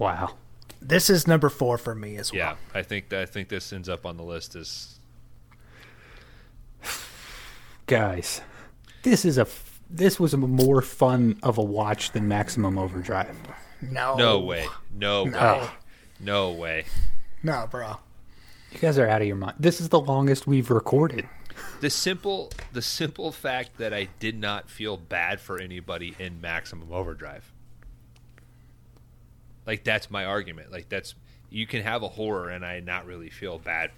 Wow. 0.00 0.34
This 0.82 1.08
is 1.08 1.28
number 1.28 1.48
four 1.48 1.78
for 1.78 1.94
me 1.94 2.16
as 2.16 2.32
well. 2.32 2.38
Yeah, 2.40 2.56
I 2.74 2.82
think 2.82 3.12
I 3.12 3.24
think 3.26 3.48
this 3.48 3.72
ends 3.72 3.88
up 3.88 4.04
on 4.04 4.16
the 4.16 4.24
list 4.24 4.56
as 4.56 4.95
Guys, 7.86 8.40
this 9.02 9.24
is 9.24 9.38
a 9.38 9.42
f- 9.42 9.80
this 9.88 10.18
was 10.18 10.34
a 10.34 10.36
more 10.36 10.82
fun 10.82 11.38
of 11.42 11.58
a 11.58 11.62
watch 11.62 12.10
than 12.12 12.26
Maximum 12.26 12.76
Overdrive. 12.78 13.36
No. 13.80 14.16
no 14.16 14.40
way, 14.40 14.66
no 14.92 15.24
way, 15.24 15.32
Oh. 15.34 15.72
no 16.18 16.50
way. 16.50 16.84
No, 17.42 17.68
bro. 17.70 17.98
You 18.72 18.78
guys 18.80 18.98
are 18.98 19.06
out 19.06 19.20
of 19.22 19.28
your 19.28 19.36
mind. 19.36 19.54
This 19.60 19.80
is 19.80 19.90
the 19.90 20.00
longest 20.00 20.46
we've 20.46 20.70
recorded. 20.70 21.28
The 21.80 21.88
simple 21.90 22.50
the 22.72 22.82
simple 22.82 23.30
fact 23.30 23.78
that 23.78 23.94
I 23.94 24.08
did 24.18 24.38
not 24.38 24.68
feel 24.68 24.96
bad 24.96 25.40
for 25.40 25.58
anybody 25.60 26.16
in 26.18 26.40
Maximum 26.40 26.90
Overdrive. 26.92 27.52
Like 29.66 29.84
that's 29.84 30.10
my 30.10 30.24
argument. 30.24 30.72
Like 30.72 30.88
that's 30.88 31.14
you 31.50 31.66
can 31.66 31.82
have 31.82 32.02
a 32.02 32.08
horror 32.08 32.50
and 32.50 32.64
I 32.66 32.80
not 32.80 33.06
really 33.06 33.30
feel 33.30 33.58
bad 33.58 33.92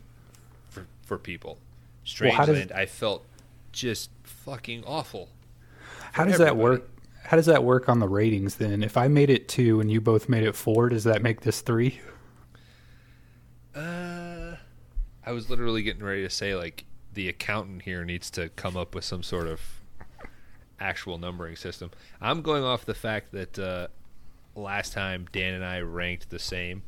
for 0.68 0.86
for 1.02 1.16
people. 1.18 1.58
Well, 2.20 2.46
does- 2.46 2.70
I 2.72 2.86
felt 2.86 3.24
just 3.72 4.10
fucking 4.22 4.84
awful. 4.84 5.28
How 6.12 6.24
does 6.24 6.38
that 6.38 6.56
work? 6.56 6.88
How 7.24 7.36
does 7.36 7.46
that 7.46 7.62
work 7.62 7.88
on 7.88 7.98
the 7.98 8.08
ratings 8.08 8.56
then? 8.56 8.82
If 8.82 8.96
I 8.96 9.08
made 9.08 9.28
it 9.30 9.48
two 9.48 9.80
and 9.80 9.90
you 9.90 10.00
both 10.00 10.28
made 10.28 10.44
it 10.44 10.54
four, 10.56 10.88
does 10.88 11.04
that 11.04 11.22
make 11.22 11.42
this 11.42 11.60
three? 11.60 12.00
Uh, 13.74 14.56
I 15.24 15.32
was 15.32 15.50
literally 15.50 15.82
getting 15.82 16.02
ready 16.02 16.22
to 16.22 16.30
say 16.30 16.54
like 16.54 16.84
the 17.14 17.28
accountant 17.28 17.82
here 17.82 18.04
needs 18.04 18.30
to 18.32 18.48
come 18.50 18.76
up 18.76 18.94
with 18.94 19.04
some 19.04 19.22
sort 19.22 19.46
of 19.46 19.60
actual 20.80 21.18
numbering 21.18 21.56
system. 21.56 21.90
I'm 22.20 22.42
going 22.42 22.64
off 22.64 22.84
the 22.86 22.94
fact 22.94 23.32
that 23.32 23.58
uh, 23.58 23.88
last 24.54 24.92
time 24.92 25.26
Dan 25.32 25.54
and 25.54 25.64
I 25.64 25.80
ranked 25.80 26.30
the 26.30 26.38
same, 26.38 26.82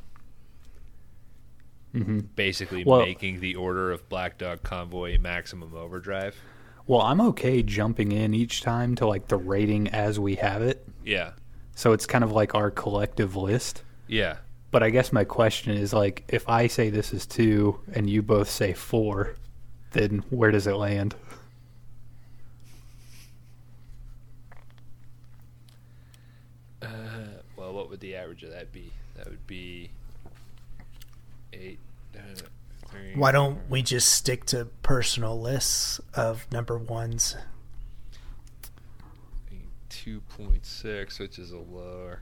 Mm-hmm. 1.93 2.21
basically 2.37 2.85
Well- 2.85 3.01
making 3.01 3.41
the 3.41 3.57
order 3.57 3.91
of 3.91 4.09
Black 4.09 4.39
Dog 4.39 4.63
Convoy 4.63 5.19
Maximum 5.19 5.75
Overdrive. 5.75 6.37
Well, 6.91 7.03
I'm 7.03 7.21
okay 7.21 7.63
jumping 7.63 8.11
in 8.11 8.35
each 8.35 8.63
time 8.63 8.97
to 8.97 9.07
like 9.07 9.29
the 9.29 9.37
rating 9.37 9.87
as 9.91 10.19
we 10.19 10.35
have 10.35 10.61
it. 10.61 10.85
Yeah. 11.05 11.35
So 11.77 11.93
it's 11.93 12.05
kind 12.05 12.25
of 12.25 12.33
like 12.33 12.57
our 12.57 12.69
collective 12.69 13.37
list. 13.37 13.85
Yeah. 14.09 14.39
But 14.73 14.83
I 14.83 14.91
guess 14.91 15.13
my 15.13 15.23
question 15.23 15.73
is 15.73 15.93
like 15.93 16.25
if 16.27 16.49
I 16.49 16.67
say 16.67 16.91
this 16.91 17.13
is 17.13 17.27
2 17.27 17.79
and 17.95 18.11
you 18.11 18.23
both 18.23 18.51
say 18.51 18.73
4, 18.73 19.37
then 19.93 20.25
where 20.31 20.51
does 20.51 20.67
it 20.67 20.75
land? 20.75 21.15
Uh, 26.83 26.89
well, 27.57 27.73
what 27.73 27.89
would 27.89 28.01
the 28.01 28.17
average 28.17 28.43
of 28.43 28.51
that 28.51 28.73
be? 28.73 28.91
That 29.15 29.31
would 29.31 29.47
be 29.47 29.91
8 31.53 31.79
why 33.15 33.33
don't 33.33 33.69
we 33.69 33.83
just 33.83 34.13
stick 34.13 34.45
to 34.47 34.67
personal 34.83 35.41
lists 35.41 36.01
of 36.15 36.47
number 36.53 36.79
ones? 36.79 37.37
two 39.89 40.21
point 40.37 40.65
six, 40.65 41.19
which 41.19 41.39
is 41.39 41.51
a 41.53 41.59
lower. 41.59 42.21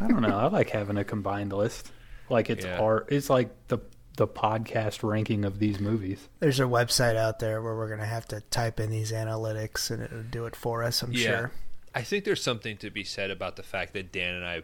I 0.00 0.08
don't 0.08 0.22
know. 0.22 0.36
I 0.36 0.48
like 0.48 0.70
having 0.70 0.96
a 0.96 1.04
combined 1.04 1.52
list. 1.52 1.90
Like 2.28 2.50
it's 2.50 2.64
Yeah. 2.64 2.78
our, 2.80 3.06
it's 3.08 3.30
like 3.30 3.50
the 3.68 3.78
the 4.16 4.26
podcast 4.28 5.02
ranking 5.08 5.44
of 5.44 5.58
these 5.58 5.80
movies. 5.80 6.28
There's 6.40 6.60
a 6.60 6.64
website 6.64 7.16
out 7.16 7.38
there 7.38 7.62
where 7.62 7.74
we're 7.74 7.88
gonna 7.88 8.04
have 8.04 8.26
to 8.28 8.40
type 8.50 8.78
in 8.78 8.90
these 8.90 9.12
analytics 9.12 9.90
and 9.90 10.02
it'll 10.02 10.22
do 10.24 10.46
it 10.46 10.54
for 10.54 10.82
us. 10.82 11.02
I'm 11.02 11.12
Yeah. 11.12 11.26
sure. 11.28 11.52
I 11.94 12.02
think 12.02 12.24
there's 12.24 12.42
something 12.42 12.76
to 12.78 12.90
be 12.90 13.02
said 13.02 13.30
about 13.30 13.56
the 13.56 13.62
fact 13.62 13.94
that 13.94 14.12
Dan 14.12 14.34
and 14.34 14.44
I 14.44 14.62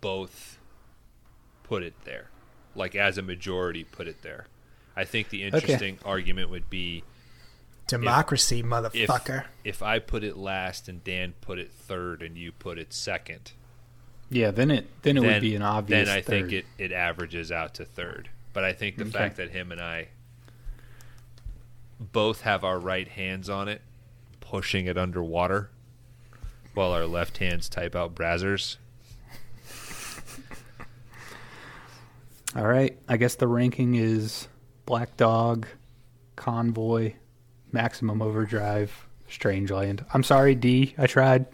both 0.00 0.58
put 1.64 1.82
it 1.82 1.94
there, 2.04 2.28
like 2.78 2.94
as 2.94 3.18
a 3.18 3.22
majority 3.22 3.84
put 3.84 4.06
it 4.08 4.22
there. 4.22 4.46
I 4.96 5.04
think 5.04 5.28
the 5.28 5.42
interesting 5.42 5.98
argument 6.04 6.50
would 6.50 6.70
be 6.70 7.04
Democracy, 7.86 8.60
if 8.60 8.66
motherfucker. 8.66 9.44
if 9.64 9.82
I 9.82 9.98
put 9.98 10.22
it 10.24 10.36
last 10.36 10.88
and 10.88 11.02
Dan 11.04 11.34
put 11.40 11.58
it 11.58 11.70
third 11.72 12.22
and 12.22 12.36
you 12.36 12.52
put 12.52 12.78
it 12.78 12.92
second, 12.92 13.52
Yeah, 14.30 14.50
then 14.50 14.70
it 14.70 14.86
then 15.02 15.16
it 15.16 15.20
then, 15.22 15.32
would 15.34 15.40
be 15.40 15.54
an 15.56 15.62
obvious. 15.62 16.06
Then 16.08 16.16
I 16.16 16.20
think 16.20 16.52
it, 16.52 16.66
it 16.78 16.92
averages 16.92 17.50
out 17.52 17.74
to 17.74 17.84
third. 17.84 18.28
But 18.52 18.64
I 18.64 18.72
think 18.72 18.96
the 18.96 19.04
Okay. 19.04 19.12
fact 19.12 19.36
that 19.36 19.50
him 19.50 19.72
and 19.72 19.80
I 19.80 20.08
both 22.00 22.42
have 22.42 22.64
our 22.64 22.78
right 22.78 23.08
hands 23.08 23.48
on 23.48 23.68
it, 23.68 23.82
pushing 24.40 24.86
it 24.86 24.98
underwater, 24.98 25.70
while 26.74 26.92
our 26.92 27.06
left 27.06 27.38
hands 27.38 27.68
type 27.68 27.94
out 27.96 28.14
Brazzers. 28.14 28.76
All 32.56 32.66
right. 32.66 32.98
I 33.08 33.16
guess 33.16 33.34
the 33.34 33.46
ranking 33.46 33.94
is 33.94 34.48
Black 34.86 35.16
Dog, 35.16 35.66
Convoy, 36.36 37.14
Maximum 37.72 38.22
Overdrive, 38.22 39.06
Strangeland. 39.30 40.04
I'm 40.14 40.22
sorry, 40.22 40.54
D. 40.54 40.94
I 40.96 41.06
tried. 41.06 41.46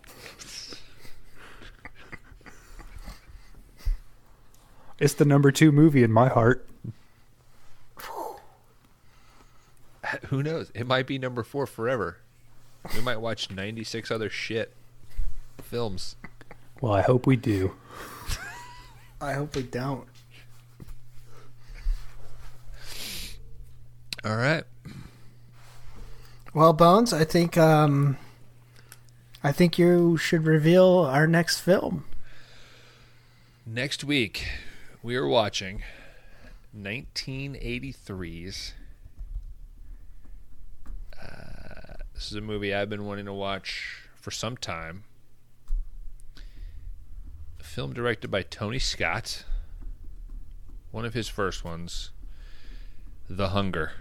It's 4.99 5.15
the 5.15 5.25
number 5.25 5.51
two 5.51 5.73
movie 5.73 6.05
in 6.05 6.13
my 6.13 6.29
heart. 6.29 6.69
Who 10.29 10.43
knows? 10.43 10.71
It 10.75 10.87
might 10.87 11.07
be 11.07 11.19
number 11.19 11.43
four 11.43 11.67
forever. 11.67 12.19
We 12.95 13.01
might 13.01 13.17
watch 13.17 13.51
96 13.51 14.11
other 14.11 14.31
shit 14.31 14.73
films. 15.63 16.17
Well, 16.81 16.93
I 16.93 17.03
hope 17.03 17.27
we 17.27 17.37
do. 17.37 17.75
I 19.21 19.33
hope 19.33 19.57
we 19.57 19.63
don't. 19.63 20.07
All 24.25 24.37
right. 24.37 24.65
Well, 26.55 26.73
Bones, 26.73 27.13
I 27.13 27.25
think 27.25 27.59
um, 27.59 28.17
I 29.43 29.53
think 29.53 29.79
you 29.79 30.17
should 30.17 30.47
reveal 30.47 31.01
our 31.01 31.27
next 31.27 31.61
film. 31.61 32.07
Next 33.67 34.03
week, 34.03 34.49
we 35.03 35.15
are 35.17 35.29
watching 35.29 35.83
1983's. 36.75 38.73
Uh, 41.21 41.97
this 42.15 42.31
is 42.31 42.35
a 42.35 42.41
movie 42.41 42.73
I've 42.73 42.89
been 42.89 43.05
wanting 43.05 43.27
to 43.27 43.35
watch 43.35 44.09
for 44.15 44.31
some 44.31 44.57
time. 44.57 45.05
A 47.61 47.65
film 47.65 47.93
directed 47.93 48.31
by 48.31 48.41
Tony 48.41 48.79
Scott. 48.79 49.45
One 50.93 51.05
of 51.05 51.13
his 51.13 51.29
first 51.29 51.63
ones. 51.63 52.11
The 53.29 53.51
Hunger. 53.51 53.93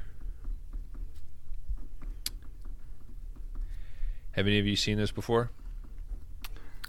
Have 4.34 4.45
any 4.48 4.60
of 4.60 4.66
you 4.68 4.76
seen 4.76 4.98
this 4.98 5.12
before? 5.12 5.50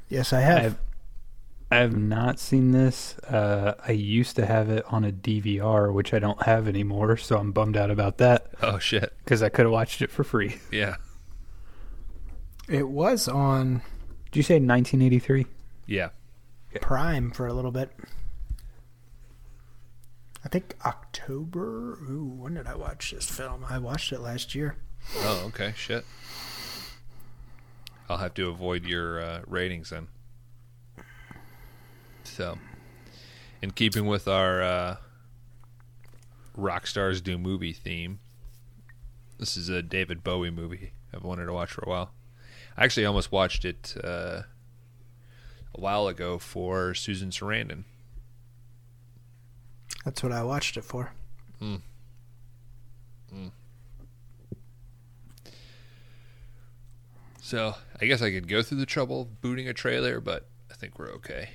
Yes, 0.08 0.32
I 0.32 0.40
have. 0.40 0.58
I 0.58 0.60
have, 0.62 0.78
I 1.70 1.76
have 1.76 1.96
not 1.96 2.38
seen 2.38 2.72
this. 2.72 3.16
Uh, 3.18 3.74
I 3.86 3.92
used 3.92 4.36
to 4.36 4.46
have 4.46 4.68
it 4.70 4.84
on 4.88 5.04
a 5.04 5.10
DVR, 5.12 5.92
which 5.92 6.12
I 6.14 6.18
don't 6.18 6.42
have 6.44 6.68
anymore, 6.68 7.16
so 7.16 7.38
I'm 7.38 7.52
bummed 7.52 7.76
out 7.76 7.90
about 7.90 8.18
that 8.18 8.46
Oh 8.62 8.78
shit. 8.78 9.12
because 9.18 9.42
I 9.42 9.48
could 9.48 9.64
have 9.64 9.72
watched 9.72 10.02
it 10.02 10.10
for 10.10 10.24
free. 10.24 10.56
Yeah. 10.70 10.96
It 12.68 12.88
was 12.88 13.28
on 13.28 13.82
Did 14.30 14.36
you 14.36 14.42
say 14.42 14.54
1983? 14.54 15.46
Yeah. 15.86 16.10
Prime 16.80 17.30
for 17.30 17.46
a 17.46 17.52
little 17.52 17.70
bit. 17.70 17.90
I 20.44 20.48
think 20.48 20.74
October. 20.84 21.98
Ooh, 22.10 22.34
when 22.38 22.54
did 22.54 22.66
I 22.66 22.74
watch 22.74 23.10
this 23.12 23.28
film? 23.30 23.64
I 23.68 23.78
watched 23.78 24.12
it 24.12 24.20
last 24.20 24.54
year. 24.54 24.76
Oh, 25.18 25.44
okay. 25.48 25.72
Shit. 25.76 26.04
I'll 28.08 28.18
have 28.18 28.34
to 28.34 28.48
avoid 28.48 28.84
your 28.84 29.22
uh, 29.22 29.40
ratings 29.46 29.90
then. 29.90 30.08
So, 32.24 32.58
in 33.62 33.70
keeping 33.70 34.06
with 34.06 34.28
our 34.28 34.62
uh, 34.62 34.96
rock 36.56 36.86
stars 36.86 37.20
do 37.20 37.38
movie 37.38 37.72
theme, 37.72 38.20
this 39.38 39.56
is 39.56 39.68
a 39.68 39.82
David 39.82 40.22
Bowie 40.22 40.50
movie 40.50 40.92
I've 41.12 41.24
wanted 41.24 41.46
to 41.46 41.52
watch 41.52 41.70
for 41.70 41.82
a 41.82 41.88
while. 41.88 42.12
I 42.76 42.84
actually 42.84 43.06
almost 43.06 43.30
watched 43.30 43.64
it 43.64 43.94
uh, 44.02 44.42
a 45.74 45.80
while 45.80 46.08
ago 46.08 46.38
for 46.38 46.94
Susan 46.94 47.30
Sarandon. 47.30 47.84
That's 50.04 50.22
what 50.22 50.32
I 50.32 50.42
watched 50.42 50.76
it 50.76 50.84
for. 50.84 51.12
So, 57.44 57.74
I 58.00 58.06
guess 58.06 58.22
I 58.22 58.30
could 58.30 58.48
go 58.48 58.62
through 58.62 58.78
the 58.78 58.86
trouble 58.86 59.20
of 59.20 59.42
booting 59.42 59.68
a 59.68 59.74
trailer, 59.74 60.18
but 60.18 60.46
I 60.70 60.74
think 60.76 60.98
we're 60.98 61.10
okay. 61.10 61.50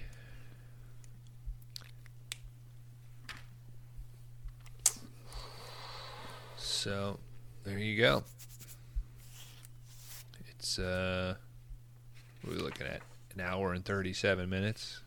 So, 6.58 7.18
there 7.64 7.80
you 7.80 8.00
go. 8.00 8.24
It's 10.52 10.78
uh 10.78 11.34
what 12.44 12.54
are 12.54 12.58
we 12.58 12.62
looking 12.62 12.86
at? 12.86 13.02
An 13.34 13.42
hour 13.42 13.74
and 13.74 13.84
37 13.84 14.48
minutes. 14.48 15.02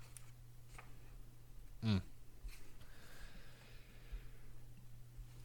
Hmm. 1.85 1.99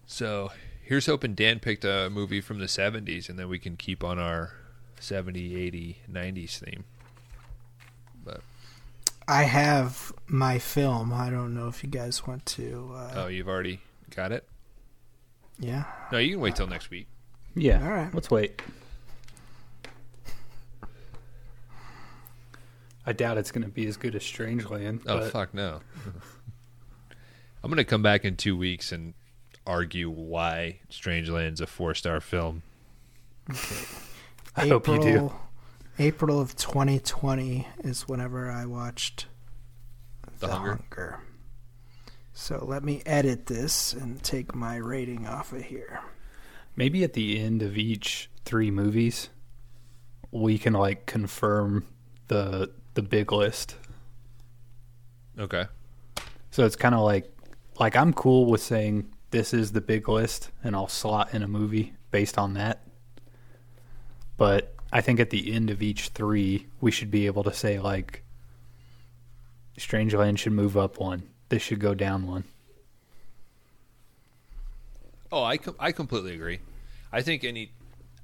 So, 0.07 0.49
here's 0.81 1.05
hoping 1.05 1.35
Dan 1.35 1.59
picked 1.59 1.85
a 1.85 2.09
movie 2.09 2.41
from 2.41 2.57
the 2.57 2.65
70s 2.65 3.29
and 3.29 3.37
then 3.37 3.49
we 3.49 3.59
can 3.59 3.77
keep 3.77 4.03
on 4.03 4.17
our 4.17 4.53
70, 4.99 5.55
80, 5.55 5.97
90s 6.11 6.59
theme. 6.59 6.83
But 8.23 8.41
I 9.27 9.43
have 9.43 10.11
my 10.27 10.59
film. 10.59 11.13
I 11.13 11.29
don't 11.29 11.53
know 11.53 11.67
if 11.67 11.83
you 11.83 11.89
guys 11.89 12.25
want 12.25 12.45
to. 12.47 12.91
Uh, 12.95 13.13
oh, 13.15 13.27
you've 13.27 13.47
already 13.47 13.79
got 14.15 14.31
it? 14.31 14.47
Yeah. 15.59 15.83
No, 16.11 16.17
you 16.17 16.33
can 16.33 16.39
wait 16.39 16.55
till 16.55 16.67
next 16.67 16.89
week. 16.89 17.07
Yeah. 17.55 17.83
All 17.83 17.91
right. 17.91 18.13
Let's 18.13 18.29
wait. 18.29 18.61
I 23.05 23.13
doubt 23.13 23.37
it's 23.37 23.51
going 23.51 23.63
to 23.63 23.69
be 23.69 23.87
as 23.87 23.95
good 23.95 24.15
as 24.15 24.21
Strangeland. 24.21 25.01
Oh 25.07 25.19
but 25.19 25.31
fuck 25.31 25.53
no. 25.53 25.79
I'm 27.63 27.71
gonna 27.71 27.83
come 27.83 28.03
back 28.03 28.23
in 28.23 28.35
two 28.35 28.55
weeks 28.55 28.91
and 28.91 29.13
argue 29.65 30.09
why 30.09 30.79
Strangeland's 30.89 31.61
a 31.61 31.67
four 31.67 31.93
star 31.95 32.21
film. 32.21 32.63
I 34.57 34.67
hope 34.67 34.87
you 34.87 34.99
do. 34.99 35.33
April 35.99 36.39
of 36.39 36.55
2020 36.55 37.67
is 37.83 38.07
whenever 38.07 38.51
I 38.51 38.65
watched 38.65 39.27
The 40.39 40.47
Hunger? 40.47 40.79
Hunger. 40.89 41.19
So 42.33 42.63
let 42.67 42.83
me 42.83 43.01
edit 43.05 43.45
this 43.45 43.93
and 43.93 44.21
take 44.21 44.53
my 44.53 44.77
rating 44.77 45.27
off 45.27 45.53
of 45.53 45.63
here. 45.63 46.01
Maybe 46.75 47.03
at 47.03 47.13
the 47.13 47.39
end 47.39 47.61
of 47.61 47.77
each 47.77 48.29
three 48.45 48.69
movies, 48.69 49.29
we 50.31 50.57
can 50.57 50.73
like 50.73 51.05
confirm 51.05 51.85
the 52.27 52.71
the 52.93 53.01
big 53.01 53.31
list. 53.31 53.75
Okay. 55.37 55.65
So 56.51 56.65
it's 56.65 56.75
kind 56.75 56.95
of 56.95 57.01
like 57.01 57.31
like 57.79 57.95
I'm 57.95 58.13
cool 58.13 58.45
with 58.45 58.61
saying 58.61 59.09
this 59.31 59.53
is 59.53 59.71
the 59.71 59.81
big 59.81 60.07
list 60.09 60.51
and 60.63 60.75
I'll 60.75 60.87
slot 60.87 61.33
in 61.33 61.43
a 61.43 61.47
movie 61.47 61.93
based 62.11 62.37
on 62.37 62.53
that. 62.53 62.86
But 64.37 64.73
I 64.91 65.01
think 65.01 65.19
at 65.19 65.31
the 65.31 65.51
end 65.53 65.69
of 65.69 65.81
each 65.81 66.09
3 66.09 66.65
we 66.79 66.91
should 66.91 67.11
be 67.11 67.25
able 67.25 67.43
to 67.43 67.53
say 67.53 67.79
like 67.79 68.23
Strangeland 69.77 70.37
should 70.37 70.53
move 70.53 70.77
up 70.77 70.99
one 70.99 71.23
this 71.49 71.61
should 71.61 71.79
go 71.79 71.93
down 71.93 72.27
one. 72.27 72.43
Oh, 75.31 75.43
I 75.43 75.57
com- 75.57 75.75
I 75.79 75.91
completely 75.91 76.33
agree. 76.33 76.59
I 77.11 77.21
think 77.21 77.43
any 77.43 77.71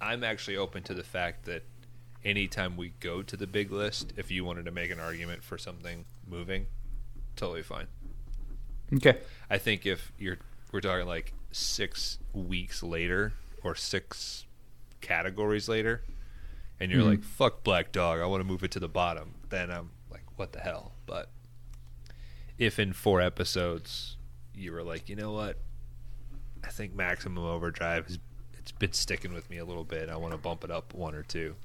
I'm 0.01 0.23
actually 0.23 0.57
open 0.57 0.83
to 0.83 0.93
the 0.93 1.03
fact 1.03 1.45
that 1.45 1.63
anytime 2.23 2.77
we 2.77 2.93
go 2.99 3.21
to 3.21 3.37
the 3.37 3.47
big 3.47 3.71
list, 3.71 4.13
if 4.17 4.31
you 4.31 4.45
wanted 4.45 4.65
to 4.65 4.71
make 4.71 4.91
an 4.91 4.99
argument 4.99 5.43
for 5.43 5.57
something 5.57 6.05
moving, 6.27 6.67
totally 7.35 7.63
fine. 7.63 7.87
Okay. 8.93 9.17
I 9.49 9.57
think 9.57 9.85
if 9.85 10.11
you're 10.17 10.37
we're 10.71 10.81
talking 10.81 11.07
like 11.07 11.33
six 11.51 12.19
weeks 12.33 12.83
later 12.83 13.33
or 13.63 13.75
six 13.75 14.45
categories 15.03 15.69
later, 15.69 16.03
and 16.79 16.91
you're 16.91 17.01
Mhm. 17.03 17.09
like, 17.09 17.23
"Fuck 17.23 17.63
Black 17.63 17.91
Dog, 17.91 18.19
I 18.19 18.25
want 18.25 18.41
to 18.41 18.45
move 18.45 18.63
it 18.63 18.71
to 18.71 18.79
the 18.79 18.89
bottom," 18.89 19.35
then 19.49 19.69
I'm 19.69 19.91
like, 20.09 20.23
"What 20.39 20.53
the 20.53 20.59
hell?" 20.59 20.95
But 21.05 21.29
if 22.57 22.79
in 22.79 22.93
four 22.93 23.21
episodes 23.21 24.17
you 24.55 24.71
were 24.71 24.83
like, 24.83 25.07
"You 25.09 25.15
know 25.15 25.31
what? 25.31 25.59
I 26.63 26.69
think 26.69 26.95
Maximum 26.95 27.43
Overdrive 27.43 28.07
has 28.07 28.19
it's 28.57 28.71
been 28.71 28.93
sticking 28.93 29.33
with 29.33 29.49
me 29.49 29.57
a 29.57 29.65
little 29.65 29.83
bit. 29.83 30.09
I 30.09 30.15
want 30.15 30.31
to 30.31 30.37
bump 30.37 30.63
it 30.63 30.71
up 30.71 30.93
one 30.93 31.13
or 31.13 31.23
two. 31.23 31.55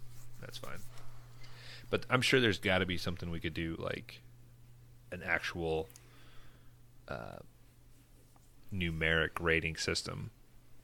That's 0.41 0.59
fine." 0.59 0.81
But 1.91 2.05
I'm 2.11 2.21
sure 2.21 2.39
there's 2.41 2.59
got 2.59 2.79
to 2.79 2.87
be 2.87 2.99
something 2.99 3.31
we 3.31 3.41
could 3.41 3.55
do, 3.55 3.77
like 3.79 4.21
an 5.13 5.23
actual 5.23 5.89
uh, 7.07 7.39
numeric 8.73 9.31
rating 9.41 9.77
system 9.77 10.31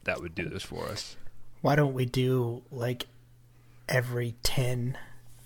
that 0.05 0.21
would 0.23 0.35
do 0.35 0.49
this 0.49 0.63
for 0.63 0.87
us. 0.89 1.17
Why 1.65 1.77
don't 1.77 1.95
we 1.95 2.05
do 2.05 2.61
like 2.71 3.07
every 3.89 4.35
10? 4.43 4.99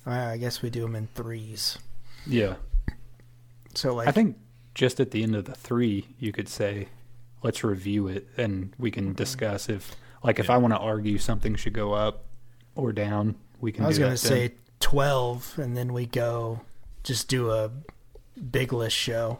Uh, 0.05 0.11
I 0.11 0.37
guess 0.37 0.63
we 0.63 0.69
do 0.69 0.83
them 0.83 0.97
in 0.97 1.07
threes. 1.15 1.79
Yeah. 2.27 2.57
So, 3.75 3.95
like, 3.95 4.09
I 4.09 4.11
think 4.11 4.37
just 4.75 4.99
at 4.99 5.13
the 5.13 5.23
end 5.23 5.37
of 5.37 5.45
the 5.45 5.55
three, 5.55 6.09
you 6.19 6.33
could 6.33 6.49
say, 6.49 6.89
let's 7.45 7.63
review 7.63 8.09
it 8.09 8.27
and 8.37 8.73
we 8.81 8.91
can 8.91 9.13
discuss 9.13 9.69
if, 9.69 9.95
like, 10.25 10.41
if 10.41 10.47
Yeah. 10.47 10.55
I 10.55 10.57
want 10.59 10.75
to 10.75 10.79
argue 10.81 11.19
something 11.19 11.55
should 11.55 11.73
go 11.73 11.93
up 11.93 12.25
or 12.75 12.93
down, 12.93 13.37
we 13.61 13.71
can 13.71 13.85
I 13.85 13.87
was 13.87 14.01
going 14.01 14.11
to 14.11 14.17
say 14.19 14.55
12, 14.81 15.57
and 15.61 15.77
then 15.77 15.93
we 15.93 16.05
go 16.07 16.63
just 17.05 17.29
do 17.29 17.53
a 17.53 17.71
big 18.51 18.73
list 18.73 18.97
show 18.97 19.39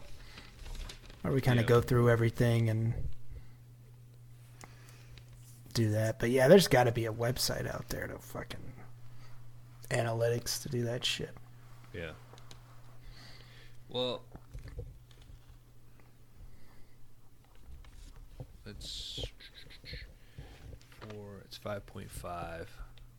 where 1.23 1.33
we 1.33 1.41
kind 1.41 1.59
of 1.59 1.65
Yeah. 1.65 1.75
go 1.75 1.81
through 1.81 2.09
everything 2.09 2.69
and 2.69 2.93
do 5.79 5.91
that. 5.91 6.19
But 6.19 6.31
yeah, 6.31 6.47
there's 6.47 6.67
got 6.67 6.85
to 6.85 6.91
be 6.91 7.05
a 7.05 7.13
website 7.13 7.73
out 7.73 7.87
there 7.89 8.07
to 8.07 8.17
fucking 8.17 8.59
analytics 9.89 10.61
to 10.63 10.69
do 10.69 10.83
that 10.83 11.05
shit. 11.05 11.31
Yeah. 11.93 12.11
Well, 13.87 14.21
it's 18.65 19.21
four. 20.99 21.41
It's 21.45 21.57
five 21.57 21.85
point 21.85 22.11
five. 22.11 22.69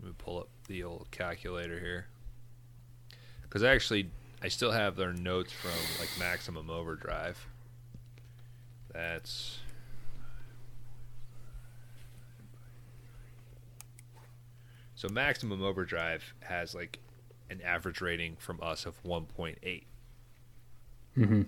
Let 0.00 0.08
me 0.08 0.14
pull 0.16 0.38
up 0.38 0.48
the 0.68 0.84
old 0.84 1.08
calculator 1.10 1.80
here. 1.80 2.06
Because 3.42 3.64
actually, 3.64 4.10
I 4.42 4.48
still 4.48 4.70
have 4.70 4.96
their 4.96 5.12
notes 5.12 5.52
from 5.52 5.72
like 5.98 6.10
Maximum 6.18 6.70
Overdrive. 6.70 7.46
That's 8.92 9.58
so 15.00 15.08
Maximum 15.08 15.62
Overdrive 15.62 16.34
has 16.40 16.74
like 16.74 16.98
an 17.48 17.62
average 17.62 18.02
rating 18.02 18.36
from 18.36 18.60
us 18.62 18.84
of 18.84 19.02
1.8. 19.02 19.86
Mhm. 21.16 21.46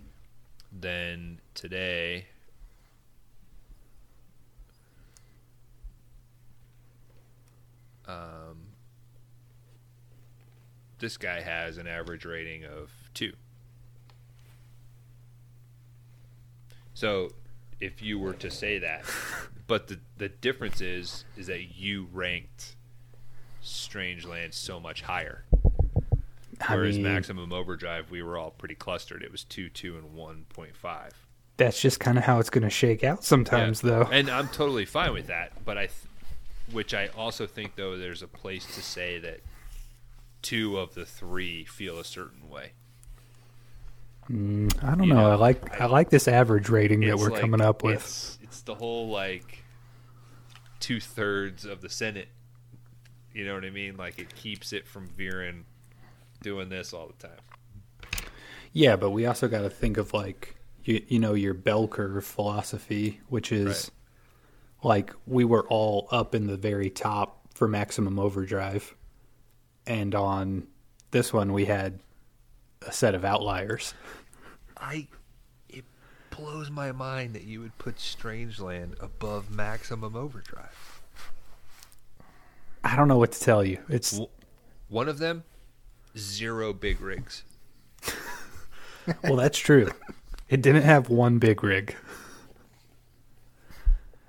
Then 0.72 1.38
today, 1.52 2.28
um, 8.06 8.68
this 11.00 11.18
guy 11.18 11.42
has 11.42 11.76
an 11.76 11.86
average 11.86 12.24
rating 12.24 12.64
of 12.64 12.90
two. 13.12 13.34
So, 16.94 17.34
if 17.80 18.00
you 18.00 18.18
were 18.18 18.32
to 18.32 18.50
say 18.50 18.78
that, 18.78 19.04
but 19.66 19.88
the 19.88 20.00
the 20.16 20.30
difference 20.30 20.80
is 20.80 21.26
is 21.36 21.48
that 21.48 21.76
you 21.76 22.08
ranked 22.10 22.76
Strangeland 23.92 24.54
so 24.54 24.80
much 24.80 25.02
higher. 25.02 25.44
I 26.68 26.74
Whereas 26.76 26.94
mean, 26.96 27.04
Maximum 27.04 27.52
Overdrive, 27.52 28.10
we 28.10 28.22
were 28.22 28.38
all 28.38 28.50
pretty 28.50 28.74
clustered. 28.76 29.22
It 29.22 29.32
was 29.32 29.44
two, 29.44 29.68
two, 29.68 29.96
and 29.96 30.14
one 30.14 30.46
point 30.54 30.76
five. 30.76 31.12
that's 31.56 31.80
just 31.80 31.98
kind 32.00 32.16
of 32.18 32.24
how 32.24 32.38
it's 32.38 32.50
going 32.50 32.62
to 32.62 32.70
shake 32.70 33.02
out 33.04 33.24
sometimes, 33.24 33.80
though. 33.80 34.08
And 34.12 34.30
I'm 34.30 34.48
totally 34.48 34.84
fine 34.84 35.12
with 35.12 35.26
that. 35.26 35.52
But 35.64 35.76
I, 35.78 35.86
th- 35.86 35.92
which 36.70 36.94
I 36.94 37.08
also 37.16 37.46
think 37.46 37.74
though, 37.76 37.96
there's 37.98 38.22
a 38.22 38.28
place 38.28 38.64
to 38.76 38.82
say 38.82 39.18
that 39.18 39.40
two 40.40 40.78
of 40.78 40.94
the 40.94 41.04
three 41.04 41.64
feel 41.64 41.98
a 41.98 42.04
certain 42.04 42.48
way. 42.48 42.72
Mm, 44.30 44.72
I 44.84 44.94
don't 44.94 45.04
You 45.08 45.14
know. 45.14 45.22
know, 45.22 45.30
I 45.32 45.34
like 45.34 45.80
I, 45.80 45.84
I- 45.84 45.88
like 45.88 46.10
this 46.10 46.28
average 46.28 46.68
rating 46.68 47.00
that 47.00 47.18
we're 47.18 47.30
like- 47.30 47.40
coming 47.40 47.60
up 47.60 47.82
with. 47.82 47.96
It's, 47.96 48.38
it's 48.42 48.60
the 48.62 48.74
whole 48.76 49.08
like 49.08 49.64
two 50.80 51.00
thirds 51.00 51.64
of 51.64 51.80
the 51.80 51.88
Senate. 51.88 52.28
You 53.34 53.44
know 53.46 53.54
what 53.54 53.64
I 53.64 53.70
mean? 53.70 53.96
Like 53.96 54.18
it 54.18 54.34
keeps 54.34 54.72
it 54.72 54.86
from 54.86 55.08
veering, 55.08 55.64
doing 56.42 56.68
this 56.68 56.92
all 56.92 57.08
the 57.08 57.28
time. 57.28 58.24
Yeah, 58.72 58.96
but 58.96 59.10
we 59.10 59.26
also 59.26 59.48
got 59.48 59.62
to 59.62 59.70
think 59.70 59.96
of 59.96 60.14
like 60.14 60.56
you, 60.84 61.02
you 61.08 61.18
know 61.18 61.34
your 61.34 61.54
bell 61.54 61.88
curve 61.88 62.24
philosophy, 62.24 63.20
which 63.28 63.52
is 63.52 63.90
like 64.82 65.12
we 65.26 65.44
were 65.44 65.66
all 65.68 66.08
up 66.10 66.34
in 66.34 66.46
the 66.46 66.56
very 66.56 66.90
top 66.90 67.40
for 67.54 67.68
maximum 67.68 68.18
overdrive, 68.18 68.94
and 69.86 70.14
on 70.14 70.66
this 71.10 71.32
one 71.32 71.52
we 71.52 71.66
had 71.66 72.00
a 72.86 72.92
set 72.92 73.14
of 73.14 73.24
outliers. 73.24 73.94
I 74.76 75.06
it 75.68 75.84
blows 76.30 76.70
my 76.70 76.92
mind 76.92 77.34
that 77.34 77.44
you 77.44 77.60
would 77.60 77.76
put 77.78 77.96
Strangeland 77.96 79.00
above 79.02 79.50
Maximum 79.50 80.16
Overdrive. 80.16 80.91
I 82.84 82.96
don't 82.96 83.08
know 83.08 83.18
what 83.18 83.32
to 83.32 83.40
tell 83.40 83.64
you. 83.64 83.78
It's 83.88 84.20
One 84.88 85.08
of 85.08 85.18
them, 85.18 85.44
zero 86.16 86.72
big 86.72 87.00
rigs. 87.00 87.44
well, 89.24 89.36
that's 89.36 89.58
true. 89.58 89.90
It 90.48 90.62
didn't 90.62 90.82
have 90.82 91.08
one 91.08 91.38
big 91.38 91.62
rig. 91.62 91.96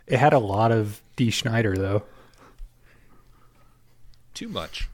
It 0.08 0.20
had 0.20 0.34
a 0.34 0.40
lot 0.40 0.72
of 0.72 1.02
Dee 1.16 1.32
Snider 1.32 1.76
though. 1.76 2.04
Too 4.34 4.48
much. 4.48 4.90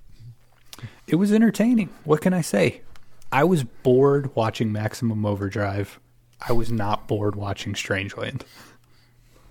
It 1.08 1.16
was 1.16 1.32
entertaining. 1.32 1.90
What 2.04 2.22
can 2.22 2.34
I 2.34 2.42
say? 2.42 2.82
I 3.32 3.44
was 3.44 3.64
bored 3.64 4.36
watching 4.36 4.72
Maximum 4.72 5.26
Overdrive. 5.26 6.00
I 6.48 6.54
was 6.54 6.72
not 6.72 7.08
bored 7.08 7.36
watching 7.36 7.74
Strangeland. 7.74 8.42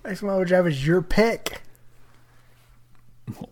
Maximum 0.03 0.33
Overdrive 0.33 0.67
is 0.67 0.85
your 0.85 1.01
pick. 1.01 1.61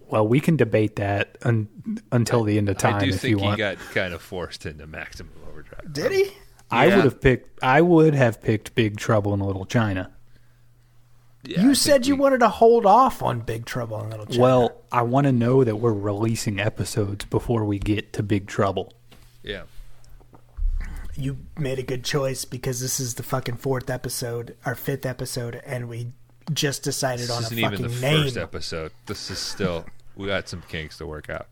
Well, 0.09 0.27
we 0.27 0.39
can 0.39 0.55
debate 0.57 0.95
that 0.97 1.37
un- 1.43 1.67
until 2.11 2.43
the 2.43 2.57
end 2.57 2.69
of 2.69 2.77
time 2.77 2.95
I 2.95 2.99
do 2.99 3.09
if 3.09 3.21
think 3.21 3.31
you 3.31 3.37
he 3.37 3.43
want. 3.43 3.57
got 3.57 3.77
kind 3.93 4.13
of 4.13 4.21
forced 4.21 4.65
into 4.65 4.87
Maximum 4.87 5.31
Overdrive. 5.49 5.91
Did 5.93 6.11
he? 6.11 6.31
I 6.69 6.87
Yeah. 6.87 6.95
would 6.97 7.05
have 7.05 7.21
picked. 7.21 7.63
I 7.63 7.81
would 7.81 8.13
have 8.13 8.41
picked 8.41 8.75
Big 8.75 8.97
Trouble 8.97 9.33
in 9.33 9.39
Little 9.39 9.65
China. 9.65 10.11
Yeah, 11.43 11.59
you 11.61 11.67
think 11.67 11.75
said 11.77 12.07
you 12.07 12.15
we- 12.15 12.21
wanted 12.21 12.39
to 12.39 12.49
hold 12.49 12.85
off 12.85 13.21
on 13.23 13.39
Big 13.39 13.65
Trouble 13.65 14.01
in 14.03 14.09
Little 14.09 14.25
China. 14.25 14.41
Well, 14.41 14.81
I 14.91 15.03
want 15.03 15.25
to 15.27 15.31
know 15.31 15.63
that 15.63 15.77
we're 15.77 15.93
releasing 15.93 16.59
episodes 16.59 17.23
before 17.25 17.63
we 17.63 17.79
get 17.79 18.11
to 18.13 18.23
Big 18.23 18.47
Trouble. 18.47 18.91
Yeah. 19.43 19.63
you 21.15 21.37
made 21.57 21.79
a 21.79 21.83
good 21.83 22.03
choice 22.03 22.45
because 22.45 22.79
this 22.79 22.99
is 22.99 23.15
the 23.15 23.23
fucking 23.23 23.55
fourth 23.55 23.89
episode, 23.89 24.55
our 24.65 24.75
fifth 24.75 25.03
episode, 25.03 25.59
and 25.65 25.89
we 25.89 26.11
just 26.53 26.83
decided 26.83 27.21
This 27.27 27.31
on 27.31 27.43
a 27.43 27.45
isn't 27.47 27.59
fucking 27.59 27.79
even 27.79 27.91
the 27.91 28.01
name. 28.01 28.23
first 28.23 28.37
episode. 28.37 28.91
This 29.05 29.29
is 29.31 29.39
still 29.39 29.85
we 30.15 30.27
got 30.27 30.47
some 30.49 30.61
kinks 30.67 30.97
to 30.97 31.05
work 31.05 31.29
out. 31.29 31.47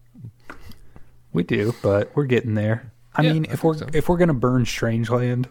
We 1.33 1.43
do, 1.43 1.73
but 1.81 2.15
we're 2.15 2.25
getting 2.25 2.53
there. 2.53 2.91
I 3.13 3.23
Yeah, 3.23 3.33
mean, 3.33 3.45
I 3.49 3.53
if 3.53 3.63
we're 3.63 3.77
so. 3.77 3.87
if 3.93 4.07
we're 4.09 4.17
gonna 4.17 4.33
burn 4.33 4.63
Strangeland, 4.65 5.47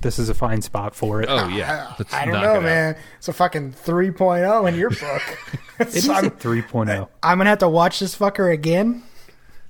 this 0.00 0.18
is 0.18 0.28
a 0.28 0.34
fine 0.34 0.62
spot 0.62 0.94
for 0.94 1.22
it. 1.22 1.28
Oh 1.30 1.48
yeah. 1.48 1.94
Let's 1.98 2.12
I 2.12 2.24
don't 2.24 2.40
know, 2.42 2.58
it 2.58 2.62
man. 2.62 2.96
It's 3.18 3.28
a 3.28 3.32
fucking 3.32 3.72
3.0 3.72 4.68
in 4.68 4.74
your 4.76 4.90
book. 4.90 5.22
It 5.80 5.88
is 5.88 6.04
So 6.04 6.12
a 6.12 6.16
I'm, 6.16 6.30
3.0. 6.30 7.08
I'm 7.22 7.38
gonna 7.38 7.50
have 7.50 7.58
to 7.58 7.68
watch 7.68 7.98
this 7.98 8.16
fucker 8.16 8.52
again. 8.52 9.02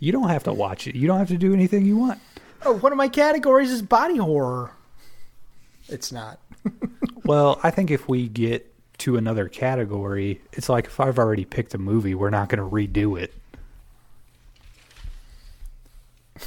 You 0.00 0.12
don't 0.12 0.28
have 0.28 0.44
to 0.44 0.52
watch 0.52 0.86
it. 0.86 0.94
You 0.94 1.06
don't 1.06 1.18
have 1.18 1.28
to 1.28 1.38
do 1.38 1.54
anything 1.54 1.86
you 1.86 1.96
want. 1.96 2.20
Oh, 2.66 2.72
one 2.74 2.92
of 2.92 2.98
my 2.98 3.08
categories 3.08 3.70
is 3.70 3.80
body 3.80 4.16
horror. 4.18 4.70
It's 5.88 6.12
not. 6.12 6.38
Well, 7.24 7.58
I 7.62 7.70
think 7.70 7.90
if 7.90 8.06
we 8.06 8.28
get 8.28 8.70
to 8.98 9.16
another 9.16 9.48
category, 9.48 10.40
it's 10.52 10.68
like 10.68 10.86
if 10.86 11.00
I've 11.00 11.18
already 11.18 11.44
picked 11.44 11.74
a 11.74 11.78
movie, 11.78 12.14
we're 12.14 12.30
not 12.30 12.48
going 12.48 12.58
to 12.58 12.68
redo 12.68 13.20
it. 13.20 13.34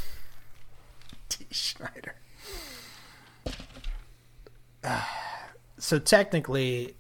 T. 1.30 1.46
Schneider. 1.52 2.16
So 5.80 6.00
technically, 6.00 6.96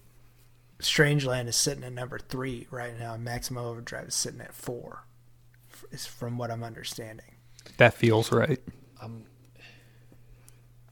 Strangeland 0.79 1.47
is 1.47 1.55
sitting 1.55 1.83
at 1.83 1.91
number 1.91 2.19
three 2.19 2.67
right 2.69 2.97
now, 2.97 3.15
and 3.15 3.23
Maximum 3.23 3.65
Overdrive 3.65 4.09
is 4.09 4.15
sitting 4.15 4.39
at 4.39 4.53
four. 4.53 5.03
Is 5.91 6.05
from 6.05 6.37
what 6.37 6.51
I'm 6.51 6.63
understanding. 6.63 7.35
That 7.77 7.95
feels 7.95 8.31
right. 8.31 8.59
Um, 9.01 9.23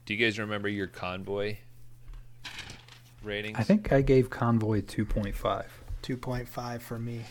do 0.04 0.14
you 0.14 0.24
guys 0.24 0.38
remember 0.38 0.68
your 0.68 0.86
convoy 0.88 1.58
ratings? 3.26 3.58
I 3.58 3.62
think 3.62 3.92
I 3.92 4.00
gave 4.00 4.30
Convoy 4.30 4.82
2.5. 4.82 5.66
Two 6.02 6.16
point 6.16 6.48
five 6.48 6.82
for 6.82 6.98
me. 6.98 7.22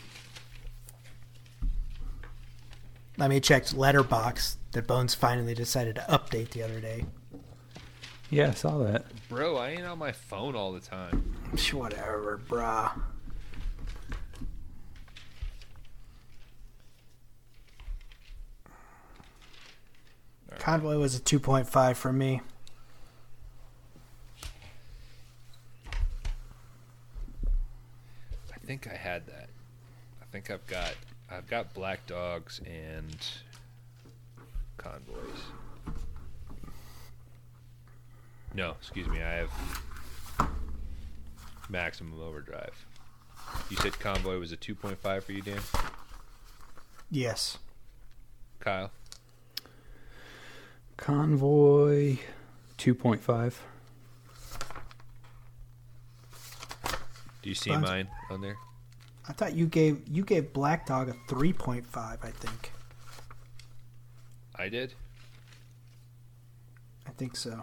I 3.18 3.28
mean, 3.28 3.40
checked 3.40 3.74
Letterboxd 3.74 4.56
that 4.72 4.86
Bones 4.86 5.14
finally 5.14 5.54
decided 5.54 5.94
to 5.94 6.02
update 6.02 6.50
the 6.50 6.62
other 6.62 6.80
day. 6.80 7.06
Yeah, 8.28 8.48
I 8.48 8.54
saw 8.54 8.78
that. 8.78 9.06
Bro, 9.30 9.56
I 9.56 9.70
ain't 9.70 9.86
on 9.86 9.98
my 9.98 10.12
phone 10.12 10.54
all 10.54 10.72
the 10.72 10.80
time. 10.80 11.34
Whatever, 11.72 12.38
brah. 12.46 12.92
Convoy 20.58 20.98
was 20.98 21.16
a 21.16 21.20
2.5 21.20 21.96
for 21.96 22.12
me. 22.12 22.40
Think 28.66 28.88
I 28.88 28.96
had 28.96 29.26
that. 29.26 29.48
I 30.20 30.24
think 30.32 30.50
I've 30.50 30.66
got 30.66 30.94
I've 31.30 31.46
got 31.46 31.72
black 31.72 32.04
dogs 32.08 32.60
and 32.66 33.16
convoys. 34.76 35.14
No, 38.52 38.72
excuse 38.72 39.06
me. 39.06 39.22
I 39.22 39.34
have 39.34 39.50
maximum 41.68 42.20
overdrive. 42.20 42.84
You 43.70 43.76
said 43.76 43.98
convoy 44.00 44.38
was 44.38 44.50
a 44.50 44.56
2.5 44.56 45.22
for 45.22 45.32
you, 45.32 45.42
Dan? 45.42 45.60
Yes. 47.08 47.58
Kyle? 48.58 48.90
Convoy 50.96 52.16
2.5. 52.78 53.54
Do 57.46 57.50
you 57.50 57.54
see 57.54 57.70
Buns- 57.70 57.86
mine 57.86 58.08
on 58.28 58.40
there? 58.40 58.56
I 59.28 59.32
thought 59.32 59.54
you 59.54 59.68
gave 59.68 60.02
you 60.08 60.24
gave 60.24 60.52
Black 60.52 60.84
Dog 60.84 61.08
a 61.08 61.12
3.5, 61.32 61.86
I 61.96 62.16
think. 62.32 62.72
I 64.56 64.68
did. 64.68 64.94
I 67.06 67.10
think 67.10 67.36
so. 67.36 67.62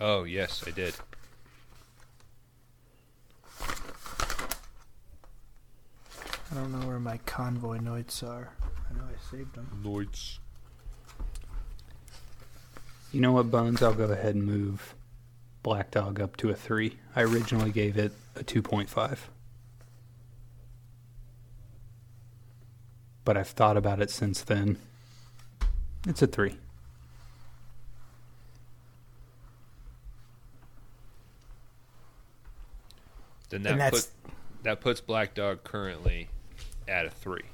Oh, 0.00 0.24
yes, 0.24 0.64
I 0.66 0.70
did. 0.70 0.94
I 3.60 3.66
don't 6.54 6.72
know 6.72 6.86
where 6.86 6.98
my 6.98 7.18
convoy 7.26 7.80
notes 7.80 8.22
are. 8.22 8.48
I 8.88 8.94
know 8.94 9.04
I 9.04 9.30
saved 9.30 9.56
them. 9.56 9.82
Lloyd's. 9.84 10.38
You 13.12 13.20
know 13.20 13.32
what, 13.32 13.50
Bones? 13.50 13.82
I'll 13.82 13.92
go 13.92 14.04
ahead 14.04 14.34
and 14.34 14.46
move 14.46 14.94
Black 15.62 15.90
Dog 15.90 16.20
up 16.20 16.36
to 16.38 16.50
a 16.50 16.54
3. 16.54 16.96
I 17.16 17.22
originally 17.22 17.70
gave 17.70 17.96
it 17.98 18.12
a 18.36 18.44
2.5. 18.44 19.18
But 23.24 23.36
I've 23.36 23.48
thought 23.48 23.76
about 23.76 24.00
it 24.00 24.10
since 24.10 24.42
then. 24.42 24.78
It's 26.06 26.22
a 26.22 26.26
3. 26.26 26.56
Then 33.50 33.62
that 33.62 33.78
that's 33.78 34.06
put 34.06 34.32
that 34.62 34.80
puts 34.80 35.00
Black 35.00 35.34
Dog 35.34 35.64
currently 35.64 36.28
at 36.86 37.06
a 37.06 37.10
three. 37.10 37.44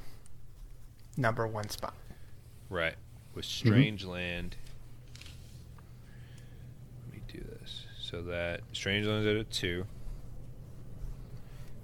number 1.17 1.47
one 1.47 1.69
spot. 1.69 1.95
Right. 2.69 2.95
With 3.35 3.45
Strangeland. 3.45 4.53
Let 7.05 7.13
me 7.13 7.21
do 7.29 7.39
this. 7.61 7.87
So 8.15 8.23
that 8.23 8.61
Strangeland's 8.73 9.27
at 9.27 9.35
a 9.35 9.43
two. 9.43 9.87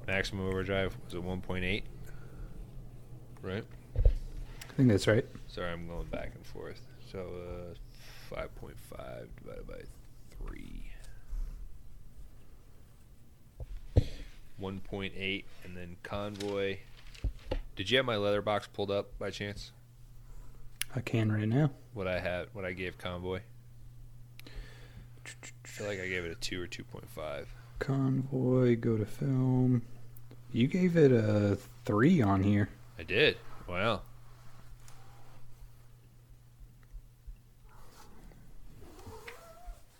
Maximum 0.07 0.47
overdrive 0.47 0.97
was 1.05 1.15
a 1.15 1.21
one 1.21 1.41
point 1.41 1.65
eight. 1.65 1.83
Right? 3.43 3.65
I 3.97 4.73
think 4.77 4.91
that's 4.91 5.09
right. 5.09 5.27
Sorry, 5.49 5.73
I'm 5.73 5.89
going 5.89 6.07
back 6.07 6.31
and 6.37 6.47
forth. 6.47 6.81
So 7.11 7.19
uh 7.19 7.75
five 8.33 8.55
point 8.55 8.79
five 8.79 9.29
divided 9.43 9.67
by 9.67 9.81
three. 10.37 10.93
One 14.57 14.79
point 14.79 15.15
eight 15.17 15.47
and 15.65 15.77
then 15.77 15.97
convoy. 16.05 16.79
Did 17.75 17.91
you 17.91 17.97
have 17.97 18.07
my 18.07 18.17
leather 18.17 18.41
box 18.41 18.69
pulled 18.73 18.93
up 18.93 19.19
by 19.19 19.31
chance? 19.31 19.73
I 20.95 21.01
can 21.01 21.33
right 21.33 21.49
now. 21.49 21.73
what 21.93 22.07
I 22.07 22.21
had, 22.21 22.47
what 22.53 22.65
I 22.65 22.73
gave 22.73 22.99
Convoy. 22.99 23.41
I 25.71 25.73
feel 25.73 25.87
like 25.87 26.01
I 26.01 26.09
gave 26.09 26.25
it 26.25 26.33
a 26.33 26.35
two 26.35 26.61
or 26.61 26.67
two 26.67 26.83
point 26.83 27.09
five. 27.09 27.47
Convoy, 27.79 28.77
go 28.77 28.97
to 28.97 29.07
film. 29.07 29.83
You 30.53 30.67
gave 30.67 30.97
it 30.97 31.13
a 31.13 31.57
3 31.85 32.21
on 32.23 32.43
here. 32.43 32.71
I 32.99 33.05
did. 33.05 33.37
Wow. 33.69 34.03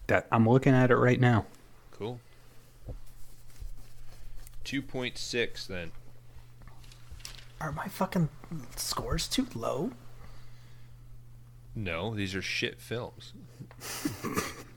That 0.09 0.27
I'm 0.33 0.49
looking 0.49 0.75
at 0.75 0.91
it 0.91 0.97
right 0.97 1.21
now. 1.21 1.47
Cool. 1.93 2.19
Two 4.65 4.83
point 4.83 5.17
six 5.17 5.69
then. 5.69 5.93
Are 7.61 7.71
my 7.71 7.87
fucking 7.87 8.29
scores 8.75 9.29
too 9.29 9.47
low? 9.55 9.93
No, 11.77 12.13
these 12.13 12.35
are 12.35 12.43
shit 12.43 12.81
films. 12.81 13.35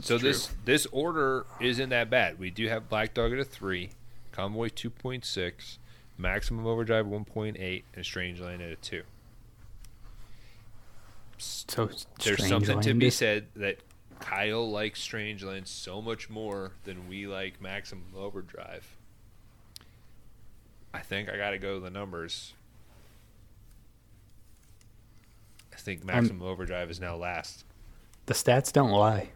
so 0.00 0.18
this 0.18 0.50
this 0.64 0.86
order 0.86 1.46
isn't 1.60 1.90
that 1.90 2.10
bad. 2.10 2.38
We 2.38 2.50
do 2.50 2.68
have 2.68 2.88
Black 2.88 3.14
Dog 3.14 3.32
at 3.32 3.38
a 3.38 3.44
three, 3.44 3.90
Convoy 4.32 4.68
two 4.68 4.90
point 4.90 5.24
six, 5.24 5.78
Maximum 6.18 6.66
Overdrive 6.66 7.06
one 7.06 7.24
point 7.24 7.56
eight, 7.58 7.84
and 7.94 8.04
Strangeland 8.04 8.56
at 8.56 8.72
a 8.72 8.76
two. 8.76 9.02
So 11.38 11.90
There's 12.22 12.46
something 12.46 12.80
to 12.82 12.94
be 12.94 13.10
said 13.10 13.46
that 13.56 13.78
Kyle 14.20 14.70
likes 14.70 15.04
Strangeland 15.06 15.66
so 15.66 16.00
much 16.00 16.30
more 16.30 16.72
than 16.84 17.08
we 17.08 17.26
like 17.26 17.60
Maximum 17.60 18.04
Overdrive. 18.16 18.96
I 20.94 21.00
think 21.00 21.28
I 21.28 21.36
got 21.36 21.50
to 21.50 21.58
go 21.58 21.74
to 21.74 21.80
the 21.80 21.90
numbers. 21.90 22.52
I 25.72 25.76
think 25.76 26.04
Maximum 26.04 26.42
Overdrive 26.42 26.90
is 26.90 27.00
now 27.00 27.16
last. 27.16 27.64
The 28.26 28.34
stats 28.34 28.72
don't 28.72 28.90
lie. 28.90 29.30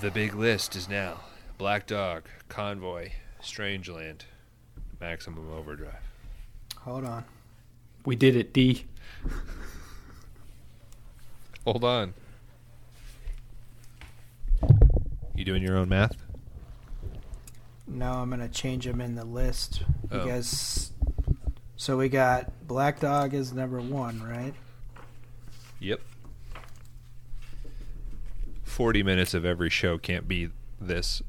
The 0.00 0.10
big 0.10 0.34
list 0.34 0.76
is 0.76 0.88
now 0.88 1.20
Black 1.58 1.86
Dog, 1.86 2.24
Convoy, 2.48 3.10
Strangeland, 3.42 4.20
Maximum 5.00 5.50
Overdrive. 5.52 5.94
Hold 6.78 7.04
on. 7.04 7.24
We 8.04 8.14
did 8.16 8.36
it, 8.36 8.52
D. 8.52 8.84
Hold 11.64 11.84
on. 11.84 12.14
You 15.34 15.44
doing 15.44 15.62
your 15.62 15.76
own 15.76 15.88
math? 15.88 16.16
No, 17.86 18.12
I'm 18.12 18.30
gonna 18.30 18.48
change 18.48 18.84
them 18.84 19.00
in 19.00 19.14
the 19.14 19.24
list 19.24 19.82
Oh. 20.10 20.18
because. 20.24 20.92
So 21.76 21.96
we 21.96 22.08
got 22.08 22.66
Black 22.66 22.98
Dog 23.00 23.34
is 23.34 23.52
number 23.52 23.80
one, 23.80 24.20
right? 24.22 24.52
Yep. 25.80 26.00
40 28.78 29.02
minutes 29.02 29.34
of 29.34 29.44
every 29.44 29.68
show 29.70 29.98
can't 29.98 30.28
be 30.28 30.50
this. 30.80 31.20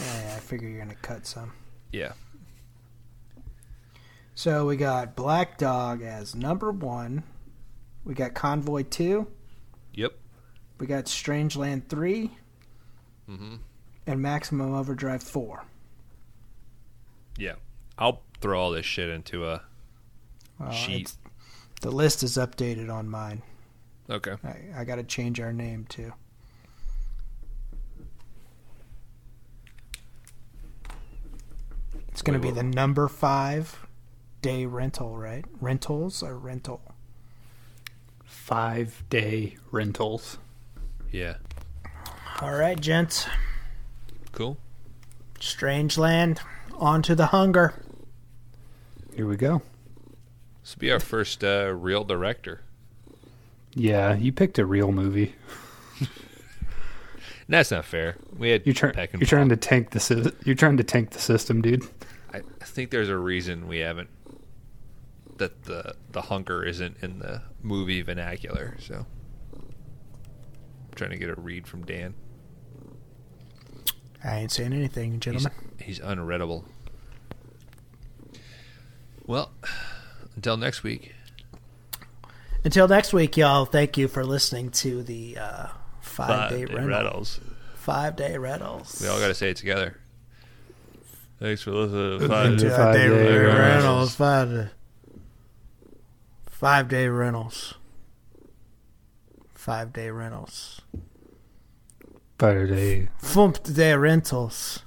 Yeah, 0.00 0.34
I 0.36 0.38
figure 0.38 0.68
you're 0.68 0.78
gonna 0.78 0.94
cut 0.94 1.26
some. 1.26 1.52
Yeah. 1.90 2.12
So 4.36 4.64
we 4.66 4.76
got 4.76 5.16
Black 5.16 5.58
Dog 5.58 6.02
as 6.02 6.36
number 6.36 6.70
one. 6.70 7.24
We 8.04 8.14
got 8.14 8.34
Convoy 8.34 8.84
two. 8.84 9.26
Yep. 9.94 10.12
We 10.78 10.86
got 10.86 11.06
Strangeland 11.06 11.88
three 11.88 12.30
Mm-hmm. 13.28 13.56
and 14.06 14.22
Maximum 14.22 14.72
Overdrive 14.72 15.24
four. 15.24 15.64
Yeah. 17.36 17.54
I'll 17.98 18.22
throw 18.40 18.60
all 18.60 18.70
this 18.70 18.86
shit 18.86 19.08
into 19.10 19.44
a 19.48 19.62
Well, 20.60 20.70
sheet. 20.70 21.12
The 21.80 21.90
list 21.90 22.22
is 22.22 22.36
updated 22.36 22.88
on 22.88 23.08
mine. 23.10 23.42
Okay. 24.08 24.36
I, 24.44 24.82
I 24.82 24.84
got 24.84 24.96
to 24.96 25.02
change 25.02 25.40
our 25.40 25.52
name 25.52 25.86
too. 25.88 26.12
It's 32.14 32.22
going 32.22 32.34
to 32.34 32.40
be 32.40 32.46
what- 32.52 32.54
the 32.54 32.62
number 32.62 33.08
five 33.08 33.86
day 34.40 34.66
rental, 34.66 35.16
right? 35.16 35.44
Rentals 35.60 36.22
or 36.22 36.38
rental? 36.38 36.80
five 38.24 39.02
day 39.10 39.56
rentals. 39.72 40.38
Yeah. 41.10 41.34
All 42.40 42.52
right, 42.54 42.78
gents. 42.80 43.26
Cool. 44.30 44.58
Strangeland. 45.40 46.38
On 46.76 47.02
to 47.02 47.14
the 47.16 47.26
hunger. 47.26 47.74
Here 49.16 49.26
we 49.26 49.36
go. 49.36 49.62
This 50.62 50.76
will 50.76 50.80
be 50.80 50.92
our 50.92 51.00
first 51.00 51.42
uh, 51.42 51.72
real 51.76 52.04
director. 52.04 52.60
Yeah, 53.74 54.14
you 54.14 54.30
picked 54.32 54.58
a 54.60 54.64
real 54.66 54.92
movie. 54.92 55.34
That's 57.48 57.70
not 57.72 57.84
fair. 57.84 58.16
We 58.38 58.50
had 58.50 58.62
You're, 58.66 58.74
try- 58.74 59.08
you're 59.12 59.26
trying 59.26 59.48
to 59.50 59.56
tank 59.56 59.90
the 59.90 60.00
sy- 60.00 60.30
you're 60.44 60.54
trying 60.54 60.76
to 60.78 60.84
tank 60.84 61.10
the 61.10 61.18
system, 61.20 61.60
dude. 61.60 61.84
I 62.38 62.64
think 62.64 62.90
there's 62.90 63.08
a 63.08 63.16
reason 63.16 63.68
we 63.68 63.78
haven't 63.78 64.10
that 65.38 65.64
the 65.64 65.94
the 66.10 66.22
hunger 66.22 66.64
isn't 66.64 66.96
in 67.02 67.18
the 67.18 67.42
movie 67.62 68.02
vernacular. 68.02 68.76
So 68.80 69.06
I'm 69.52 69.74
trying 70.94 71.10
to 71.10 71.16
get 71.16 71.28
a 71.28 71.34
read 71.34 71.66
from 71.66 71.84
Dan. 71.84 72.14
I 74.22 74.38
ain't 74.38 74.52
saying 74.52 74.72
anything, 74.72 75.20
gentlemen. 75.20 75.52
he's 75.78 75.98
unreadable. 75.98 76.64
Well, 79.26 79.52
until 80.34 80.56
next 80.56 80.82
week. 80.82 81.14
Until 82.64 82.88
next 82.88 83.12
week, 83.12 83.36
y'all. 83.36 83.66
Thank 83.66 83.98
you 83.98 84.08
for 84.08 84.24
listening 84.24 84.70
to 84.70 85.02
the 85.02 85.36
uh, 85.38 85.68
five 86.00 86.50
day 86.50 86.64
rental. 86.64 86.88
Reynolds. 86.88 87.40
Five 87.74 88.16
day 88.16 88.38
rentals. 88.38 89.00
We 89.02 89.08
all 89.08 89.18
got 89.20 89.28
to 89.28 89.34
say 89.34 89.50
it 89.50 89.58
together. 89.58 89.98
Thanks 91.40 91.62
for 91.62 91.72
listening. 91.72 92.20
to 92.20 92.28
Five 92.28 92.56
to 92.58 92.68
Day- 92.68 92.76
Five 92.76 92.94
Day 92.94 93.08
rentals. 93.08 93.58
Rentals. 93.58 94.14
Five 94.14 94.50
day, 94.50 94.68
five 96.46 96.88
day 96.88 97.08
rentals. 97.08 97.74
Five 99.54 99.92
day 99.92 100.10
rentals. 100.10 100.80
Five 102.38 102.68
day. 102.68 103.08
Fump 103.20 103.74
day 103.74 103.94
rentals. 103.94 104.80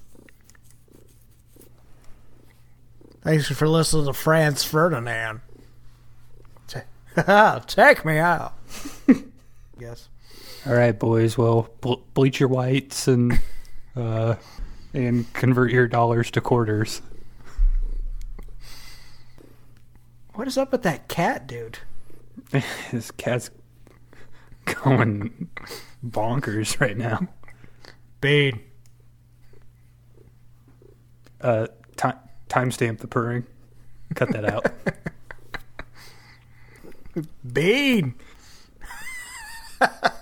Thanks 3.22 3.50
for 3.50 3.67
listening 3.67 4.06
to 4.06 4.14
Franz 4.14 4.64
Ferdinand. 4.64 5.42
Ta- 6.67 7.59
Take 7.67 8.06
me 8.06 8.17
out. 8.19 8.53
yes. 9.80 10.08
All 10.66 10.74
right, 10.74 10.98
boys. 10.98 11.38
Well, 11.38 11.69
ble- 11.82 12.03
bleach 12.14 12.40
your 12.40 12.50
whites 12.50 13.08
and 13.08 13.40
uh, 13.95 14.35
and 14.98 15.32
convert 15.34 15.72
your 15.72 15.88
dollars 15.88 16.32
to 16.32 16.42
quarters. 16.42 17.03
What 20.34 20.48
is 20.48 20.58
up 20.58 20.72
with 20.72 20.82
that 20.84 21.08
cat, 21.08 21.48
dude? 21.48 21.80
This 22.92 23.11
cat's 23.11 23.51
going 24.66 25.50
bonkers 26.06 26.80
right 26.80 26.98
now. 26.98 27.27
Bean. 28.22 28.61
Uh, 31.42 31.67
ti 31.95 32.09
timestamp 32.50 33.00
the 33.00 33.08
purring. 33.08 33.45
Cut 34.16 34.32
that 34.32 34.45
out. 34.45 34.72
Bean. 37.53 38.16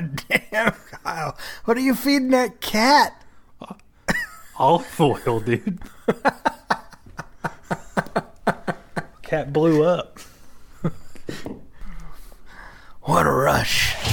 God 0.00 0.22
damn, 0.50 0.72
Kyle. 0.72 1.36
What 1.64 1.76
are 1.76 1.80
you 1.80 1.94
feeding 1.94 2.30
that 2.30 2.60
cat? 2.62 3.22
Uh, 3.60 3.74
olive 4.58 5.00
oil, 5.00 5.40
dude. 5.40 5.78
Cat 9.22 9.52
blew 9.52 9.84
up. 9.84 10.18
What 13.02 13.26
a 13.26 13.30
rush. 13.30 14.09